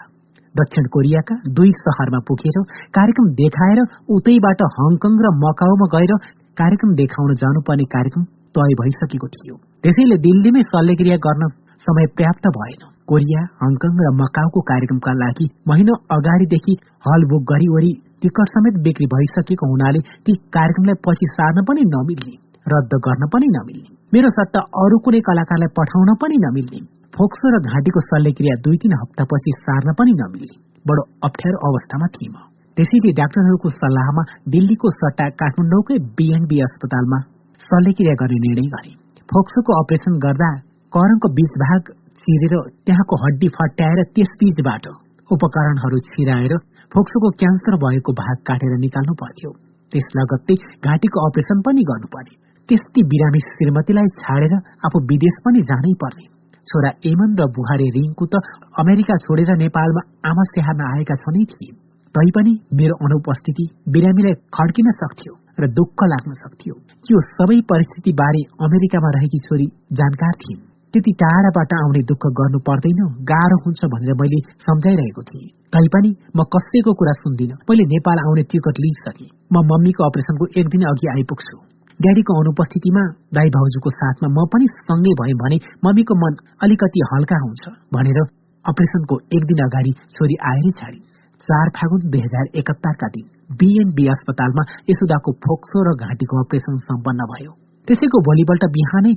[0.54, 2.62] दक्षिण कोरियाका दुई शहरमा पुगेर
[2.96, 3.84] कार्यक्रम देखाएर
[4.16, 6.16] उतैबाट हङकङ र मकाउमा गएर
[6.60, 11.42] कार्यक्रम देखाउन जानुपर्ने कार्यक्रम तय भइसकेको थियो। त्यसैले दिल्लीमै शल्यक्रिया गर्न
[11.86, 16.74] समय पर्याप्त भएन। कोरिया हङकङ र मकाउको कार्यक्रमका लागि महिनौ अगाडिदेखि
[17.06, 17.92] हल बुक गरिवरी
[18.22, 22.34] टिकट समेत बिक्री भइसकेको हुनाले ती कार्यक्रमलाई पछि सार्न पनि नमिल्ने
[22.66, 26.80] रद्द गर्न पनि नमिल्ने। मेरो सट्टा अरू कुनै कलाकारलाई पठाउन पनि नमिल्ने
[27.14, 30.56] फोक्सो र घाँटीको शल्यक्रिया दुई तीन हप्तापछि सार्न पनि नमिल्ने
[30.88, 32.36] बडो अप्ठ्यारो अवस्थामा थिएँ म।
[32.76, 34.22] त्यसैले डाक्टरहरूको सल्लाहमा
[34.54, 37.18] दिल्लीको सट्टा काठमाडौँकै बिएनबी अस्पतालमा
[37.66, 38.92] शल्यक्रिया गर्ने निर्णय गरे।
[39.28, 40.48] फोक्सोको अपरेसन गर्दा
[40.94, 41.90] करङको बीच भाग
[42.22, 42.54] चिरेर
[42.86, 44.84] त्यहाँको हड्डी फट्याएर त्यस बीचबाट
[45.30, 46.54] उपकरणहरू छिराएर
[46.92, 49.50] फोक्सोको क्यान्सर भएको भाग काटेर निकाल्नु पर्थ्यो।
[49.92, 50.56] त्यस लगत्तै
[50.86, 52.34] घाँटीको अपरेसन पनि गर्नु पर्ने
[52.68, 54.54] त्यस्ती बिरामी श्रीमतीलाई छाडेर
[54.88, 56.26] आफू विदेश पनि जानै पर्ने।
[56.68, 58.34] छोरा एमन र बुहारी रिङको त
[58.82, 61.72] अमेरिका छोडेर नेपालमा आमा स्याहार्न आएका छनै थिए।
[62.14, 63.66] तैपनि मेरो अनुपस्थिति
[63.96, 66.74] बिरामीलाई खड्किन सक्थ्यो र दुःख लाग्न सक्थ्यो।
[67.10, 69.66] यो सबै परिस्थिति बारे अमेरिकामा रहेकी छोरी
[70.00, 70.62] जानकार थिइन्।
[70.94, 72.98] त्यति टाढाबाट आउने दुःख गर्नु पर्दैन
[73.30, 78.76] गाह्रो हुन्छ भनेर मैले सम्झाइरहेको थिएँ। तैपनि म कसैको कुरा सुन्दिनँ। मैले नेपाल आउने टिकट
[78.84, 81.58] लिइसकेँ। म मम्मीको अपरेसनको एक दिन अघि आइपुग्छु।
[82.00, 83.02] ड्याडीको अनुपस्थितिमा
[83.36, 88.22] दाई भाउजूको साथमा म पनि सँगै भएँ भने मम्मीको मन अलिकति हल्का हुन्छ भनेर
[88.64, 91.00] अपरेसनको एक दिन अगाडि छोरी आएरै छाडी।
[91.48, 93.26] चार फागुन दुई हजार एकहत्तरका दिन
[93.60, 97.52] बिएनबी अस्पतालमा यशोदाको फोक्सो र घाँटीको अपरेसन सम्पन्न भयो।
[97.88, 99.12] त्यसैको भोलिपल्ट बिहानै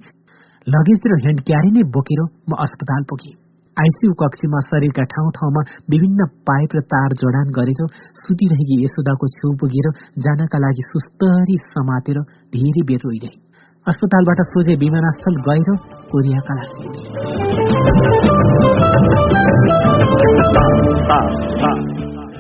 [0.68, 3.36] लगेज र ह्यान्ड क्यारी नै बोकेर म अस्पताल पुगेँ।
[3.78, 5.62] आइसियु कक्षमा शरीरका ठाउँ ठाउँमा
[5.94, 7.82] विभिन्न पाइप र तार जडान गरेर
[8.20, 9.88] सुतिरहेकी यशोदाको छेउ पुगेर
[10.20, 12.20] जानका लागि सुस्तरी समातेर
[12.56, 13.32] धेरै बेर रोइरहे।
[13.86, 15.70] अस्पतालबाट सोझे विमानस्थल गएर
[16.12, 16.86] कोरियाका लागि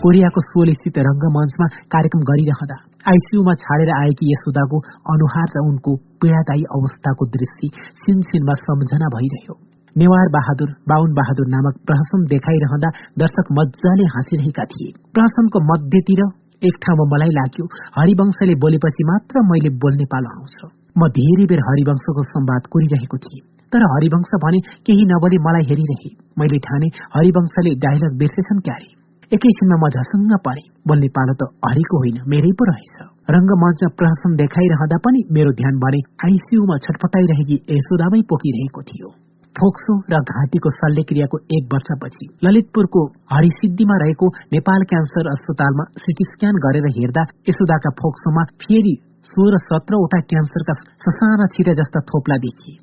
[0.07, 2.75] कोरियाको स्थित रङ्गमञ्चमा कार्यक्रम गरिरहँदा
[3.11, 4.77] आइसियुमा छाडेर आएकी यशोदाको
[5.13, 7.67] अनुहार र उनको पीड़ादायी अवस्थाको दृष्टि
[8.01, 9.55] सिनसिनमा सम्झना भइरह्यो।
[9.95, 16.21] नेवार बहादुर बाहुन बहादुर नामक प्रहसन देखाइरहँदा दर्शक मजाले हाँसिरहेका थिए। प्रहसनको मध्यतिर
[16.69, 17.65] एक ठाउँमा मलाई लाग्यो
[17.97, 20.55] हरिवंशले बोलेपछि मात्र मैले बोल्ने पालो आउँछ।
[20.99, 26.59] म धेरै बेर हरिवंशको संवाद कोरिरहेको थिएँ तर हरिवंश भने केही नबोली मलाई हेरिरहे। मैले
[26.69, 28.96] ठाने हरिवंशले डायलग बिर्सेछन् क्यारे।
[29.35, 32.95] एकैछिनमा म झसङ्ग परे। बोल्ने पालो त हरिको होइन मेरै पो रहेछ।
[33.35, 39.09] रङ्गमञ्चमा प्रहसन देखाइरहँदा पनि मेरो ध्यान भने आइसियुमा छटपटाइरहेकी यशोदामै पोखिरहेको थियो।
[39.55, 43.01] फोक्सो र घाँटीको शल्यक्रियाको एक वर्षपछि ललितपुरको
[43.33, 48.95] हरिसिद्धिमा रहेको नेपाल क्यान्सर अस्पतालमा सिटी स्क्यान गरेर हेर्दा यशोदाका फोक्सोमा फेरि
[49.31, 52.75] सोह्र सत्रवटा क्यान्सरका ससाना छिटा जस्ता थोप्ला देखिए।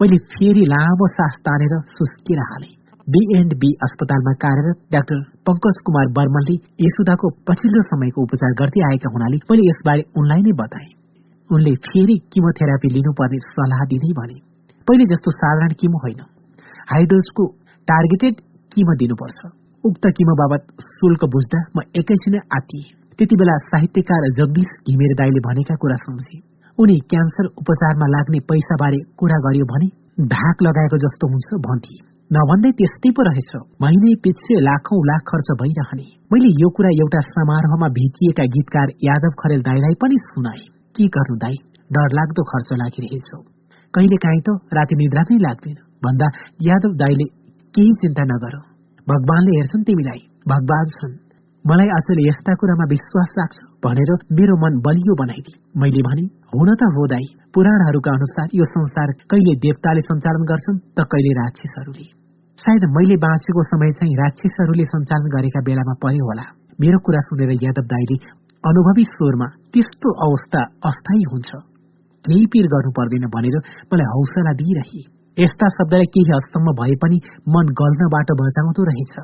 [0.00, 2.74] मैले फेरि लामो सास तानेर सुस्किएर हालेँ।
[3.60, 6.54] बी अस्पतालमा कार्यरत डाक्टर पंकज कुमार बर्मनले
[6.84, 10.88] यसुदाको पछिल्लो समयको उपचार गर्दै आएका हुनाले मैले यसबारे उनलाई नै बताए।
[11.50, 14.36] उनले फेरि किमोथेरापी लिनुपर्ने सल्लाह दिँदै भने
[14.88, 16.20] पहिले जस्तो साधारण किमो होइन।
[16.90, 17.46] हाइड्रोजको
[17.88, 19.40] टार्गेटेड किमो दिनुपर्छ।
[19.84, 22.84] उक्त किमो बाबत शुल्क बुझ्दा म एकैछिनै आतिए
[23.18, 26.38] त्यति बेला साहित्यकार जगदीश घिमेर दाईले भनेका कुरा सम्झे
[26.78, 29.88] उनी क्यान्सर उपचारमा लाग्ने पैसाबारे कुरा गर्यो भने
[30.34, 31.96] धाक लगाएको जस्तो हुन्छ भन्थे।
[32.36, 37.88] नभन्दै त्यस्तै पो रहेछ। महिनै पछि लाखौं लाख खर्च भइरहने। मैले यो कुरा एउटा समारोहमा
[37.98, 40.60] भेटिएका गीतकार यादव खरेल दाईलाई पनि सुनाए।
[40.96, 41.56] के गर्नु दाई?
[41.94, 43.30] डर लाग्दो खर्च लागिरहेछ।
[43.94, 46.28] कहिले काहीँ त राति निद्रा नै लाग्दैन। भन्दा
[46.68, 47.26] यादव दाईले
[47.74, 48.58] केही चिन्ता नगर।
[49.06, 50.20] भगवानले हेर्छन् तिमीलाई।
[50.52, 51.16] भगवान छन्।
[51.64, 56.92] मलाई आजले यस्ता कुरामा विश्वास राख्छ भनेर मेरो मन बलियो बनाइदिए। मैले भने हुन त
[56.98, 62.17] हो दाई। पुराणहरूका अनुसार यो संसार कहिले देवताले सञ्चालन गर्छन् त कहिले राक्षसहरूले।
[62.62, 66.46] सायद मैले बाँचेको समय चाहिँ राक्षसहरूले सञ्चालन गरेका बेलामा पर्यो होला।
[66.82, 68.16] मेरो कुरा सुनेर यादव दाईले
[68.64, 71.50] अनुभवी स्वरमा त्यस्तो अवस्था अस्थायी हुन्छ।
[72.24, 73.56] केही पिर गर्नु पर्दैन भनेर
[73.90, 75.02] मलाई हौसला दिइरहे।
[75.36, 77.18] यस्ता शब्दलाई केही हदसम्म भए पनि
[77.54, 79.14] मन गल्नबाट बचाउँदो रहेछ।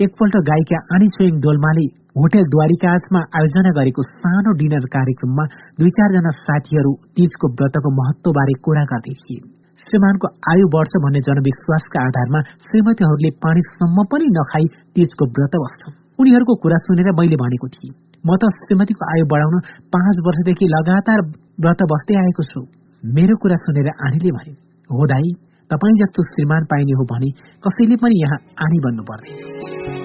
[0.00, 1.86] एकपल्ट गायिका आनी स्वयं डोल्माले
[2.18, 5.44] होटेल द्वारिकाजमा आयोजना गरेको सानो डिनर कार्यक्रममा
[5.78, 12.40] दुई चारजना साथीहरू तीजको व्रतको महत्वबारे कुरा गर्दै थिए। श्रीमानको आयु बढ्छ भन्ने जनविश्वासका आधारमा
[12.66, 17.94] श्रीमतीहरूले पानीसम्म पनि नखाई तीजको व्रत बस्छन् उनीहरूको कुरा सुनेर मैले भनेको थिएँ
[18.26, 19.62] म त श्रीमतीको आयु बढाउन
[19.94, 21.20] पाँच वर्षदेखि लगातार
[21.64, 22.60] व्रत बस्दै आएको छु।
[23.02, 24.52] मेरो कुरा सुनेर आनीले भने
[24.90, 25.32] हो दाई
[25.70, 27.30] तपाईँ जस्तो श्रीमान पाइने हो भने
[27.64, 29.99] कसैले पनि यहाँ आनी बन्नु पर्दैन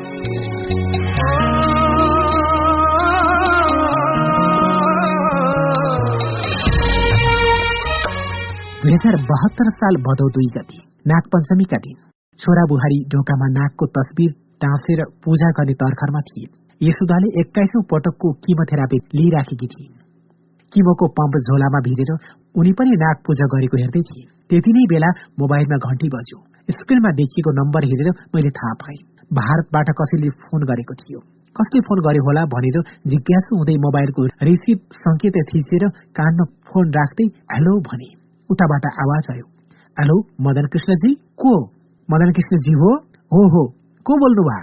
[8.86, 10.80] दुई हजार बहत्तर साल भदौ दुई गति
[11.12, 11.94] नाग पञ्चमीका दिन।
[12.40, 14.34] छोरा बुहारी ढोकामा नागको तस्बिर
[14.64, 16.50] टाँसेर पूजा गर्ने तर्खरमा थिए।
[16.82, 19.96] यशोदाले एक्काइसौं पटकको किमोथेरापी लिइराखेकी थिइन्।
[20.72, 22.12] किमोको पम्प झोलामा भिरेर
[22.62, 25.10] उनी पनि नाग पूजा गरेको हेर्दै थिए। त्यति नै बेला
[25.44, 26.38] मोबाइलमा घन्टी बज्यो।
[26.70, 29.00] स्क्रिनमा देखिएको नम्बर हेरेर मैले थाहा पाएँ।
[29.40, 31.24] भारतबाट कसैले फोन गरेको थियो।
[31.56, 32.46] कसले फोन गरे होला?
[32.54, 32.78] भनेर
[33.16, 35.88] जिज्ञासु हुँदै मोबाइलको रिसिभ संकेत थिचेर
[36.22, 38.12] कानमा फोन राख्दै हेलो भने।
[38.50, 39.46] उताबाट आवाज आयो।
[39.98, 41.54] हेलो मदन कृष्णजी को
[42.10, 42.92] मदन कृष्णजी हो?
[43.32, 43.64] हो हो
[44.06, 44.58] को बोल्नु भा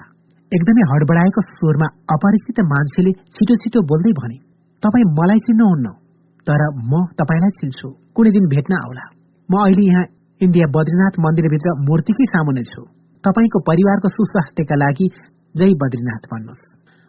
[0.52, 4.38] एकदमै हडबडाएको स्वरमा अपरिचित मान्छेले छिटो छिटो बोल्दै भने
[4.82, 5.88] तपाईँ मलाई चिन्नुहुन्न।
[6.46, 9.04] तर म तपाईँलाई चिन्छु। कुनै दिन भेट्न आउला।
[9.48, 10.04] म अहिले यहाँ
[10.40, 12.82] इन्डिया बद्रीनाथ मन्दिरभित्र मूर्तिकै सामुने छु।
[13.24, 15.06] तपाईँको परिवारको सुस्वास्थ्यका लागि
[15.54, 16.62] जय बद्रीनाथ भन्नुहोस्।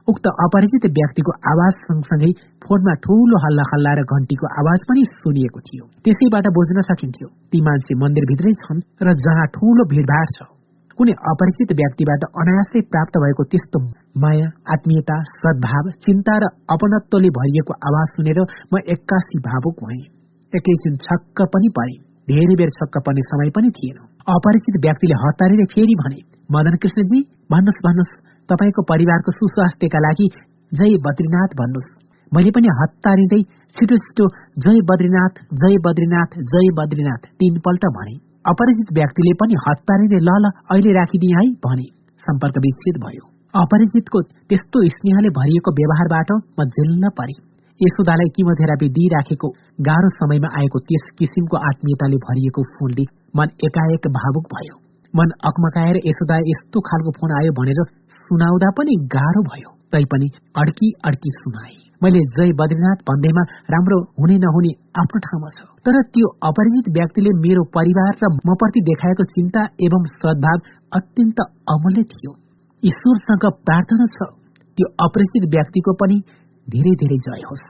[0.07, 2.31] उक्त अपरिचित व्यक्तिको आवाज सँगसँगै
[2.63, 7.93] फोनमा ठूलो हल्ला हल्ला र घण्टीको आवाज पनि सुनिएको थियो। त्यसैबाट बुझ्न सकिन्थ्यो ती मान्छे
[8.01, 10.49] मन्दिरभित्रै छन् र जहाँ ठूलो भीड़भाड़ छ।
[10.97, 13.79] कुनै अपरिचित व्यक्तिबाट अनायासै प्राप्त भएको त्यस्तो
[14.23, 18.39] माया आत्मीयता सद्भाव चिन्ता र अपनत्वले भरिएको आवाज सुनेर
[18.71, 20.03] म एक्कासी भावुक भएँ।
[20.53, 21.95] एकैछिन छक्क पनि परे
[22.27, 27.19] धेरै बेर छक्क पर्ने समय पनि थिएन। अपरिचित व्यक्तिले हतारेर फेरि भने मदन कृष्णजी
[27.51, 28.13] भन्नुहोस् भन्नुहोस्
[28.49, 30.27] तपाईँको परिवारको सुस्वास्थ्यका लागि
[30.71, 31.91] जय बद्रीनाथ भन्नुहोस्।
[32.31, 33.41] मैले पनि हतारिँदै
[33.75, 34.25] छिटो छिटो
[34.63, 38.15] जय बद्रीनाथ जय बद्रीनाथ जय बद्रीनाथ तीनपल्ट भने।
[38.45, 41.87] अपरिचित व्यक्तिले पनि हतारिँदै ल ल अहिले राखिदिए है भने
[42.23, 43.23] सम्पर्क विच्छेद भयो।
[43.53, 47.35] अपरिचितको त्यस्तो स्नेहले भरिएको व्यवहारबाट म झेल्न परे।
[47.79, 49.47] यशोदालाई किमोथेरापी दिइराखेको
[49.87, 53.05] गाह्रो समयमा आएको त्यस किसिमको आत्मीयताले भरिएको फोनले
[53.37, 54.75] मन एकाएक भावुक भयो।
[55.13, 57.79] मन अकमकाएर यशोदा यस्तो खालको फोन आयो भनेर
[58.17, 60.27] सुनाउँदा पनि गाह्रो भयो। तैपनि
[60.61, 63.43] अड्की अड्की सुनाए मैले जय बद्रीनाथ भन्दैमा
[63.73, 68.81] राम्रो हुने नहुने आफ्नो ठाउँमा छ। तर त्यो अपरिचित व्यक्तिले मेरो परिवार र म प्रति
[68.89, 70.57] देखाएको चिन्ता एवं सद्भाव
[70.91, 71.39] अत्यन्त
[71.73, 72.31] अमूल्य थियो।
[72.83, 74.29] ईश्वरसँग प्रार्थना छ
[74.77, 76.17] त्यो अपरिचित व्यक्तिको पनि
[76.67, 77.67] धेरै धेरै जय होस्।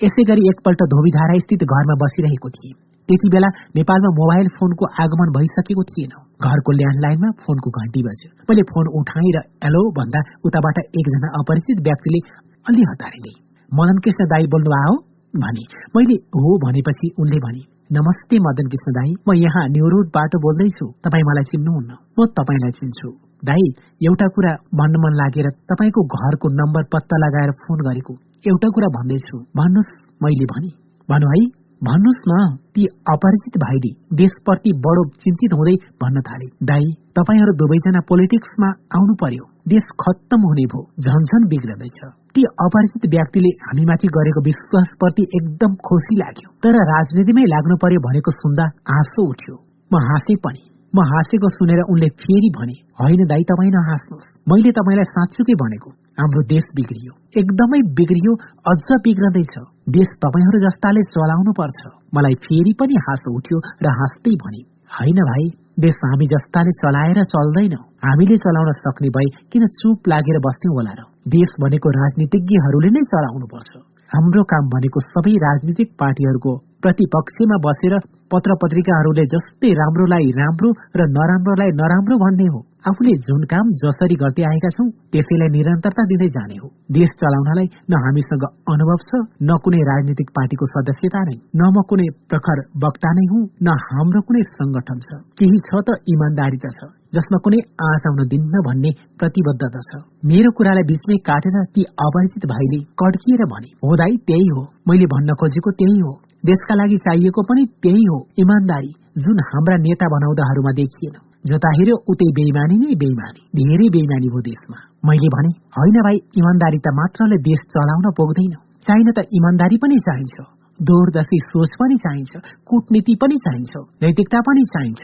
[0.00, 2.72] यसै गरी एकपल्ट धोबीधारा स्थित घरमा बसिरहेको थिए।
[3.08, 6.12] त्यति बेला नेपालमा मोबाइल फोनको आगमन भइसकेको थिएन।
[6.46, 9.38] घरको ल्यान्डलाइनमा फोनको घन्टी बज्यो। मैले फोन उठाएर
[9.68, 12.20] एलो भन्दा उताबाट एकजना अपरिचित व्यक्तिले
[12.68, 13.34] अलि हतारिँदै
[13.72, 14.94] मदन कृष्ण दाई बोल्नु हो
[15.34, 15.64] भने।
[15.96, 17.62] मैले हो भनेपछि उनले भने
[17.96, 23.08] नमस्ते मदन कृष्ण दाई म यहाँ न्यु रोडबाट बोल्दैछु। तपाईँ मलाई चिन्नुहुन्न। म तपाईँलाई चिन्छु।
[23.48, 23.64] दाई
[24.08, 28.12] एउटा कुरा भन्न मन लागेर तपाईँको घरको नम्बर पत्ता लगाएर फोन गरेको।
[28.50, 30.70] एउटा कुरा भन्दैछु। भन्नुहोस् मैले भने।
[31.08, 31.42] भनु है।
[31.86, 32.36] भन्नुहोस् न
[32.74, 33.90] ती अपरिचित भाइले
[34.20, 36.86] देशप्रति बडो चिन्तित हुँदै भन्न थाले। दाई
[37.18, 42.00] तपाईँहरू दुवैजना पोलिटिक्समा आउनु पर्यो। देश खत्तम हुने भो झन्झन बिग्रदैछ।
[42.34, 48.66] ती अपरिचित व्यक्तिले हामीमाथि गरेको विश्वासप्रति एकदम खुसी लाग्यो। तर राजनीतिमै लाग्नु पर्यो भनेको सुन्दा
[48.96, 49.54] आँसो उठ्यो।
[49.90, 55.08] म हाँसे पनि। म हाँसेको सुनेर उनले फेरि भने होइन दाई तपाईँ नहाँस्नुहोस्। मैले तपाईँलाई
[55.08, 58.32] साँच्चुकै भनेको हाम्रो देश बिग्रियो। एकदमै बिग्रियो
[58.72, 59.54] अझ बिग्रदैछ।
[59.96, 61.80] देश तपाईँहरू जस्ताले चलाउनु पर्छ
[62.14, 64.62] मलाई फेरि पनि हाँसो उठ्यो र हाँस्दै भने
[64.96, 65.44] होइन भाइ
[65.84, 67.74] देश हामी जस्ताले चलाएर चल्दैन।
[68.06, 71.00] हामीले चलाउन सक्ने भए किन चुप लागेर बस्ने होला र?
[71.28, 73.70] देश भनेको राजनीतिज्ञहरूले नै चलाउनु पर्छ
[74.12, 76.52] हाम्रो काम भनेको सबै राजनीतिक पार्टीहरूको
[76.84, 77.94] प्रतिपक्षमा बसेर
[78.32, 84.44] पत्र पत्रिकाहरूले जस्तै राम्रोलाई राम्रो र नराम्रोलाई नराम्रो भन्ने हो। आफूले जुन काम जसरी गर्दै
[84.50, 89.10] आएका छौं त्यसैलाई निरन्तरता दिँदै जाने हो। देश चलाउनलाई न हामीसँग अनुभव छ
[89.48, 94.20] न कुनै राजनीतिक पार्टीको सदस्यता नै न म कुनै प्रखर वक्ता नै हुँ न हाम्रो
[94.28, 96.80] कुनै संगठन छ। केही छ त इमान्दारिता छ।
[97.12, 102.78] जसमा कुनै आँच आउन दिन्न भन्ने प्रतिबद्धता छ। मेरो कुरालाई बीचमै काटेर ती अपरिचित भाइले
[103.00, 106.12] कड्किएर भने हो दाई त्यही हो। मैले भन्न खोजेको त्यही हो।
[106.44, 108.90] देशका लागि चाहिएको पनि त्यही हो। इमान्दारी
[109.24, 114.78] जुन हाम्रा नेता बनाउँदाहरूमा देखिएन। जता हेऱ्यो उतै बेइमानी नै बेइमानी। धेरै बेइमानी हो देशमा।
[115.08, 118.54] मैले भने होइन भाइ इमान्दारिता मात्रले देश चलाउन पुग्दैन।
[118.86, 120.36] चाहिन त इमान्दारी पनि चाहिन्छ।
[120.80, 122.32] दूरदर्शी सोच पनि चाहिन्छ।
[122.68, 123.72] कूटनीति पनि चाहिन्छ।
[124.02, 125.02] नैतिकता पनि चाहिन्छ।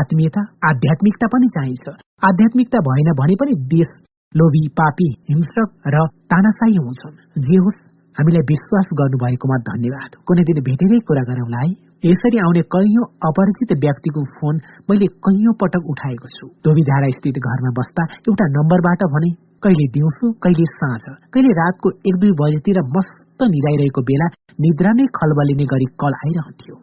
[0.00, 1.86] आत्मीयता आध्यात्मिकता पनि चाहिन्छ।
[2.28, 3.90] आध्यात्मिकता भएन भने पनि देश
[4.34, 7.80] लोभी पापी हिंसक र तानासाई हुन्छन्। जे होस्
[8.16, 11.72] हामीलाई विश्वास गर्नुभएकोमा धन्यवाद। कुनै दिन भेटेरै कुरा गरौँला है
[12.10, 14.54] यसरी आउने कैयौं अपरिचित व्यक्तिको फोन
[14.90, 19.30] मैले कैयौं पटक उठाएको छु। धोबीधारा स्थित घरमा बस्दा एउटा नम्बरबाट भने
[19.64, 24.26] कहिले दिउँसो कहिले साँझ। कहिले रातको एक दुई बजेतिर मस्त निदाइरहेको बेला
[24.64, 26.74] निद्रा नै खलबलिने गरी कल आइरहन्थ्यो।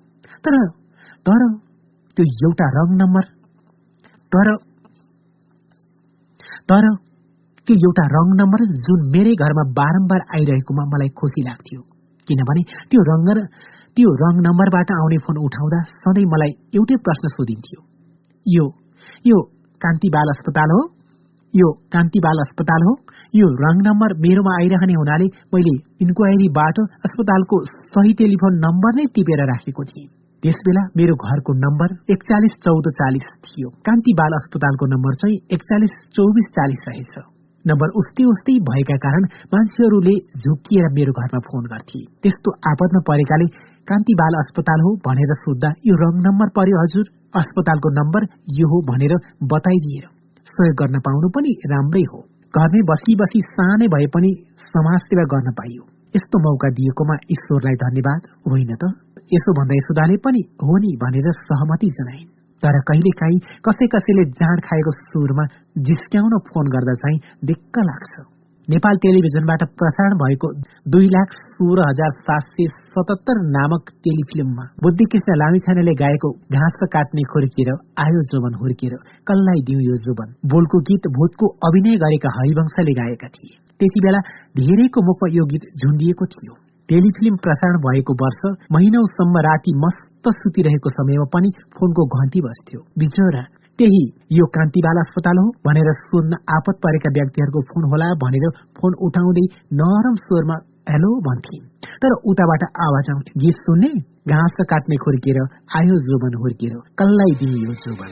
[0.45, 0.57] तर
[1.25, 1.41] तर
[2.21, 3.23] त्यो एउटा रङ नम्बर।
[4.31, 4.47] तर
[6.69, 6.85] तर
[7.67, 11.81] त्यो एउटा रङ नम्बर जुन मेरै घरमा बारम्बार आइरहेकोमा मलाई खुसी लाग्थ्यो।
[12.27, 13.19] किनभने त्यो रङ
[13.97, 17.79] त्यो रङ नम्बरबाट आउने फोन उठाउँदा सधैँ मलाई एउटै प्रश्न सोधिन्थ्यो।
[18.45, 18.65] यो
[19.25, 19.37] यो
[19.81, 20.81] कान्ति बाल अस्पताल हो
[21.53, 22.93] यो कान्ति बाल अस्पताल हो
[23.33, 25.75] यो रङ नम्बर मेरोमा आइरहने हुनाले मैले
[26.05, 32.87] इन्क्वायरीबाट अस्पतालको सही टेलिफोन नम्बर नै टिपेर राखेको थिएँ। त्यसबेला मेरो घरको नम्बर एकचालिस चौध
[32.99, 37.13] चालिस थियो। कान्ति बाल अस्पतालको नम्बर चाहिँ एकचालिस चौबिस चालिस रहेछ।
[37.65, 43.47] नम्बर उस्तै उस्तै भएका कारण मान्छेहरूले झुकिएर मेरो घरमा फोन गर्थे। त्यस्तो आपदमा परेकाले
[43.87, 47.05] कान्ति बाल अस्पताल हो भनेर सोद्धा यो रङ नम्बर पर्यो हजुर।
[47.35, 48.27] अस्पतालको नम्बर
[48.59, 49.13] यो हो भनेर
[49.53, 50.05] बताइदिएर
[50.47, 52.19] सहयोग गर्न पाउनु पनि राम्रै हो।
[52.53, 54.31] घरमै बसी बसी सानै भए पनि
[54.73, 55.83] समाज सेवा गर्न पाइयो।
[56.15, 58.21] यस्तो मौका दिएकोमा ईश्वरलाई धन्यवाद।
[58.51, 58.83] होइन त?
[59.33, 62.29] यसो भन्दा यशोदाले पनि हो नि भनेर सहमति जनाइन्।
[62.63, 65.45] तर कहिलेकाहीँ कसै कसैले जाँड खाएको सुरमा
[65.87, 67.19] जिस्क्याउन फोन गर्दा चाहिँ
[67.49, 68.13] दिक्क लाग्छ।
[68.67, 70.49] नेपाल टेलिभिजनबाट प्रसारण भएको
[70.93, 77.71] दुई लाख सोह्र हजार सात सय सतहत्तर नामक टेलिफिल्ममा बुद्धिकृष्ण लामिछानेले गाएको घाँस काट्ने खुर्किएर
[78.05, 78.95] आयो जोबन हुर्किएर
[79.27, 84.21] कल्लाई दिउ यो जोबन बोलको गीत भूतको अभिनय गरेका हरिवंशले गाएका थिए। त्यति बेला
[84.59, 86.53] धेरैको मुखमा यो गीत झुन्डिएको थियो।
[86.91, 88.39] टेलिफिल्म प्रसारण भएको वर्ष
[88.71, 93.43] महिनौसम्म राति मस्त सुतिरहेको समयमा पनि फोनको घन्टी बस्थ्यो बिचोरा
[93.79, 94.01] त्यही
[94.37, 98.45] यो कान्तिबाल अस्पताल हो भनेर सोध्न आपत परेका व्यक्तिहरूको फोन होला भनेर
[98.77, 99.45] फोन उठाउँदै
[99.79, 100.57] नरम स्वरमा
[100.89, 101.65] हेलो भन्थिन्।
[102.03, 103.89] तर उताबाट आवाज आउँथ्यो गीत सुन्ने?
[104.27, 105.39] घाँस काट्ने खुर्किएर
[105.77, 108.11] आयो जोबन हुर्किएर कल्लाई दिने यो जोबन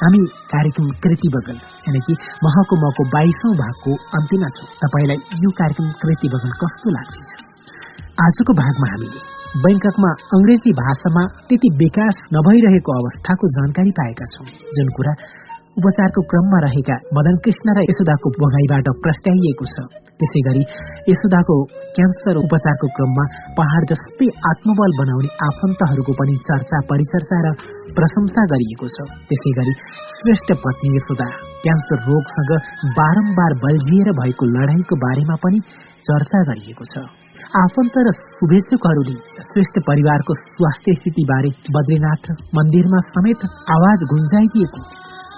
[0.00, 0.18] हामी
[0.52, 6.52] कार्यक्रम कृति बगल यानि कि महको बाइसौँ भागको अन्तिममा छौँ तपाईँलाई यो कार्यक्रम कृति बगल
[6.60, 7.32] कस्तो लाग्दैछ?
[8.26, 9.20] आजको भागमा हामीले
[9.64, 14.46] बैङ्ककमा अङ्ग्रेजी भाषामा त्यति विकास नभइरहेको अवस्थाको जानकारी पाएका छौँ
[14.78, 15.14] जुन कुरा
[15.78, 19.76] उपचारको क्रममा रहेका मदन कृष्ण र यशोदाको भोगाईबाट प्रस्ट्याइएको छ।
[20.20, 20.62] त्यसै गरी
[21.10, 21.56] यशोदाको
[21.96, 23.24] क्यान्सर उपचारको क्रममा
[23.58, 27.52] पहाड जस्तै आत्मबल बनाउने आफन्तहरूको पनि चर्चा परिचर्चा र
[27.98, 29.74] प्रशंसा गरिएको छ। त्यसै गरी
[30.16, 31.28] श्रेष्ठ पत्नी यशोदा
[31.62, 32.52] क्यान्सर रोगसँग
[32.98, 35.58] बारम्बार बल्झिएर भएको लडाईँको बारेमा पनि
[36.08, 37.06] चर्चा गरिएको छ।
[37.58, 39.14] आफन्त र शुभेच्छुकहरूले
[39.46, 42.24] श्रेष्ठ परिवारको स्वास्थ्य स्थितिबारे बद्रीनाथ
[42.58, 44.80] मन्दिरमा समेत आवाज गुन्जाइदिएको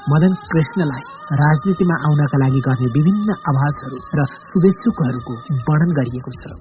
[0.09, 1.03] मदन कृष्णलाई
[1.41, 5.35] राजनीतिमा आउनका लागि गर्ने विभिन्न आवाजहरू र शुभेच्छुकहरूको
[5.69, 6.53] वर्णन गरिएको छ।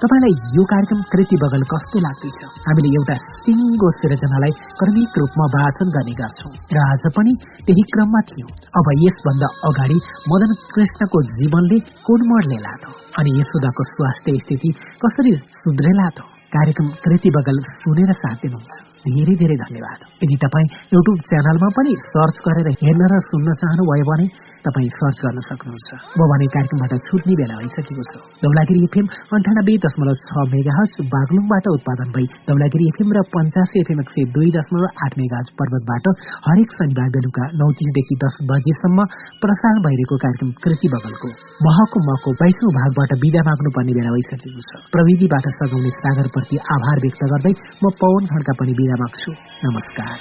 [0.00, 2.40] तपाईँलाई यो कार्यक्रम कृति बगल कस्तो लाग्दैछ?
[2.66, 7.32] हामीले एउटा सिङ्गो सिर्जनालाई क्रमिक रूपमा वाचन गर्ने गर्छौँ। र आज पनि
[7.66, 8.50] त्यही क्रममा थियौँ।
[8.80, 9.98] अब यसभन्दा अगाडि
[10.32, 12.74] मदन कृष्णको जीवनले कोन मोड लिएला
[13.20, 19.56] अनि यशोदाको स्वास्थ्य स्थिति कसरी सुध्रेला त कार्यक्रम कृति बगल सुनेर साथ दिनुहुन्छ। धेरै धेरै
[19.64, 24.26] धन्यवाद। यदि तपाईँ युट्युब च्यानलमा पनि सर्च गरेर हेर्न र सुन्न चाहनुभयो भने
[24.66, 30.16] तपाईँ सर्च गर्न सक्नुहुन्छ। म भने कार्यक्रमबाट छुट्ने बेला भइसकेको छ। दौलागिरी एफएम अन्ठानब्बे दशमलव
[30.26, 34.86] छ मेगा हज बागलुङबाट उत्पादन भई दौलागिरी एफएम र पञ्चासी एफएम एक सय दुई दशमलव
[35.06, 36.04] आठ मेगा पर्वतबाट
[36.46, 39.06] हरेक शनिबार बेलुका नौ तिसदेखि दस बजेसम्म
[39.44, 41.28] प्रसारण भइरहेको कार्यक्रम कृति बगलको
[41.66, 47.54] महको मको बाइसौँ भागबाट विदा माग्नुपर्ने बेला भइसकेको छ। प्रविधिबाट सघाउने सागरप्रति आभार व्यक्त गर्दै
[47.84, 49.32] म पवन खड्का पनि विदा माग्छु
[49.64, 50.18] नमस्कार।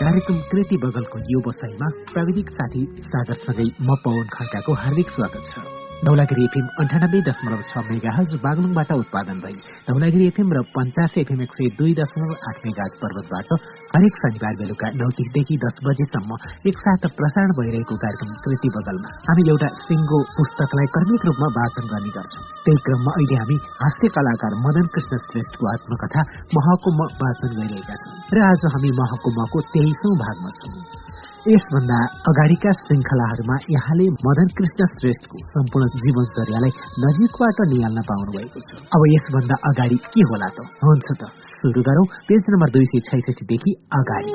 [0.00, 6.42] कार्यक्रम कृति बगलको यो बसाइमा प्राविधिक साथी सागरसँगै म पवन खड्काको हार्दिक स्वागत छ। धौलागिरी
[6.44, 9.54] एफएम अन्ठानब्बे दशमलव छ मेगा हज बागलुङबाट उत्पादन भई
[9.86, 13.54] धौलागिरी एफएम र पञ्चासी एफएम एक सय दुई दशमलव आठ मेगा पर्वतबाट
[13.94, 16.38] हरेक शनिबार बेलुका नौ तिसदेखि दस बजेसम्म
[16.72, 22.44] एकसाथ प्रसारण भइरहेको कार्यक्रम कृति बगलमा हामी एउटा सिङ्गो पुस्तकलाई क्रमिक रूपमा वाचन गर्ने गर्छौँ।
[22.68, 26.28] त्यही क्रममा अहिले हामी हास्य कलाकार मदन कृष्ण श्रेष्ठको आत्मकथा
[26.60, 31.05] महको वाचन गरिरहेका छौँ। र आज हामी महको तेइसौँ भागमा छौँ।
[31.54, 39.02] यसभन्दा अगाडिका श्रृङ्खलाहरूमा यहाँले मदन कृष्ण श्रेष्ठको सम्पूर्ण जीवनचर्यालाई नजिकबाट निहाल्न पाउनु भएको छ। अब
[39.08, 40.58] यसभन्दा अगाडि के होला त?
[40.84, 44.32] हुन्छ त सुरु गरौं। पेज नम्बर दुई सय छैसठीदेखि अगाडि।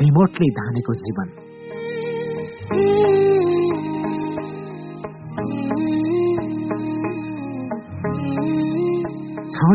[0.00, 1.49] रिमोटले धानेको जीवन।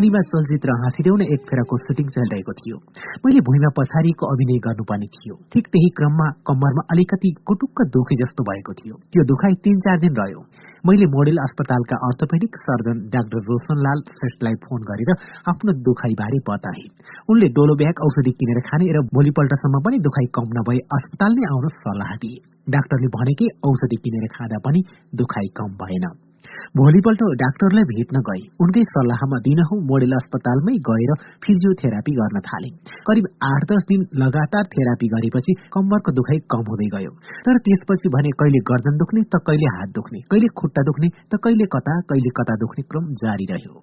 [0.06, 2.78] छाउनीमा चलचित्र हाँसिदेऊ न एक फेराको सुटिङ चलिरहेको थियो।
[3.26, 8.74] मैले भुइँमा पछाडिको अभिनय गर्नुपर्ने थियो। ठिक त्यही क्रममा कम्मरमा अलिकति कुटुक्क दुखे जस्तो भएको
[8.80, 10.42] थियो। त्यो दुखाइ तीन चार दिन रह्यो।
[10.86, 15.10] मैले मोडेल अस्पतालका अर्थोपेडिक सर्जन डाक्टर रोशनलाल श्रेष्ठलाई फोन गरेर
[15.54, 16.86] आफ्नो दुखाइबारे बताए।
[17.30, 21.66] उनले डोलो ब्याग औषधि किनेर खाने र भोलिपल्टसम्म पनि दुखाइ कम नभए अस्पताल नै आउन
[21.82, 22.38] सल्लाह दिए।
[22.78, 24.80] डाक्टरले भनेकै औषधि किनेर खाँदा पनि
[25.18, 26.08] दुखाइ कम भएन।
[26.80, 31.12] भोलिपल्ट डाक्टरलाई भेट्न गए उनकै सल्लाहमा दिनहौ मोडेल अस्पतालमै गएर
[31.46, 32.70] फिजियोथेरापी गर्न थाले।
[33.10, 37.12] करिब आठ दस दिन लगातार थेरापी गरेपछि कम्मरको दुखाइ कम हुँदै गयो।
[37.48, 41.68] तर त्यसपछि भने कहिले गर्दन दुख्ने त कहिले हात दुख्ने कहिले खुट्टा दुख्ने त कहिले
[41.76, 43.76] कता कहिले कता दुख्ने क्रम जारी रह्यो।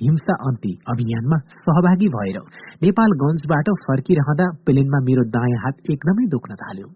[0.00, 2.36] हिंसा अन्ति अभियानमा सहभागी भएर
[2.84, 6.88] नेपालगंजबाट फर्किरहँदा प्लेनमा मेरो दायाँ हात एकदमै दुख्न थाल्यो।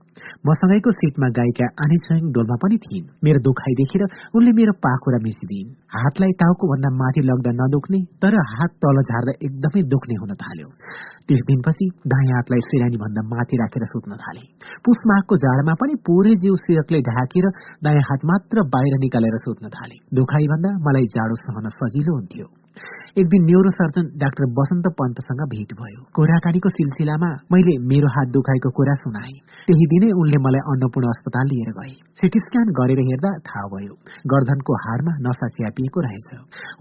[0.49, 4.05] मसँगैको सिटमा गायिका आनी स्वयं डोलमा पनि थिइन्। मेरो दुखाइ देखेर
[4.36, 9.83] उनले मेरो पाखुरा मिसिदिन् हातलाई टाउको भन्दा माथि लग्दा नदुख्ने तर हात तल झार्दा एकदमै
[9.95, 10.69] दुख्ने हुन थाल्यो।
[11.29, 14.43] त्यस दिनपछि दायाँ हातलाई सिरानी भन्दा माथि राखेर सुत्न थाले।
[14.85, 17.47] पुस माघको जाडोमा पनि पुरै जिउ सिरकले ढाकेर
[17.85, 22.47] दायाँ हात मात्र बाहिर निकालेर सुत्न थाले। दुखाइ भन्दा मलाई जाडो सहन सजिलो हुन्थ्यो।
[23.20, 28.70] एक दिन न्युरो सर्जन डाक्टर बसन्त पन्तसँग भेट भयो। कुराकानीको सिलसिलामा मैले मेरो हात दुखाएको
[28.78, 29.35] कुरा सुनाए।
[29.69, 33.94] त्यही दिनै उनले मलाई अन्नपूर्ण अस्पताल लिएर गए। सिटी स्क्यान गरेर हेर्दा थाहा भयो
[34.33, 36.28] गर्दनको हाडमा नसा च्यापिएको रहेछ।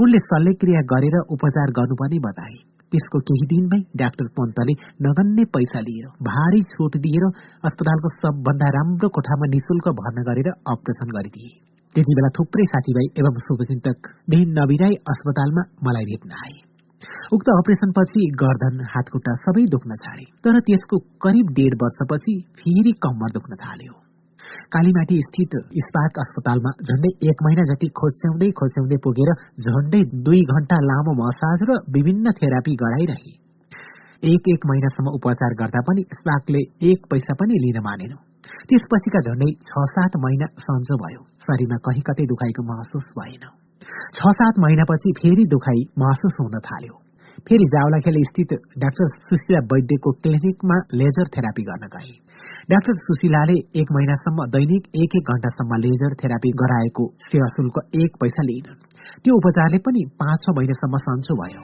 [0.01, 2.55] उनले शल्यक्रिया गरेर उपचार गर्नुपर्ने बताए।
[2.91, 4.73] त्यसको केही दिनमै डाक्टर पन्तले
[5.05, 7.27] नगन्ने पैसा लिएर भारी छुट दिएर
[7.69, 11.53] अस्पतालको सबभन्दा राम्रो कोठामा निशुल्क भर्ना गरेर अपरेसन गरिदिए।
[11.95, 16.55] त्यति बेला थुप्रै साथीभाइ एवं शुभचिन्तक दिन नबिराई अस्पतालमा मलाई भेट्न आए।
[17.35, 23.59] उक्त अपरेसनपछि गर्दन हातखुट्टा सबै दुख्न छाडे तर त्यसको करिब डेढ वर्षपछि फेरि कम्मर दुख्न
[23.63, 23.93] थाल्यो।
[24.73, 29.31] कालीमाटी स्थित इस्पात अस्पतालमा झण्डै एक महिना जति खोज्याउँदै खोज्याउँदै पुगेर
[29.65, 33.33] झण्डै दुई घण्टा लामो मसाज र विभिन्न थेरापी गराइरहे।
[34.33, 38.13] एक एक महिनासम्म उपचार गर्दा पनि स्पाकले एक पैसा पनि लिन मानेन।
[38.69, 43.45] त्यसपछिका झण्डै छ सात महिना सन्चो भयो शरीरमा कहीँ कतै दुखाइको महसुस भएन
[44.15, 46.99] छ सात महिनापछि फेरि दुखाइ महसुस हुन थाल्यो
[47.47, 52.11] फेरि जावलाखेल स्थित डाक्टर सुशीला वैद्यको क्लिनिकमा लेजर थेरापी गर्न गए
[52.69, 58.47] डाक्टर सुशीलाले एक महिनासम्म दैनिक एक एक घण्टासम्म लेजर थेरापी गराएको सेवा शुल्क एक पैसा
[58.49, 58.75] लिइन
[59.23, 61.63] त्यो उपचारले पनि पाँच छ महिनासम्म सन्चो भयो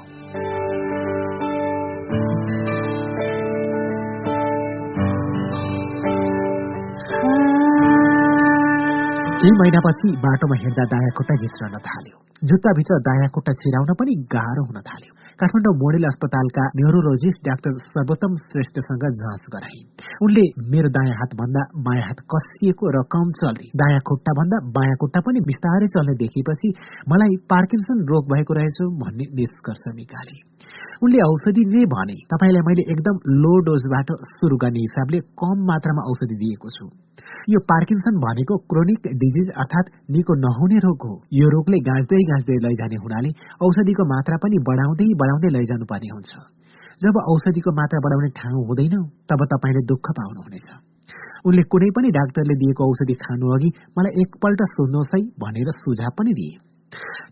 [9.41, 12.17] केही महिनापछि बाटोमा हिँड्दा दायाँ खुट्टा घिच्रन थाल्यो।
[12.49, 19.05] जुत्ताभित्र दायाँ खुट्टा छिराउन पनि गाह्रो हुन थाल्यो। काठमाडौँ मोडेल अस्पतालका न्युरोलोजिस्ट डाक्टर सर्वोत्तम श्रेष्ठसँग
[19.21, 19.79] जाँच गराए
[20.27, 24.99] उनले मेरो दायाँ हात भन्दा बायाँ हात कसिएको र कम चल्ने दायाँ खुट्टा भन्दा बायाँ
[25.01, 26.75] खुट्टा पनि बिस्तारै चल्ने देखेपछि
[27.11, 30.39] मलाई पार्किन्सन रोग भएको रहेछ भन्ने निष्कर्ष निकाले।
[31.03, 36.35] उनले औषधि नै भने तपाईँलाई मैले एकदम लो डोजबाट सुरु गर्ने हिसाबले कम मात्रामा औषधि
[36.43, 36.89] दिएको छु।
[37.53, 42.97] यो पार्किन्सन भनेको क्रोनिक डिजिज अर्थात् निको नहुने रोग हो। यो रोगले गाँच्दै गाँच्दै लैजाने
[43.01, 43.29] हुनाले
[43.65, 46.31] औषधिको मात्रा पनि बढाउँदै बढाउँदै लैजानु पर्ने हुन्छ।
[47.03, 48.95] जब औषधिको मात्रा बढाउने ठाउँ हुँदैन
[49.29, 50.69] तब तपाईँले दुःख पाउनुहुनेछ।
[51.47, 56.33] उनले कुनै पनि डाक्टरले दिएको औषधि खानु अघि मलाई एकपल्ट सोध्नुहोस् है भनेर सुझाव पनि
[56.39, 56.57] दिए।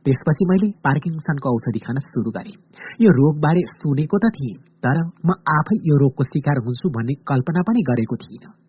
[0.06, 2.56] त्यसपछि मैले पार्किङसनको औषधि खान सुरु गरेँ।
[3.04, 7.82] यो रोगबारे सुनेको त थिएँ तर म आफै यो रोगको शिकार हुन्छु भन्ने कल्पना पनि
[7.90, 8.67] गरेको थिइनँ।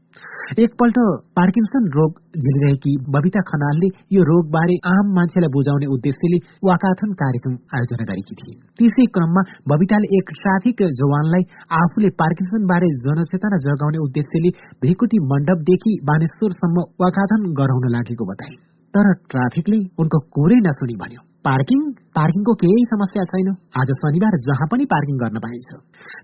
[0.64, 0.98] एकपल्ट
[1.38, 6.38] पार्किन्सन रोग झेलिरहेकी बबिता खनालले यो रोगबारे आम मान्छेलाई बुझाउने उद्देश्यले
[6.68, 11.48] वाकाथन कार्यक्रम आयोजना गरेकी थिइन् त्यसै क्रममा बबिताले एक ट्राफिक जवानलाई
[11.82, 18.60] आफूले पार्किन्सन बारे जनचेतना जगाउने उद्देश्यले भेकुटी मण्डपदेखि बानेश्वरसम्म वाकाथन गराउन लागेको बताइन्
[18.94, 21.82] तर ट्राफिकले उनको कुरै नसुनि भन्यो। पार्किङ
[22.18, 23.48] पार्किङको केही समस्या छैन।
[23.80, 25.70] आज शनिबार जहाँ पनि पार्किङ गर्न पाइन्छ।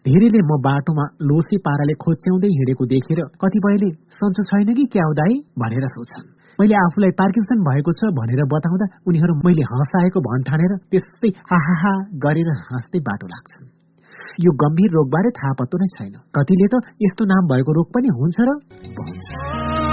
[0.07, 5.86] धेरैले म बाटोमा लोसे पाराले खोच्याउँदै हिँडेको देखेर कतिपयले सन्चो छैन कि क्या दाई भनेर
[5.86, 6.26] सोच्छन्।
[6.59, 11.94] मैले आफूलाई पार्किन्सन भएको छ भनेर बताउँदा उनीहरू मैले हँसाएको भन्ठानेर त्यस्तै हाहा
[12.26, 13.70] गरेर हाँस्दै बाटो लाग्छन्।
[14.44, 18.39] यो गम्भीर रोगबारे थाहा पत्तो नै छैन। कतिले त यस्तो नाम भएको रोग पनि हुन्छ
[18.49, 19.83] र?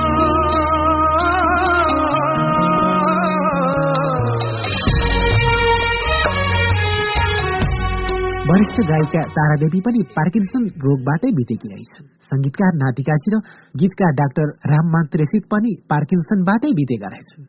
[8.52, 13.38] वरिष्ठ गायिका तारादेवी पनि पार्किन्सन रोगबाटै बितेकी रहेछन्। संगीतकार नातिकाजी र
[13.82, 15.06] गीतकार डाक्टर राममान
[15.54, 17.46] पनि पार्किन्सनबाटै बितेका रहेछन्।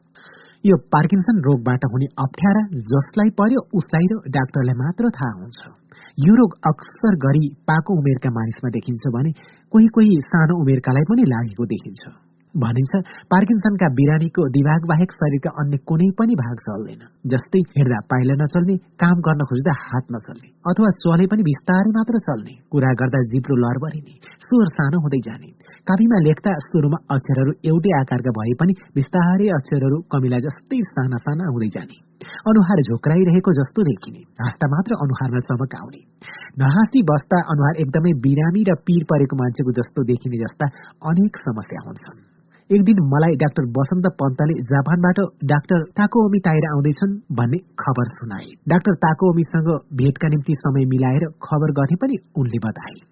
[0.64, 5.60] यो पार्किन्सन रोगबाट हुने अप्ठ्यारा जसलाई पर्यो उसलाई र डाक्टरलाई मात्र थाहा हुन्छ।
[6.26, 9.32] यो रोग अक्सर गरी पाको उमेरका मानिसमा देखिन्छ भने
[9.72, 12.02] कोही कोही सानो उमेरकालाई पनि लागेको देखिन्छ।
[12.54, 12.92] भनिन्छ
[13.32, 19.16] पार्किन्सनका बिरामीको दिमाग बाहेक शरीरका अन्य कुनै पनि भाग चल्दैन। जस्तै हिँड्दा पाइला नचल्ने काम
[19.26, 24.14] गर्न खोज्दा हात नचल्ने अथवा चले पनि बिस्तारै मात्र चल्ने कुरा गर्दा जिब्रो लरबरिने
[24.46, 25.48] स्वर सानो हुँदै जाने।
[25.88, 31.70] कापीमा लेख्दा सुरुमा अक्षरहरू एउटै आकारका भए पनि बिस्तारै अक्षरहरू कमिला जस्तै साना साना हुँदै
[31.76, 31.96] जाने।
[32.50, 36.02] अनुहार झोक्राइरहेको जस्तो देखिने हाँस्दा मात्र अनुहारमा चमक आउने
[36.62, 40.66] नहाँसी बस्दा अनुहार एकदमै बिरामी र पीर परेको मान्छेको जस्तो देखिने जस्ता
[41.10, 42.20] अनेक समस्या हुन्छन्।
[42.74, 48.94] एक दिन मलाई डाक्टर बसन्त पन्तले जापानबाट डाक्टर ताकोमी ताएर आउँदैछन् भन्ने खबर सुनाए। डाक्टर
[49.04, 53.11] ताकोमीसँग भेटका निम्ति समय मिलाएर खबर गर्ने पनि उनले बताए।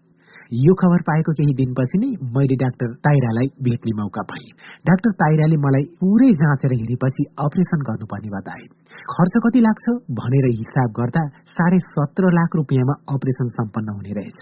[0.50, 2.06] यो खबर पाएको केही दिनपछि नै
[2.36, 4.46] मैले डाक्टर ताइरालाई भेट्ने मौका पाएँ।
[4.88, 8.64] डाक्टर ताइराले मलाई पुरै जाँचेर हेरेपछि अपरेसन गर्नुपर्ने बताए।
[9.10, 11.22] खर्च कति लाग्छ भनेर हिसाब गर्दा
[11.56, 14.40] साढे सत्र लाख रुपियाँमा अपरेसन सम्पन्न हुने रहेछ।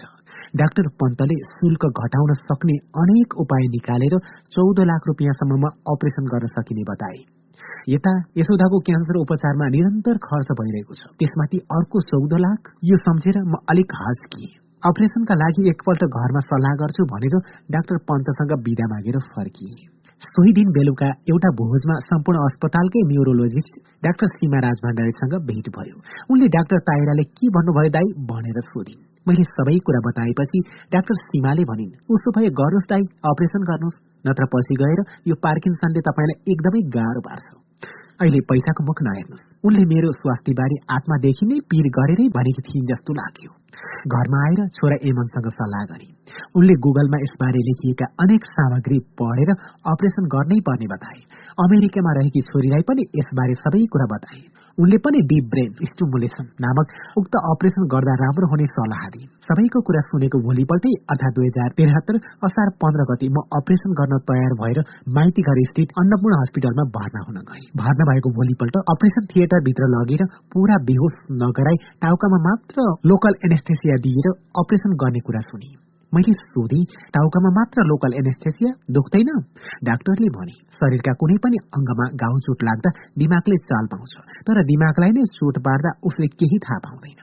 [0.61, 4.15] डाक्टर पन्तले शुल्क घटाउन सक्ने अनेक उपाय निकालेर
[4.55, 7.19] चौध लाख रुपियाँसम्ममा अपरेसन गर्न सकिने बताए।
[7.89, 13.61] यता यशोदाको क्यान्सर उपचारमा निरन्तर खर्च भइरहेको छ। त्यसमाथि अर्को चौध लाख यो सम्झेर म
[13.69, 14.51] अलिक हस्किएँ।
[14.83, 17.33] अपरेसनका लागि एकपल्ट घरमा सल्लाह गर्छु भनेर
[17.75, 19.87] डाक्टर पन्तसँग बिदा मागेर फर्किए
[20.27, 23.77] सोही दिन बेलुका एउटा भोजमा सम्पूर्ण अस्पतालकै न्युरोलोजिस्ट
[24.07, 25.95] डाक्टर सीमा राज भण्डारीसँग भेट भयो।
[26.31, 30.59] उनले डाक्टर ताइराले के भन्नुभयो दाई भनेर सोधिन्। मैले सबै कुरा बताएपछि
[30.95, 35.01] डाक्टर सीमाले भनिन् उसो भए गर्नुहोस् दाई अपरेसन गर्नुहोस् नत्र पछि गएर
[35.31, 37.47] यो पार्किन्सनले तपाईँलाई एकदमै गाह्रो पार्छ।
[38.19, 43.51] अहिले पैसाको मुख नहेर्नुहोस् उनले मेरो स्वास्थ्यबारे आत्मादेखि नै पीर गरेरै भनेकी थिइन् जस्तो लाग्यो।
[44.13, 46.07] घरमा आएर छोरा एमनसँग सल्लाह गरे
[46.57, 49.51] उनले गुगलमा यसबारे लेखिएका अनेक सामग्री पढेर
[49.91, 51.21] अपरेसन गर्नै पर्ने बताए।
[51.65, 54.41] अमेरिकामा रहेकी छोरीलाई पनि यसबारे सबै कुरा बताए।
[54.83, 56.91] उनले पनि डिप ब्रेन स्टुमुलेसन नामक
[57.21, 62.19] उक्त अपरेसन गर्दा राम्रो हुने सल्लाह दिए। सबैको कुरा सुनेको भोलिपल्टै अर्थात् दुई हजार त्रिहत्तर
[62.49, 64.79] असार पन्ध्र गति म अपरेसन गर्न तयार भएर
[65.17, 70.25] माइती घर स्थित अन्नपूर्ण हस्पिटलमा भर्ना हुन गए। भर्ना भएको भोलिपल्ट अपरेसन थिएटरभित्र लगेर
[70.55, 74.33] पूरा बेहोस नगराई टाउकामा मात्र लोकल एनेस्थेसिया दिएर
[74.63, 75.71] अपरेसन गर्ने कुरा सुने
[76.13, 76.83] मैले सोधेँ
[77.15, 79.29] टाउकामा मात्र लोकल एनेस्थेसिया दुख्दैन?
[79.87, 82.89] डाक्टरले भने शरीरका कुनै पनि अङ्गमा घाउ चोट लाग्दा
[83.21, 84.13] दिमागले चाल पाउँछ
[84.47, 87.19] तर दिमागलाई नै चोट पार्दा उसले केही थाहा पाउँदैन।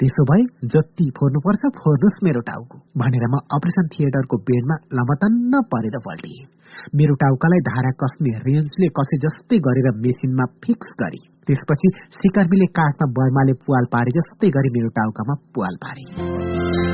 [0.00, 0.42] त्यसो भए
[0.74, 6.46] जति फोर्नुपर्छ फोर्नुहोस् मेरो टाउको भनेर म अपरेसन थिएटरको बेडमा लमतन्न परेर पल्टिएँ
[6.98, 13.54] मेरो टाउकालाई धारा कस्ने रेन्जले कसे जस्तै गरेर मेसिनमा फिक्स गरे। त्यसपछि सिकर्मीले काठमा बर्माले
[13.64, 16.87] पुवाल पारे जस्तै गरी मेरो टाउकामा पुवाल पारे।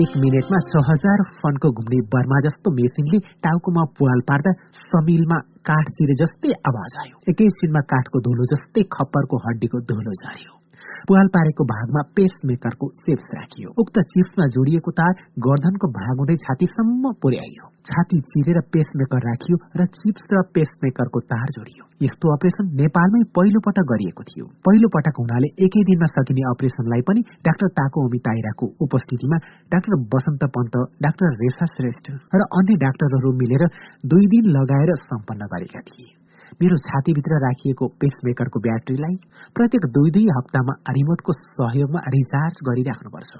[0.00, 5.38] एक मिनटमा छ हजार फनको घुम्ने बर्मा जस्तो मेसिनले टाउकोमा पुवाल पार्दा समिलमा
[5.70, 10.59] काठ चिरे जस्तै आवाज आयो। एकैछिनमा काठको धुलो जस्तै खप्परको हड्डीको धुलो झर्यो
[11.08, 15.12] पुवाल पारेको भागमा पेस मेकरको चिप्स राखियो। उक्त चिप्समा जोडिएको तार
[15.46, 21.20] गर्दनको भाग हुँदै छातीसम्म पुर्याइयो। छाती चिरेर पेस मेकर राखियो र चिप्स र पेस मेकरको
[21.32, 26.46] तार जोडियो। यस्तो अपरेसन नेपालमै पहिलो पटक गरिएको थियो। पहिलो पटक हुनाले एकै दिनमा सकिने
[26.52, 32.80] अपरेसनलाई पनि डाक्टर ताको अमी ताइराको उपस्थितिमा डाक्टर बसन्त पन्त डाक्टर रेसा श्रेष्ठ र अन्य
[32.86, 33.68] डाक्टरहरू मिलेर
[34.06, 36.19] दुई दिन लगाएर सम्पन्न गरेका थिए।
[36.60, 39.14] मेरो छातीभित्र राखिएको पेसमेकरको ब्याट्रीलाई
[39.56, 43.32] प्रत्येक दुई दुई हप्तामा रिमोटको सहयोगमा रिचार्ज गरिराख्नुपर्छ।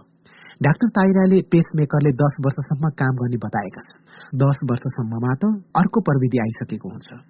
[0.66, 6.94] डाक्टर ताइराले पेसमेकरले दस वर्षसम्म काम गर्ने बताएका छन्। दस वर्षसम्ममा त अर्को प्रविधि आइसकेको
[6.94, 7.20] हुन्छ।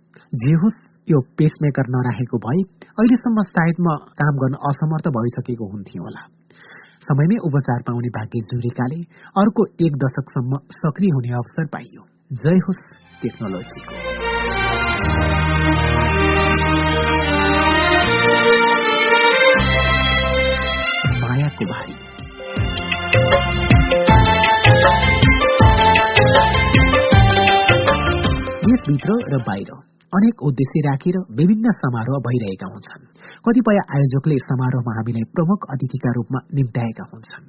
[0.42, 2.62] जे होस् यो पेसमेकर नराखेको भए
[2.94, 6.26] अहिलेसम्म सायद म काम गर्न असमर्थ भइसकेको हुन्थ्यो होला।
[7.10, 9.04] समयमै उपचार पाउने भाग्य जुरेकाले
[9.42, 12.10] अर्को एक दशकसम्म सक्रिय हुने अवसर पाइयो।
[12.42, 12.84] जय होस्
[13.22, 14.29] टेक्नोलोजीको।
[21.20, 21.94] मायाको भारी
[28.72, 29.70] यसभित्र र बाहिर
[30.12, 33.02] अनेक उद्देश्य राखेर विभिन्न समारोह भइरहेका हुन्छन्।
[33.46, 37.44] कतिपय आयोजकले समारोहमा हामीलाई प्रमुख अतिथिका रूपमा निम्त्याएका हुन्छन्।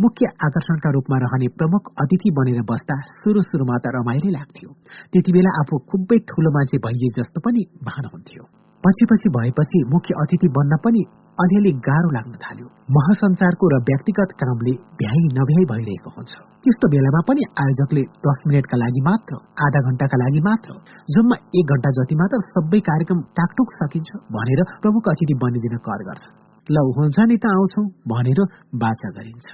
[0.00, 4.70] मुख्य आकर्षणका रूपमा रहने प्रमुख अतिथि बनेर बस्दा सुरु सुरुमा त रमाइलो लाग्थ्यो।
[5.12, 8.42] त्यति बेला आफू खुबै ठूलो मान्छे भइए जस्तो पनि भान हुन्थ्यो।
[8.84, 11.02] पछि पछि भएपछि मुख्य अतिथि बन्न पनि
[11.42, 17.42] अलिअलि गाह्रो लाग्न थाल्यो। महासञ्चारको र व्यक्तिगत कामले भ्याइ नभ्याइ भइरहेको हुन्छ। त्यस्तो बेलामा पनि
[17.62, 20.76] आयोजकले दस मिनटका लागि मात्र आधा घण्टाका लागि मात्र
[21.14, 26.24] जम्मा एक घण्टा जति मात्र सबै कार्यक्रम टाकटुक सकिन्छ भनेर प्रमुख अतिथि बनिदिन कर गर्छ
[26.66, 28.40] ल हुन्छ नि त आउँछौ भनेर
[28.82, 29.48] बाचा गरिन्छ।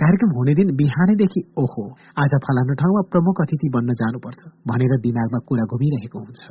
[0.00, 1.82] कार्यक्रम हुने दिन बिहानैदेखि ओहो
[2.22, 6.42] आज फलानु ठाउँमा प्रमुख अतिथि बन्न जानुपर्छ भनेर दिमागमा कुरा घुमिरहेको हुन्छ।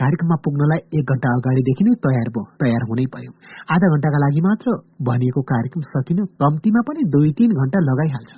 [0.00, 3.32] कार्यक्रममा पुग्नलाई एक घण्टा अगाडिदेखि नै तयार भयो तयार हुनै पर्यो।
[3.74, 4.76] आधा घण्टाका लागि मात्र
[5.08, 8.32] भनिएको कार्यक्रम सकिन कम्तीमा पनि दुई तीन घण्टा लगाइहाल्छ।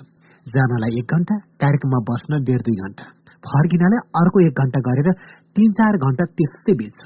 [0.47, 3.05] जानलाई एक घण्टा कार्यक्रममा बस्न डेढ दुई घण्टा
[3.45, 5.09] फर्किनलाई अर्को एक घण्टा गरेर
[5.55, 6.99] तीन चार घण्टा त्यसै बित्छ।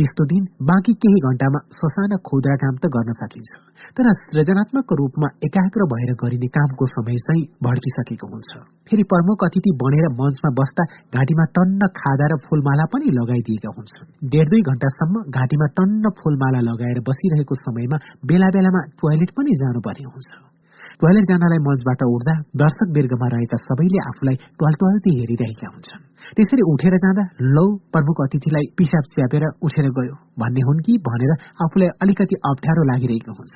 [0.00, 3.50] त्यस्तो दिन बाँकी केही घण्टामा ससाना खुद्रा काम त गर्न सकिन्छ।
[3.96, 8.50] तर सृजनात्मक रूपमा एकाग्र भएर गरिने कामको समय चाहिँ भड्किसकेको हुन्छ।
[8.88, 14.46] फेरि प्रमुख अतिथि बनेर मञ्चमा बस्दा घाँटीमा टन्न खादा र फूलमाला पनि लगाइदिएका हुन्छन्। डेढ
[14.52, 18.00] दुई घण्टासम्म घाँटीमा टन्न फूलमाला लगाएर बसिरहेको समयमा
[18.32, 20.30] बेला बेलामा टोयलेट पनि जानुपर्ने हुन्छ।
[21.00, 26.02] टोयलेट जानलाई मञ्चबाट उठ्दा दर्शक दीर्घमा रहेका सबैले आफूलाई ट्वाल ट्वाल्टी हेरिरहेका हुन्छन्।
[26.36, 27.24] त्यसरी उठेर जाँदा
[27.56, 27.64] लौ
[27.94, 31.32] प्रमुख अतिथिलाई पिसाब च्यापेर उठेर गयो। भन्ने हुन् कि भनेर
[31.64, 33.54] आफूलाई अलिकति अप्ठ्यारो लागिरहेको हुन्छ।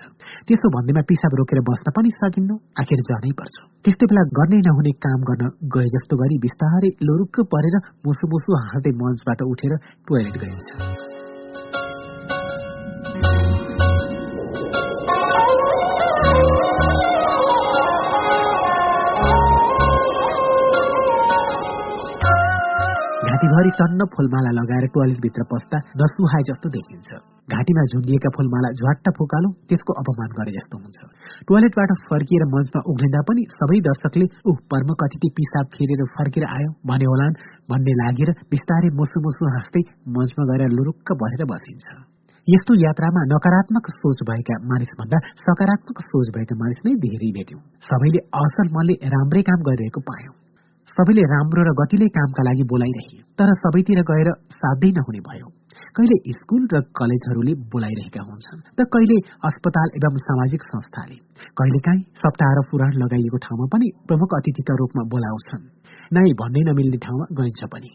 [0.48, 5.18] त्यसो भन्दैमा पिसाब रोकेर बस्न पनि सकिन्न आखिर जानै पर्छ। त्यस्तो बेला गर्नै नहुने काम
[5.28, 7.76] गर्न गए जस्तो गरी बिस्तारै लोरुक्क परेर
[8.08, 9.73] मुसु मुसु हाँस्दै मञ्चबाट उठेर
[10.06, 11.14] टोयलेट गइन्छ।
[23.44, 27.08] घाँटीभरि टन्न फुलमाला लगाएर टोयलेटभित्र पस्दा नसुहाए जस्तो देखिन्छ।
[27.55, 30.98] घाँटीमा झुन्डिएका फुलमाला झ्वाट्ट फुकालो त्यसको अपमान गरे जस्तो हुन्छ।
[31.48, 37.08] टोयलेटबाट फर्किएर मञ्चमा उघ्रिँदा पनि सबै दर्शकले ऊ पर्म कति पिसाब फेरेर फर्केर आयो भने
[37.12, 37.34] होलान्।
[37.70, 39.82] भन्ने लागेर बिस्तारै मुसु मुसु हाँस्दै
[40.16, 41.86] मञ्चमा गएर लुरुक्क भरेर बसिन्छ।
[42.48, 48.73] यस्तो यात्रामा नकारात्मक सोच भएका मानिसभन्दा सकारात्मक सोच भएका मानिस नै धेरै भेट्यौं। सबैले असल
[48.76, 50.34] मनले राम्रै काम गरिरहेको पायौं।
[50.97, 55.47] सबैले राम्रो र गतिले कामका लागि बोलाइरहे तर सबैतिर गएर साध्यै नहुने भयो।
[55.97, 59.16] कहिले स्कूल र कलेजहरूले बोलाइरहेका हुन्छन् त कहिले
[59.48, 61.18] अस्पताल एवं सामाजिक संस्थाले।
[61.58, 65.68] कहिलेकाहीँ सप्ताह र पुराण लगाइएको ठाउँमा पनि प्रमुख अतिथिका रूपमा बोलाउँछन्।
[66.14, 67.90] नै भन्नै नमिल्ने ठाउँमा गइन्छ पनि।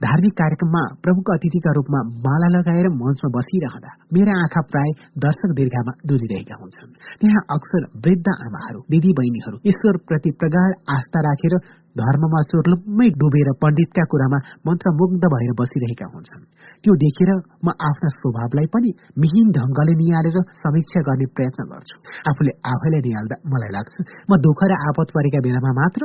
[0.00, 4.90] धार्मिक कार्यक्रममा प्रमुख अतिथिका रूपमा माला लगाएर मञ्चमा बसिरहँदा मेरा आँखा प्राय
[5.24, 11.54] दर्शक दीर्घामा डुलिरहेका हुन्छन्। त्यहाँ अक्सर वृद्ध आमाहरू दिदी बहिनीहरू ईश्वर प्रति प्रगाढ आस्था राखेर
[12.00, 16.44] धर्ममा चोर्लुम्मै डुबेर पण्डितका कुरामा मन्त्रमुग्ध भएर बसिरहेका हुन्छन्।
[16.82, 17.30] त्यो देखेर
[17.64, 18.90] म आफ्ना स्वभावलाई पनि
[19.22, 21.96] मिहिन ढंगले निहालेर समीक्षा गर्ने प्रयत्न गर्छु।
[22.30, 23.94] आफूले आफैलाई निहाल्दा मलाई लाग्छ
[24.30, 26.02] म दुःख र आपत परेका बेलामा मात्र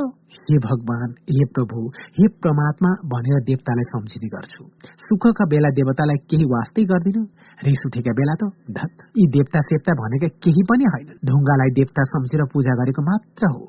[0.48, 1.80] हे भगवान हे प्रभु
[2.17, 4.64] हे परमात्मा भनेर देवतालाई सम्झिने गर्छु।
[5.07, 7.25] सुखका बेला देवतालाई केही वास्तै गर्दिन
[7.67, 12.41] रिस उठेका बेला त धत यी देवता सेवता भनेका केही पनि होइन। ढुङ्गालाई देवता सम्झेर
[12.53, 13.64] पूजा गरेको मात्र हो।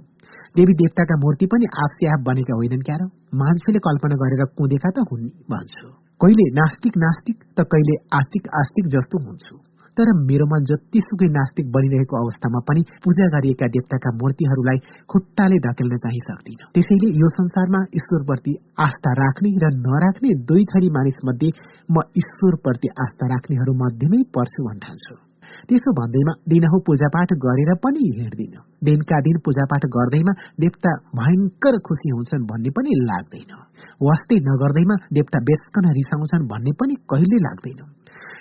[0.58, 3.02] देवी देवताका मूर्ति पनि आफसे आफ बनेका होइनन् क्यार।
[3.40, 5.88] मान्छेले कल्पना गरेर कुदेका त हुन् भन्छु
[6.20, 9.56] कहिले नास्तिक नास्तिक त कहिले आस्तिक आस्तिक जस्तो हुन्छु।
[9.96, 16.22] तर मेरो मन जतिसुकै नास्तिक बनिरहेको अवस्थामा पनि पूजा गरिएका देवताका मूर्तिहरूलाई खुट्टाले धकेल्न चाहिँ
[16.26, 18.52] सक्दिन। त्यसैले यो संसारमा ईश्वरप्रति
[18.86, 21.54] आस्था राख्ने र नराख्ने दुई थरी मानिस मध्ये
[21.94, 25.27] म ईश्वरप्रति आस्था राख्नेहरू मध्येमै पर्छु भन्ठान्छु।
[25.68, 28.52] त्यसो भन्दैमा दिनहु पूजापाठ गरेर पनि हिँड्दिन।
[28.86, 30.32] दिनका दिन पूजापाठ गर्दैमा
[30.62, 33.50] देवता भयङ्कर खुसी हुन्छन् भन्ने पनि लाग्दैन।
[34.08, 37.82] वास्तै नगर्दैमा देवता बेचकन रिसाउँछन् भन्ने पनि कहिले लाग्दैन।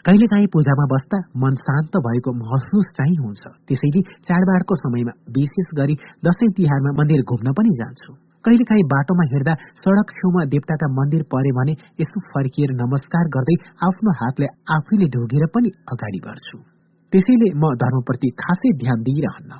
[0.06, 6.50] कहिलेकाहीँ पूजामा बस्दा मन शान्त भएको महसुस चाहिँ हुन्छ। त्यसैले चाडबाडको समयमा विशेष गरी दशैं
[6.58, 8.14] तिहारमा मन्दिर घुम्न पनि जान्छु।
[8.46, 14.52] कहिलेकाहीँ बाटोमा हिँड्दा सड़क छेउमा देवताका मन्दिर परे भने यसो फर्किएर नमस्कार गर्दै आफ्नो हातले
[14.80, 16.77] आफैले ढोगेर पनि अगाडि बढ्छु।
[17.14, 19.52] त्यसैले म धर्मप्रति खासै ध्यान दिइरहन्न।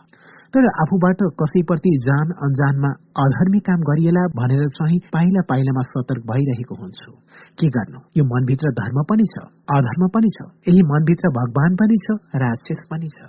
[0.54, 2.92] तर आफूबाट कसैप्रति जान अन्जानमा
[3.24, 7.12] अधर्मी काम गरिएला भनेर चाहिँ पाइला पाइलामा सतर्क भइरहेको हुन्छु।
[7.60, 8.00] के गर्नु?
[8.18, 9.44] यो मनभित्र धर्म पनि छ
[9.78, 13.28] अधर्म पनि छ यही मनभित्र भगवान पनि छ राक्षस पनि छ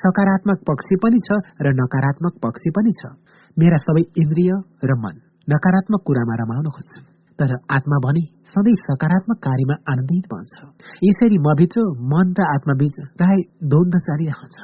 [0.00, 3.12] सकारात्मक पक्ष पनि छ र नकारात्मक पक्ष पनि छ।
[3.56, 4.52] मेरा सबै इन्द्रिय
[4.88, 5.16] र मन
[5.48, 7.09] नकारात्मक कुरामा रमाउन खोज्छन्।
[7.40, 10.54] तर आत्मा भने सधैँ सकारात्मक कार्यमा आनन्दित बन्छ।
[11.04, 14.56] यसरी मभित्र मन र आत्माबीच प्राय द्वन्द चालिरहन्छ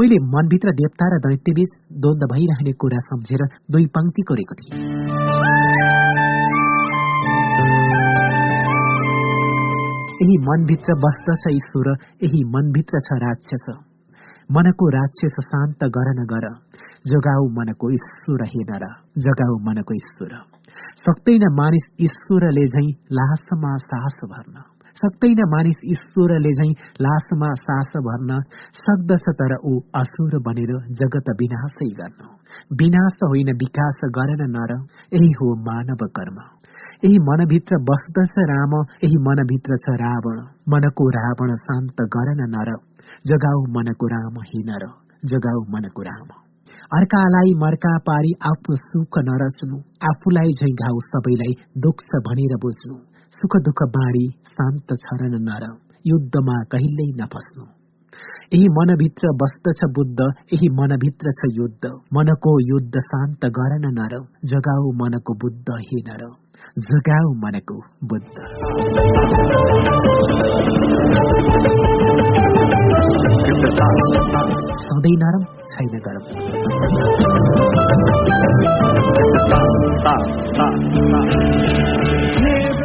[0.00, 1.72] मैले मनभित्र देवता र दैत्यबीच
[2.04, 4.86] द्वन्द भइरहने कुरा सम्झेर दुई पंक्ति कोरेको थिएँ।
[10.20, 13.66] यही मनभित्र बस्दछ ईश्वर यही मनभित्र छ राक्षस।
[14.52, 16.46] मनको राक्षस शान्त गर न गर।
[17.06, 18.86] जगाऊ मनको ईश्वर हेन र
[19.18, 20.32] जगाऊ मनको ईश्वर।
[21.06, 24.56] सक्दैन मानिस ईश्वरले झै लासमा सास भर्न।
[24.98, 28.38] सक्दैन मानिस ईश्वरले झै लासमा सास भर्न।
[28.78, 32.20] सक्दछ तर ऊ असुर बनेर जगत विनाशै गर्न।
[32.72, 34.72] विनाश होइन विकास गर्न नर।
[35.12, 36.38] यही हो मानव कर्म।
[37.04, 38.72] यही मनभित्र बस्दछ राम।
[39.04, 42.76] यही मनभित्र छ रावण। मनको रावण शान्त गर्न नर।
[43.30, 44.84] जगाऊ मनको राम हे नर
[45.26, 46.28] जगाऊ मनको राम
[46.96, 53.00] अर्कालाई मर्का पारी आफ्नो सुख नरच्नु आफूलाई झै घाउ सबैलाई दुख्छ भनेर बुझ्नु
[53.34, 55.66] सुख दुःख बाँडी शान्त छरन नर
[56.04, 57.66] युद्धमा कहिल्यै नफस्नु
[58.52, 60.20] यही मनभित्र बस्दछ बुद्ध
[60.52, 64.14] यही मनभित्र छ युद्ध मनको युद्ध शान्त गर न नर
[64.52, 66.24] जगाऊ मनको बुद्ध हे नर
[66.86, 68.36] जगाऊ मनको बुद्ध
[73.58, 76.24] सधैँ नरम छैन गरम।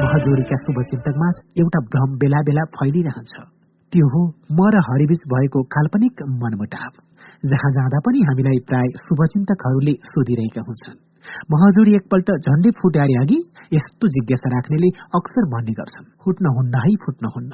[0.04, 1.30] महजोरीका शुभचिन्तकमा
[1.60, 3.34] एउटा भ्रम बेला बेला फैलिरहन्छ।
[3.94, 4.22] त्यो हो
[4.52, 6.92] म र हरिबीच भएको काल्पनिक मनमुटाव
[7.52, 10.98] जहाँ जाँदा पनि हामीलाई प्राय शुभचिन्तकहरूले सोधिरहेका हुन्छन्।
[11.52, 13.38] महजोडी एकपल्ट झण्डै फुट्यारे अघि
[13.74, 17.52] यस्तो जिज्ञासा राख्नेले अक्सर भन्ने गर्छन् फुट्न हुन्न है फुट्न हुन्न।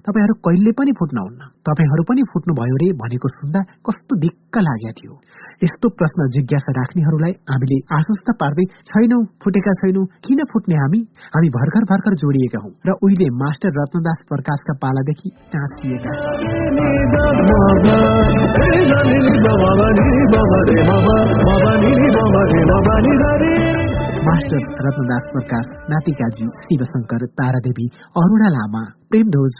[0.00, 5.14] तपाईँहरू कहिले पनि फुट्नुहुन्न तपाईँहरू पनि फुट्नुभयो रे भनेको सुन्दा कस्तो दिक्क लागेको थियो
[5.64, 11.00] यस्तो प्रश्न जिज्ञासा राख्नेहरूलाई हामीले आश्वस्त पार्दै छैनौ फुटेका छैनौ किन फुट्ने हामी
[11.34, 16.12] हामी भर्खर भर्खर जोडिएका हौ र उहिले मास्टर रत्नदास प्रकाशका पालादेखि टाँसिएका
[24.26, 27.86] मास्टर रत्नदास प्रकाश नातिकाजी शिवशंकर तारादेवी
[28.20, 29.54] अरूणा लामा प्रेमध्वज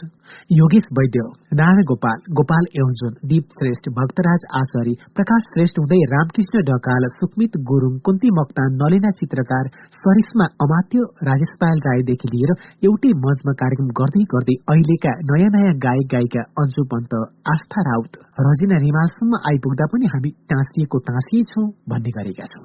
[0.59, 1.23] योगेश वैद्य
[1.61, 7.97] नारायण गोपाल गोपाल एवंजन दीप श्रेष्ठ भक्तराज आचार्य प्रकाश श्रेष्ठ हुँदै रामकृष्ण ढकाल सुकमित गुरुङ
[8.09, 12.53] कुन्ती मक्तान नलिना चित्रकार सरिस्मा अमात्य राजेश पायल राईदेखि लिएर
[12.91, 17.19] एउटै मञ्चमा कार्यक्रम गर्दै गर्दै अहिलेका नयाँ नयाँ गायक गायिका अन्जु पन्त
[17.55, 22.65] आस्था राउत रजिना रिमालसम्म आइपुग्दा पनि हामी टाँसिएको टाँसिए छौं भन्ने गरेका छौं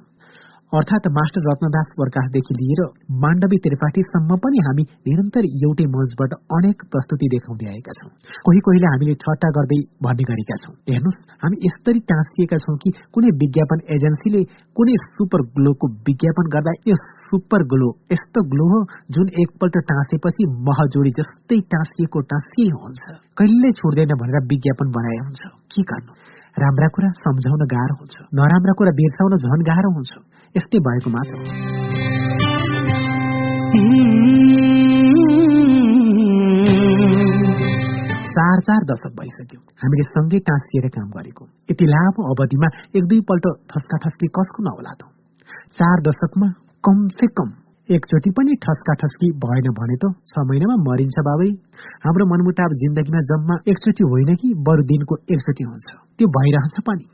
[0.72, 2.80] अर्थात् मास्टर रत्नदास प्रकाशदेखि लिएर
[3.24, 8.10] माण्डवी त्रिपाठीसम्म पनि हामी निरन्तर एउटै मञ्चबाट अनेक प्रस्तुति देखाउँदै आएका छौँ।
[8.48, 13.32] कोही कोहीले हामीले ठट्टा गर्दै भन्ने गरेका छौँ। हेर्नुहोस् हामी यसरी टाँसिएका छौँ कि कुनै
[13.44, 14.42] विज्ञापन एजेन्सीले
[14.76, 18.80] कुनै सुपर ग्लोको विज्ञापन गर्दा यो सुपर ग्लो यस्तो ग्लो हो
[19.16, 23.04] जुन एकपल्ट टाँसेपछि महजोडी जस्तै टाँसिएको टाँसिए हुन्छ।
[23.40, 26.12] कहिल्यै छोड्दैन भनेर विज्ञापन बनाए हुन्छ। के गर्नु?
[26.62, 30.12] राम्रा कुरा सम्झाउन गाह्रो हुन्छ। नराम्रा कुरा बिर्साउन झन गाह्रो हुन्छ।
[30.56, 31.36] यस्तै भएको मात्र
[38.38, 43.98] चार चार दशक भइसक्यो। हामीले सँगै टाँसिएर काम गरेको। यति लामो अवधिमा एक दुईपल्ट ठस्का
[44.04, 45.02] ठस्की कसको नहोला त
[45.78, 46.48] चार दशकमा
[46.84, 47.50] कमसे कम
[47.96, 51.50] एकचोटि पनि ठस्का ठस्की भएन भने त छ महिनामा मरिन्छ बाबै।
[52.06, 57.06] हाम्रो मनमुटाव जिन्दगीमा जम्मा एकचोटि होइन कि बरु दिनको एकचोटि हुन्छ। त्यो भइरहन्छ पनि।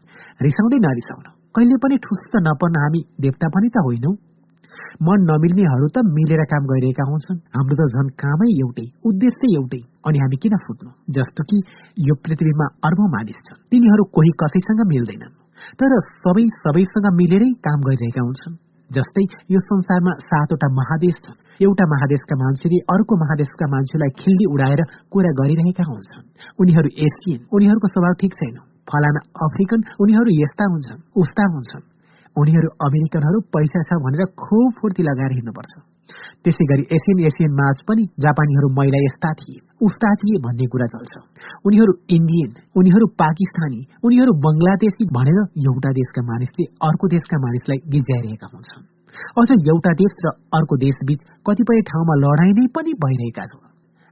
[0.41, 4.11] रिसाउँदै नरिसाउन। कहिले पनि ठुस्त नपर्न हामी देवता पनि त होइनौ।
[5.05, 10.17] मन नमिल्नेहरू त मिलेर काम गरिरहेका हुन्छन्। हाम्रो त झन् कामै एउटै उद्देश्य एउटै। अनि
[10.19, 10.89] हामी किन फुट्नु?
[11.17, 11.57] जस्तो कि
[12.09, 15.33] यो पृथ्वीमा अर्बौं मानिस छन्। तिनीहरू कोही कसैसँग मिल्दैनन्।
[15.79, 15.91] तर
[16.23, 19.23] सबै सबैसँग मिलेरै काम गरिरहेका हुन्छन्। जस्तै
[19.53, 24.81] यो संसारमा सातवटा महादेश छन्। एउटा महादेशका मान्छेले अर्को महादेशका मान्छेलाई खिल्ली उडाएर
[25.11, 26.25] कुरा गरिरहेका हुन्छन्।
[26.61, 28.55] उनीहरू एसियन। उनीहरूको स्वभाव ठिक छैन।
[28.89, 31.92] फलाना अफ्रिकन उनीहरू यस्ता हुन्छन् उस्ता हुन्छन्।
[32.35, 35.73] उनीहरू अमेरिकनहरू पैसा छ भनेर खुब फुर्ती लगाएर हिँड्नुपर्छ।
[36.43, 41.13] त्यसै गरी एसियन एसियन माझ पनि जापानीहरू महिला यस्ता थिए उस्ता थिए भन्ने कुरा चल्छ।
[41.67, 48.83] उनीहरू इन्डियन उनीहरू पाकिस्तानी उनीहरू बङ्गलादेशी भनेर एउटा देशका मानिसले अर्को देशका मानिसलाई गिज्याइरहेका हुन्छन्।
[49.39, 53.63] अझ एउटा देश र अर्को देशबीच कतिपय ठाउँमा लडाईँ नै पनि भइरहेका छन्।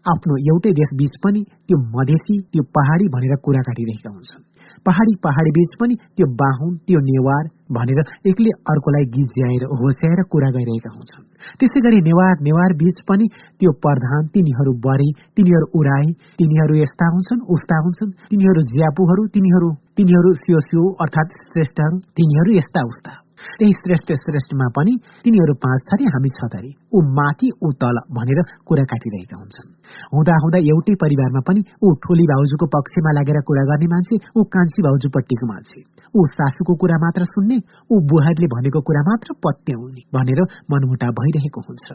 [0.06, 4.44] आफ्नो एउटै देश बीच पनि त्यो मधेसी त्यो पहाडी भनेर कुरा काटिरहेका हुन्छन्।
[4.86, 10.92] पहाडी पहाडी बीच पनि त्यो बाहुन त्यो नेवार भनेर एकले अर्कोलाई गिज्याएर होस्याएर कुरा गरिरहेका
[10.96, 11.24] हुन्छन्।
[11.60, 13.26] त्यसै गरी नेवार नेवार बीच पनि
[13.60, 16.08] त्यो प्रधान तिनीहरू बरे तिनीहरू उराए
[16.40, 22.82] तिनीहरू यस्ता हुन्छन् उस्ता हुन्छन् तिनीहरू ज्यापुहरू तिनीहरू तिनीहरू सियो सियो अर्थात् श्रेष्ठहरू तिनीहरू यस्ता
[22.92, 23.12] उस्ता।
[23.60, 24.94] त्यही श्रेष्ठ श्रेष्ठमा पनि
[25.26, 29.70] तिनीहरू पाँच थरी हामी छ थरी ऊ माथि ऊ तल भनेर कुरा काटिरहेका हुन्छन्।
[30.14, 34.86] हुँदा हुँदा एउटै परिवारमा पनि ऊ ठोली भाउजूको पक्षमा लागेर कुरा गर्ने मान्छे ऊ कान्छी
[34.88, 35.82] भाउजूपट्टिको मान्छे।
[36.18, 37.58] ऊ सासूको कुरा मात्र सुन्ने
[37.92, 41.88] ऊ बुहारीले भनेको कुरा मात्र पत्याउने भनेर मनमुटा भइरहेको हुन्छ।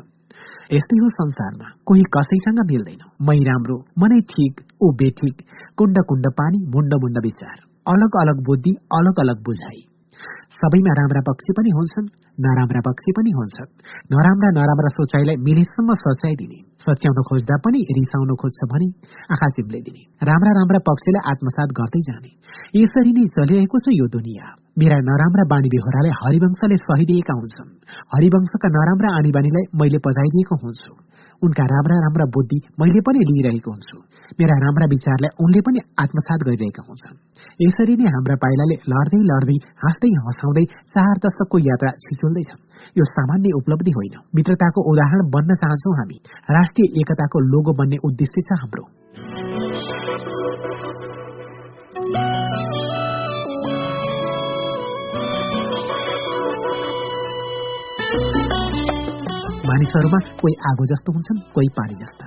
[0.76, 5.44] यस्तै हो संसारमा। कोही कसैसँग मिल्दैन। मै राम्रो मनै ठिक ऊ बेठिक
[5.78, 9.80] कुण्ड कुण्ड पानी मुण्ड मुण्ड विचार। अलग अलग बुद्धि अलग अलग बुझाइ।
[10.52, 12.06] सबैमा राम्रा पक्षी पनि हुन्छन्
[12.40, 13.70] नराम्रा पक्षी पनि हुन्छन्।
[14.12, 18.86] नराम्रा नराम्रा सोचाइलाई मिलेसम्म सच्याइ दिने सच्याउन खोज्दा पनि रिसाउन खोज्छ भने
[19.32, 19.80] आँखा चिम्ले
[20.30, 22.30] राम्रा राम्रा पक्षीलाई आत्मसात गर्दै जाने।
[22.80, 27.70] यसरी नै चलिरहेको छ यो दुनियाँ। मेरा नराम्रा बानी बेहोरालाई हरिवंशले सहिदिएका हुन्छन्।
[28.14, 30.92] हरिवंशका नराम्रा आनी बानीलाई मैले पजाइदिएको हुन्छु।
[31.44, 33.96] उनका राम्रा राम्रा बुद्धि मैले पनि लिइरहेको हुन्छु।
[34.40, 37.16] मेरा राम्रा विचारलाई उनले पनि आत्मसात गरिरहेका हुन्छन्।
[37.62, 42.60] यसरी नै हाम्रा पाइलाले लड्दै लड्दै हाँस्दै हँसाउँदै चार दशकको यात्रा छिचोल्दैछन्।
[42.98, 46.16] यो सामान्य उपलब्धि होइन। मित्रताको उदाहरण बन्न चाहन्छौ हामी।
[46.50, 48.84] राष्ट्रिय एकताको लोगो बन्ने उद्देश्य छ हाम्रो।
[59.76, 62.26] मानिसहरूमा कोही आगो जस्तो हुन्छन् कोही पानी जस्ता।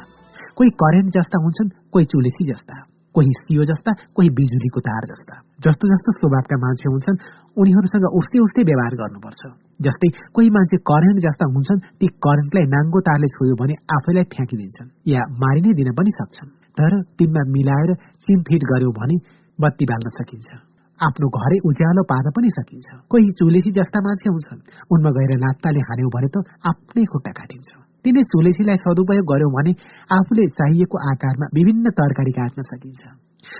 [0.58, 2.76] कोही करेन्ट जस्ता हुन्छन् कोही चुलेसी जस्ता।
[3.16, 7.18] कोही सियो जस्ता कोही बिजुलीको तार जस्ता। जस्तो जस्तो स्वभावका मान्छे हुन्छन्
[7.62, 9.42] उनीहरूसँग उस्तै उस्तै व्यवहार गर्नुपर्छ।
[9.82, 15.22] जस्तै कोही मान्छे करेन्ट जस्ता हुन्छन् ती करेन्टलाई नाङ्गो तारले छोयो भने आफैलाई फ्याँकिदिन्छन् या
[15.42, 17.90] मारि नै दिन पनि सक्छन्। तर तिनमा मिलाएर
[18.24, 19.16] चिमफिट गर्यो भने
[19.60, 20.69] बत्ती बाल्न सकिन्छ।
[21.08, 24.60] आफ्नो घरै उज्यालो पार्न पनि सकिन्छ। कोही चुलेसी जस्ता मान्छे हुन्छन्।
[24.94, 26.36] उनमा गएर नात्ताले हान्यौ भने त
[26.72, 27.70] आफ्नै खुट्टा काटिन्छ।
[28.06, 29.72] तिनै चुलेसीलाई सदुपयोग गर्यौं भने
[30.18, 33.02] आफूले चाहिएको आकारमा विभिन्न तरकारी काट्न सकिन्छ।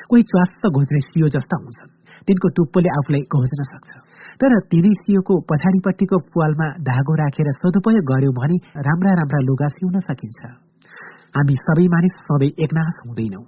[0.10, 1.92] कोही च्वास्स घोज्ने सियो जस्ता हुन्छन्।
[2.28, 3.90] तिनको टुप्पोले आफूलाई घोज्न सक्छ।
[4.42, 10.40] तर तिनै सियोको पछाडिपट्टिको पुवालमा धागो राखेर सदुपयोग गर्यौं भने राम्रा राम्रा लुगा सिउन सकिन्छ।
[11.36, 13.42] हामी सबै मानिस सधैँ एकनाश हुँदैनौ।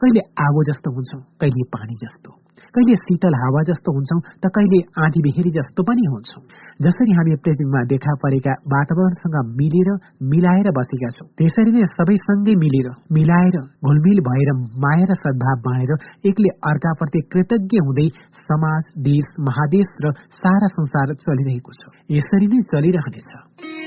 [0.00, 2.41] कहिले आगो जस्तो हुन्छौ कहिले पानी जस्तो।
[2.74, 6.42] कहिले शीतल हावा जस्तो हुन्छौँ त कहिले आँधी बेहेरी जस्तो पनि हुन्छौँ।
[6.84, 9.90] जसरी हामी पृथ्वीमा देखा परेका वातावरणसँग मिलेर
[10.32, 14.52] मिलाएर बसेका छौँ त्यसरी नै सबैसँगै मिलेर मिलाएर घुलमिल भएर
[14.84, 15.92] माया र सद्भाव बाँडेर
[16.30, 18.08] एकले अर्काप्रति कृतज्ञ हुँदै
[18.48, 23.81] समाज देश महादेश र सारा संसार चलिरहेको छ। यसरी नै चलिरहनेछ।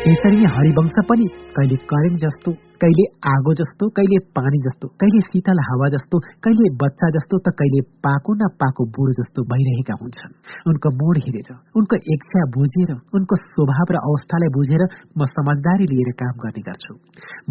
[0.00, 2.50] यसरी नै हरिवंश पनि कहिले करेन्ट जस्तो
[2.82, 7.80] कहिले आगो जस्तो कहिले पानी जस्तो कहिले शीतल हावा जस्तो कहिले बच्चा जस्तो त कहिले
[8.06, 10.32] पाको न पाको बुढो जस्तो भइरहेका हुन्छन्।
[10.70, 14.84] उनको मोड हेरेर उनको इच्छा बुझेर उनको स्वभाव र अवस्थालाई बुझेर
[15.18, 16.94] म समझदारी लिएर काम गर्ने गर्छु।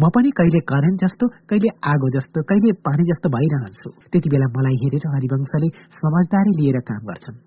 [0.00, 4.76] म पनि कहिले करेन्ट जस्तो कहिले आगो जस्तो कहिले पानी जस्तो भइरहन्छु। त्यति बेला मलाई
[4.82, 5.70] हेरेर हरिवंशले
[6.00, 7.38] समझदारी लिएर काम गर्छन्।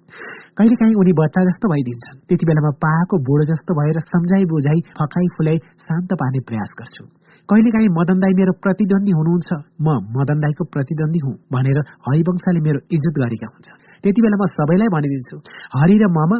[0.57, 4.79] कहिले काहीँ उनी बच्चा जस्तो भइदिन्छन्। त्यति बेला म पाएको बुढो जस्तो भएर सम्झाइ बुझाइ
[5.03, 7.05] फकाई फुलाई शान्त पार्ने प्रयास गर्छु।
[7.49, 9.49] कहिलेकाहीँ मदन दाई मेरो प्रतिद्वन्दी हुनुहुन्छ।
[9.83, 13.67] म मदन दाईको प्रतिद्वन्दी हुँ भनेर हरिवंशले मेरो इज्जत गरेका हुन्छ।
[14.03, 15.35] त्यति बेला म सबैलाई भनिदिन्छु
[15.75, 16.37] हरि र ममा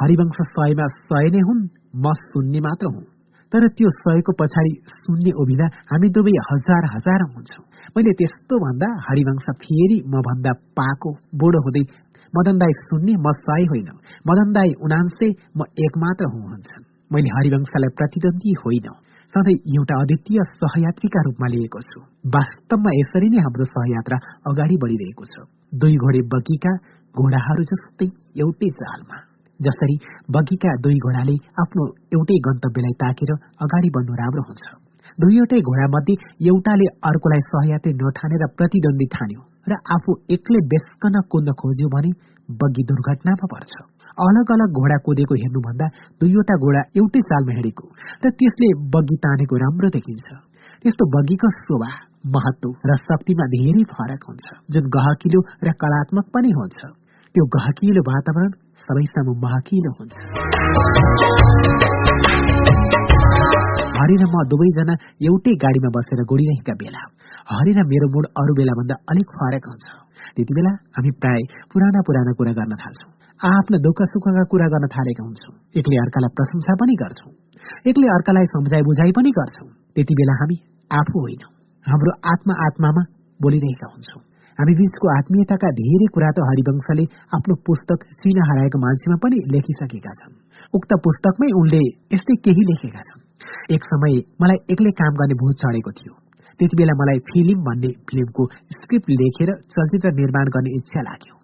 [0.00, 3.04] हरिवंश सयमा सय नै हुन् म सुन्ने मात्र हुँ।
[3.52, 9.46] तर त्यो सयको पछाडि सुन्ने उभिँदा हामी दुवै हजार हजार हुन्छौँ। मैले त्यस्तो भन्दा हरिवंश
[9.62, 11.84] फेरि म भन्दा पाको बुढो हुँदै
[12.34, 13.94] मदन दाई सुन्ने म सय होइन।
[14.28, 15.28] मदन दाई उनान्से
[15.58, 18.86] म एक मात्र हुँ भन्छन् मैले हरिवंशलाई प्रतिद्वन्दी होइन।
[19.34, 22.00] सधैँ एउटा अद्वितीय सहयात्रीका रूपमा लिएको छु।
[22.34, 24.18] वास्तवमा यसरी नै हाम्रो सहयात्रा
[24.50, 25.34] अगाडि बढिरहेको छ।
[25.82, 26.72] दुई घोडे बगीका
[27.14, 28.08] घोडाहरू जस्तै
[28.42, 29.18] एउटै चालमा
[29.60, 29.96] जसरी
[30.36, 31.82] बगीका दुई घोडाले आफ्नो
[32.16, 33.30] एउटै गन्तव्यलाई ताकेर
[33.64, 34.64] अगाडि बढ्नु राम्रो हुन्छ।
[35.18, 36.14] दुईवटै घोडा मध्ये
[36.50, 42.10] एउटाले अर्कोलाई सहयात्री नठानेर प्रतिद्वन्दी ठान्यो र आफू एक्लै बेस्कन कुद्न खोज्यो भने
[42.48, 43.72] बग्गी दुर्घटनामा पर्छ।
[44.22, 45.86] अलग अलग घोडा कुदेको हेर्नुभन्दा
[46.22, 47.86] दुईवटा घोडा एउटै चालमा हिँडेको
[48.24, 50.28] र त्यसले बग्गी तानेको राम्रो देखिन्छ।
[50.82, 51.90] त्यस्तो बग्गीको शोभा
[52.34, 56.78] महत्व र शक्तिमा धेरै फरक हुन्छ जुन गहकिलो र कलात्मक पनि हुन्छ।
[57.34, 58.50] त्यो गहकिलो वातावरण
[58.84, 60.14] सबैसम्म महकिलो हुन्छ।
[63.98, 64.94] हरि र म दुवैजना
[65.28, 67.02] एउटै गाडीमा बसेर गोडिरहेका बेला
[67.50, 69.86] हरि र मेरो मुड अरू बेलाभन्दा अलिक फरक हुन्छ।
[70.36, 71.42] त्यति बेला हामी प्राय
[71.74, 76.74] पुराना पुराना कुरा गर्न थाल्छौँ। आफ्ना दुःख सुखका कुरा गर्न थालेका हुन्छौँ। एकले अर्कालाई प्रशंसा
[76.80, 77.32] पनि गर्छौँ।
[77.90, 80.56] एकले अर्कालाई सम्झाइ बुझाइ पनि गर्छौँ। त्यति बेला हामी
[80.90, 81.52] आफू होइनौँ।
[81.86, 83.02] हाम्रो आत्मा आत्मामा
[83.40, 84.22] बोलिरहेका हुन्छौँ।
[84.58, 87.04] हामी बीचको आत्मीयताका धेरै कुरा त हरिवंशले
[87.36, 90.34] आफ्नो पुस्तक चिन हराएको मान्छेमा पनि लेखिसकेका छन्।
[90.74, 93.22] उक्त पुस्तकमै उनले यस्तै केही लेखेका छन्।
[93.74, 96.14] एक समय मलाई एक्लै काम गर्ने भूत चढेको थियो।
[96.60, 98.42] त्यति बेला मलाई फिल्म भन्ने फिल्मको
[98.80, 101.43] स्क्रिप्ट लेखेर चलचित्र निर्माण गर्ने इच्छा लाग्यो।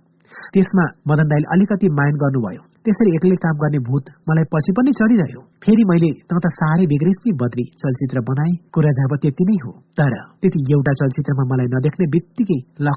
[0.54, 5.40] त्यसमा मदन दाईले अलिकति माइन्ड गर्नुभयो। त्यसरी एक्लै काम गर्ने भूत मलाई पछि पनि चढिरह्यो।
[5.64, 10.12] फेरि मैले त त साह्रै नि बद्री चलचित्र बनाए। कुरा जब त्यति नै हो। तर
[10.40, 12.88] त्यति एउटा चलचित्रमा मलाई नदेख्ने बित्तिकै ल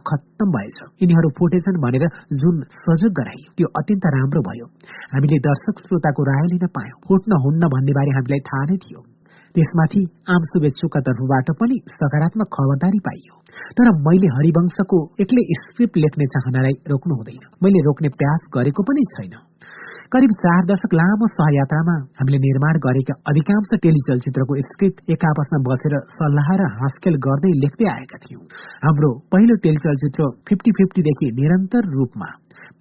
[0.56, 2.06] भएछ। यिनीहरू फुटेछन् भनेर
[2.42, 4.66] जुन सहयोग गराइयो त्यो अत्यन्त राम्रो भयो।
[5.14, 9.12] हामीले दर्शक श्रोताको राय लिन पायौँ। फुट्न हुन्न भन्ने बारे हामीलाई थाहा नै थियो।
[9.56, 10.01] त्यसमाथि
[10.33, 13.33] आम शुभेच्छुका तर्फबाट पनि सकारात्मक खबरदारी पाइयो।
[13.77, 19.35] तर मैले हरिवंशको एक्लै स्क्रिप्ट लेख्ने चाहनालाई रोक्नु हुँदैन। मैले रोक्ने प्रयास गरेको पनि छैन।
[20.14, 26.49] करिब चार दशक लामो सहयात्रामा हामीले निर्माण गरेका अधिकांश टेलिचलचित्रको स्क्रिप्ट एक आपसमा बसेर सल्लाह
[26.59, 28.43] र हाँसखेल गर्दै लेख्दै आएका थियौं।
[28.85, 32.30] हाम्रो पहिलो टेलिचलचित्र फिफ्टी फिफ्टीदेखि निरन्तर रूपमा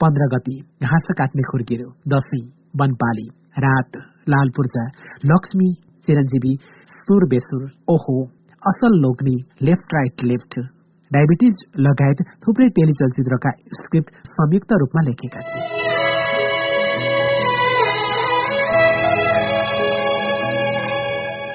[0.00, 2.44] पन्ध्र गति घाँस काट्ने खुर्किएर दशैं
[2.80, 3.26] वनपाली
[3.64, 4.84] रात लाल पूर्जा
[5.32, 5.72] लक्ष्मी
[6.06, 6.54] चिरञ्जीवी
[7.02, 8.16] सुर बेसुर ओहो
[8.62, 9.36] असल लोग्नी
[9.68, 10.58] लेफ्ट राइट लेफ्ट
[11.10, 16.00] डायबिटिज लगायत थुप्रै टेलिचलचित्रका स्क्रिप्ट संयुक्त रूपमा लेखेका थिए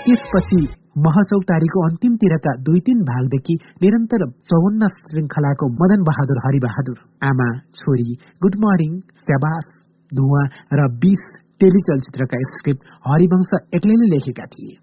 [0.08, 0.60] त्यसपछि
[1.06, 7.48] महचौतारीको अन्तिमतिरका दुई तीन भागदेखि निरन्तर चौवन्न श्रृङ्खलाको मदन बहादुर हरिबहादुर आमा
[7.80, 9.68] छोरी गुड मर्निङ स्याबास
[10.12, 10.44] धुवा
[10.74, 11.26] र बिस
[11.62, 14.76] टेलिचलचित्रका स्क्रिप्ट हरिवंश एक्लैले लेखेका थिए।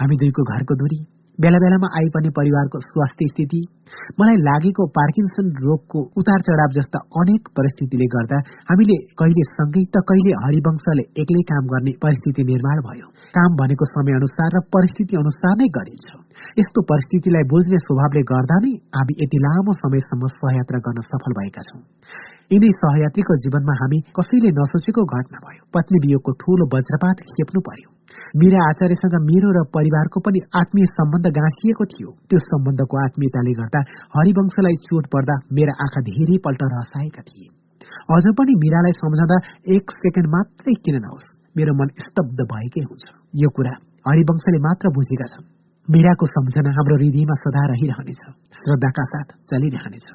[0.00, 1.00] हामी दुईको घरको दूरी
[1.38, 3.60] बेला बेलामा आइपर्ने परिवारको स्वास्थ्य स्थिति
[4.20, 10.34] मलाई लागेको पार्किन्सन रोगको उतार चढाव जस्ता अनेक परिस्थितिले गर्दा हामीले कहिले सँगै त कहिले
[10.42, 13.06] हरिवंशले एक्लै काम गर्ने परिस्थिति निर्माण भयो।
[13.38, 16.08] काम भनेको समय अनुसार र परिस्थिति अनुसार नै गरिन्छ।
[16.60, 21.82] यस्तो परिस्थितिलाई बुझ्ने स्वभावले गर्दा नै हामी यति लामो समयसम्म सहयात्रा गर्न सफल भएका छौँ।
[22.50, 27.88] यिनै सहयात्रीको जीवनमा हामी कसैले नसोचेको घटना भयो पत्नी वियोगको ठूलो वज्रपात खेप्नु पर्यो।
[28.40, 33.80] मीरा आचार्यसँग मेरो र परिवारको पनि आत्मीय सम्बन्ध गाँसिएको थियो। त्यो सम्बन्धको आत्मीयताले गर्दा
[34.16, 37.46] हरिवंशलाई चोट पर्दा मेरा आँखा धेरै पल्ट रसाएका थिए।
[38.14, 39.36] अझ पनि मीरालाई सम्झँदा
[39.76, 43.04] एक सेकेन्ड मात्रै किन नहोस् मेरो मन स्तब्ध भएकै हुन्छ।
[43.44, 43.74] यो कुरा
[44.08, 45.48] हरिवंशले मात्र बुझेका छन्।
[45.88, 48.22] मीराको सम्झना हाम्रो हृदयमा सदा रहिरहनेछ
[48.58, 50.06] श्रद्धाका साथ चलिरहनेछ।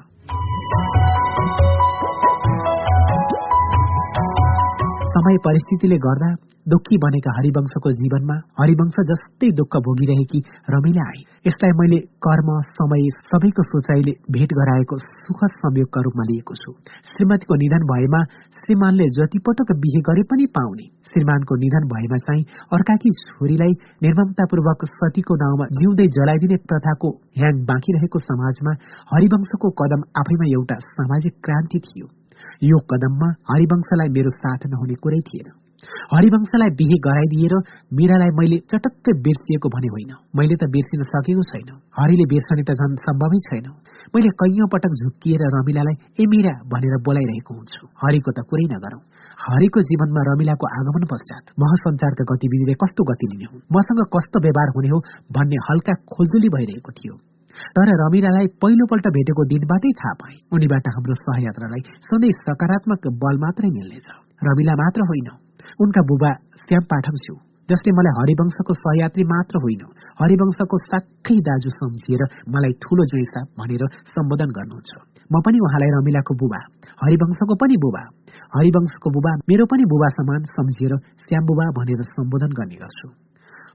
[5.16, 6.28] समय परिस्थितिले गर्दा
[6.72, 10.40] दुःखी बनेका हरिवंशको जीवनमा हरिवंश जस्तै दुःख भोगिरहेकी
[10.74, 16.74] रमिला आए यसलाई मैले कर्म समय सबैको सोचाइले भेट गराएको सुखद संयोगका रूपमा लिएको छु।
[17.12, 18.20] श्रीमतीको निधन भएमा
[18.58, 25.70] श्रीमानले जतिपटक बिहे गरे पनि पाउने। श्रीमानको निधन भएमा चाहिँ अर्काकी छोरीलाई निर्ममतापूर्वक सतीको नाउँमा
[25.80, 28.78] जिउँदै जलाइदिने प्रथाको ह्याङ बाँकी रहेको समाजमा
[29.14, 32.14] हरिवंशको कदम आफैमा एउटा सामाजिक क्रान्ति थियो।
[32.64, 35.54] यो कदममा हरिवंशलाई मेरो साथ नहुने कुरै थिएन
[36.12, 37.54] हरिवंशलाई बिहे गराइदिएर
[37.92, 42.96] मीरालाई मैले चटक्कै बिर्सिएको भने होइन मैले त बिर्सिन सकेको छैन हरिले बिर्सने त झन्
[43.02, 43.68] सम्भवै छैन
[44.14, 49.00] मैले कैयौं पटक झुक्किएर रमिलालाई ए मीरा भनेर बोलाइरहेको हुन्छु हरिको त कुरै नगरौं
[49.44, 54.92] हरिको जीवनमा रमिलाको आगमन पश्चात महसञ्चारका गतिविधिले कस्तो गति लिने हुन् मसँग कस्तो व्यवहार हुने
[54.94, 55.00] हो
[55.32, 57.18] भन्ने हल्का खोलजुली भइरहेको थियो
[57.76, 64.06] तर रमिलालाई पहिलोपल्ट भेटेको दिनबाटै थाहा पाए उनीबाट हाम्रो सहयात्रालाई सधैँ सकारात्मक बल मात्रै मिल्नेछ।
[64.46, 65.28] रमिला मात्र होइन।
[65.82, 66.32] उनका बुबा
[66.64, 67.34] श्याम पाठक छु
[67.68, 69.82] जसले मलाई हरिवंशको सहयात्री मात्र होइन।
[70.20, 72.22] हरिवंशको साक्कै दाजु सम्झिएर
[72.54, 73.82] मलाई ठूलो जोइसा भनेर
[74.14, 74.90] सम्बोधन गर्नुहुन्छ।
[75.32, 76.60] म पनि उहाँलाई रमिलाको बुबा
[77.02, 78.02] हरिवंशको पनि बुबा
[78.56, 80.92] हरिवंशको बुबा मेरो पनि बुबा समान सम्झिएर
[81.24, 83.08] श्याम बुबा भनेर सम्बोधन गर्ने गर्छु।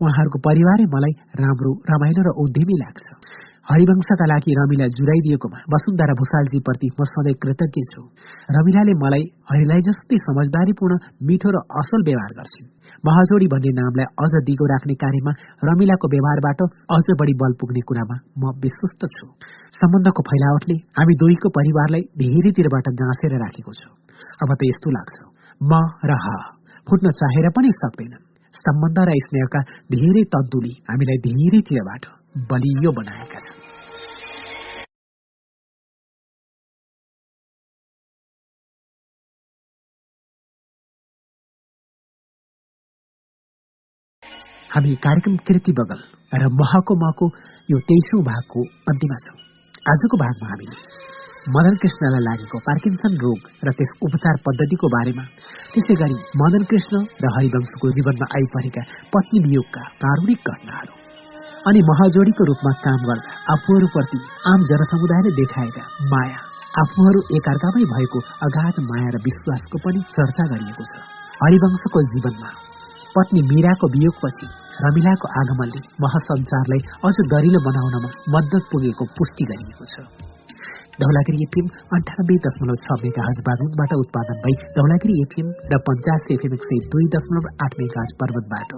[0.01, 3.07] उहाँहरूको परिवारै मलाई राम्रो रमाइलो र उद्यमी लाग्छ।
[3.67, 8.01] हरिवंशका लागि रमिला जुराइदिएकोमा वसुन्धरा भूषालजीप्रति म सधैँ कृतज्ञ छु
[8.55, 10.95] रमिलाले मलाई हरिलाई जस्तै समझदारीपूर्ण
[11.27, 12.69] मिठो र असल व्यवहार गर्छिन्
[13.03, 15.33] महाजोडी भन्ने नामलाई अझ दिगो राख्ने कार्यमा
[15.69, 16.63] रमिलाको व्यवहारबाट
[16.97, 19.27] अझ बढी बल पुग्ने कुरामा म विश्वस्त छु
[19.77, 23.83] सम्बन्धको फैलावटले हामी दुईको परिवारलाई धेरैतिरबाट गाँसेर राखेको छ
[24.39, 25.19] अब त यस्तो लाग्छ
[25.61, 26.33] म र ह
[26.87, 28.25] फुट्न चाहेर पनि सक्दैनन्
[28.63, 29.61] सम्बन्ध र स्नेहका
[29.93, 33.59] धेरै तन्तुली हामीलाई धेरैतिरबाट बलियो बनाएका छन्।
[44.69, 46.03] हामी कार्यक्रम कृति बगल
[46.33, 47.27] र महको महको
[47.69, 49.35] यो तेइसौँ भागको अन्तिमा छौँ।
[49.91, 50.77] आजको भागमा हामीले
[51.49, 55.27] मदन कृष्णलाई लागेको पार्किन्सन रोग र त्यस उपचार पद्धतिको बारेमा
[55.73, 61.00] त्यसै गरी मदन कृष्ण र हरिवंशको जीवनमा आइपरेका पत्नी वियोगका कारुणिक घटनाहरू
[61.69, 64.19] अनि महाजोडीको रूपमा काम गर्दा आफूहरूप्रति
[64.51, 65.83] आम जनसमुदायले देखाएका
[66.13, 66.39] माया
[66.83, 71.03] आफूहरू एकअर्कामै भएको अगाध माया र विश्वासको पनि चर्चा गरिएको छ।
[71.43, 72.49] हरिवंशको जीवनमा
[73.15, 74.49] पत्नी मीराको वियोगपछि
[74.85, 80.30] रमिलाको आगमनले महासञ्चारलाई अझ दरिलो बनाउनमा मद्दत पुगेको पुष्टि गरिएको छ।
[81.01, 86.57] धौलागिरी एफएम अन्ठानब्बे दशमलव छ मेगा हज बागलुङबाट उत्पादन भई धौलागिरी एफएम र पञ्चास एफएम
[86.57, 88.75] एक सय दुई दशमलव आठ मेगा हज पर्वतबाट।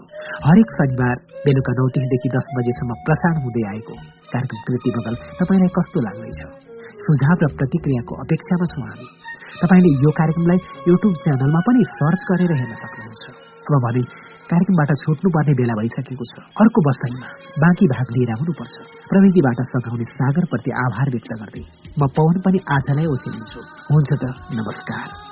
[0.47, 3.95] हरेक शनिबार बेलुका नौ तिनदेखि दस बजेसम्म प्रसारण हुँदै आएको।
[4.33, 6.41] कार्यक्रम कृति बगल तपाईँलाई कस्तो लाग्दैछ?
[7.03, 9.07] सुझाव र प्रतिक्रियाको अपेक्षामा छौँ हामी।
[9.61, 10.59] तपाईँले यो कार्यक्रमलाई
[10.91, 13.25] युट्युब च्यानलमा पनि सर्च गरेर हेर्न सक्नुहुन्छ।
[13.63, 14.01] अब भने
[14.53, 17.27] कार्यक्रमबाट छुट्नुपर्ने बेला भइसकेको छ। अर्को बसाइमा
[17.63, 18.75] बाँकी भाग लिएर आउनुपर्छ।
[19.09, 21.65] प्रविधिबाट सघाउने सागरप्रति आभार व्यक्त गर्दै
[21.99, 23.59] म पवन पनि आजलाई ओछेलिन्छु
[23.91, 25.22] हुन्छ त नमस्कार।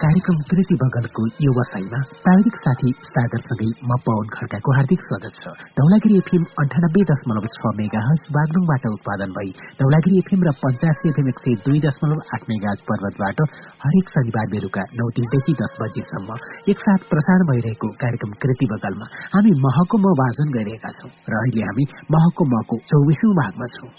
[0.00, 6.18] कार्यक्रम कृति बगलको यो वसाईमा प्राविधिक साथी सागरसँगै म पवन खड्काको हार्दिक स्वागत छ। धौलागिरी
[6.22, 9.50] एफएम अन्ठानब्बे दशमलव छ मेगा हज बागलुङबाट उत्पादन भई
[9.82, 13.44] धौलागिरी एफएम र पञ्चासी एफएम एक सय दुई दशमलव आठ मेगा हज पर्वतबाट
[13.84, 16.40] हरेक शनिबार बेलुका नौ तिनदेखि दस बजेसम्म
[16.74, 21.88] एकसाथ प्रसारण भइरहेको कार्यक्रम कृति बगलमा हामी महको म वाचन गरिरहेका छौँ र अहिले हामी
[22.16, 23.90] महको मको चौबिसौँ भागमा छौँ।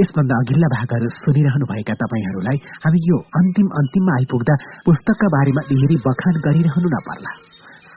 [0.00, 4.54] यसभन्दा अघिल्ला भागहरू सुनिरहनु भएका तपाईँहरूलाई हामी यो अन्तिम अन्तिममा आइपुग्दा
[4.86, 7.32] पुस्तकका बारेमा धेरै बखान गरिरहनु नपर्ला।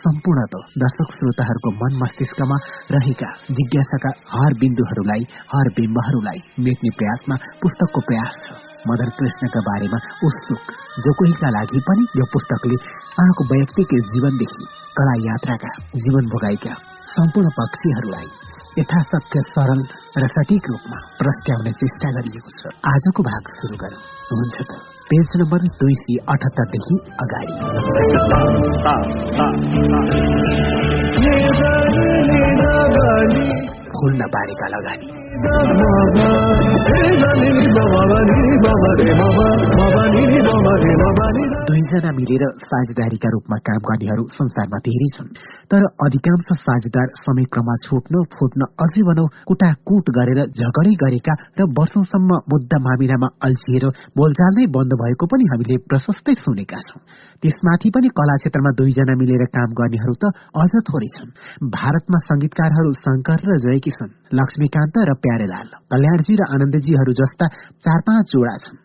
[0.04, 0.42] सम्पूर्ण
[0.82, 2.58] दर्शक श्रोताहरूको मन मस्तिष्कमा
[2.96, 5.24] रहेका जिज्ञासाका हर बिन्दुहरूलाई
[5.54, 10.74] हर बिम्बहरूलाई मेट्ने प्रयासमा पुस्तकको प्रयास छ। मदन कृष्णका बारेमा उत्सुक
[11.04, 14.66] जो कोहीका लागि पनि यो पुस्तकले उहाँको वैयक्तिक जीवनदेखि
[14.98, 15.72] कला यात्राका
[16.04, 16.74] जीवन भोगाएका
[17.14, 18.45] सम्पूर्ण पक्षीहरूलाई
[18.80, 19.82] यथाशक्य सरल
[20.18, 24.72] र सठिक रूपमा प्रस्ट्याउने चेष्टा गरिएको छ। आजको भाग सुरु गरौँ। हुन्छ त
[25.10, 27.54] पेज नम्बर दुई सय अठहत्तरदेखि अगाडि।
[33.96, 35.08] फुल्न पारेका लगानी।
[41.68, 45.30] दुईजना मिलेर साझेदारीका रूपमा काम गर्नेहरू संसारमा धेरै छन्
[45.72, 52.78] तर अधिकांश साझेदार समयक्रममा छुट्न फुट्न अझै भनौ कुटाकुट गरेर झगडै गरेका र वर्षौंसम्म मुद्दा
[52.88, 53.86] मामिलामा अल्झिएर
[54.20, 57.02] बोलचाल नै बन्द भएको पनि हामीले प्रशस्तै सुनेका छौं।
[57.42, 60.24] त्यसमाथि पनि कला क्षेत्रमा दुईजना मिलेर काम गर्नेहरू त
[60.62, 61.32] अझ थोरै छन्।
[61.78, 63.52] भारतमा संगीतकारहरू शंकर र
[63.90, 67.46] छन्। लक्ष्मीकान्त र प्यारेलाल कल्याणजी र आनन्दजीहरू जस्ता
[67.86, 68.78] चार पाँच जोडा छन्।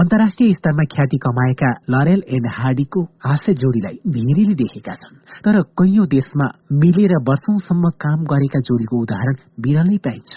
[0.00, 6.46] अन्तर्राष्ट्रिय स्तरमा ख्याति कमाएका लरेल एन्ड हार्डीको हास्य जोडीलाई धेरैले देखेका छन्। तर कैयौं देशमा
[6.72, 10.32] मिलेर वर्षौंसम्म काम गरेका जोडीको उदाहरण बिरलै पाइन्छ।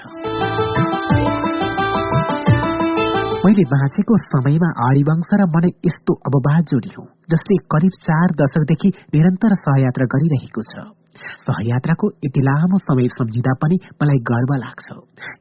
[3.46, 9.54] मैले बाँचेको समयमा हरिवंश र मनै यस्तो अववाद जोडी हो जसले करिब चार दशकदेखि निरन्तर
[9.66, 14.88] सहयात्रा गरिरहेको छ। सहयात्राको यति लामो समय सम्झिँदा पनि मलाई गर्व लाग्छ।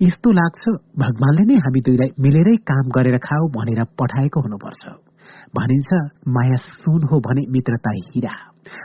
[0.02, 0.68] यस्तो लाग्छ
[0.98, 4.84] भगवानले नै हामी दुईलाई मिलेरै काम गरेर खाऊ भनेर पठाएको हुनुपर्छ।
[5.56, 5.90] भनिन्छ
[6.28, 8.34] माया सुन हो भने मित्रता हिरा।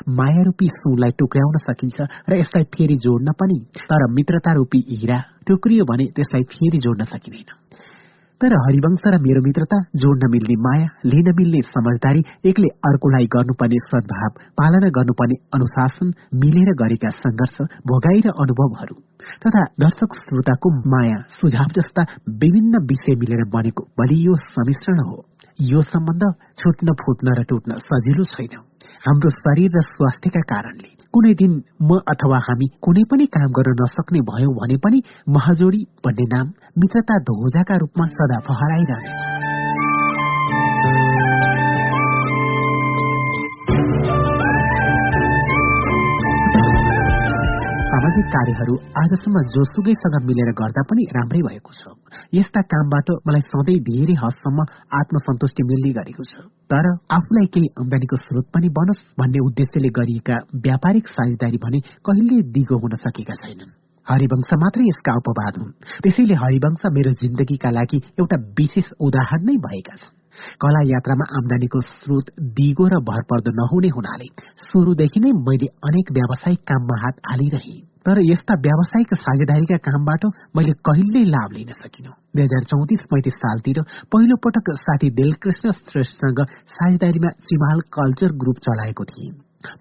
[0.09, 5.85] माया रूपी सुनलाई टुक्राउन सकिन्छ र यसलाई फेरि जोड्न पनि तर मित्रता रूपी हिरा टुक्रियो
[5.85, 7.64] भने त्यसलाई फेरि जोड्न सकिँदैन।
[8.41, 14.41] तर हरिवंश र मेरो मित्रता जोड्न मिल्ने माया लिन मिल्ने समझदारी एकले अर्कोलाई गर्नुपर्ने सद्भाव
[14.59, 18.97] पालना गर्नुपर्ने अनुशासन मिलेर गरेका संघर्ष भोगाई र अनुभवहरू
[19.45, 22.05] तथा दर्शक श्रोताको माया सुझाव जस्ता
[22.43, 25.17] विभिन्न विषय मिलेर बनेको बलियो सम्मिश्रण हो।
[25.59, 26.23] यो सम्बन्ध
[26.59, 28.55] छुट्न फुट्न र टुट्न सजिलो छैन।
[29.05, 34.19] हाम्रो शरीर र स्वास्थ्यका कारणले कुनै दिन म अथवा हामी कुनै पनि काम गर्न नसक्ने
[34.29, 39.21] भयौं भने पनि महाजोडी भन्ने नाम मित्रता ध्वजाका रूपमा सदा फहराइरहनेछ।
[48.15, 51.83] सामाजिक कार्यहरू आजसम्म जोसुकैसँग मिलेर गर्दा पनि राम्रै भएको छ।
[52.31, 54.59] यस्ता कामबाट मलाई सधैँ धेरै हदसम्म
[54.99, 61.05] आत्मसन्तुष्टि मिल्ने गरेको छ। तर आफूलाई केही आमदानीको स्रोत पनि बनोस् भन्ने उद्देश्यले गरिएका व्यापारिक
[61.11, 63.73] साझेदारी भने कहिले दिगो हुन सकेका छैनन्।
[64.07, 69.95] हरिवंश मात्रै यसका अपवाद हुन्। त्यसैले हरिवंश मेरो जिन्दगीका लागि एउटा विशेष उदाहरण नै भएका
[69.99, 70.13] छन्।
[70.63, 74.27] कला यात्रामा आमदानीको स्रोत दिगो र भरपर्दो नहुने हुनाले
[74.69, 80.25] सुरुदेखि नै मैले अनेक व्यावसायिक काममा हात हालिरहे। तर यस्ता व्यावसायिक साझेदारीका कामबाट
[80.57, 83.81] मैले कहिल्यै लाभ लिन सकिन। दुई हजार चौतिस पैंतिस सालतिर
[84.13, 86.41] पहिलो पटक साथी दिलकृष्ण श्रेष्ठसँग
[86.75, 89.31] साझेदारीमा चिमाल कल्चर ग्रुप चलाएको थिए।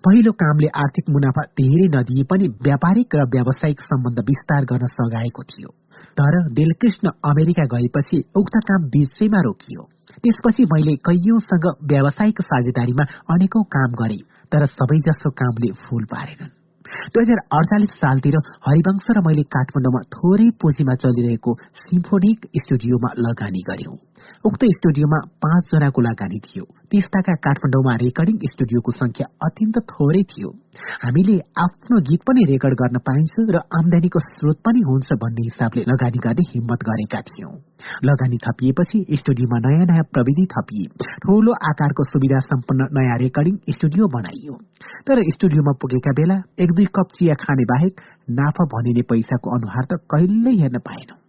[0.07, 5.77] पहिलो कामले आर्थिक मुनाफा धेरै नदिए पनि व्यापारिक र व्यावसायिक सम्बन्ध विस्तार गर्न सघाएको थियो।
[6.19, 9.89] तर दिलकृष्ण अमेरिका गएपछि उक्त काम बीचैमा रोकियो।
[10.25, 14.21] त्यसपछि मैले कैयौंसँग व्यावसायिक साझेदारीमा अनेकौं काम गरे
[14.53, 20.95] तर सबैजसो कामले फूल पारेनन्। दुई हजार अडचालिस सालतिर हरिवंश र मैले काठमाडौँमा थोरै पुँजीमा
[21.05, 23.97] चलिरहेको सिम्फोनिक स्टुडियोमा लगानी गर्यौं
[24.47, 30.51] उक्त स्टुडियोमा पाँचजनाको लगानी थियो। त्यस्ताका काठमाडौँमा रेकर्डिङ स्टुडियोको संख्या अत्यन्त थोरै थियो।
[31.05, 36.19] हामीले आफ्नो गीत पनि रेकर्ड गर्न पाइन्छ र आमदानीको स्रोत पनि हुन्छ भन्ने हिसाबले लगानी
[36.27, 37.55] गर्ने हिम्मत गरेका थियौं।
[38.05, 44.55] लगानी थपिएपछि स्टुडियोमा नयाँ नयाँ प्रविधि थपिए। ठूलो आकारको सुविधा सम्पन्न नयाँ रेकर्डिङ स्टुडियो बनाइयो।
[45.07, 50.01] तर स्टुडियोमा पुगेका बेला एक दुई कप चिया खाने बाहेक नाफा भनिने पैसाको अनुहार त
[50.11, 51.24] कहिल्यै हेर्न पाएनौं।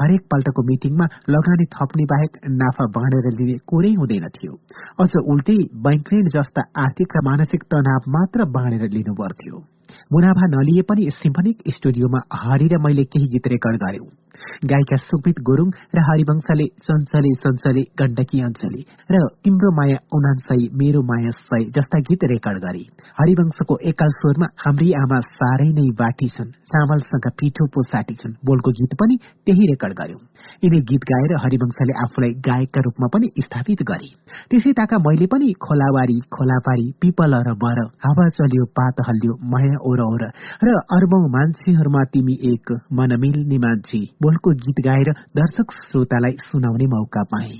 [0.00, 4.52] हरेक पल्टको मिटिङमा लगानी थप्ने बाहेक नाफा बाँडेर लिने कुरै हुँदैन थियो।
[5.00, 9.64] अझ उल्टै बैंक ऋण जस्ता आर्थिक र मानसिक तनाव मात्र बाँडेर लिनु पर्थ्यो
[10.12, 14.08] मुनाफा नलिए पनि सिम्फनिक स्टुडियोमा हरि र मैले केही गीत रेकर्ड गर्यौं।
[14.64, 21.32] गायिका सुमित गुरूङ र हरिवंशले चञ्चले चञ्चले गण्डकी अञ्चली र तिम्रो माया उनान्सय मेरो माया
[21.40, 22.82] सय जस्ता गीत रेकर्ड गरे।
[23.20, 28.74] हरिवंशको एकाल स्वरमा हाम्री आमा साह्रै नै बाटी छन् चामलसँग पिठो पो साटी छन् बोलको
[28.80, 30.20] गीत पनि त्यही रेकर्ड गर्यौं।
[30.64, 34.10] यिनी गीत गाएर हरिवंशले आफूलाई गायकका रूपमा पनि स्थापित गरे।
[34.50, 40.02] त्यसै ताका मैले पनि खोलावारी खोलापारी पिपल र बर हावा चल्यो पात हल्यो माया ओर
[40.64, 47.24] र अर्बौं मान्छेहरूमा तिमी एक मन मिल्ने मान्छे बोलको गीत गाएर दर्शक श्रोतालाई सुनाउने मौका
[47.32, 47.58] पाए।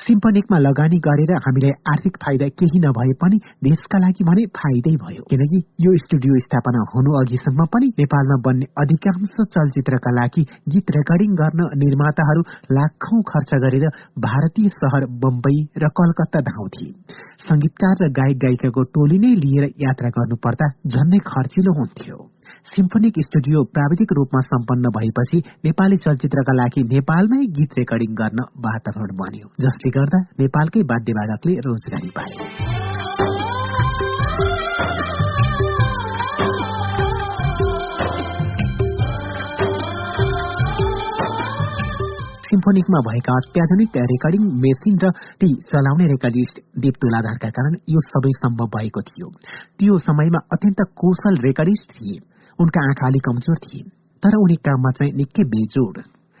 [0.00, 5.60] सिम्फनिकमा लगानी गरेर हामीलाई आर्थिक फाइदा केही नभए पनि देशका लागि भने फाइदै भयो। किनकि
[5.80, 12.42] यो स्टुडियो स्थापना हुनु अघिसम्म पनि नेपालमा बन्ने अधिकांश चलचित्रका लागि गीत रेकर्डिङ गर्न निर्माताहरू
[12.72, 13.88] लाखौं खर्च गरेर
[14.26, 16.86] भारतीय शहर बम्बई र कलकत्ता धाउँथे।
[17.48, 22.31] संगीतकार र गायक गायिकाको टोली नै लिएर यात्रा गर्नुपर्दा झन्नै खर्चिलो हुन्थ्यो।
[22.66, 29.50] सिम्फोनिक स्टुडियो प्राविधिक रूपमा सम्पन्न भएपछि नेपाली चलचित्रका लागि नेपालमै गीत रेकर्डिङ गर्न वातावरण बन्यो
[29.60, 32.30] जसले गर्दा नेपालकै वाद्यवादकले रोजगारी पाए
[42.46, 48.66] सिम्फोनिकमा भएका अत्याधुनिक रेकर्डिङ मेसिन र ती चलाउने रेकर्डिस्ट दीप तुलाधारका कारण यो सबै सम्भव
[48.74, 49.28] भएको थियो।
[49.78, 52.18] त्यो समयमा अत्यन्त कुशल रेकर्डिस्ट थिए।
[52.62, 53.84] उनका आँखा अलिक कमजोर थिए
[54.22, 55.96] तर उनी काममा चाहिँ निकै बेजोड।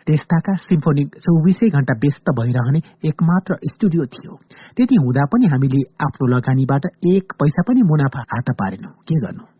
[0.06, 4.34] त्यस्ताका सिम्फोनिक चौबिसै घण्टा व्यस्त भइरहने एकमात्र स्टुडियो थियो।
[4.76, 6.84] त्यति हुँदा पनि हामीले आफ्नो लगानीबाट
[7.14, 9.51] एक पैसा पनि मुनाफा हात पारेनौं। के गर्नु?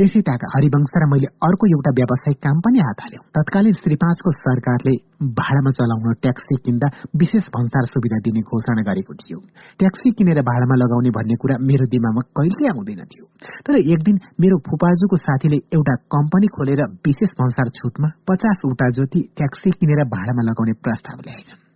[0.00, 4.30] त्यसै ताका हरिवंश र मैले अर्को एउटा व्यावसायिक काम पनि हात हाल्यौं तत्कालीन श्री पाँचको
[4.36, 4.94] सरकारले
[5.40, 6.88] भाडामा चलाउन ट्याक्सी किन्दा
[7.22, 9.38] विशेष भन्सार सुविधा दिने घोषणा गरेको थियो।
[9.80, 13.24] ट्याक्सी किनेर भाडामा लगाउने भन्ने कुरा मेरो दिमागमा कहिले आउँदैन थियो।
[13.66, 19.78] तर एक दिन मेरो फुपाजुको साथीले एउटा कम्पनी खोलेर विशेष भन्सार छुटमा पचासवटा जति ट्याक्सी
[19.80, 21.69] किनेर भाडामा लगाउने प्रस्ताव ल्याएछन्।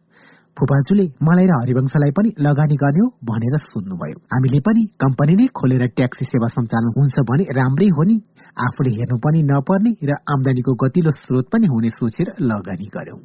[0.58, 5.84] फुपाजुले मलाई र हरिवंशलाई पनि लगानी गर्ने हो भनेर सुन्नुभयो। हामीले पनि कम्पनी नै खोलेर
[5.98, 8.16] ट्याक्सी सेवा सञ्चालन हुन्छ भने राम्रै हो नि।
[8.64, 13.18] आफूले हेर्नु पनि नपर्ने र आमदानीको गतिलो स्रोत पनि हुने सोचेर लगानी गर्यौं।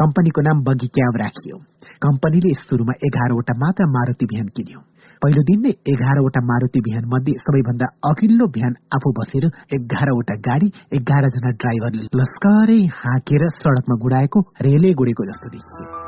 [0.00, 1.56] कम्पनीको नाम बगी क्याब राखियो।
[2.04, 4.80] कम्पनीले सुरुमा एघारवटा मात्र मारुति बिहान किन्यो।
[5.22, 9.46] पहिलो दिन नै एघारवटा मारुति बिहान मध्ये सबैभन्दा अघिल्लो बिहान आफू बसेर
[9.76, 16.05] एघारवटा गाडी एघारजना ड्राइभरले लस्करै हाँकेर सड़कमा गुडाएको रेले गुडेको जस्तो देखियो।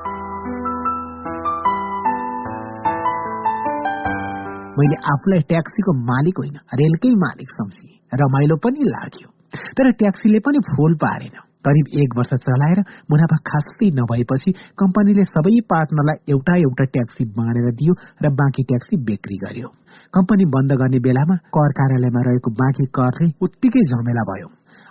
[4.78, 9.28] मैले आफूलाई ट्याक्सीको मालिक होइन रेलकै मालिक सम्झे। रमाइलो पनि लाग्यो।
[9.76, 16.18] तर ट्याक्सीले पनि फुल पारेन। करिब एक वर्ष चलाएर मुनाफा खासै नभएपछि कम्पनीले सबै पार्टनरलाई
[16.30, 19.68] एउटा एउटा ट्याक्सी बाँडेर दियो र बाँकी ट्याक्सी बिक्री गर्यो।
[20.14, 24.48] कम्पनी बन्द गर्ने बेलामा कर कार्यालयमा रहेको बाँकी करले उत्तिकै झमेला भयो।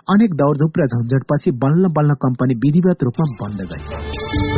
[0.08, 4.57] अनेक दौडधुप र झन्झटपछि बल्ल बल्ल कम्पनी विधिवत रूपमा बन्द गर्यो।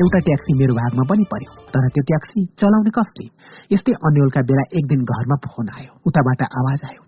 [0.00, 3.24] एउटा ट्याक्सी मेरो भागमा पनि पर्यो तर त्यो ट्याक्सी चलाउने कसले?
[3.72, 7.02] यस्तै अन्यलका बेला एक दिन घरमा फोन आयो उताबाट आवाज आयो।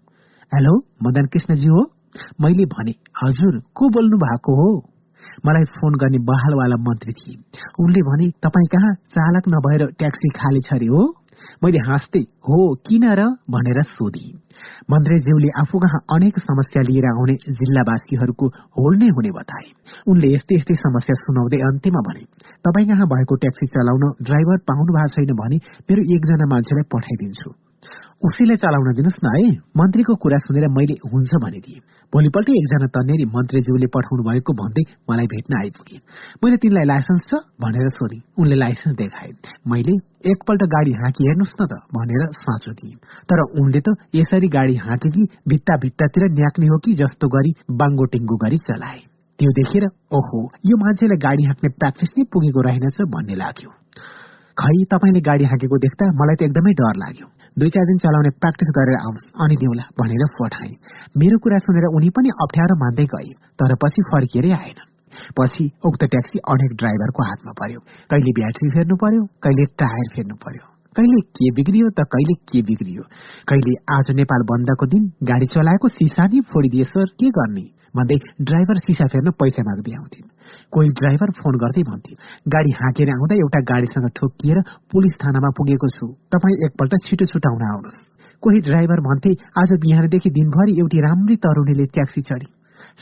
[0.54, 1.82] हेलो मदन कृष्णजी हो?
[2.40, 4.70] मैले भने हजुर को बोल्नु भएको हो?
[5.46, 7.36] मलाई फोन गर्ने बहालवाला मन्त्री थिए।
[7.80, 8.94] उनले भने तपाईँ कहाँ?
[8.94, 11.02] चालक नभएर ट्याक्सी खाली छ हो?
[11.62, 12.58] मैले हाँस्दै हो
[12.88, 13.20] किन र?
[13.50, 14.26] भनेर सोधे।
[14.90, 18.46] मन्त्रीज्यूले आफू कहाँ अनेक समस्या लिएर आउने जिल्लावासीहरूको
[18.78, 19.68] होल नै हुने बताए।
[20.08, 22.24] उनले यस्तै यस्तै समस्या सुनाउँदै अन्त्यमा भने
[22.64, 25.56] तपाईँ कहाँ भएको ट्याक्सी चलाउन ड्राइभर पाउनु भएको छैन भने
[25.88, 27.50] मेरो एकजना मान्छेलाई पठाइदिन्छु।
[28.20, 29.50] उसैलाई चलाउन दिनुहोस् न है।
[29.80, 31.78] मन्त्रीको कुरा सुनेर मैले हुन्छ भनिदिए
[32.12, 35.96] भोलिपल्ट एकजना तन्नेरी मन्त्रीज्यूले पठाउनु भएको भन्दै मलाई भेट्न आइपुगे।
[36.44, 39.30] मैले तिनलाई लाइसेन्स छ भनेर सोधे। उनले लाइसेन्स देखाए।
[39.72, 39.94] मैले
[40.32, 45.08] एकपल्ट गाडी हाँकी हेर्नुहोस् न त भनेर साँचो दिए। तर उनले त यसरी गाडी हाँके
[45.16, 49.00] कि भित्ता भित्तातिर न्याक्ने हो कि जस्तो गरी बाङ्गो टिङ्गो गरी चलाए।
[49.38, 53.70] त्यो देखेर ओहो यो मान्छेलाई गाडी हाँक्ने प्र्याक्टिस नै पुगेको रहेनछ भन्ने लाग्यो।
[54.60, 57.26] खै तपाईँले गाडी हाँकेको देख्दा मलाई त एकदमै डर लाग्यो।
[57.60, 60.70] दुई चार दिन चलाउने प्र्याक्टिस गरेर आउनुहोस् अनि दिउला भनेर पठाए
[61.22, 64.78] मेरो कुरा सुनेर उनी पनि अप्ठ्यारो मान्दै गए तर पछि फर्किएरै आएन
[65.38, 67.80] पछि उक्त ट्याक्सी अनेक ड्राइभरको हातमा पर्यो।
[68.10, 70.64] कहिले ब्याट्री फेर्नु पर्यो कहिले टायर फेर्नु पर्यो।
[70.96, 73.02] कहिले के बिग्रियो त कहिले के बिग्रियो।
[73.48, 77.66] कहिले आज नेपाल बन्दको दिन गाडी चलाएको सिसा नै फोडिदिए सर के गर्ने?
[77.96, 78.16] भन्दै
[78.48, 80.28] ड्राइभर सिसा फेर्न पैसा माग्दै आउँथिन्।
[80.74, 82.14] कोही ड्राइभर फोन गर्दै भन्थे
[82.54, 84.58] गाडी हाँकेर आउँदा एउटा गाडीसँग ठोकिएर
[84.92, 88.08] पुलिस थानामा पुगेको छु। तपाईँ एकपल्ट छिटो छुटाउन आउनुहोस्।
[88.42, 92.48] कोही ड्राइभर भन्थे आज बिहानदेखि दिनभरि एउटी राम्री तरुणीले ट्याक्सी चढी।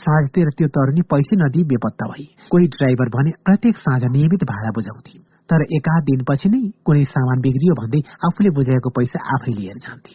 [0.03, 5.28] साँझतिर त्यो तरुणी पैसे नदिई बेपत्ता भई। कोही ड्राइभर भने प्रत्येक साँझ नियमित भाडा बुझाउँथे
[5.49, 10.13] तर एकाध दिनपछि नै कुनै सामान बिग्रियो भन्दै आफूले बुझाएको पैसा आफै लिएर जान्थे।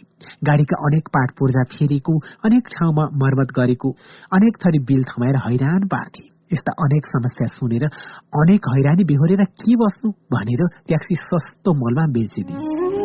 [0.49, 2.15] गाडीका अनेक पाठ पूर्जा फेरेको
[2.49, 3.91] अनेक ठाउँमा मर्मत गरेको
[4.33, 7.85] अनेक थरी बिल थमाएर हैरान पार्थे। यस्ता अनेक समस्या सुनेर
[8.41, 13.04] अनेक हैरानी बिहोरेर के बस्नु भनेर ट्याक्सी सस्तो मोलमा बेचिदिए।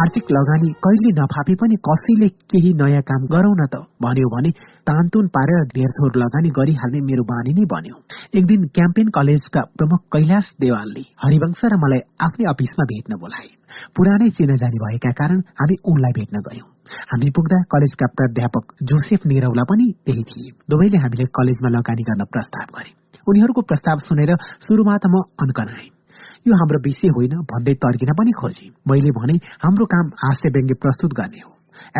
[0.00, 4.50] आर्थिक लगानी कहिले नफापे पनि कसैले केही नयाँ काम गरौँ न त। भन्यो भने
[4.88, 7.96] तानतुन पारेर धेरथोर लगानी गरिहाल्ने मेरो बानी नै बन्यो।
[8.38, 13.48] एक दिन क्याम्पेन कलेजका प्रमुख कैलाश देवालले हरिवंश र मलाई आफ्नै अफिसमा भेट्न बोलाए।
[13.96, 16.68] पुरानै चिनाजानी भएका कारण हामी उनलाई भेट्न गयौं।
[17.12, 22.68] हामी पुग्दा कलेजका प्राध्यापक जोसेफ निरौला पनि त्यही थिए। दुवैले हामीले कलेजमा लगानी गर्न प्रस्ताव
[22.76, 22.90] गरे।
[23.28, 24.30] उनीहरूको प्रस्ताव सुनेर
[24.64, 26.01] सुरुमा त म अनकनाएँ।
[26.46, 31.12] यो हाम्रो विषय होइन भन्दै तर्किन पनि खोजे। मैले भने हाम्रो काम हास्य व्यङ्ग्य प्रस्तुत
[31.12, 31.52] गर्ने हो।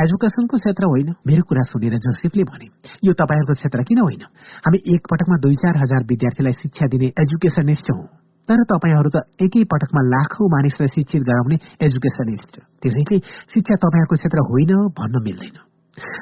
[0.02, 2.66] एजुकेसनको क्षेत्र होइन। मेरो कुरा सुनेर जोसेफले भने
[3.04, 4.22] यो तपाईँहरूको क्षेत्र किन होइन?
[4.64, 8.02] हामी एक पटकमा दुई चार हजार विद्यार्थीलाई शिक्षा दिने एजुकेसनिस्ट हौ।
[8.48, 11.56] तर तपाईँहरू त एकै पटकमा लाखौं मानिसलाई शिक्षित गराउने
[11.86, 13.18] एजुकेसनिस्ट। त्यसैले
[13.54, 15.56] शिक्षा तपाईँहरूको क्षेत्र होइन भन्न मिल्दैन।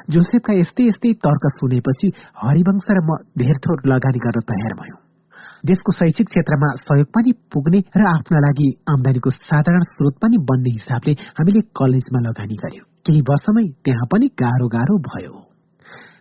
[0.09, 5.00] जोसेफका यस्तै यस्तै तर्क सुनेपछि हरिवंश र म धेर थोर लगानी गर्न तयार भयौं।
[5.65, 11.13] देशको शैक्षिक क्षेत्रमा सहयोग पनि पुग्ने र आफ्ना लागि आमदानीको साधारण स्रोत पनि बन्ने हिसाबले
[11.39, 15.33] हामीले कलेजमा लगानी गर्यौं। केही वर्षमै त्यहाँ पनि गाह्रो गाह्रो भयो।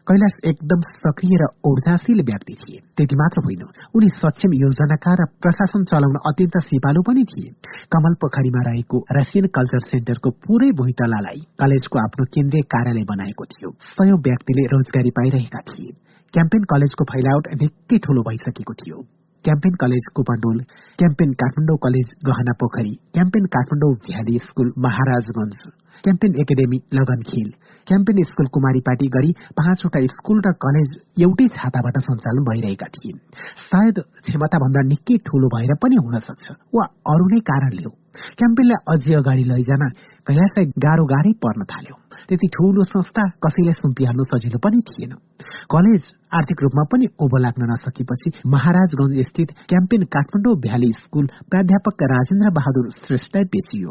[0.09, 3.63] कैलाश एकदम सक्रिय र ऊर्जाशील व्यक्ति थिए। त्यति मात्र होइन
[3.95, 7.51] उनी सक्षम योजनाकार र प्रशासन चलाउन अत्यन्त सिपालु पनि थिए।
[7.93, 14.19] कमल पोखरीमा रहेको रसियन कल्चर सेन्टरको पूरै भुइँतलालाई कलेजको आफ्नो केन्द्रीय कार्यालय बनाएको थियो। सयौं
[14.19, 15.97] व्यक्तिले रोजगारी पाइरहेका थिए।
[16.35, 20.59] क्याम्पेन कलेजको फैलावट निकै ठूलो भइसकेको थियो। Campion college Kupondole
[20.99, 25.55] Campion Kathmandu college Gahana Pokhari Campion Kathmandu valley school Maharajgunj
[26.05, 27.49] Campion academy Lagankhel
[27.87, 30.93] Campion school Kumari party गरी पाँचवटा स्कुल र कलेज
[31.25, 33.17] एउटै छाताबाट सञ्चालन भइरहेका थिए।
[33.71, 37.93] सायद क्षमताभन्दा निकै ठूलो भएर पनि हुन सक्छ वा अरू नै कारणले हो।
[38.39, 39.83] क्याम्पेनलाई अझै अगाडि लैजान
[40.29, 41.97] कैलाशलाई गाह्रो गाह्रै पर्न थाल्यो।
[42.29, 45.13] त्यति ठूलो संस्था कसैलाई सुम्पिहाल्नु सजिलो पनि थिएन।
[45.73, 46.03] कलेज
[46.39, 52.91] आर्थिक रूपमा पनि ओभो लाग्न नसकेपछि महाराजगंज स्थित क्याम्पेन काठमाडौँ भ्याली स्कुल प्राध्यापक राजेन्द्र बहादुर
[52.99, 53.91] श्रेष्ठलाई बेचियो।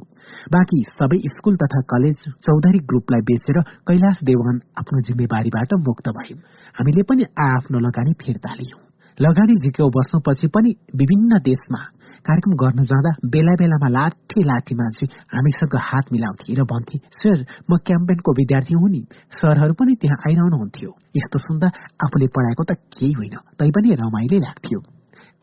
[0.54, 6.38] बाँकी सबै स्कुल तथा कलेज चौधरी ग्रुपलाई बेचेर कैलाश देवान आफ्नो जिम्मेवारीबाट मुक्त भए
[6.76, 8.89] हामीले पनि आफ्नो लगानी फिर्ता लियौं।
[9.22, 11.80] लगानी झिक्यो बस्नुपछि पनि विभिन्न देशमा
[12.26, 17.78] कार्यक्रम गर्न जाँदा बेला बेलामा लाठी लाठी मान्छे हामीसँग हात मिलाउँथे र भन्थे सर म
[17.88, 21.68] क्याम्पेनको विद्यार्थी हुँ नि। सरहरू पनि त्यहाँ आइरहनुहुन्थ्यो। यस्तो सुन्दा
[22.06, 24.80] आफूले पढाएको त केही होइन। तैपनि रमाइलै लाग्थ्यो।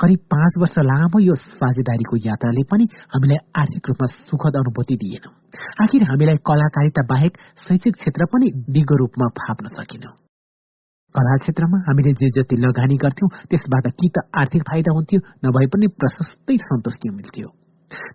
[0.01, 5.25] करिब पाँच वर्ष लामो यो साझेदारीको यात्राले पनि हामीलाई आर्थिक रूपमा सुखद अनुभूति दिएन।
[5.85, 7.33] आखिर हामीलाई कलाकारिता बाहेक
[7.69, 10.26] शैक्षिक क्षेत्र पनि दिगो रूपमा फाप्न सकेन।
[11.15, 15.87] कला क्षेत्रमा हामीले जे जति लगानी गर्थ्यौं त्यसबाट कि त आर्थिक फाइदा हुन्थ्यो नभए पनि
[16.01, 17.49] प्रशस्तै सन्तुष्टि मिल्थ्यो।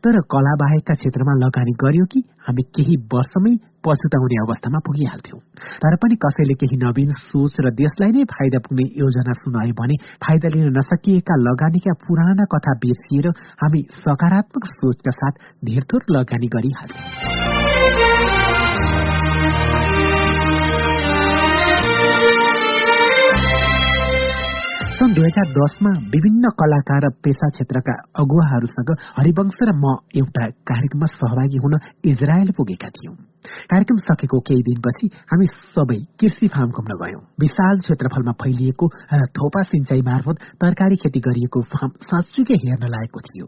[0.04, 3.54] तर कला बाहेकका क्षेत्रमा लगानी गर्यो कि हामी केही वर्षमै
[3.86, 5.40] पछुताउने अवस्थामा पुगिहाल्थ्यौं।
[5.84, 10.56] तर पनि कसैले केही नवीन सोच र देशलाई नै फाइदा पुग्ने योजना सुनायो भने फाइदा
[10.56, 17.41] लिन नसकिएका लगानीका पुराना कथा बिर्सिएर हामी सकारात्मक सोचका साथ धेरथोर लगानी गरिहाल्थ्यौं।
[25.02, 31.08] सन् दुई हजार दसमा विभिन्न कलाकार र पेसा क्षेत्रका अगुवाहरूसँग हरिवंश र म एउटा कार्यक्रममा
[31.14, 31.74] सहभागी हुन
[32.06, 33.16] इजरायल पुगेका थियौं।
[33.72, 35.46] कार्यक्रम सकेको केही दिनपछि हामी
[35.76, 41.62] सबै कृषि फार्म घुम्न गयौं। विशाल क्षेत्रफलमा फैलिएको र थोपा सिंचाई मार्फत तरकारी खेती गरिएको
[41.74, 43.48] फार्म साँच्चुकै हेर्न लागेको थियो।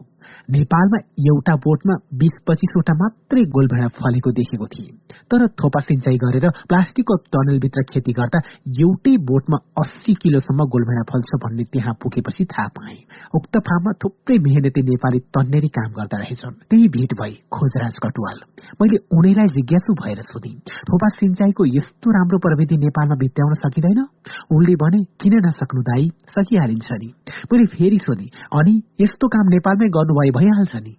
[0.50, 0.98] नेपालमा
[1.30, 4.90] एउटा बोटमा बीस पच्चिसवटा मात्रै गोलभेडा फलेको देखेको थिए।
[5.30, 8.38] तर थोपा सिंचाई गरेर प्लास्टिकको टनलभित्र खेती गर्दा
[8.80, 12.96] एउटै बोटमा अस्सी किलोसम्म गोलभेडा फल्छ भन्ने त्यहाँ पुगेपछि थाहा पाए।
[13.36, 18.38] उक्त फार्ममा थुप्रै मेहनती नेपाली तन्नेरी काम गर्दा रहेछन्। त्यही भेट भई खोजराज कटुवाल।
[18.80, 24.06] मैले उनीलाई जिज्ञासु भएर सोधे थोपा सिंचाईको यस्तो राम्रो प्रविधि नेपालमा बित्याउन सकिँदैन?
[24.50, 26.08] उनले भने किन नसक्नु दाई?
[26.08, 27.14] सकिहालिन्छ नि।
[27.52, 30.96] मैले फेरि सोधे अनि यस्तो काम नेपालमै गर्नुभए भइहाल्छ नि।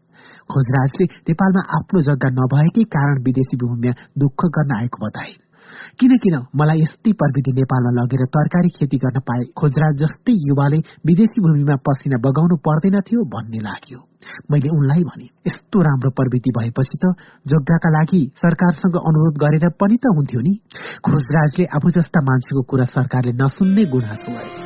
[0.52, 5.34] खोजराजले नेपालमा आफ्नो जग्गा नभएकै कारण विदेशी भूमिमा दुःख गर्न आएको बताए।
[6.00, 11.46] किन किन मलाई यस्तै प्रविधि नेपालमा लगेर तरकारी खेती गर्न पाए खोजराज जस्तै युवाले विदेशी
[11.46, 14.00] भूमिमा पसिना बगाउनु पर्दैन थियो भन्ने लाग्यो।
[14.52, 17.14] मैले उनलाई भने यस्तो राम्रो प्रविधि भएपछि त
[17.46, 20.54] जग्गाका लागि सरकारसँग अनुरोध गरेर पनि त हुन्थ्यो नि।
[21.06, 24.65] खोजराजले आफू जस्ता मान्छेको कुरा सरकारले नसुन्ने गुनासो गरे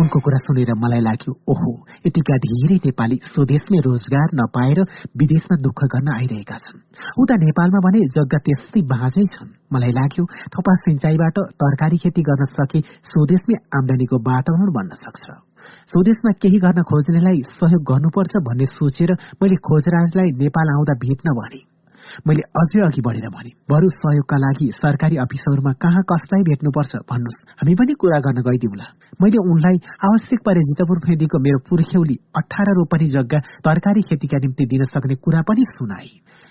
[0.00, 1.70] उनको कुरा सुनेर मलाई लाग्यो ओहो
[2.06, 4.78] यतिका धेरै नेपाली स्वदेशमै रोजगार नपाएर
[5.20, 6.78] विदेशमा दुःख गर्न आइरहेका छन्।
[7.22, 12.80] उता नेपालमा भने जग्गा त्यस्तै बाँझै छन्। मलाई लाग्यो थपा सिंचाईबाट तरकारी खेती गर्न सके
[13.10, 15.24] स्वदेशमै आमदानीको वातावरण बन्न सक्छ।
[15.92, 21.60] स्वदेशमा केही गर्न खोज्नेलाई सहयोग गर्नुपर्छ भन्ने सोचेर मैले खोजराजलाई नेपाल आउँदा भेट्न भने।
[22.26, 27.74] मैले अझै अघि बढेर भने बरु सहयोगका लागि सरकारी अफिसहरूमा कहाँ कसलाई भेट्नुपर्छ भन्नुहोस्। हामी
[27.74, 28.86] पनि कुरा गर्न गइदिउँला।
[29.22, 29.76] मैले उनलाई
[30.08, 35.42] आवश्यक परे जितपुर फेदीको मेरो पुर्ख्यौली अठार रोपनी जग्गा तरकारी खेतीका निम्ति दिन सक्ने कुरा
[35.48, 36.10] पनि सुनाए।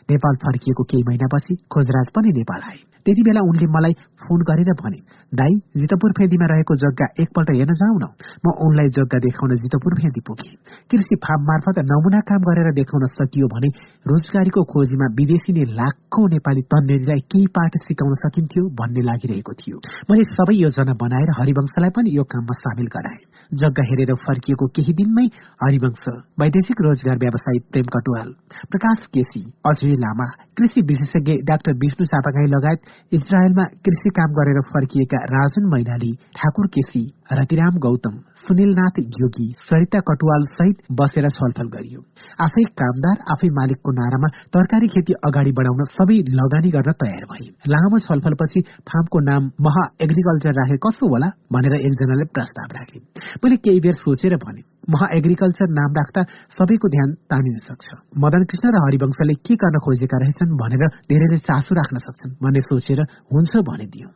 [0.10, 5.00] नेपाल फर्किएको केही महिनापछि खोजराज पनि नेपाल आए। त्यति बेला उनले मलाई फोन गरेर भने
[5.32, 8.06] दाई जितपुर फेदीमा रहेको जग्गा एकपल्ट हेर्न जाऊ न
[8.46, 10.50] म उनलाई जग्गा देखाउन जितपुर फेदी पुगे।
[10.92, 13.70] कृषि फार्म मार्फत नमुना काम गरेर देखाउन सकियो भने
[14.12, 19.78] रोजगारीको खोजीमा विदेशी नै लाखौं नेपाली तन्नेरीलाई केही पाठ सिकाउन सकिन्थ्यो भन्ने लागिरहेको थियो।
[20.12, 23.20] मैले सबै योजना बनाएर हरिवंशलाई पनि यो काममा सामेल गराए।
[23.62, 25.26] जग्गा हेरेर फर्किएको केही दिनमै
[25.64, 26.06] हरिवंश
[26.42, 28.30] वैदेशिक रोजगार व्यवसायी प्रेम कटुवाल
[28.72, 35.24] प्रकाश केसी अजय लामा कृषि विशेषज्ञ डाक्टर विष्णु चापागाई लगायत इजरायलमा कृषि काम गरेर फर्किएका
[35.32, 38.16] राजन मैनाली ठाकुर केसी। रतिराम गौतम
[38.48, 42.00] सुनिलनाथ योगी सरिता कटुवाल सहित बसेर छलफल गरियो।
[42.46, 48.00] आफै कामदार आफै मालिकको नारामा तरकारी खेती अगाडि बढाउन सबै लगानी गर्न तयार भए लामो
[48.08, 53.00] छलफलपछि फार्मको नाम महा एग्रिकल्चर राखे कसो होला भनेर एकजनाले प्रस्ताव राखे।
[53.42, 56.22] मैले केही बेर सोचेर भने महा एग्रिकल्चर नाम राख्दा
[56.58, 57.88] सबैको ध्यान तानिन सक्छ।
[58.24, 63.02] मदन कृष्ण र हरिवंशले के गर्न खोजेका रहेछन् भनेर धेरैले चासो राख्न सक्छन् भन्ने सोचेर
[63.34, 64.08] हुन्छ भनिदियो।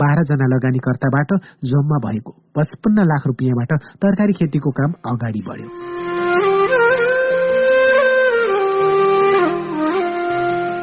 [0.00, 1.30] बाह्रजना लगानीकर्ताबाट
[1.70, 5.68] जम्मा भएको पचपन्न लाख रुपियाँबाट तरकारी खेतीको काम अगाडि बढ्यो।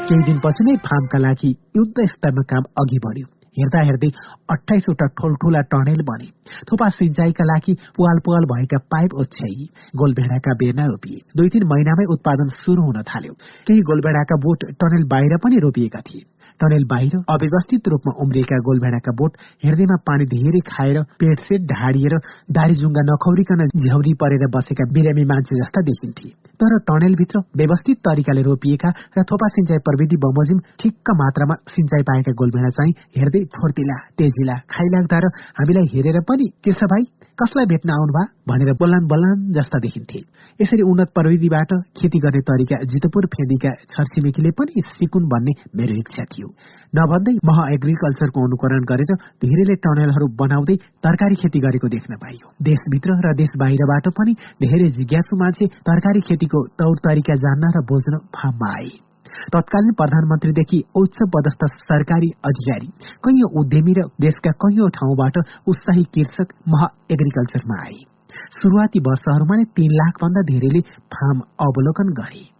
[0.08, 3.28] केही दिनपछि नै फार्मका लागि युद्ध स्तरमा काम अघि बढ्यो।
[3.58, 4.10] हेर्दा हेर्दै
[4.50, 6.28] अठाइसवटा ठुल्ठुला टनेल बने।
[6.68, 12.48] थोपा सिंचाईका लागि पुवाल पुवाल भएका पाइप ओछ्याई गोलभेडाका बेर्ना रोपिए। दुई तीन महिनामै उत्पादन
[12.64, 13.34] शुरू हुन थाल्यो।
[13.68, 16.24] केही गोलभेडाका बोट टनेल बाहिर पनि रोपिएका थिए।
[16.62, 22.16] टनेल बाहिर अव्यवस्थित रूपमा उम्रिएका गोलभेडाका बोट हेर्दैमा पानी धेरै खाएर पेटसेट ढाडिएर
[22.58, 29.24] दारीजुङ्गा नखौरिकन झ्याउरी परेर बसेका बिरामी मान्छे जस्ता देखिन्थे। तर टनेलभित्र व्यवस्थित तरिकाले रोपिएका र
[29.32, 35.34] थोपा सिंचाई प्रविधि बमोजिम ठिक्क मात्रामा सिंचाई पाएका गोलभेडा चाहिँ हेर्दै फुर्तिला तेजिला खाइलाग्दा र
[35.60, 37.04] हामीलाई हेरेर पनि छ भाइ?
[37.42, 40.20] कसलाई भेट्न आउनुभयो भनेर बोलान बोलान जस्ता देखिन्थे।
[40.60, 46.51] यसरी उन्नत प्रविधिबाट खेती गर्ने तरिका जितपुर फेदीका छरछिमेकीले पनि सिकुन् भन्ने मेरो इच्छा थियो।
[46.94, 49.12] नभन्दै मह एग्रिकल्चरको अनुकरण गरेर
[49.44, 54.34] धेरैले टनलहरू बनाउँदै तरकारी खेती गरेको देख्न पाइयो। देशभित्र र देश बाहिरबाट पनि
[54.66, 58.92] धेरै जिज्ञासु मान्छे तरकारी खेतीको तौर तरिका जान्न र बुझ्न फार्ममा आए।
[59.56, 62.88] तत्कालीन प्रधानमन्त्रीदेखि उच्च पदस्थ सरकारी अधिकारी
[63.26, 68.00] कैयौं उद्यमी र देशका कैयौं ठाउँबाट उत्साही कृषक मह एग्रिकल्चरमा आए।
[68.60, 70.82] शुरूआती वर्षहरूमा नै तीन लाख भन्दा धेरैले
[71.14, 72.51] फार्म अवलोकन गरे।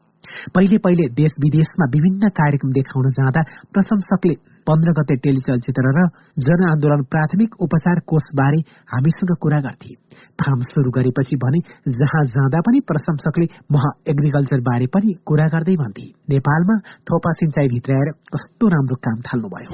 [0.56, 3.42] पहिले पहिले देश विदेशमा विभिन्न कार्यक्रम देखाउन जाँदा
[3.74, 4.36] प्रशंसकले
[4.68, 6.04] पन्ध्र गते टेलिचलचित्र र
[6.40, 8.60] जनआन्दोलन प्राथमिक उपचार कोषबारे
[8.94, 9.92] हामीसँग कुरा गर्थे।
[10.42, 11.60] फार्म शुरू गरेपछि भने
[11.98, 16.76] जहाँ जाँदा पनि प्रशंसकले महा एग्रिकल्चर बारे पनि कुरा गर्दै भन्थे। नेपालमा
[17.10, 19.70] थोपा सिंचाई भित्र आएर कस्तो राम्रो काम थाल्नुभयो।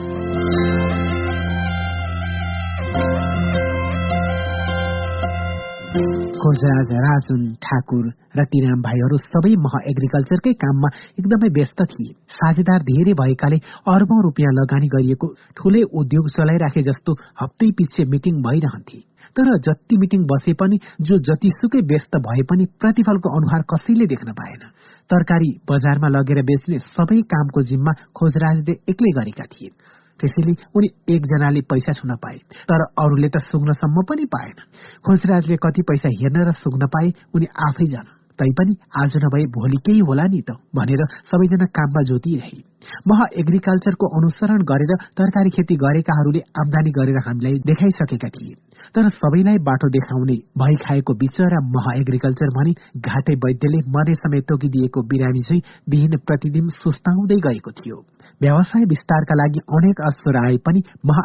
[6.48, 8.04] खोजराज राजुन ठाकुर
[8.38, 13.58] र तिराम भाइहरू सबै मह एग्रिकल्चरकै काममा एकदमै व्यस्त थिए। साझेदार धेरै भएकाले
[13.94, 15.28] अर्बौं रुपियाँ लगानी गरिएको
[15.58, 19.00] ठूलै उद्योग चलाइराखे जस्तो हप्तै पछि मिटिङ भइरहन्थे।
[19.36, 24.64] तर जति मिटिङ बसे पनि जो जतिसुकै व्यस्त भए पनि प्रतिफलको अनुहार कसैले देख्न पाएन।
[25.12, 29.76] तरकारी बजारमा लगेर बेच्ने सबै कामको जिम्मा खोजराजले एक्लै गरेका थिए।
[30.20, 32.38] त्यसैले उनी एकजनाले पैसा छुन पाए
[32.70, 34.58] तर अरूले त सुग्नसम्म पनि पाएन।
[35.06, 38.08] खोजराजले कति पैसा हेर्न र सुग्न पाए उनी आफै जान।
[38.40, 42.58] तैपनि आज नभए भोलि केही होला नि त भनेर सबैजना काममा जोतिरहे।
[43.08, 48.54] मह एग्रिकल्चरको अनुसरण गरेर तरकारी खेती गरेकाहरूले आमदानी गरेर हामीलाई देखाइसकेका थिए।
[48.96, 55.02] तर सबैलाई बाटो देखाउने भइ खाएको बिचरा मह एग्रिकल्चर भने घाटे वैद्यले मरे समय तोकिदिएको
[55.02, 57.98] बिरामी चाहिँ दिन प्रतिदिन सुस्ताउँदै गएको थियो।
[58.42, 61.24] व्यवसाय विस्तारका लागि अनेक अवसर आए पनि महा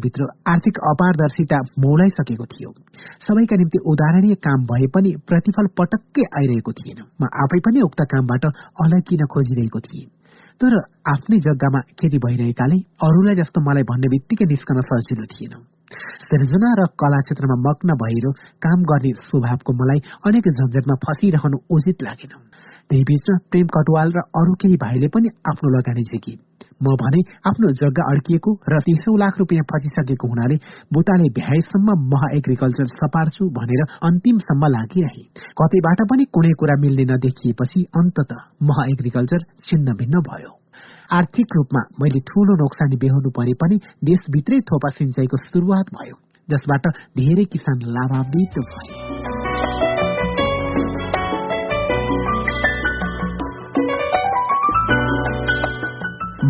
[0.00, 2.70] भित्र आर्थिक अपारदर्शिता मौलाइसकेको थियो।
[3.28, 8.44] सबैका निम्ति उदाहरणीय काम भए पनि प्रतिफल पटक्कै आइरहेको थिएन। म आफै पनि उक्त कामबाट
[8.84, 10.17] अलग किन खोजिरहेको थिएँ।
[10.62, 10.74] तर
[11.10, 15.54] आफ्नै जग्गामा खेती भइरहेकाले अरूलाई जस्तो मलाई भन्ने बित्तिकै निस्कन सजिलो थिएन।
[16.26, 18.26] सृजना र कला क्षेत्रमा मग्न भएर
[18.64, 22.34] काम गर्ने स्वभावको मलाई अनेक झन्झटमा फसिरहनु उचित लागेन।
[22.88, 26.47] त्यही बीचमा प्रेम कटवाल र अरू केही भाइले पनि आफ्नो लगानी झेके।
[26.80, 30.56] म भने आफ्नो जग्गा अड्किएको र तीसौं लाख रुपियाँ फसिसकेको हुनाले
[30.92, 35.24] बुताले भ्याएसम्म मह एग्रिकल्चर सपार्छु भनेर अन्तिमसम्म लागिरहे।
[35.60, 40.52] कतैबाट पनि कुनै कुरा मिल्ने नदेखिएपछि अन्तत मह एग्रिकल्चर छिन्न भिन्न भयो।
[41.12, 46.16] आर्थिक रूपमा मैले ठूलो नोक्सानी बेहोर्नु परे पनि देशभित्रै थोपा सिंचाईको शुरूआत भयो
[46.48, 49.27] जसबाट धेरै किसान लाभान्वित भए।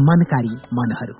[0.06, 1.14] मनकारी मनहरू।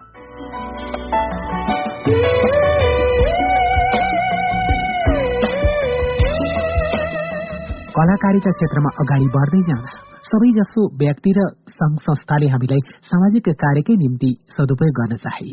[7.98, 9.90] कलाकारिता क्षेत्रमा अगाडि बढ्दै जाँदा
[10.28, 15.52] सबै जसो व्यक्ति र संघ संस्थाले हामीलाई सामाजिक कार्यकै निम्ति सदुपयोग गर्न चाहे।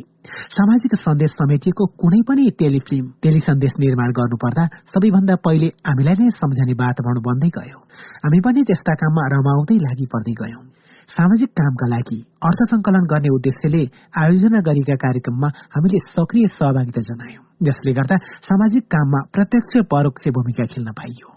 [0.55, 4.63] सामाजिक सन्देश समेटिएको कुनै पनि टेलिफिल्म टेलिसन्देश निर्माण गर्नुपर्दा
[4.93, 7.79] सबैभन्दा पहिले हामीलाई नै सम्झने वातावरण बन्दै गयो।
[8.23, 10.63] हामी पनि त्यस्ता काममा रमाउँदै लागि पर्दै गयौं।
[11.09, 13.83] सामाजिक कामका लागि अर्थ संकलन गर्ने उद्देश्यले
[14.21, 18.17] आयोजना गरेका कार्यक्रममा हामीले सक्रिय सहभागिता जनायौं। जसले गर्दा
[18.47, 21.29] सामाजिक काममा प्रत्यक्ष परोक्ष भूमिका खेल्न पाइयो।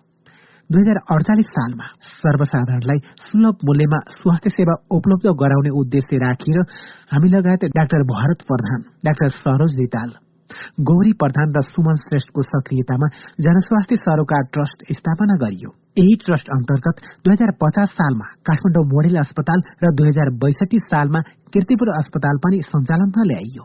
[0.70, 1.86] दुई हजार अडचालिस सालमा
[2.22, 6.58] सर्वसाधारणलाई सुलभ मूल्यमा स्वास्थ्य सेवा उपलब्ध गराउने उद्देश्य राखेर
[7.12, 10.10] हामी लगायत डाक्टर भरत प्रधान डाक्टर सरोज रिताल
[10.90, 13.08] गौरी प्रधान र सुमन श्रेष्ठको सक्रियतामा
[13.40, 19.66] जनस्वास्थ्य सरोकार ट्रस्ट स्थापना गरियो। यही ट्रस्ट अन्तर्गत दुई हजार पचास सालमा काठमाडौँ मोडेल अस्पताल
[19.84, 21.20] र दुई हजार बैसठी सालमा
[21.54, 23.62] किर्तिपुर अस्पताल पनि सञ्चालनमा ल्याइयो।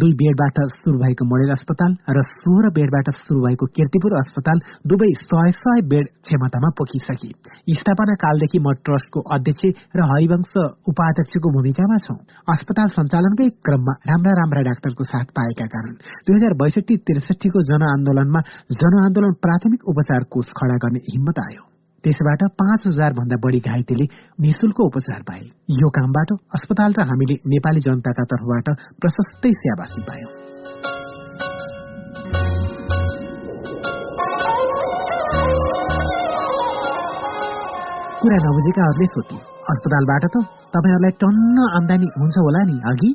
[0.00, 5.50] दुई बेडबाट शुरू भएको मोडेल अस्पताल र सोह्र बेडबाट शुरू भएको किर्तिपुर अस्पताल दुवै सय
[5.58, 7.30] सय बेड क्षमतामा पोखिसके।
[7.80, 9.62] स्थापना कालदेखि म ट्रस्टको अध्यक्ष
[9.98, 10.56] र हरिवंश
[10.92, 12.18] उपाध्यक्षको भूमिकामा छौं।
[12.54, 15.94] अस्पताल सञ्चालनकै क्रममा राम्रा राम्रा डाक्टरको साथ पाएका कारण
[16.26, 18.48] दुई हजार बैसठी त्रिसठीको जनआन्दोलनमा
[18.82, 21.65] जनआन्दोलन प्राथमिक उपचार कोष खड़ा गर्ने हिम्मत आयो।
[22.06, 24.04] त्यसबाट पाँच हजार भन्दा बढी घाइतेले
[24.40, 25.40] निशुल्क उपचार पाए।
[25.74, 28.68] यो कामबाट अस्पताल र हामीले नेपाली जनताका तर्फबाट
[29.02, 30.30] प्रशस्तै सेवासी पायौं।
[38.20, 39.38] कुरा नबुझेकाहरूले सोध्यो
[39.72, 40.44] अस्पतालबाट त
[40.76, 43.10] तपाईँहरूलाई टन्न आमदानी हुन्छ होला नि अघि?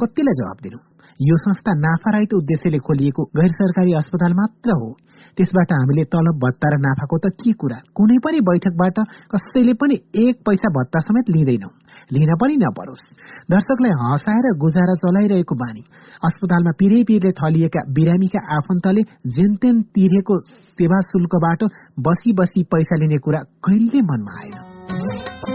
[0.00, 0.93] कतिलाई जवाब दिनु?
[1.22, 4.96] यो संस्था नाफारहित उद्देश्यले खोलिएको गैर सरकारी अस्पताल मात्र हो।
[5.36, 7.78] त्यसबाट हामीले तलब भत्ता र नाफाको त के कुरा?
[7.94, 8.98] कुनै पनि बैठकबाट
[9.30, 11.70] कसैले पनि एक पैसा भत्ता समेत लिँदैनौ।
[12.12, 13.04] लिन पनि नपरोस्।
[13.50, 15.82] दर्शकलाई हँसाएर गुजारा चलाइरहेको बानी।
[16.24, 21.64] अस्पतालमा पिरे पिरले थलिएका बिरामीका आफन्तले जेनतेन तिरेको सेवा शुल्कबाट
[22.00, 25.53] बसी बसी पैसा लिने कुरा कहिले मनमा आएन?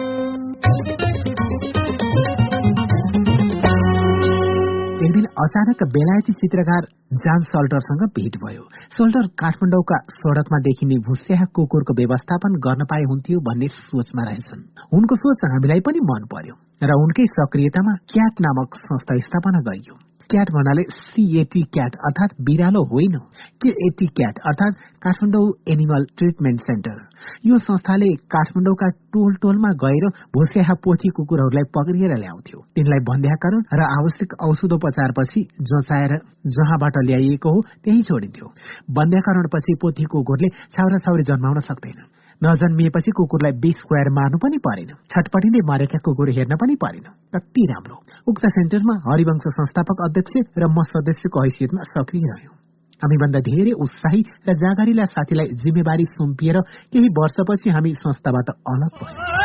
[5.40, 6.88] अचानक बेलायती चित्रकार
[7.26, 8.64] जान सल्टरसँग भेट भयो।
[8.98, 15.46] सल्टर काठमाडौँका सड़कमा देखिने भुस्या कुकुरको व्यवस्थापन गर्न पाए हुन्थ्यो भन्ने सोचमा रहेछन्। उनको सोच
[15.54, 21.62] हामीलाई पनि मन पर्यो र उनकै सक्रियतामा क्याट नामक संस्था स्थापना गरियो। क्याट भन्नाले सिएटी
[21.74, 23.16] क्याट अर्थात बिरालो होइन।
[23.62, 26.98] केएटी क्याट अर्थात काठमाडौँ एनिमल ट्रिटमेन्ट सेन्टर
[27.46, 34.38] यो संस्थाले काठमाडौँका टोल टोलमा गएर भोस्याहा पोथी कुकुरहरूलाई पक्रिएर ल्याउँथ्यो। तिनलाई बन्ध्याकरण र आवश्यक
[34.42, 35.42] औषधोपचारपछि
[35.72, 36.16] जचाएर
[36.56, 38.54] जहाँबाट ल्याइएको हो त्यही छोडिन्थ्यो।
[38.98, 42.00] बन्ध्याकरणपछि पोथी कुकुरले छाउरा छाउरी जन्माउन सक्दैन।
[42.44, 47.96] नजन्मिएपछि कुकुरलाई बिस स्क्वायर मार्नु पनि परेन। छटपटी मरेका कुकुर हेर्न पनि परेन। कति राम्रो।
[48.28, 52.56] उक्त सेन्टरमा हरिवंश संस्थापक अध्यक्ष र म सदस्यको हैसियतमा सक्रिय रह्यौं।
[53.04, 56.58] हामीभन्दा धेरै उत्साही र जागरिला साथीलाई जिम्मेवारी सुम्पिएर
[56.92, 59.39] केही वर्षपछि हामी संस्थाबाट अलग भयौं।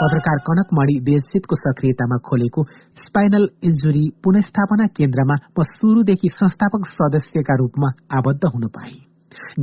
[0.00, 2.64] पत्रकार कनक मणि देशजितको सक्रियतामा खोलेको
[3.02, 7.88] स्पाइनल इन्जुरी पुनस्थापना केन्द्रमा म शुरूदेखि संस्थापक सदस्यका रूपमा
[8.18, 8.98] आबद्ध हुन पाए।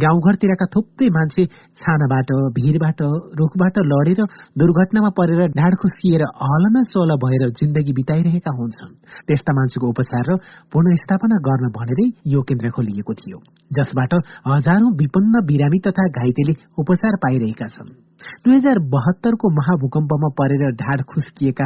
[0.04, 1.44] गाउँघरतिरका थुप्रै मान्छे
[1.82, 3.02] छानाबाट भिरबाट
[3.40, 4.22] रुखबाट लडेर
[4.62, 8.96] दुर्घटनामा परेर ढाड खुस्किएर हलन चल भएर जिन्दगी बिताइरहेका हुन्छन्।
[9.28, 10.40] त्यस्ता मान्छेको उपचार र
[10.74, 13.40] पुनस्थापना गर्न भनेरै यो केन्द्र खोलिएको थियो
[13.72, 18.07] जसबाट हजारौं विपन्न बिरामी तथा घाइतेले उपचार पाइरहेका छन्।
[18.44, 21.66] दुई हजार बहत्तरको महाभूकम्पमा परेर ढाड खुस्किएका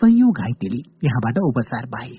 [0.00, 2.10] सयौं घाइतेले यहाँबाट उपचार पाए।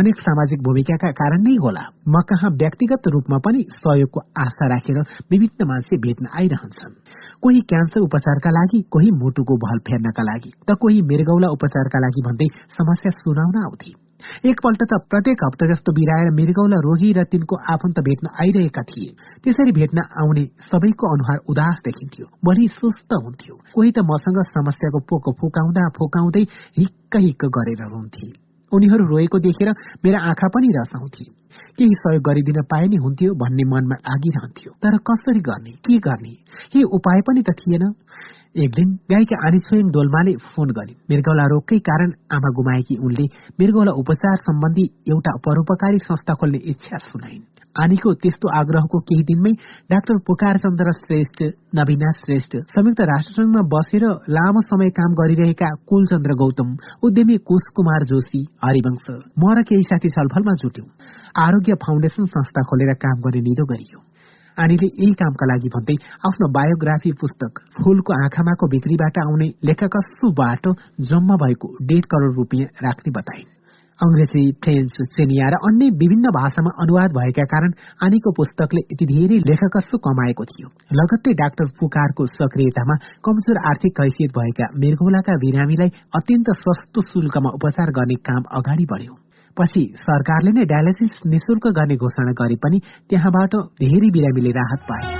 [0.00, 4.98] अनेक सामाजिक भूमिकाका कारण नै होला। म कहाँ व्यक्तिगत रूपमा पनि सहयोगको आशा राखेर
[5.32, 6.98] विभिन्न मान्छे भेट्न आइरहन्छन्।
[7.42, 12.48] कोही क्यान्सर उपचारका लागि कोही मुटुको भल फेर्नका लागि त कोही मृगौला उपचारका लागि भन्दै
[12.80, 14.07] समस्या सुनाउन आउँथे।
[14.44, 19.10] एकपल्ट त प्रत्येक हप्ता जस्तो बिराएर मृगौला रोगी र तिनको आफन्त भेट्न आइरहेका थिए।
[19.44, 25.32] त्यसरी भेट्न आउने सबैको अनुहार उदास देखिन्थ्यो। बढी सुस्त हुन्थ्यो। कोही त मसँग समस्याको पोको
[25.32, 26.44] फुकाउँदा फुकाउँदै
[26.78, 28.28] हिक्क हिक्क गरेर रुन्थे।
[28.72, 29.68] उनीहरू रोएको देखेर
[30.04, 31.24] मेरा आँखा पनि रसाउँथे।
[31.78, 35.70] केही सहयोग गरिदिन पाए नि हुन्थ्यो भन्ने मनमा लागिरहन्थ्यो तर कसरी गर्ने?
[35.70, 36.34] के गर्ने?
[36.72, 37.84] के उपाय पनि त थिएन।
[38.58, 43.26] एक दिन गाईका आनी छोयङ डोल्माले फोन गरे मृगौला रोगकै कारण आमा गुमाएकी उनले
[43.60, 47.44] मृगौला उपचार सम्बन्धी एउटा परोपकारी संस्था खोल्ने इच्छा सुनाइन्
[47.76, 49.52] आनीको त्यस्तो आग्रहको केही दिनमै
[49.94, 51.44] डाक्टर पुकार चन्द्र श्रेष्ठ
[51.80, 56.74] नवीना श्रेष्ठ संयुक्त राष्ट्रसंघमा बसेर लामो समय काम गरिरहेका कुलचन्द्र गौतम
[57.10, 59.06] उद्यमी कुश कुमार जोशी हरिवंश
[59.38, 60.90] म र केही साथी छलफलमा जुट्यौं
[61.46, 64.06] आरोग्य फाउन्डेशन संस्था खोलेर काम गर्ने निदो गरियो
[64.62, 65.96] आनीले यही कामका लागि भन्दै
[66.28, 70.74] आफ्नो बायोग्राफी पुस्तक फूलको आँखामाको बिक्रीबाट आउने लेखकस्सु बाटो
[71.10, 73.54] जम्मा भएको डेढ करोड़ रुपियाँ राख्ने बताइन्
[73.98, 77.72] अंग्रेजी फ्रेन्च चेनिया र अन्य विभिन्न भाषामा अनुवाद भएका कारण
[78.06, 80.68] आनीको पुस्तकले यति धेरै लेखकस्सु कमाएको थियो।
[81.00, 82.96] लगत्तै डाक्टर पुकारको सक्रियतामा
[83.26, 89.14] कमजोर आर्थिक हैसियत भएका मृगौलाका बिरामीलाई अत्यन्त सस्तो शुल्कमा उपचार गर्ने काम अगाडि बढ्यो।
[89.60, 92.78] पछि सरकारले नै डायलिसिस निशुल्क गर्ने घोषणा गरे पनि
[93.10, 95.16] त्यहाँबाट धेरै बिरामीले राहत पाए।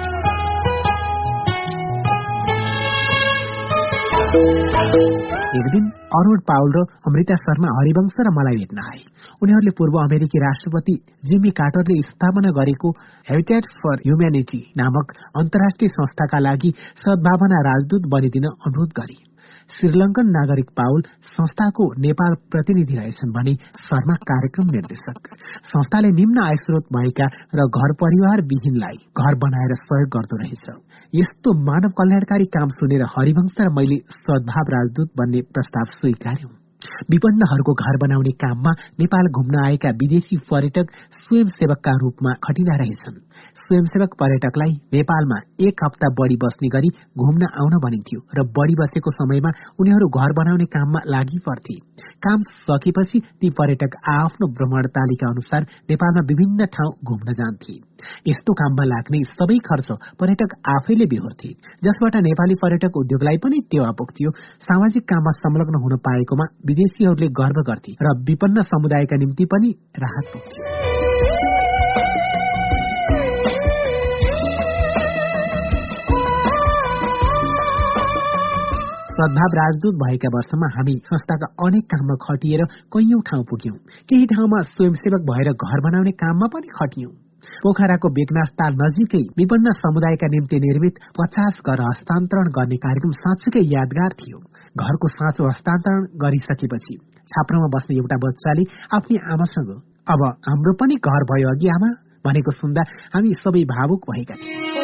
[5.59, 5.85] एक दिन
[6.17, 9.01] अरूण पाउल र अमृता शर्मा हरिवंश र मलाई भेट्न आए।
[9.43, 10.95] उनीहरूले पूर्व अमेरिकी राष्ट्रपति
[11.25, 12.91] जिमी कार्टरले स्थापना गरेको
[13.31, 16.75] हेबिटेट फर ह्युम्यानिटी नामक अन्तर्राष्ट्रिय संस्थाका लागि
[17.07, 19.28] सद्भावना राजदूत बनिदिन अनुरोध गरे।
[19.71, 23.53] श्रीलंकन नागरिक पाउल संस्थाको नेपाल प्रतिनिधि रहेछन् भने
[23.87, 25.19] शर्मा कार्यक्रम निर्देशक।
[25.73, 30.65] संस्थाले निम्न आयस्रोत भएका र घर परिवार विहीनलाई घर बनाएर सहयोग गर्दो रहेछ।
[31.15, 36.51] यस्तो मानव कल्याणकारी काम सुनेर हरिवंश र मैले सद्भाव राजदूत बन्ने प्रस्ताव स्वीकार्यौं।
[37.13, 40.87] विपन्नहरूको घर बनाउने काममा नेपाल घुम्न आएका विदेशी पर्यटक
[41.21, 43.17] स्वयंसेवकका रूपमा खटिँदा रहेछन्।
[43.69, 45.39] स्वयंसेवक पर्यटकलाई नेपालमा
[45.69, 46.91] एक हप्ता बढ़ी बस्ने गरी
[47.23, 51.77] घुम्न आउन भनिन्थ्यो र बढ़ी बसेको समयमा उनीहरू घर बनाउने काममा लागि पर्थे
[52.27, 57.75] काम सकेपछि ती पर्यटक आफ्नो भ्रमण तालिका अनुसार नेपालमा विभिन्न ठाउँ घुम्न जान्थे।
[58.29, 59.89] यस्तो काममा लाग्ने सबै खर्च
[60.21, 61.51] पर्यटक आफैले बिहोर्थे।
[61.85, 64.31] जसबाट नेपाली पर्यटक उद्योगलाई पनि टेवा पुग्थ्यो।
[64.69, 71.38] सामाजिक काममा संलग्न हुन पाएकोमा विदेशीहरूले गर्व गर्थे र विपन्न समुदायका निम्ति पनि राहत पुग्थ्यो।
[79.19, 82.61] सद्भाव राजदूत भएका वर्षमा हामी संस्थाका अनेक काममा खटिएर
[82.95, 87.11] कैयौं ठाउँ पुग्यौं। केही ठाउँमा स्वयंसेवक भएर घर बनाउने काममा पनि खटियौं।
[87.65, 94.17] पोखराको बेगनाथ ताल नजिकै विपन्न समुदायका निम्ति निर्मित पचास घर हस्तान्तरण गर्ने कार्यक्रम साँच्चीकै यादगार
[94.21, 94.41] थियो।
[94.79, 96.99] घरको साँचो हस्तान्तरण गरिसकेपछि
[97.31, 99.71] छाप्रोमा बस्ने एउटा बच्चाले आफ्नै आमासँग
[100.15, 101.95] अब हाम्रो पनि घर भयो अघि आमा
[102.27, 104.78] भनेको सुन्दा हामी सबै भावुक भएका थियौं।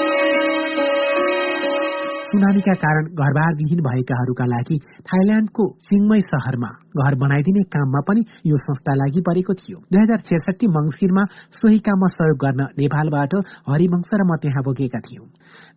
[2.35, 4.77] सुनामीका कारण घरबारविहीन भएकाहरूका लागि
[5.09, 6.71] थाइल्याण्डको चिङमै शहरमा
[7.03, 11.25] घर बनाइदिने काममा पनि यो संस्था लागि परेको थियो। दुई हजार छेसठी मंगिरमा
[11.59, 13.37] सोही काममा सहयोग गर्न नेपालबाट
[13.71, 15.27] हरिवंश र म त्यहाँ बोकेका थियौं।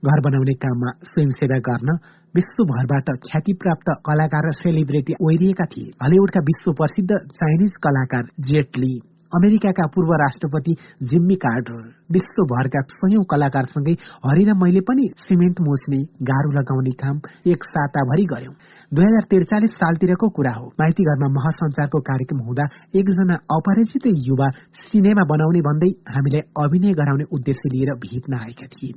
[0.09, 1.89] घर बनाउने काममा स्वयंसेवा गर्न
[2.35, 8.93] विश्वभरबाट ख्यातिप्राप्त कलाकार र सेलिब्रेटी ओरिएका थिए। हलिउडका विश्व प्रसिद्ध चाइनिज कलाकार जेटली
[9.35, 11.81] अमेरिकाका पूर्व राष्ट्रपति जिम्मी कार्टर
[12.11, 13.93] विश्वभरका सयौं कलाकारसँगै
[14.25, 15.99] हरि र मैले पनि सिमेन्ट मोच्ने
[16.29, 17.17] गाह्रो लगाउने काम
[17.51, 18.53] एक साताभरि गर्यौं
[18.93, 22.65] दुई हजार त्रिचालिस सालतिरको कुरा हो। माइती घरमा महासञ्चारको कार्यक्रम हुँदा
[22.99, 24.47] एकजना अपरिचित युवा
[24.85, 28.93] सिनेमा बनाउने भन्दै हामीलाई अभिनय गराउने उद्देश्य लिएर भेट्न आएका थिए।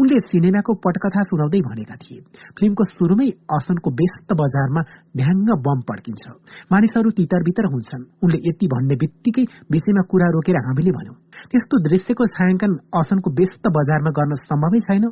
[0.00, 2.20] उनले सिनेमाको पटकथा सुनाउँदै भनेका थिए।
[2.56, 4.80] फिल्मको शुरूमै असनको व्यस्त बजारमा
[5.18, 6.24] ढ्याङ्ग बम पड्किन्छ।
[6.72, 11.16] मानिसहरू तितर बितर हुन्छन्। उनले यति भन्ने बित्तिकै विषयमा कुरा रोकेर हामीले भन्यौं
[11.50, 15.04] त्यस्तो दृश्यको छायाङ्कन असनको व्यस्त बजारमा गर्न सम्भवै छैन।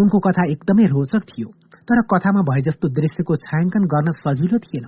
[0.00, 1.48] उनको कथा एकदमै रोचक थियो
[1.88, 4.86] तर कथामा भए जस्तो दृश्यको छायाङ्कन गर्न सजिलो थिएन।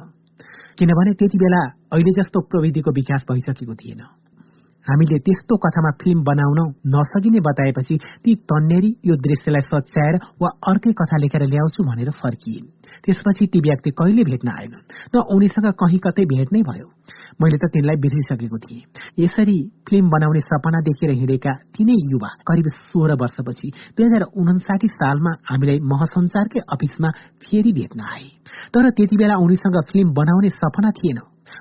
[0.79, 1.61] किनभने त्यति बेला
[1.95, 4.03] अहिले जस्तो प्रविधिको विकास भइसकेको थिएन।
[4.89, 6.61] हामीले त्यस्तो कथामा फिल्म बनाउन
[6.95, 12.61] नसकिने बताएपछि ती तन्नेरी यो दृश्यलाई सच्याएर वा अर्कै कथा लेखेर ल्याउँछु भनेर फर्किए।
[13.05, 14.85] त्यसपछि ती व्यक्ति कहिले भेट्न आएनन्?
[15.15, 16.87] न उनीसँग कहीँ कतै भेट नै भयो।
[17.41, 18.83] मैले त तिनलाई बिर्सिसकेको थिएँ।
[19.19, 19.59] यसरी
[19.89, 25.79] फिल्म बनाउने सपना देखेर हिँडेका तिनै युवा करिब सोह्र वर्षपछि दुई हजार उन्साठी सालमा हामीलाई
[25.93, 27.11] महसञ्चारकै अफिसमा
[27.43, 28.29] फेरि भेट्न आए।
[28.75, 31.19] तर त्यति बेला उनीसँग फिल्म बनाउने सपना थिएन।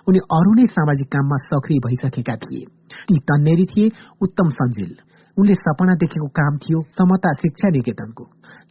[0.08, 2.66] उनी अरू नै सामाजिक काममा सक्रिय भइसकेका थिए।
[3.08, 3.92] ती तन्नेरी थिए
[4.22, 4.96] उत्तम सञ्जिल।
[5.38, 8.24] उनले सपना देखेको काम थियो समता शिक्षा निकेतनको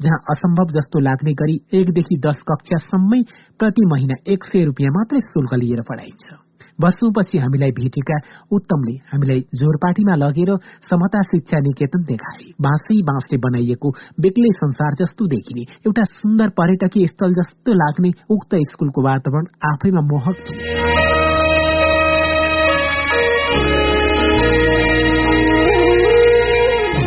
[0.02, 3.20] जहाँ असम्भव जस्तो लाग्ने गरी एकदेखि दश कक्षासम्मै
[3.58, 6.45] प्रति महिना एक सय रुपियाँ मात्रै शुल्क लिएर पढाइन्छ।
[6.80, 8.16] वर्षौंपछि हामीलाई भेटेका
[8.52, 10.50] उत्तमले हामीलाई जोरपाटीमा लगेर
[10.90, 13.90] समता शिक्षा निकेतन देखाए। बाँसै बाँसले बनाइएको
[14.20, 20.44] बेग्लै संसार जस्तो देखिने एउटा सुन्दर पर्यटकीय स्थल जस्तो लाग्ने उक्त स्कूलको वातावरण आफैमा मोहक
[20.46, 21.25] थियो।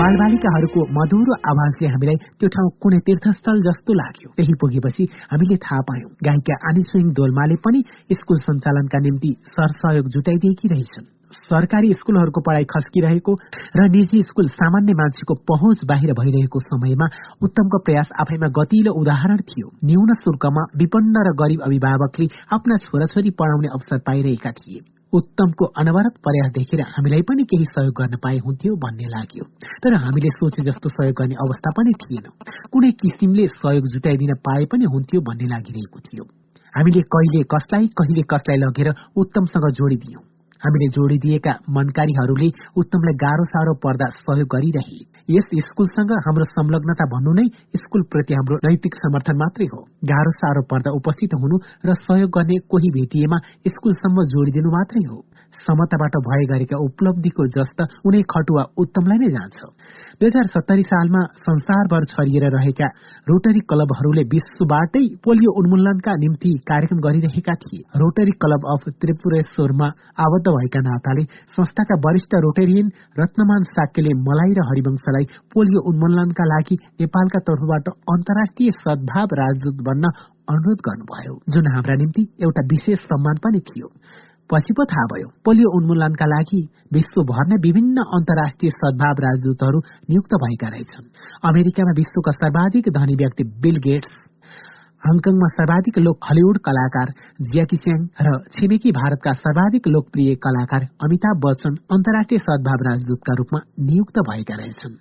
[0.09, 6.09] बालबालिकाहरूको मधुरो आवाजले हामीलाई त्यो ठाउँ कुनै तीर्थस्थल जस्तो लाग्यो। त्यही पुगेपछि हामीले थाहा पायौं
[6.27, 7.79] गायिका आनी सिंह दोलमाले पनि
[8.17, 11.07] स्कूल सञ्चालनका निम्ति सरसहयोग जुटाइदिएकी रहेछन्।
[11.49, 13.33] सरकारी स्कूलहरूको पढ़ाई खस्किरहेको
[13.77, 17.07] र निजी स्कूल सामान्य मान्छेको पहुँच बाहिर भइरहेको समयमा
[17.45, 23.77] उत्तमको प्रयास आफैमा गतिलो उदाहरण थियो। न्यून शुल्कमा विपन्न र गरीब अभिभावकले आफ्ना छोराछोरी पढ़ाउने
[23.77, 24.81] अवसर पाइरहेका थिए।
[25.13, 29.43] उत्तमको अनवरत प्रयास देखेर हामीलाई पनि केही सहयोग गर्न पाए हुन्थ्यो भन्ने लाग्यो।
[29.83, 32.25] तर हामीले सोचे जस्तो सहयोग गर्ने अवस्था पनि थिएन।
[32.71, 36.23] कुनै किसिमले सहयोग जुटाइदिन पाए पनि हुन्थ्यो भन्ने लागिरहेको थियो।
[36.73, 40.21] हामीले कहिले कसलाई कहिले कसलाई लगेर उत्तमसँग जोडिदियौं?
[40.63, 42.49] हामीले जोडिदिएका मनकारीहरूले
[42.81, 44.99] उत्तमलाई गाह्रो साह्रो पर्दा सहयोग गरिरहे।
[45.35, 47.45] यस स्कूलसँग हाम्रो संलग्नता भन्नु नै
[47.81, 49.79] स्कूल प्रति हाम्रो नैतिक समर्थन मात्रै हो।
[50.11, 51.55] गाह्रो साह्रो पर्दा उपस्थित हुनु
[51.87, 53.37] र सहयोग गर्ने कोही भेटिएमा
[53.75, 55.17] स्कूलसम्म जोडिदिनु मात्रै हो।
[55.57, 59.59] समताबाट भए गरेका उपलब्धिको जस्त उनै खटुवा उत्तमलाई नै जान्छ।
[60.19, 62.87] दुई हजार सत्तरी सालमा संसारभर छरिएर रहेका
[63.29, 69.87] रोटरी क्लबहरूले विश्वबाटै पोलियो उन्मूलनका निम्ति कार्यक्रम गरिरहेका थिए। रोटरी क्लब अफ त्रिपुरेश्वरमा
[70.25, 71.23] आबद्ध भएका नाताले
[71.57, 72.87] संस्थाका वरिष्ठ रोटेरियन
[73.19, 80.13] रत्नमान साक्यले मलाई र हरिवंशलाई पोलियो उन्मूलनका लागि नेपालका तर्फबाट अन्तर्राष्ट्रिय सद्भाव राजदूत बन्न
[80.51, 83.87] अनुरोध गर्नुभयो जुन हाम्रा निम्ति एउटा विशेष सम्मान पनि थियो।
[84.51, 86.61] पछि पो थाहा भयो पोलियो उन्मूलनका लागि
[86.93, 89.79] विश्वभर नै विभिन्न अन्तर्राष्ट्रिय सद्भाव राजदूतहरू
[90.09, 91.05] नियुक्त भएका रहेछन्।
[91.49, 94.15] अमेरिकामा विश्वका सर्वाधिक धनी व्यक्ति बिल गेट्स
[95.03, 97.11] हङकङमा सर्वाधिक लोक हलिउड कलाकार
[97.49, 104.19] जियाकी च्याङ र छिमेकी भारतका सर्वाधिक लोकप्रिय कलाकार अमिताभ बच्चन अन्तर्राष्ट्रिय सद्भाव राजदूतका रूपमा नियुक्त
[104.29, 104.97] भएका रहेछन्।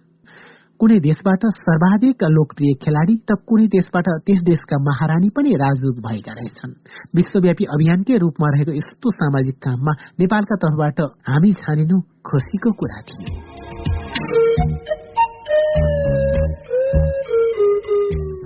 [0.81, 6.75] कुनै देशबाट सर्वाधिक लोकप्रिय खेलाड़ी त कुनै देशबाट त्यस देशका महारानी पनि राजदूत भएका रहेछन्।
[7.19, 9.93] विश्वव्यापी अभियानकै रूपमा रहेको यस्तो सामाजिक काममा
[10.23, 11.01] नेपालका तर्फबाट
[11.31, 11.99] हामी छानिनु
[12.31, 13.27] खुसीको कुरा थियो।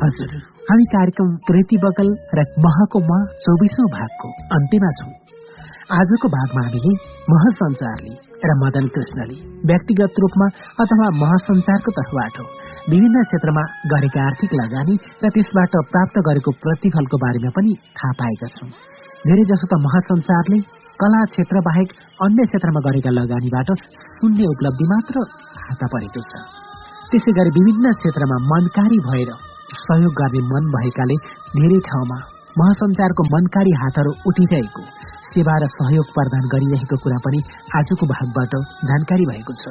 [0.03, 0.31] हजुर
[0.69, 5.13] हामी कार्यक्रम कृति बगल र महको म चौबिसौँ भागको अन्त्यमा छौँ।
[6.01, 6.93] आजको भागमा हामीले
[7.31, 9.35] महासञ्चारले र मदन कृष्णले
[9.71, 10.47] व्यक्तिगत रूपमा
[10.85, 12.39] अथवा महासञ्चारको तर्फबाट
[12.93, 18.71] विभिन्न क्षेत्रमा गरेका आर्थिक लगानी र त्यसबाट प्राप्त गरेको प्रतिफलको बारेमा पनि थाहा पाएका छौं।
[19.27, 20.59] धेरै जसो त महासञ्चारले
[21.03, 21.95] कला क्षेत्र बाहेक
[22.27, 23.71] अन्य क्षेत्रमा गरेका लगानीबाट
[24.17, 25.25] शून्य उपलब्धि मात्र
[25.69, 26.43] हाता परेको छ।
[27.11, 29.33] त्यसै गरी विभिन्न क्षेत्रमा मनकारी भएर
[29.79, 31.17] सहयोग गर्ने मन भएकाले
[31.55, 32.19] धेरै ठाउँमा
[32.61, 34.83] महासञ्चारको मनकारी हातहरू उठिरहेको
[35.33, 37.41] सेवा र सहयोग प्रदान गरिरहेको कुरा पनि
[37.79, 38.53] आजको भागबाट
[38.89, 39.65] जानकारी भएको छ।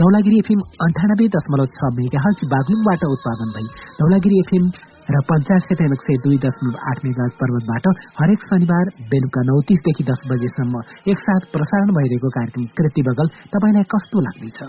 [0.00, 3.66] धौलागिरी एफएम अन्ठानब्बे दशमलव छ मेगा बागलुङबाट उत्पादन भई
[4.00, 4.64] धौलागिरी एफएम
[5.08, 10.04] र पञ्चायत एफएम एक सय दुई दशमलव आठ मेगा पर्वतबाट हरेक शनिबार बेलुका नौ तीसदेखि
[10.10, 14.60] दस बजेसम्म एकसाथ प्रसारण भइरहेको कार्यक्रम कृति बगल तपाईँलाई कस्तो लाग्दैछ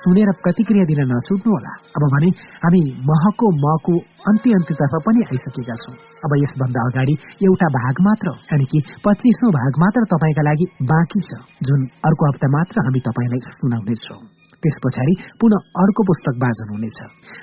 [0.00, 2.30] सुनेर प्रतिक्रिया दिन नछुट्नुहोला अब भने
[2.64, 3.94] हामी महको मको
[4.30, 7.14] अन्त्य अन्त्यतर्फ पनि आइसकेका छौँ। अब यसभन्दा अगाडि
[7.48, 12.48] एउटा भाग मात्र यानि कि पच्चिसौँ भाग मात्र तपाईँका लागि बाँकी छ जुन अर्को हप्ता
[12.56, 14.22] मात्र हामी तपाईँलाई सुनाउनेछौँ।
[14.64, 16.98] त्यस पछाडि पुनः अर्को पुस्तक वाचन हुनेछ।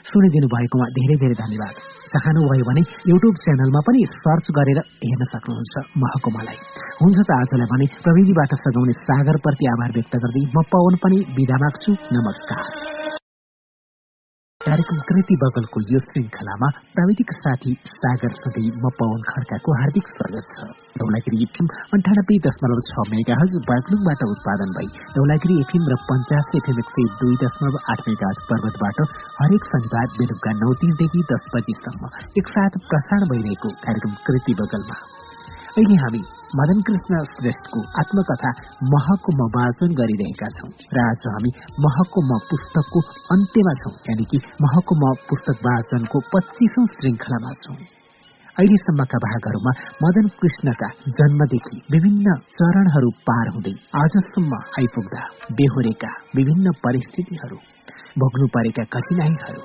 [0.09, 1.75] सुनिदिनु भएकोमा धेरै धेरै धन्यवाद।
[2.14, 6.59] चाहनुभयो भने युट्युब च्यानलमा पनि सर्च गरेर हेर्न सक्नुहुन्छ महकुमालाई।
[7.01, 11.91] हुन्छ त आजलाई भने प्रविधिबाट सघाउने सागरप्रति आभार व्यक्त गर्दै म पवन पनि बिदा माग्छु।
[12.17, 13.20] नमस्कार।
[14.61, 20.65] कार्यक्रम कृति बगलको यो श्रृङ्खलामा प्राविधिक साथी सागर सधैँ म पवन खड्काको हार्दिक स्वागत छ।
[20.99, 26.83] धौलागिरी एफएम अन्ठानब्बे दशमलव छ मेगा हज बागलुङबाट उत्पादन भई धौलागिरी एफएम र पञ्चास एफएम
[26.83, 29.01] एक सय दुई दशमलव आठ मेगा पर्वतबाट
[29.40, 34.99] हरेक शनिबार बेलुका नौ तिनदेखि दस बजीसम्म एकसाथ प्रसारण भइरहेको कार्यक्रम कृति बगलमा
[35.72, 36.19] अहिले हामी
[36.59, 38.50] मदन कृष्ण श्रेष्ठको आत्मकथा
[38.93, 41.51] महको म वाचन गरिरहेका छौँ। र आज हामी
[41.85, 43.00] महको म पुस्तकको
[43.35, 47.75] अन्त्यमा छौँ यानि कि महको म पुस्तक वाचनको पच्चिसौं श्रृङ्खलामा छौँ।
[48.56, 55.24] अहिलेसम्मका भागहरूमा मदन कृष्णका जन्मदेखि विभिन्न चरणहरू पार हुँदै आजसम्म आइपुग्दा
[55.61, 57.61] बेहोरेका विभिन्न परिस्थितिहरू
[58.19, 59.64] भोग्नु परेका कठिनाईहरू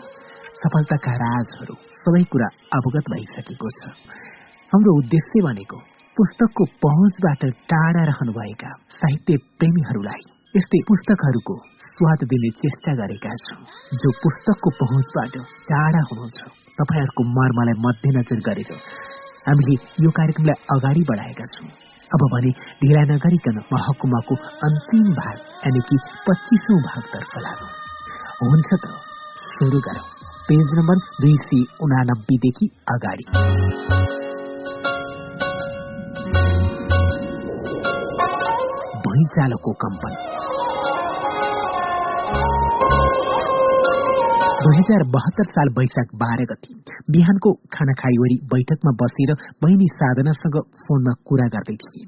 [0.63, 3.93] सफलताका राजहरू सबै कुरा अवगत भइसकेको छ।
[4.73, 5.83] हाम्रो उद्देश्य भनेको
[6.17, 10.23] पुस्तकको पहुँचबाट टाढा रहनुभएका साहित्य प्रेमीहरूलाई
[10.55, 11.57] यस्तै पुस्तकहरूको
[11.99, 13.59] स्वाद दिने चेष्टा गरेका छौँ।
[14.03, 15.37] जो पुस्तकको पहुँचबाट
[15.71, 16.41] टाढा हुनुहुन्छ
[16.79, 18.73] तपाईँहरूको मर्मलाई मध्यनजर गरेर
[19.49, 21.69] हामीले यो कार्यक्रमलाई अगाडि बढाएका छौँ।
[22.11, 27.73] अब भने ढिला नगरिकन महकुमाको अन्तिम भाग यानि कि पच्चिसौँ भागतर्फ लागौँ
[28.43, 28.97] हुन्छ त
[29.49, 30.07] सुरु गरौँ।
[30.49, 34.26] पेज नम्बर दुई सय उनानब्बेदेखि अगाडि।
[39.17, 40.17] भुइँचालोको कम्पन
[44.59, 46.75] दुई हजार बहत्तर साल वैशाख बाह्र गति
[47.17, 52.05] बिहानको खाना खाइवरी बैठकमा बसेर बहिनी साधनासँग फोनमा कुरा गर्दै थिए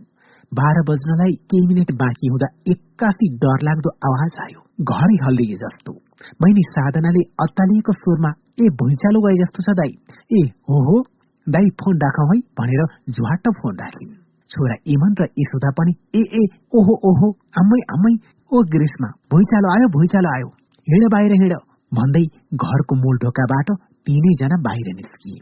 [0.52, 5.98] बाह्र बज्नलाई केही मिनट बाँकी हुँदा एक्कासी डरलाग्दो आवाज आयो घरै हल्लिए जस्तो
[6.44, 9.98] बहिनी साधनाले अत्तालिएको स्वरमा ए भुइँचालो गए जस्तो छ दाई
[10.38, 11.02] ए हो हो
[11.46, 14.16] दाई फोन राखौ है भनेर झुवाट फोन राखिन्
[14.52, 16.42] छोरा इमन र यशोदा पनि ए ए
[16.78, 17.28] ओहो ओहो
[17.62, 18.14] आम्मै आम्मै
[18.52, 20.48] ओ ग्रीष्मा भुइँचालो आयो भुइँचालो आयो
[20.86, 21.54] हिँड बाहिर हिँड।
[21.92, 22.24] भन्दै
[22.64, 23.68] घरको मूल ढोकाबाट
[24.06, 25.38] तीनैजना बाहिर निस्किए।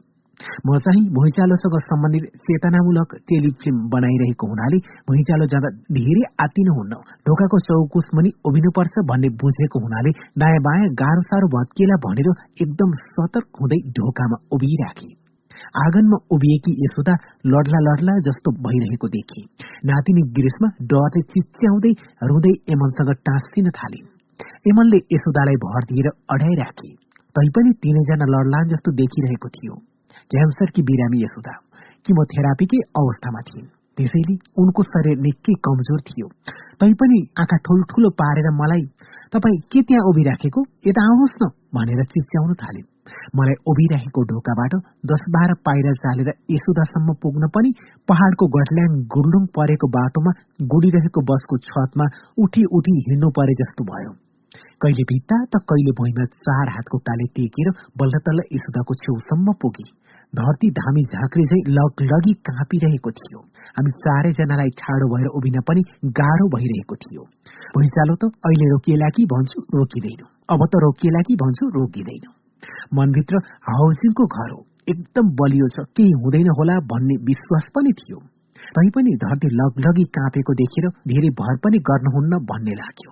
[0.66, 4.78] म चाहिँ भुइँचालोसँग सम्बन्धित चेतनामूलक टेलिफिल्म बनाइरहेको हुनाले
[5.10, 10.12] भुइँचालो जाँदा धेरै आतिनु हुन्न ढोकाको चौकुस मुनि उभिनुपर्छ भन्ने बुझेको हुनाले
[10.42, 12.28] दायाँ बायाँ गाह्रो साह्रो भत्किएला भनेर
[12.64, 15.08] एकदम सतर्क हुँदै ढोकामा उभिराखे।
[15.82, 17.14] आँगनमा उभिएकी यशोदा
[17.52, 19.40] लड्ला लड्ला जस्तो भइरहेको देखे।
[19.90, 21.92] नातिनी गिरिशमा डरले चिच्याउँदै
[22.30, 24.08] रुँदै एमनसँग टाँसिन थालिन्
[24.70, 26.90] एमनले यशोदालाई भर दिएर अडाइराखे
[27.36, 29.74] तैपनि तिनैजना लड्लान जस्तो देखिरहेको थियो।
[30.30, 31.54] क्यान्सरकी बिरामी यशोदा
[32.06, 33.66] किमोथेरापीकै अवस्थामा थिइन्।
[33.98, 36.26] त्यसैले उनको शरीर निकै कमजोर थियो।
[36.80, 38.84] तैपनि आँखा ठुल्ठुलो पारेर मलाई
[39.32, 40.60] तपाईँ के त्यहाँ उभिराखेको?
[40.88, 41.44] यता आउनुहोस् न
[41.76, 42.88] भनेर चिच्याउन थालिन्।
[43.38, 44.76] मलाई उभिरहेको ढोकाबाट
[45.12, 47.72] दस बाह्र पाइरा चालेर यसुदासम्म पुग्न पनि
[48.08, 50.36] पहाड़को गठल्याङ गुर्लुङ परेको बाटोमा
[50.74, 52.06] गुडिरहेको बसको छतमा
[52.46, 54.14] उठी उठी हिँड्नु परे जस्तो भयो।
[54.82, 57.68] कहिले भित्ता त कहिले भुइँमा चार हातको टाले टेकेर
[58.00, 59.86] बल्ल तल्ल यसुदाको छेउसम्म पुगे।
[60.32, 63.40] धरती धामी झाँक्री चाहिँ लगलगी काँपिरहेको थियो।
[63.76, 65.82] हामी चारैजनालाई ठाडो भएर उभिन पनि
[66.20, 67.22] गाह्रो भइरहेको थियो।
[67.76, 72.26] भुइँचालो त अहिले रोकिएला कि भन्छु रोकिँदैन। अब त रोकिएला कि भन्छु रोकिँदैन।
[72.94, 73.36] मनभित्र
[73.68, 78.18] हाउसिङको घर हो। एकदम बलियो छ। केही हुँदैन होला भन्ने विश्वास पनि थियो।
[78.76, 83.10] तैपनि धरती लगलगी काँपेको देखेर धेरै भर पनि गर्नुहुन्न भन्ने लाग्यो।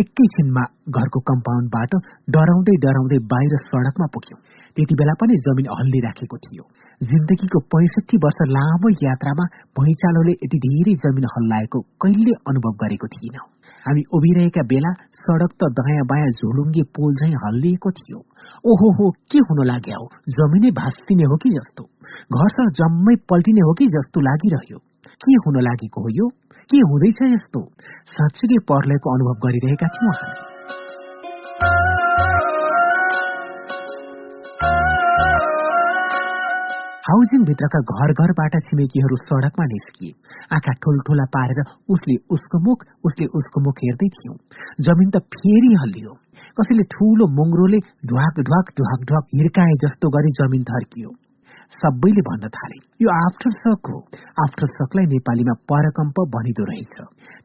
[0.00, 1.92] एकैछिनमा घरको कम्पाउन्डबाट
[2.30, 4.40] डराउँदै डराउँदै बाहिर सडकमा पुग्यौं।
[4.76, 6.64] त्यति बेला पनि जमिन हल्लिराखेको थियो।
[7.02, 9.44] जिन्दगीको पैसठी वर्ष लामो यात्रामा
[9.78, 13.36] भैँचालोले यति धेरै जमिन हल्लाएको कहिले अनुभव गरेको थिइन।
[13.86, 18.18] हामी उभिरहेका बेला सडक त दयाँ बायाँ झोलुङ्गे पोल झैँ हल्लिएको थियो।
[18.70, 20.08] ओहो हो के हुन लाग्यो
[20.38, 21.84] जमिनै भाँसिने हो कि जस्तो?
[22.34, 24.78] घरसँग जम्मै पल्टिने हो कि जस्तो लागिरह्यो?
[25.22, 26.28] के हुन लागेको हो यो?
[26.70, 27.60] के हुँदैछ यस्तो?
[28.16, 30.45] साँच्चीकै पर्लयको अनुभव गरिरहेका थियौँ हामी।
[37.08, 40.14] हाउसिङभित्रका घर घरबाट छिमेकीहरू सडकमा निस्किए।
[40.56, 41.60] आँखा ठुल्ठुला पारेर
[41.96, 44.38] उसले उसको मुख उसले उसको मुख हेर्दै थियौं।
[44.86, 46.16] जमिन त फेरि हल्लियो।
[46.58, 47.78] कसैले ठूलो मुङ्रोले
[48.08, 51.14] ढुवाक ढुवाक ढुवाक ढुवाक हिर्काए जस्तो गरी जमिन धर्कियो
[51.76, 53.98] सबैले भन्न थाले यो आफ्टर सक हो।
[54.44, 56.94] आफ्टर सकलाई नेपालीमा परकम्प भनिदो रहेछ।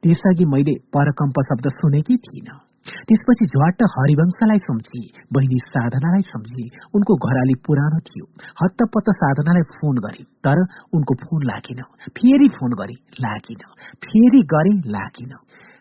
[0.04, 2.60] त्यसअघि मैले परकम्प शब्द सुनेकै थिइनँ।
[2.90, 5.02] त्यसपछि झ्वाट हरिवंशलाई सम्झी
[5.34, 8.26] बहिनी साधनालाई सम्झी उनको घर अलि पुरानो थियो।
[8.64, 10.58] हत्तपत्त साधनालाई फोन गरे तर
[10.94, 11.82] उनको फोन लागेन।
[12.18, 13.62] फेरि फोन गरे लागिन।
[14.06, 15.30] फेरि गरे लागिन।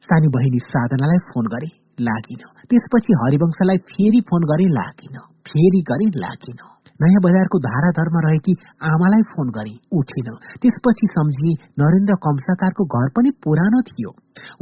[0.05, 1.71] सानी बहिनी साधनालाई फोन गरे
[2.01, 9.23] लागिन। त्यसपछि हरिवंशलाई फेरि फोन गरे लागिन। फेरि गरे लागिन। नयाँ बजारको धाराधरमा रहेकी आमालाई
[9.23, 10.29] फोन गरे उठेन।
[10.63, 11.53] त्यसपछि सम्झिए
[11.85, 14.11] नरेन्द्र कम्साकारको घर पनि पुरानो थियो।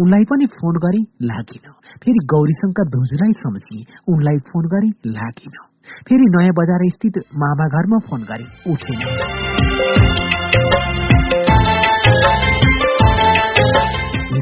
[0.01, 1.71] उनलाई पनि फोन गरे लागेन।
[2.05, 5.57] फेरि गौरीशंकर धुजुलाई सम्झिए उनलाई फोन गरे लागेन।
[6.09, 9.98] फेरि नयाँ बजार स्थित मामा घरमा फोन गरे उठेन।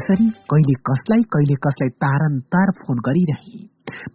[0.07, 3.59] यसरी कहिले कसलाई कहिले कसलाई तारन्तार फोन गरिरहे।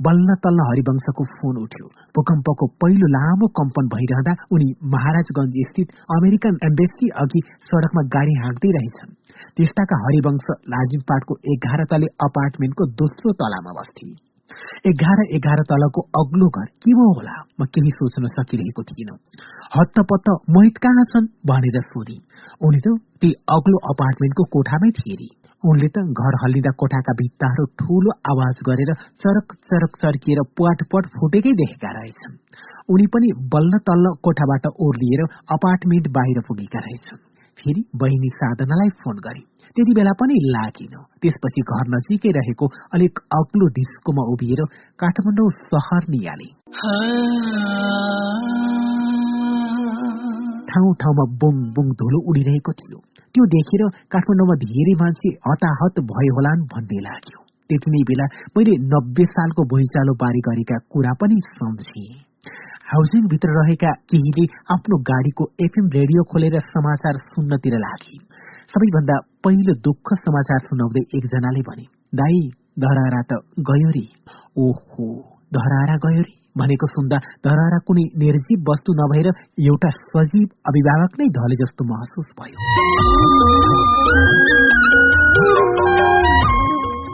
[0.06, 7.12] बल्ल तल्ल हरिवंशको फोन उठ्यो। भूकम्पको पहिलो लामो कम्पन भइरहँदा उनी महाराजगंज स्थित अमेरिकन एम्बेसी
[7.22, 7.40] अघि
[7.70, 9.14] सड़कमा गाडी हाँक्दै रहेछन्।
[9.56, 14.31] त्यस्ताका हरिवंश लाजिमपाटको एघार तले अपार्टमेन्टको दोस्रो तलामा बस्थे।
[14.90, 17.36] एघार एघार तलको अग्लो घर के हो होला?
[17.60, 19.10] म केही सोच्न सकिरहेको थिइन।
[19.76, 22.16] हत्तपत्त मोहित कहाँ छन् भनेर सोधे।
[22.66, 25.28] उनी त ती अग्लो अपार्टमेन्टको कोठामै थिए
[25.64, 28.90] उनले त घर हल्लिँदा कोठाका भित्ताहरू ठूलो आवाज गरेर
[29.22, 32.34] चरक चरक चर्किएर पुवाटपट फुटेकै देखेका रहेछन्।
[32.92, 35.22] उनी पनि बल्ल तल्ल कोठाबाट ओर्लिएर
[35.56, 37.22] अपार्टमेन्ट बाहिर पुगेका रहेछन्।
[37.58, 43.66] फेरि बहिनी साधनालाई फोन गरे। त्यति बेला पनि लागिन। त्यसपछि घर नजिकै रहेको अलिक अग्लो
[43.78, 44.60] डिस्कोमा उभिएर
[45.02, 46.48] काठमाडौँ सहर निहाले
[50.70, 52.98] ठाउँ ठाउँमा बुङ बुङ धुलो उडिरहेको थियो।
[53.34, 53.82] त्यो देखेर
[54.12, 57.38] काठमाडौँमा धेरै मान्छे हताहत भयो होलान् भन्ने लाग्यो।
[57.70, 58.26] त्यति नै बेला
[58.56, 62.04] मैले नब्बे सालको भुइँचालो बारी गरेका कुरा पनि सम्झे।
[62.92, 68.16] हाउसिङभित्र रहेका केहीले आफ्नो गाडीको एफएम रेडियो खोलेर समाचार सुन्नतिर लागे।
[68.72, 72.38] सबैभन्दा पहिलो दुःख समाचार सुनाउँदै एकजनाले भने दाई
[72.84, 73.38] धरारा त
[73.70, 74.04] गयो रे।
[74.58, 75.06] ओहो
[75.56, 76.34] धरारा गयो रे?
[76.58, 79.28] भनेको सुन्दा धरारा कुनै निर्जीव वस्तु नभएर
[79.66, 82.58] एउटा सजीव अभिभावक नै ढले जस्तो महसुस भयो।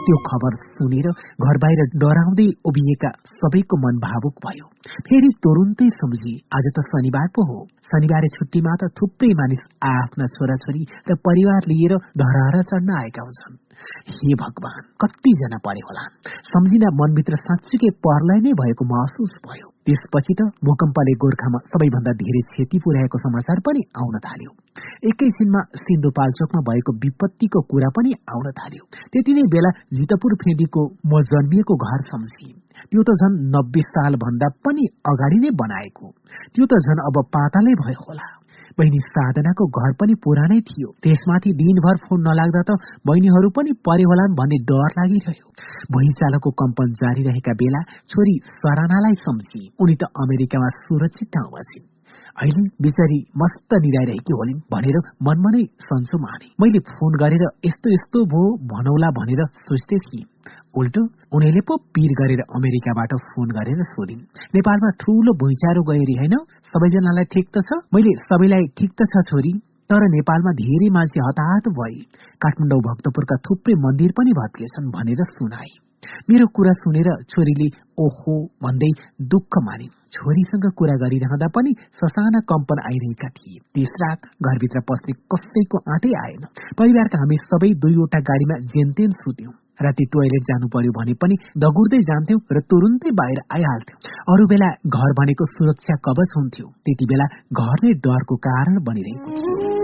[0.09, 1.07] त्यो खबर सुनेर
[1.45, 3.09] घर बाहिर डराउँदै उभिएका
[3.41, 4.65] सबैको मन भावुक भयो।
[5.07, 7.57] फेरि तुरुन्तै सम्झिए आज त शनिबार पो हो।
[7.89, 9.63] शनिबारे छुट्टीमा त थुप्रै मानिस
[9.93, 13.68] आफ्ना छोराछोरी र परिवार लिएर धरारा चढ्न आएका हुन्छन्।
[14.15, 16.03] हे भगवान कतिजना परे होला?
[16.53, 22.77] सम्झिँदा मनभित्र साँच्चीकै पर्लाई नै भएको महसुस भयो। त्यसपछि त भूकम्पले गोर्खामा सबैभन्दा धेरै क्षति
[22.83, 24.51] पुर्याएको समाचार पनि आउन थाल्यो।
[25.09, 28.83] एकैछिनमा सिन्धुपाल्चोकमा भएको विपत्तिको कुरा पनि आउन थाल्यो।
[29.13, 32.53] त्यति नै बेला जितपुर फेदीको म जन्मिएको घर सम्झिए।
[32.91, 36.05] त्यो त झन् नब्बे साल भन्दा पनि अगाडि नै बनाएको।
[36.53, 38.38] त्यो त झन् अब पातालै भयो होला।
[38.79, 44.37] बहिनी साधनाको घर पनि पुरानै थियो। त्यसमाथि दिनभर फोन नलाग्दा त बहिनीहरू पनि परे होलान्
[44.39, 45.47] भन्ने डर लागिरह्यो।
[45.93, 51.87] भुइँचालोको कम्पन जारी रहेका बेला छोरी सरानालाई सम्झी। उनी त अमेरिकामा सुरक्षित ठाउँमा छिन्।
[52.39, 58.19] अहिले बिचारी मस्त निराइरहेकी होलिन् भनेर मनमा नै सन्चो माने। मैले फोन गरेर यस्तो यस्तो
[58.33, 58.41] भो
[58.71, 60.25] भनौला भनेर सोच्दै थिएँ।
[60.73, 61.01] उल्टो
[61.35, 64.21] उनीहरूले पो पिर गरेर अमेरिकाबाट फोन गरेर सोधिन्।
[64.55, 66.35] नेपालमा ठूलो भुइँचारो गएरी होइन
[66.69, 67.79] सबैजनालाई ठिक त छ?
[67.93, 69.53] मैले सबैलाई ठिक त छ छोरी
[69.89, 71.99] तर नेपालमा धेरै मान्छे हताहत भए।
[72.43, 75.71] काठमाडौँ भक्तपुरका थुप्रै मन्दिर पनि भत्केछन् भनेर सुनाए।
[76.29, 77.67] मेरो कुरा सुनेर छोरीले
[77.99, 78.91] ओहो भन्दै
[79.31, 85.77] दुःख मानिन् छोरीसँग कुरा गरिरहँदा पनि ससाना कम्पन आइरहेका थिए। त्यस रात घरभित्र पस्ने कसैको
[85.93, 86.43] आँटै आएन।
[86.79, 92.39] परिवारका हामी सबै दुईवटा गाडीमा जेनतेन सुत्यौं। राति टोयलेट जानु पर्यो भने पनि दगुर्दै जान्थ्यौं
[92.51, 93.99] र तुरुन्तै बाहिर आइहाल्थ्यौं।
[94.35, 97.25] अरू बेला घर भनेको सुरक्षा कवच हुन्थ्यो। त्यति बेला
[97.63, 99.78] घर नै डरको कारण बनिरहेको थियो।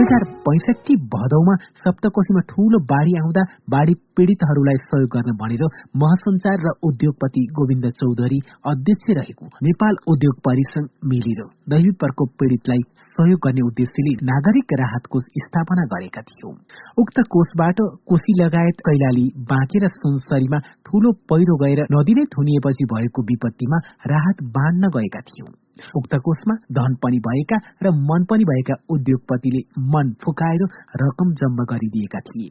[0.00, 3.42] दुई हजार पैसठी भदौमा सप्तकोशीमा ठूलो बाढ़ी आउँदा
[3.74, 5.64] बाढ़ी पीड़ितहरूलाई सहयोग गर्न भनेर
[6.02, 8.38] महासञ्चार र उद्योगपति गोविन्द चौधरी
[8.72, 15.30] अध्यक्ष रहेको नेपाल उद्योग परिसंघ मिलेर दैवी प्रकोप पीड़ितलाई सहयोग गर्ने उद्देश्यले नागरिक राहत कोष
[15.44, 16.56] स्थापना गरेका थियौं।
[16.98, 23.32] उक्त कोषबाट कोशी लगायत कैलाली बाँके र सुनसरीमा ठूलो पहिरो गएर नदी नै थुनिएपछि भएको
[23.32, 25.59] विपत्तिमा राहत बाँड्न गएका थियौं।
[25.96, 30.66] उक्त कोषमा धन पनि भएका र मन पनि भएका उद्योगपतिले मन फुकाएर
[31.02, 32.48] रकम जम्मा गरिदिएका थिए।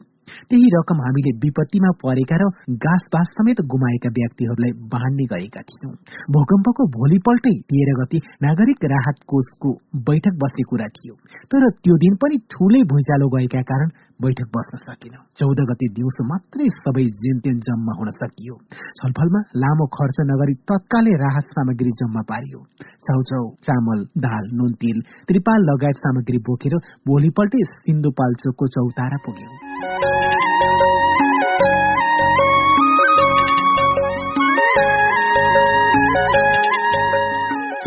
[0.50, 2.44] त्यही रकम हामीले विपत्तिमा परेका र
[2.84, 5.92] गाँस बास समेत गुमाएका व्यक्तिहरूलाई बाँड्ने गरेका थियौं।
[6.36, 9.70] भूकम्पको भोलिपल्टै तेह्र गति नागरिक राहत कोषको
[10.08, 11.14] बैठक बस्ने कुरा थियो।
[11.50, 13.88] तर त्यो दिन पनि ठूलै भुइँचालो गएका कारण
[14.22, 18.54] बैठक बस्न सकेन। चौध गते दिउँसो मात्रै सबै जेनतेन जम्मा हुन सकियो।
[19.00, 22.60] छलफलमा लामो खर्च नगरी तत्कालै राहत सामग्री जम्मा पारियो।
[23.04, 26.74] छाउछाउ चामल दाल नुन तेल त्रिपाल लगायत सामग्री बोकेर
[27.08, 30.19] भोलिपल्टै सिन्धुपाल्चोकको चौतारा पुग्यो।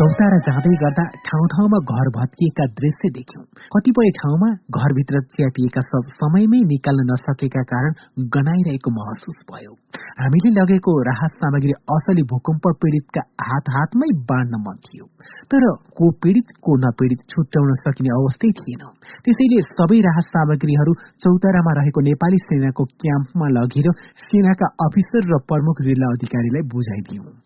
[0.04, 3.42] चौतारा जाँदै गर्दा ठाउँ ठाउँमा घर भत्किएका दृश्य देख्यौं।
[3.74, 7.94] कतिपय ठाउँमा घरभित्र च्यापिएका सब समयमै निकाल्न नसकेका कारण
[8.34, 9.72] गनाइरहेको महसुस भयो।
[10.18, 15.06] हामीले लगेको राहत सामग्री असली भूकम्प पीड़ितका हात हातमै बाँड्न मन थियो।
[15.48, 15.66] तर
[15.96, 18.84] को पीड़ित को नपीड़ित छुट्याउन सकिने अवस्थै थिएन।
[19.24, 23.90] त्यसैले सबै राहत सामग्रीहरू चौतारामा रहेको नेपाली सेनाको क्याम्पमा लगेर
[24.26, 27.43] सेनाका अफिसर र प्रमुख जिल्ला अधिकारीलाई बुझाइदियौं।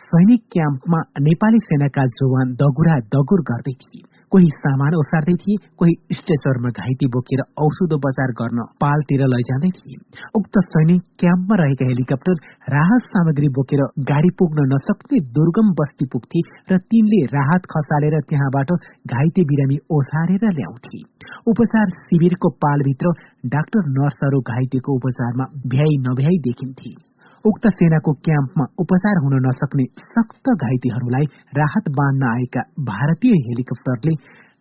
[0.00, 6.70] सैनिक क्याम्पमा नेपाली सेनाका जवान दगुरा दगुर गर्दै थिए। कोही सामान ओसार्दै थिए कोही स्ट्रेचरमा
[6.80, 9.98] घाइते बोकेर औषधोपचार गर्न पालतिर लैजाँदै थिए।
[10.40, 12.40] उक्त सैनिक क्याम्पमा रहेका हेलिकप्टर
[12.76, 18.74] राहत सामग्री बोकेर गाडी पुग्न नसक्ने दुर्गम बस्ती पुग्थे र तिनले राहत खसालेर त्यहाँबाट
[19.12, 21.04] घाइते बिरामी ओसारेर ल्याउँथे।
[21.50, 23.16] उपचार शिविरको पालभित्र
[23.52, 27.11] डाक्टर नर्सहरू घाइतेको उपचारमा भ्याई नभ्याई देखिन्थे।
[27.44, 31.26] उक्त सेनाको क्याम्पमा उपचार हुन नसक्ने सक्त घाइतेहरूलाई
[31.58, 34.14] राहत बाँड्न आएका भारतीय हेलिकप्टरले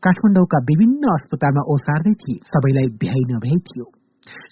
[0.05, 3.85] काठमाडौँका विभिन्न अस्पतालमा ओसार्दै थिए। सबैलाई भ्याइ नभ्याइ थियो।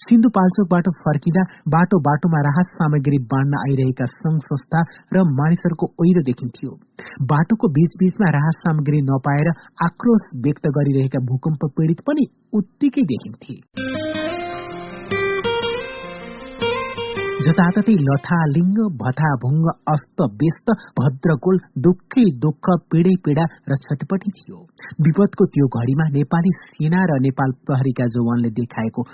[0.04, 1.42] सिन्धुपाल्चोकबाट फर्किँदा
[1.74, 4.80] बाटो बाटोमा राहत सामग्री बाँड्न आइरहेका संघ संस्था
[5.14, 6.70] र मानिसहरूको ओहिरो देखिन्थ्यो।
[7.32, 9.52] बाटोको बीचबीचमा राहत सामग्री नपाएर
[9.88, 14.09] आक्रोश व्यक्त गरिरहेका भूकम्प पीड़ित पनि उत्तिकै देखिन्थे।
[17.44, 24.58] जताततै लथालिङ्ग भथाभुङ्ग अस्त व्यस्त भद्रकोल दुःखै दुःख पीडै पीडा र छटपटी थियो।
[25.06, 29.04] विपदको त्यो घड़ीमा नेपाली सेना र नेपाल प्रहरीका जवानले देखाएको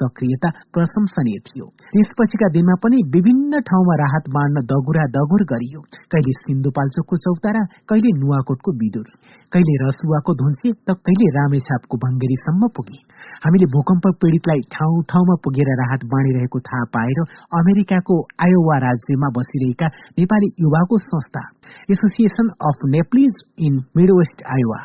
[0.00, 5.80] सक्रियता प्रशंसनीय थियो। त्यसपछिका दिनमा पनि विभिन्न ठाउँमा राहत बाँड्न दगुरा दगुर गरियो।
[6.12, 9.08] कहिले सिन्धुपाल्चोकको चौतारा कहिले नुवाकोटको विदुर
[9.52, 12.98] कहिले रसुवाको धुन्से त कहिले रामेछापको भङ्गेरीसम्म पुगे।
[13.44, 17.18] हामीले भूकम्प पीड़ितलाई ठाउँ ठाउँमा पुगेर राहत बाँडिरहेको थाहा पाएर
[17.76, 19.86] अमेरिकाको आयोवा राज्यमा बसिरहेका
[20.20, 21.42] नेपाली युवाको संस्था
[21.92, 24.80] association of Nepalese in midwest Iowa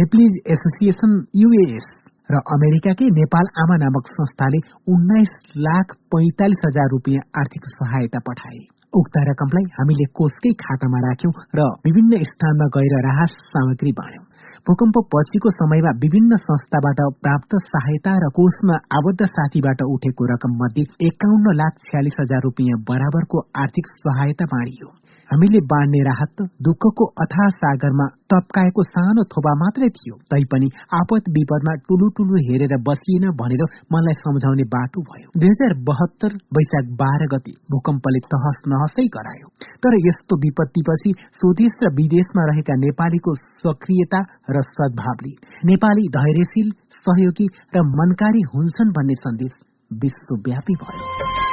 [0.00, 1.88] Nepalese association UAS
[2.30, 4.60] र अमेरिकाकै नेपाल आमा नामक संस्थाले
[4.94, 5.34] उन्नाइस
[5.66, 12.22] लाख पैंतालिस हजार रुपियाँ आर्थिक सहायता पठाए। उक्त रकमलाई हामीले कोषकै खातामा राख्यौं र विभिन्न
[12.28, 14.24] स्थानमा गएर राहत सामग्री बाँड्यौं।
[14.66, 21.56] भूकम्प पछिको समयमा विभिन्न संस्थाबाट प्राप्त सहायता र कोषमा आबद्ध साथीबाट उठेको रकम मध्ये एकाउन्न
[21.60, 24.88] लाख छ्यालिस हजार रुपियाँ बराबरको आर्थिक सहायता बाँडियो।
[25.30, 32.08] हामीले बाँड्ने राहत दुःखको अथा सागरमा तप्काएको सानो थोपा मात्रै थियो। तैपनि आपत विपदमा टुलु
[32.16, 38.20] टुलु हेरेर बसिएन भनेर मलाई सम्झाउने बाटो भयो। दुई हजार बहत्तर वैशाख बाह्र गति भूकम्पले
[38.34, 39.48] तहस नहसै गरायो।
[39.82, 45.32] तर यस्तो विपत्तिपछि स्वदेश र विदेशमा रहेका नेपालीको सक्रियता र सद्भावले
[45.72, 46.70] नेपाली धैर्यशील
[47.08, 49.52] सहयोगी र मनकारी हुन्छन् भन्ने सन्देश
[49.90, 51.45] विश्वव्यापी भयो।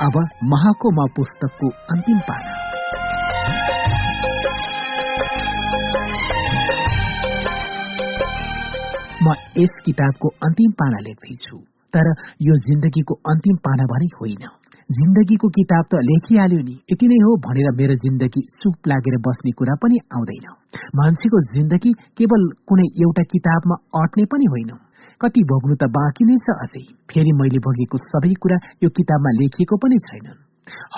[0.00, 2.52] अब महाको म पुस्तकको अन्तिम पाना
[9.22, 11.58] म यस किताबको अन्तिम पाना लेख्दैछु
[11.92, 12.10] तर
[12.42, 14.48] यो जिन्दगीको अन्तिम पाना भने होइन
[14.90, 19.74] जिन्दगीको किताब त लेखिहाल्यो नि। यति नै हो भनेर मेरो जिन्दगी चुप लागेर बस्ने कुरा
[19.82, 20.46] पनि आउँदैन।
[20.98, 24.70] मान्छेको जिन्दगी केवल कुनै एउटा किताबमा अट्ने पनि होइन।
[25.20, 29.76] कति भोग्नु त बाँकी नै छ अझै। फेरि मैले भोगेको सबै कुरा यो किताबमा लेखिएको
[29.76, 30.40] पनि छैनन्।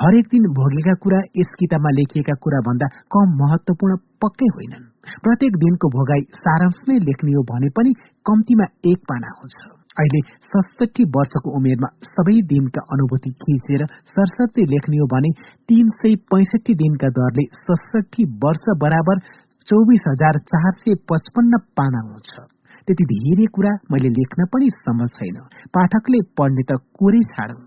[0.01, 4.89] हरेक दिन भोगेका कुरा यस किताबमा लेखिएका कुरा भन्दा कम महत्वपूर्ण पक्कै होइनन्।
[5.25, 7.93] प्रत्येक दिनको भोगाई सारांश नै लेख्ने हो भने पनि
[8.27, 15.07] कम्तीमा एक पाना हुन्छ। अहिले सडसठी वर्षको उमेरमा सबै दिनका अनुभूति खिचेर सरस्वती लेख्ने हो
[15.13, 15.31] भने
[15.69, 19.21] तीन सय पैसठी दिनका दरले सडसठी वर्ष बराबर
[19.69, 22.47] चौबिस हजार चार सय पचपन्न पाना हुन्छ
[22.89, 25.37] त्यति धेरै कुरा मैले लेख्न पनि सम्भव छैन।
[25.77, 27.61] पाठकले पढ्ने त कोरै छाडौं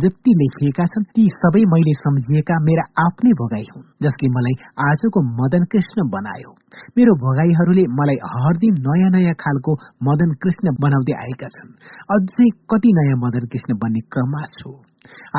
[0.00, 4.56] जति लेखिएका छन् ती सबै मैले सम्झिएका मेरा आफ्नै भोगाई हुन् जसले मलाई
[4.88, 6.50] आजको मदन कृष्ण बनायो।
[6.98, 9.72] मेरो भोगाईहरूले मलाई हर दिन नयाँ नयाँ खालको
[10.02, 11.72] मदन कृष्ण बनाउँदै आएका छन्।
[12.10, 14.70] अझै कति नयाँ मदन कृष्ण बन्ने क्रममा छु।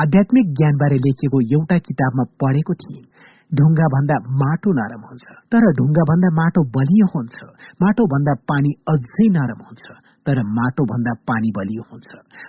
[0.00, 3.04] आध्यात्मिक ज्ञानबारे लेखिएको एउटा किताबमा पढेको थिएँ।
[3.54, 7.36] ढुङ्गा भन्दा माटो नरम हुन्छ। तर ढुङ्गा भन्दा माटो बलियो हुन्छ।
[7.82, 9.84] माटो भन्दा पानी अझै नरम हुन्छ।
[10.26, 12.08] तर माटो भन्दा पानी बलियो हुन्छ।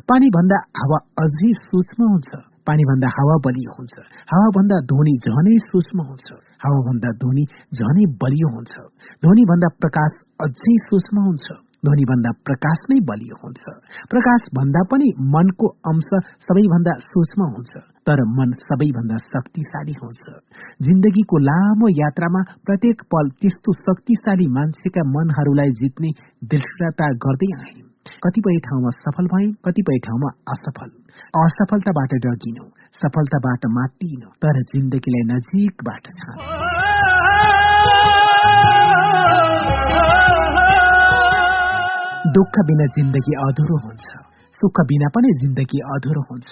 [0.09, 2.30] पानी भन्दा हावा अझै सूक्ष्म हुन्छ।
[2.67, 3.93] पानी भन्दा हावा बलियो हुन्छ।
[4.32, 6.27] हावा भन्दा ध्वनि झनै सूक्ष्म हुन्छ।
[6.64, 7.43] हावा भन्दा ध्वनि
[7.77, 8.74] झनै बलियो हुन्छ।
[9.22, 10.11] ध्वनि भन्दा प्रकाश
[10.42, 13.64] अझै सूक्ष्म हुन्छ। ध्वनि भन्दा प्रकाश नै बलियो हुन्छ।
[14.11, 16.09] प्रकाश भन्दा पनि मनको अंश
[16.45, 17.73] सबैभन्दा सूक्ष्म हुन्छ
[18.07, 20.23] तर मन सबैभन्दा शक्तिशाली हुन्छ।
[20.81, 26.09] जिन्दगीको लामो यात्रामा प्रत्येक पल त्यस्तो शक्तिशाली मान्छेका मनहरूलाई जित्ने
[26.53, 27.75] दृढता गर्दै आए।
[28.23, 30.89] कतिपय ठाउँमा सफल भए कतिपय ठाउँमा असफल।
[31.43, 32.65] असफलताबाट डगिनु
[33.01, 36.76] सफलताबाट मातिनु तर जिन्दगीलाई नजिकबाट छ
[42.38, 44.06] दुःख बिना जिन्दगी अधुरो हुन्छ।
[44.59, 46.49] सुख बिना पनि जिन्दगी अधुरो हुन्छ।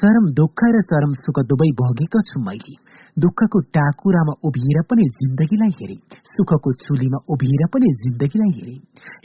[0.00, 2.74] चरम दुःख र चरम सुख दुवै भोगेको छु मैले।
[3.18, 5.96] दुःखको टाकुरामा उभिएर पनि जिन्दगीलाई हेरे।
[6.32, 8.74] सुखको चुलीमा उभिएर पनि जिन्दगीलाई हेरे।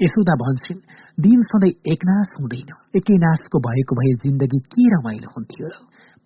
[0.04, 0.86] यसोदा भन्छन्
[1.20, 5.76] दिन सधैँ एकनाश हुँदैन। एकै नाशको भएको भए जिन्दगी के रमाइलो हुन्थ्यो र?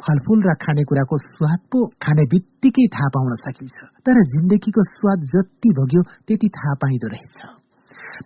[0.04, 6.02] फलफूल र खानेकुराको स्वाद पो खाने बित्तिकै थाहा पाउन सकिन्छ। तर जिन्दगीको स्वाद जति भोग्यो
[6.28, 7.62] त्यति थाहा पाइँदो रहेछ।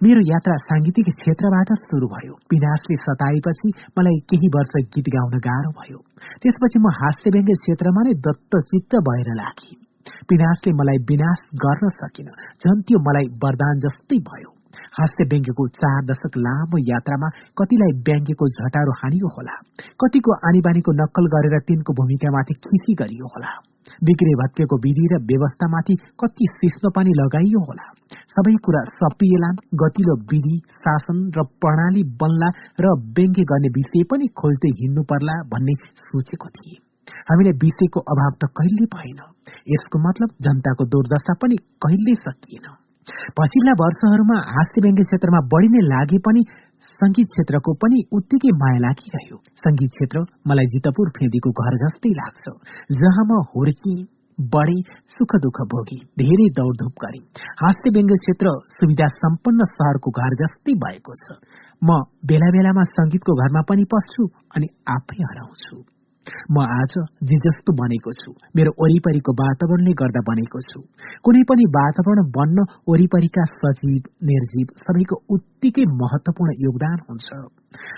[0.04, 6.00] मेरो यात्रा साङ्गीतिक क्षेत्रबाट सुरु भयो। विनाशले सताएपछि मलाई केही वर्ष गीत गाउन गाह्रो भयो।
[6.42, 9.72] त्यसपछि म हास्य व्यङ्ग्य क्षेत्रमा नै दत्तचित्त भएर लागे।
[10.32, 12.28] विनाशले मलाई विनाश गर्न सकिन
[12.62, 14.50] झन् त्यो मलाई वरदान जस्तै भयो।
[14.98, 17.30] हास्य व्यङ्ग्यको चार दशक लामो यात्रामा
[17.60, 19.56] कतिलाई व्यङ्ग्यको झटारो हानियो होला
[20.04, 23.52] कतिको आनीबानीको नक्कल गरेर तिनको भूमिकामाथि खिसी गरियो होला।
[24.04, 27.88] बिग्रे भत्केको विधि र व्यवस्थामाथि कति सिस्नो पनि लगाइयो होला।
[28.36, 30.56] सबै कुरा सपिएलान् गतिलो विधि
[30.86, 32.50] शासन र प्रणाली बन्ला
[32.86, 35.76] र व्यङ्ग्य गर्ने विषय पनि खोज्दै हिँड्नु पर्ला भन्ने
[36.08, 36.78] सोचेको थिए।
[37.30, 39.20] हामीलाई विषयको अभाव त कहिले भएन।
[39.74, 41.56] यसको मतलब जनताको दुर्दशा पनि
[41.86, 42.68] कहिले सकिएन।
[43.38, 46.42] पछिल्ला वर्षहरूमा हास्य व्यङ्ग्य क्षेत्रमा बढी नै लागे पनि
[46.96, 52.44] संगीत क्षेत्रको पनि उत्तिकै माया लागिरह्यो। संगीत क्षेत्र मलाई जितपुर फेदीको घर जस्तै लाग्छ
[53.02, 53.96] जहाँ म हुर्की
[54.38, 54.78] बढे
[55.16, 57.20] सुख दुःख भोगी धेरै दौडधुप गरे।
[57.64, 61.40] हास्य व्यङ्ग्य क्षेत्र सुविधा सम्पन्न सहरको घर जस्तै भएको छ।
[61.84, 62.00] म
[62.32, 65.95] बेला बेलामा संगीतको घरमा पनि पस्छु अनि आफै हराउँछु।
[66.52, 66.94] म आज
[67.30, 70.80] जे जस्तो बनेको छु। मेरो वरिपरिको वातावरणले गर्दा बनेको छु।
[71.26, 77.28] कुनै पनि वातावरण बन्न वरिपरिका सजीव निर्जीव सबैको उत्तिकै महत्वपूर्ण योगदान हुन्छ।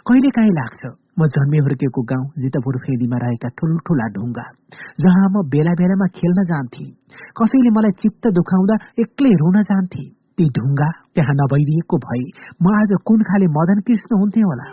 [0.07, 0.81] कहिले काहीँ लाग्छ
[1.19, 4.45] म जन्मे हुर्केको गाउँ जितपुर फेदीमा रहेका ठुल्ठुला ढुङ्गा
[5.06, 6.85] जहाँ म बेला बेलामा खेल्न जान्थे।
[7.39, 10.06] कसैले मलाई चित्त दुखाउँदा एक्लै रुन जान्थे।
[10.38, 12.25] ती ढुङ्गा त्यहाँ नभइदिएको भए
[12.61, 14.65] म आज कुन खाले मदन कृष्ण हुन्थे होला?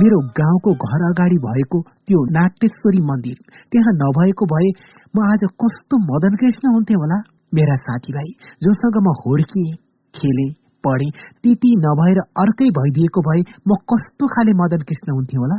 [0.00, 3.38] मेरो गाउँको घर अगाडि भएको त्यो नाट्येश्वरी मन्दिर
[3.72, 4.68] त्यहाँ नभएको भए
[5.16, 7.18] म आज कस्तो मदन कृष्ण हुन्थे होला।
[7.54, 8.30] मेरा साथीभाइ
[8.64, 9.74] जोसँग म हुर्किएँ
[10.14, 10.46] खेले
[10.84, 11.08] पढे
[11.42, 15.58] त्यति नभएर अर्कै भइदिएको भए म कस्तो खाले मदन कृष्ण हुन्थे होला।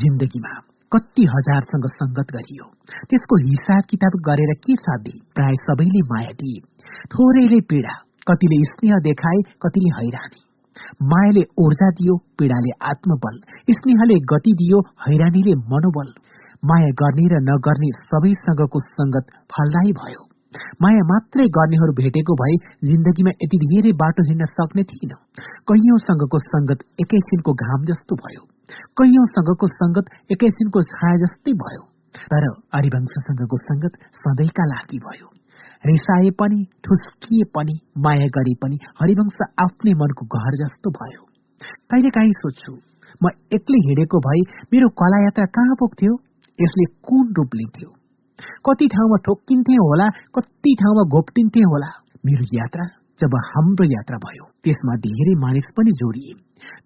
[0.00, 0.56] जिन्दगीमा
[0.92, 2.66] कति हजारसँग संगत गरियो।
[3.10, 5.12] त्यसको हिसाब किताब गरेर के साध्य?
[5.36, 6.60] प्राय सबैले माया दिए।
[7.14, 7.96] थोरैले पीडा
[8.28, 10.47] कतिले स्नेह देखाए कतिले हैरानी।
[11.12, 13.36] मायाले ऊर्जा दियो पीडाले आत्मबल।
[13.78, 16.08] स्नेहले गति दियो हैरानीले मनोबल।
[16.70, 20.22] माया गर्ने र नगर्ने सबैसँगको संगत फलदायी भयो।
[20.82, 22.54] माया मात्रै गर्नेहरू भेटेको भए
[22.90, 25.12] जिन्दगीमा यति धेरै बाटो हिँड्न सक्ने थिइन
[25.70, 28.42] कैयौंसँगको संगत एकैछिनको घाम जस्तो भयो।
[29.00, 31.82] कैयौंसँगको संगत एकैछिनको छाया जस्तै भयो।
[32.32, 35.28] तर हरिवंशसँगको संगत सधैँका लागि भयो।
[35.84, 37.74] रिसाए पनि ठुस्किए पनि
[38.04, 41.22] माया गरे पनि हरिवंश आफ्नै मनको घर जस्तो भयो।
[41.90, 42.72] कहिले काहीँ सोध्छु
[43.22, 44.40] म एक्लै हिँडेको भए
[44.72, 46.12] मेरो कला यात्रा कहाँ पुग्थ्यो?
[46.58, 47.88] यसले कुन रूप लिन्थ्यो?
[48.66, 51.90] कति ठाउँमा ठोक्किन्थे होला कति ठाउँमा घोप्टिन्थे होला?
[52.26, 52.84] मेरो यात्रा
[53.20, 56.34] जब हाम्रो यात्रा भयो त्यसमा धेरै मानिस पनि जोडिए।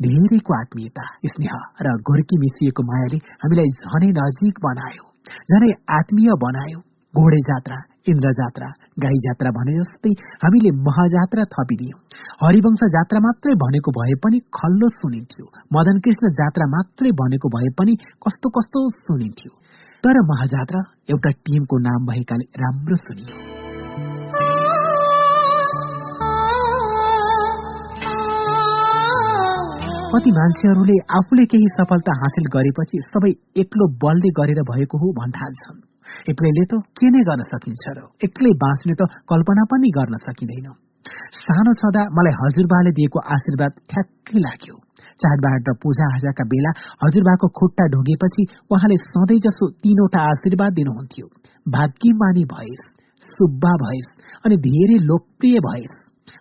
[0.04, 1.54] धेरैको आत्मीयता स्नेह
[1.84, 5.04] र घोर्की मिसिएको मायाले हामीलाई झनै नजिक बनायो
[5.50, 6.80] झनै आत्मीय बनायो।
[7.15, 7.76] घोडे जात्रा
[8.08, 8.68] इन्द्र जात्रा
[8.99, 10.12] गाई जात्रा भने जस्तै
[10.44, 11.99] हामीले महाजात्रा थपिदियौं।
[12.42, 17.97] हरिवंश जात्रा मात्रै भनेको भए पनि खल्लो सुनिन्थ्यो। मदन कृष्ण जात्रा मात्रै भनेको भए पनि
[18.26, 19.52] कस्तो कस्तो सुनिन्थ्यो।
[20.05, 23.36] तर महाजात्रा एउटा टिमको नाम भएकाले राम्रो सुनियो।
[30.15, 35.91] कति मान्छेहरूले आफूले केही सफलता हासिल गरेपछि सबै एक्लो बलले गरेर भएको हो भन्ठान्छन्।
[36.31, 40.68] एक्लैले त के नै गर्न सकिन्छ र एक्लै बाँच्ने त कल्पना पनि गर्न सकिँदैन।
[41.42, 44.76] सानो छँदा मलाई हजुरबाले दिएको आशीर्वाद ठ्याक्कै लाग्यो।
[45.22, 46.70] चाडबाड र पूजा आजाका बेला
[47.02, 51.26] हजुरबाको खुट्टा ढोगेपछि उहाँले सधैँ जसो तीनवटा आशीर्वाद दिनुहुन्थ्यो।
[51.66, 52.82] भाग्यमानी भएस
[53.32, 54.06] सुब्बा भएस
[54.44, 55.94] अनि धेरै लोकप्रिय भएस।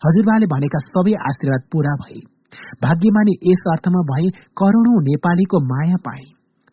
[0.06, 2.22] हजुरबाले भनेका सबै आशीर्वाद पूरा भए।
[2.84, 4.30] भाग्यमानी यस अर्थमा भए
[4.62, 6.26] करोडौं नेपालीको माया पाए।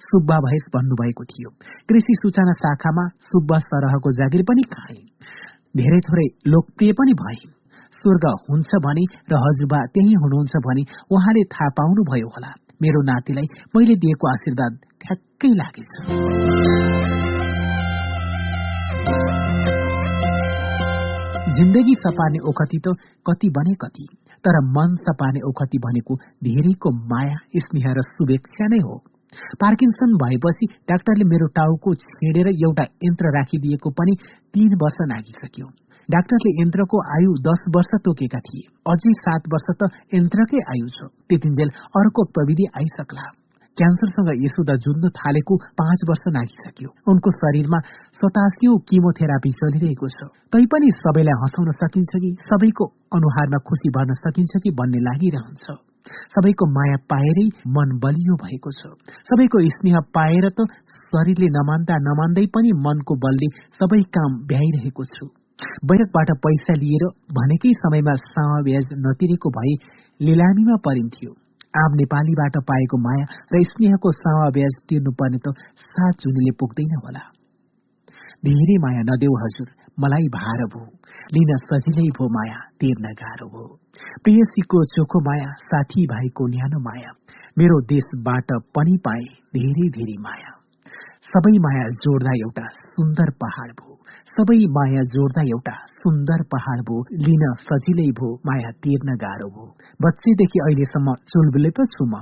[0.08, 1.50] सुब्बा भएस भन्नुभएको थियो।
[1.88, 5.00] कृषि सूचना शाखामा सुब्बा सरहको जागिर पनि खाए
[5.76, 7.40] धेरै थोरै लोकप्रिय पनि भए।
[7.96, 13.46] स्वर्ग हुन्छ भने र हजुरबा त्यही हुनुहुन्छ भने उहाँले थाहा पाउनुभयो होला। मेरो नातिलाई
[13.76, 14.72] मैले दिएको आशीर्वाद
[15.02, 15.92] ठ्याक्कै लागेछ।
[21.58, 22.96] जिन्दगी सपार्ने ओखती त
[23.26, 24.06] कति बने कति
[24.44, 28.96] तर मन सपार्ने ओखती भनेको धेरैको माया स्नेह र शुभेच्छा नै हो।
[29.62, 34.14] पार्किन्सन भएपछि डाक्टरले मेरो टाउको छेडेर एउटा यन्त्र राखिदिएको पनि
[34.54, 35.66] तीन वर्ष नागिसक्यो
[36.08, 41.70] डाक्टरले यन्त्रको आयु दस वर्ष तोकेका थिए। अझै सात वर्ष त यन्त्रकै आयु छ। त्यतिन्जेल
[42.00, 43.24] अर्को प्रविधि आइसक्ला।
[43.76, 47.78] क्यान्सरसँग यसोदा जुझ्न थालेको पाँच वर्ष नागिसक्यो उनको शरीरमा
[48.20, 50.18] सतासियो किमोथेरापी चलिरहेको छ।
[50.52, 52.30] तैपनि सबैलाई हँसाउन सकिन्छ कि?
[52.48, 52.84] सबैको
[53.16, 55.87] अनुहारमा खुसी भर्न सकिन्छ कि भन्ने लागिरहन्छ।
[56.34, 58.92] सबैको माया पाएरै मन बलियो भएको छ।
[59.30, 60.68] सबैको स्नेह पाएर त
[61.10, 63.48] शरीरले नमान्दा नमान्दै पनि मनको बलले
[63.80, 65.26] सबै काम भ्याइरहेको छु।
[65.84, 68.58] बैठकबाट पैसा लिएर भनेकै समयमा सामा
[69.06, 69.74] नतिरेको भए
[70.20, 71.30] लिलामीमा परिन्थ्यो।
[71.78, 75.46] आम नेपालीबाट पाएको माया र स्नेहको सावा ब्याज तिर्नुपर्ने त
[75.82, 77.22] सात जुनीले पुग्दैन होला।
[78.44, 79.68] धेरै माया नदेऊ हजुर।
[80.00, 80.80] मलाई भार भो।
[81.34, 83.64] लिन सजिलै भो माया तिर्न गाह्रो भो।
[84.24, 87.10] प्रेयसीको चोखो माया साथी भाइको न्यानो माया।
[87.58, 89.24] मेरो देशबाट पनि पाए
[89.56, 90.52] धेरै धेरै माया।
[91.30, 93.98] सबै माया जोड्दा एउटा सुन्दर पहाड भो।
[94.36, 99.66] सबै माया जोड्दा एउटा सुन्दर पहाड भो। लिन सजिलै भो माया तिर्न गाह्रो भो।
[100.06, 102.14] बच्चेदेखि अहिलेसम्म चुलबुले पो छु म।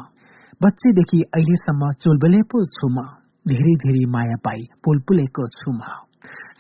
[0.64, 3.06] बच्चेदेखि अहिलेसम्म चुलबुले पो छु म।
[3.46, 5.80] धेरै धेरै माया पाई पुलपुलेको छु म।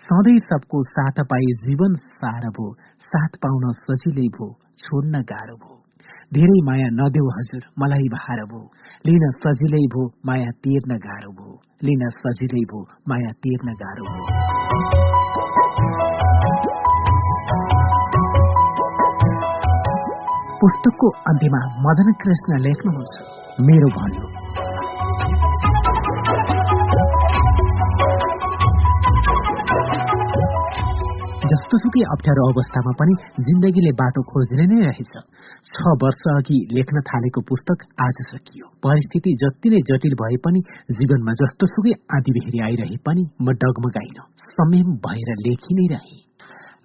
[0.02, 2.66] सधैँ सबको साथ पाई जीवन सार भो
[3.06, 4.46] साथ पाउन सजिलै भो
[4.82, 5.74] छोड्न गाह्रो भो
[6.36, 8.60] धेरै माया नदेऊ हजुर। मलाई भार भो
[9.06, 11.50] लिन सजिलै भो माया तिर्न गाह्रो भो
[11.88, 12.80] लिन सजिलै भो
[13.10, 14.22] माया तिर्न गाह्रो भो
[20.60, 23.14] पुस्तकको अन्त्यमा मदन कृष्ण लेख्नुहुन्छ।
[23.68, 24.45] मेरो भन्नु
[31.50, 33.14] जस्तोसुकै अप्ठ्यारो अवस्थामा पनि
[33.46, 35.12] जिन्दगीले बाटो खोज्ने नै रहेछ।
[35.74, 40.60] छ वर्ष अघि लेख्न थालेको पुस्तक आज सकियो। परिस्थिति जति नै जटिल भए पनि
[40.98, 44.18] जीवनमा जस्तोसुकै आँधीबेहरी आइरहे पनि म डगमगाइन।
[44.56, 46.18] संयम भएर लेखि नै रहे।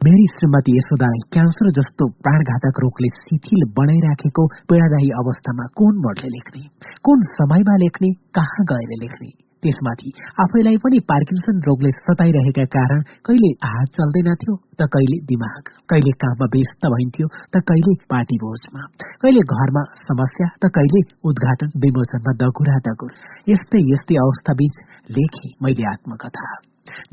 [0.06, 6.64] मेरी श्रीमती यशोदालाई क्यान्सर जस्तो प्राणघातक रोगले शिथिल बनाइराखेको पीड़ादायी अवस्थामा कुन वर्डले लेख्ने?
[7.06, 8.10] कुन समयमा लेख्ने?
[8.38, 9.51] कहाँ गएर लेख्ने?
[9.66, 10.12] त्यसमाथि
[10.44, 16.90] आफैलाई पनि पार्किन्सन रोगले सताइरहेका कारण कहिले हात चल्दैनथ्यो त कहिले दिमाग कहिले काममा व्यस्त
[16.96, 18.88] भइन्थ्यो त कहिले पार्टी भोजमा
[19.22, 23.16] कहिले घरमा समस्या त कहिले उद्घाटन विमोचनमा दगुरा दगुर
[23.54, 24.84] यस्तै यस्तै अवस्था बीच
[25.20, 26.52] लेखे मैले आत्मकथा।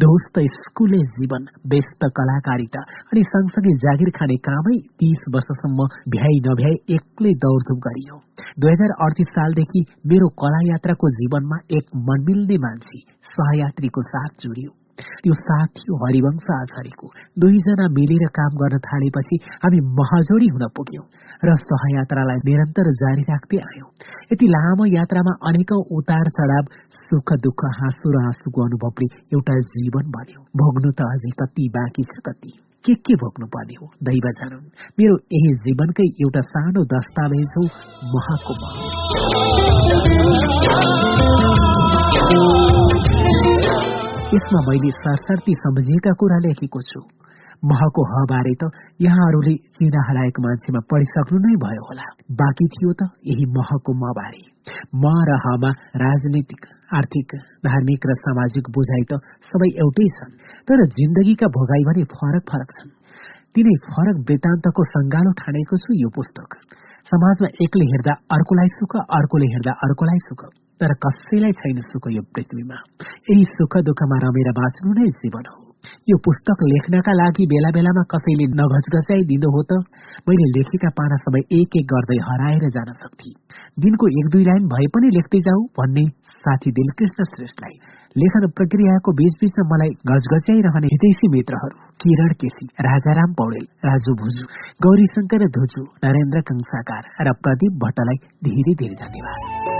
[0.01, 7.35] दोस्त स्कुले जीवन व्यस्त कलाकारिता अनि सँगसँगै जागिर खाने कामै तीस वर्षसम्म भ्याइ नभ्याइ एक्लै
[7.45, 8.19] दौडधुप गरियो
[8.59, 14.71] दुई हजार अडतिस सालदेखि मेरो कला यात्राको जीवनमा एक मनमिल्ने मान्छे सहयात्रीको साथ जोडियो
[15.23, 17.07] त्यो साथ हरिवंश आचार्यको
[17.39, 21.05] दुईजना मिलेर काम गर्न थालेपछि हामी महाजोडी हुन पुग्यौं
[21.45, 23.89] र सहयात्रालाई निरन्तर जारी राख्दै आयौं।
[24.33, 26.65] यति लामो यात्रामा अनेकौं उतार चढाव
[27.09, 32.15] सुख दुःख हाँसु र हाँसुको अनुभवले एउटा जीवन बन्यो। भोग्नु त अझै कति बाँकी छ
[32.27, 32.53] कति?
[32.85, 33.87] के के भोग्नु पर्ने हो?
[34.03, 34.65] दैव जानन्।
[34.99, 37.63] मेरो यही जीवनकै एउटा सानो दस्तावेज हो
[38.15, 38.63] महाकुम्भ।
[44.29, 47.01] यसमा मैले सरसर्ती सम्झिएका कुरा लेखेको छु।
[47.71, 48.69] महको हबारे त
[49.05, 52.05] यहाँहरूले चिना हराएको मान्छेमा पढिसक्नु नै भयो होला।
[52.41, 54.43] बाँकी थियो त यही महको मबारे।
[55.03, 55.71] म र हमा
[56.05, 56.69] राजनीतिक
[57.01, 57.35] आर्थिक
[57.71, 60.37] धार्मिक र सामाजिक बुझाइ त सबै एउटै छन्
[60.69, 62.95] तर जिन्दगीका भोगाई भने फरक फरक छन्।
[63.57, 66.63] तिनै फरक वृत्तान्तको सङ्गालो ठानेको छु यो पुस्तक।
[67.11, 70.51] समाजमा एकले हेर्दा अर्कोलाई सुख अर्कोले हेर्दा अर्कोलाई सुख।
[70.81, 72.83] तर कसैलाई छैन सुख यो पृथ्वीमा
[73.31, 75.69] यही सुख दुःखमा रमेर बाँच्नु नै जीवन हो
[76.11, 78.47] यो पुस्तक लेख्नका लागि बेला बेलामा कसैले
[79.29, 79.79] दिँदो हो त
[80.29, 83.31] मैले लेखेका पाना सबै एक एक गर्दै हराएर जान सक्थे
[83.79, 86.05] दिनको एक दुई लाइन भए पनि लेख्दै जाऊ भन्ने
[86.43, 87.77] साथी दिलकृष्ण श्रेष्ठलाई
[88.17, 94.47] लेखन प्रक्रियाको बीचबीचमा मलाई गजगज्याइरहने हितैसी मित्रहरू किरण केसी राजाराम पौडेल राजु भुजु
[94.81, 99.78] गौरी शङ्कर धुजु नरेन्द्र कंसाकार र प्रदीप भट्टलाई धेरै धेरै धन्यवाद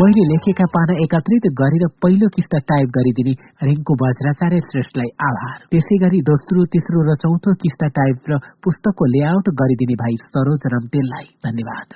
[0.00, 3.32] मैले लेखेका पाना एकत्रित गरेर पहिलो किस्ता टाइप गरिदिने
[3.68, 9.48] रिङ्कु वज्राचार्य श्रेष्ठलाई आभार। त्यसै गरी दोस्रो तेस्रो र चौथो किस्ता टाइप र पुस्तकको लेआउट
[9.48, 11.88] गरिदिने भाइ सरोज रम्तेललाई धन्यवाद।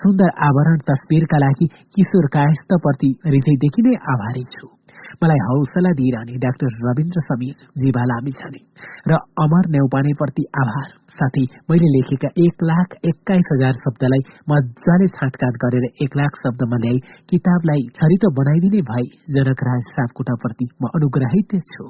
[0.00, 4.77] सुन्दर आवरण तस्विरका लागि किशोर कायस्थप्रति हृदयदेखि नै आभारी छु।
[5.22, 8.62] मलाई हौसला दिइरहने डाक्टर रविन्द्र समीर जीवा लामी छने
[9.10, 15.86] र अमर नेउपानेप्रति आभार। साथै मैले लेखेका एक लाख एक्काइस हजार शब्दलाई मजाले छाटकाट गरेर
[16.04, 16.98] एक लाख शब्दमा ल्याई
[17.32, 21.88] किताबलाई छरितो बनाइदिने भाइ जनक राज सापकोटाप्रति म अनुग्रहित छु।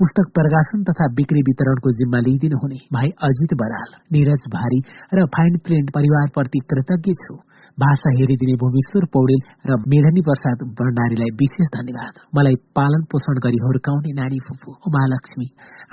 [0.00, 4.80] पुस्तक प्रकाशन तथा बिक्री वितरणको जिम्मा लिइदिनु हुने भाइ अजित बराल। निरज भारी
[5.18, 7.34] र फाइन प्रिन्ट परिवारप्रति कृतज्ञ छु।
[7.78, 14.12] भाषा हेरिदिने भूमेश्वर पौडेल र मेधनी प्रसाद भण्डारीलाई विशेष धन्यवाद। मलाई पालन पोषण गरी हुर्काउने
[14.18, 15.46] नानी फुपू उमालक्ष्मी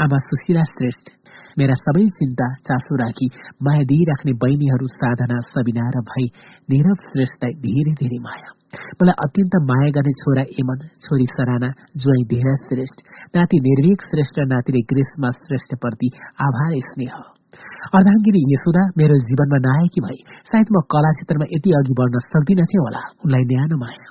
[0.03, 1.06] आमा सुशीला श्रेष्ठ
[1.59, 3.27] मेरा सबै चिन्ता चासो राखी
[3.65, 6.25] माया दिइराख्ने बहिनीहरू साधना सबिना र भाइ
[6.73, 8.49] निरव श्रेष्ठलाई धेरै धेरै माया।
[8.99, 11.69] मलाई अत्यन्त माया गर्ने छोरा एमन छोरी सराना
[12.03, 13.07] ज्वाई धेरा श्रेष्ठ
[13.38, 16.09] नाति निर्वेक श्रेष्ठ नातिले ग्रीष्मा श्रेष्ठप्रति
[16.47, 17.36] आभार स्नेह।
[17.98, 20.19] अर्धाङ्गिनी यशोदा मेरो जीवनमा नआएकी भए
[20.50, 24.08] सायद म कला क्षेत्रमा यति अघि बढ्न सक्दिनथे होला उनलाई न्यानो माया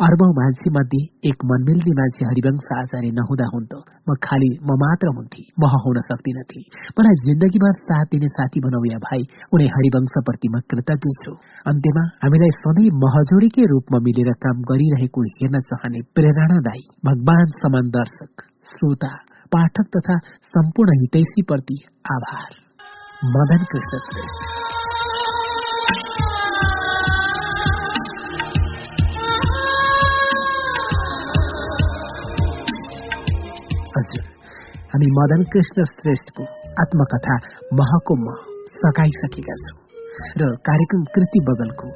[0.00, 1.00] अर्बौं मान्छे मध्ये
[1.30, 6.60] एक मनमिल्ने मान्छे हरिवंश आचार्य नहुँदा हुन्थ्यो म खालि म मात्र हुन्थे मह हुन सक्दिनथे
[6.96, 11.34] मलाई जिन्दगीभर साथ दिने साथी बनाउया भाइ उनी हरिवंशप्रति म कृतज्ञ छु
[11.66, 19.12] अन्त्यमा हामीलाई सधैँ महजोडीकै रूपमा मिलेर काम गरिरहेको हेर्न चाहने प्रेरणादायी भगवान समान दर्शक श्रोता
[19.54, 20.16] पाठक तथा
[20.48, 21.76] सम्पूर्ण हितैषीप्रति
[22.12, 22.50] आभार।
[23.34, 23.98] मदन कृष्ण
[33.94, 34.24] हजुर
[34.92, 36.44] हामी मदन कृष्ण श्रेष्ठको
[36.82, 37.34] आत्मकथा
[37.80, 38.38] महको मह
[38.76, 39.78] सकाइसकेका छौँ
[40.38, 41.88] र कार्यक्रम कृति बगलको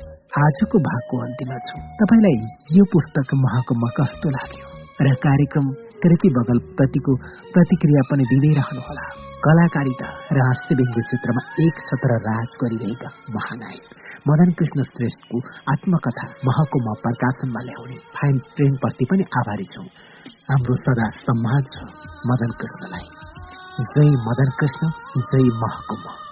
[0.42, 2.38] आजको भागको अन्त्यमा छु। तपाईँलाई
[2.76, 4.64] यो पुस्तक महको म कस्तो लाग्यो?
[5.02, 5.66] र कार्यक्रम
[6.02, 7.12] कृति बगल प्रतिको
[7.54, 9.04] प्रतिक्रिया पनि दिँदै रहनुहोला।
[9.44, 15.40] कलाकारिता र हास्यव्यङ्ग्य क्षेत्रमा एक छत्र राज गरिरहेका महानायक मदन कृष्ण श्रेष्ठको
[15.72, 19.86] आत्मकथा महकुमा प्रकाशनमा ल्याउने फाइन प्रेमप्रति पनि आभारी छौँ।
[20.50, 21.86] हाम्रो सदा सम्मान छ
[22.32, 23.08] मदन कृष्णलाई
[23.94, 24.92] जय मदन कृष्ण
[25.30, 26.23] जय महकुमा।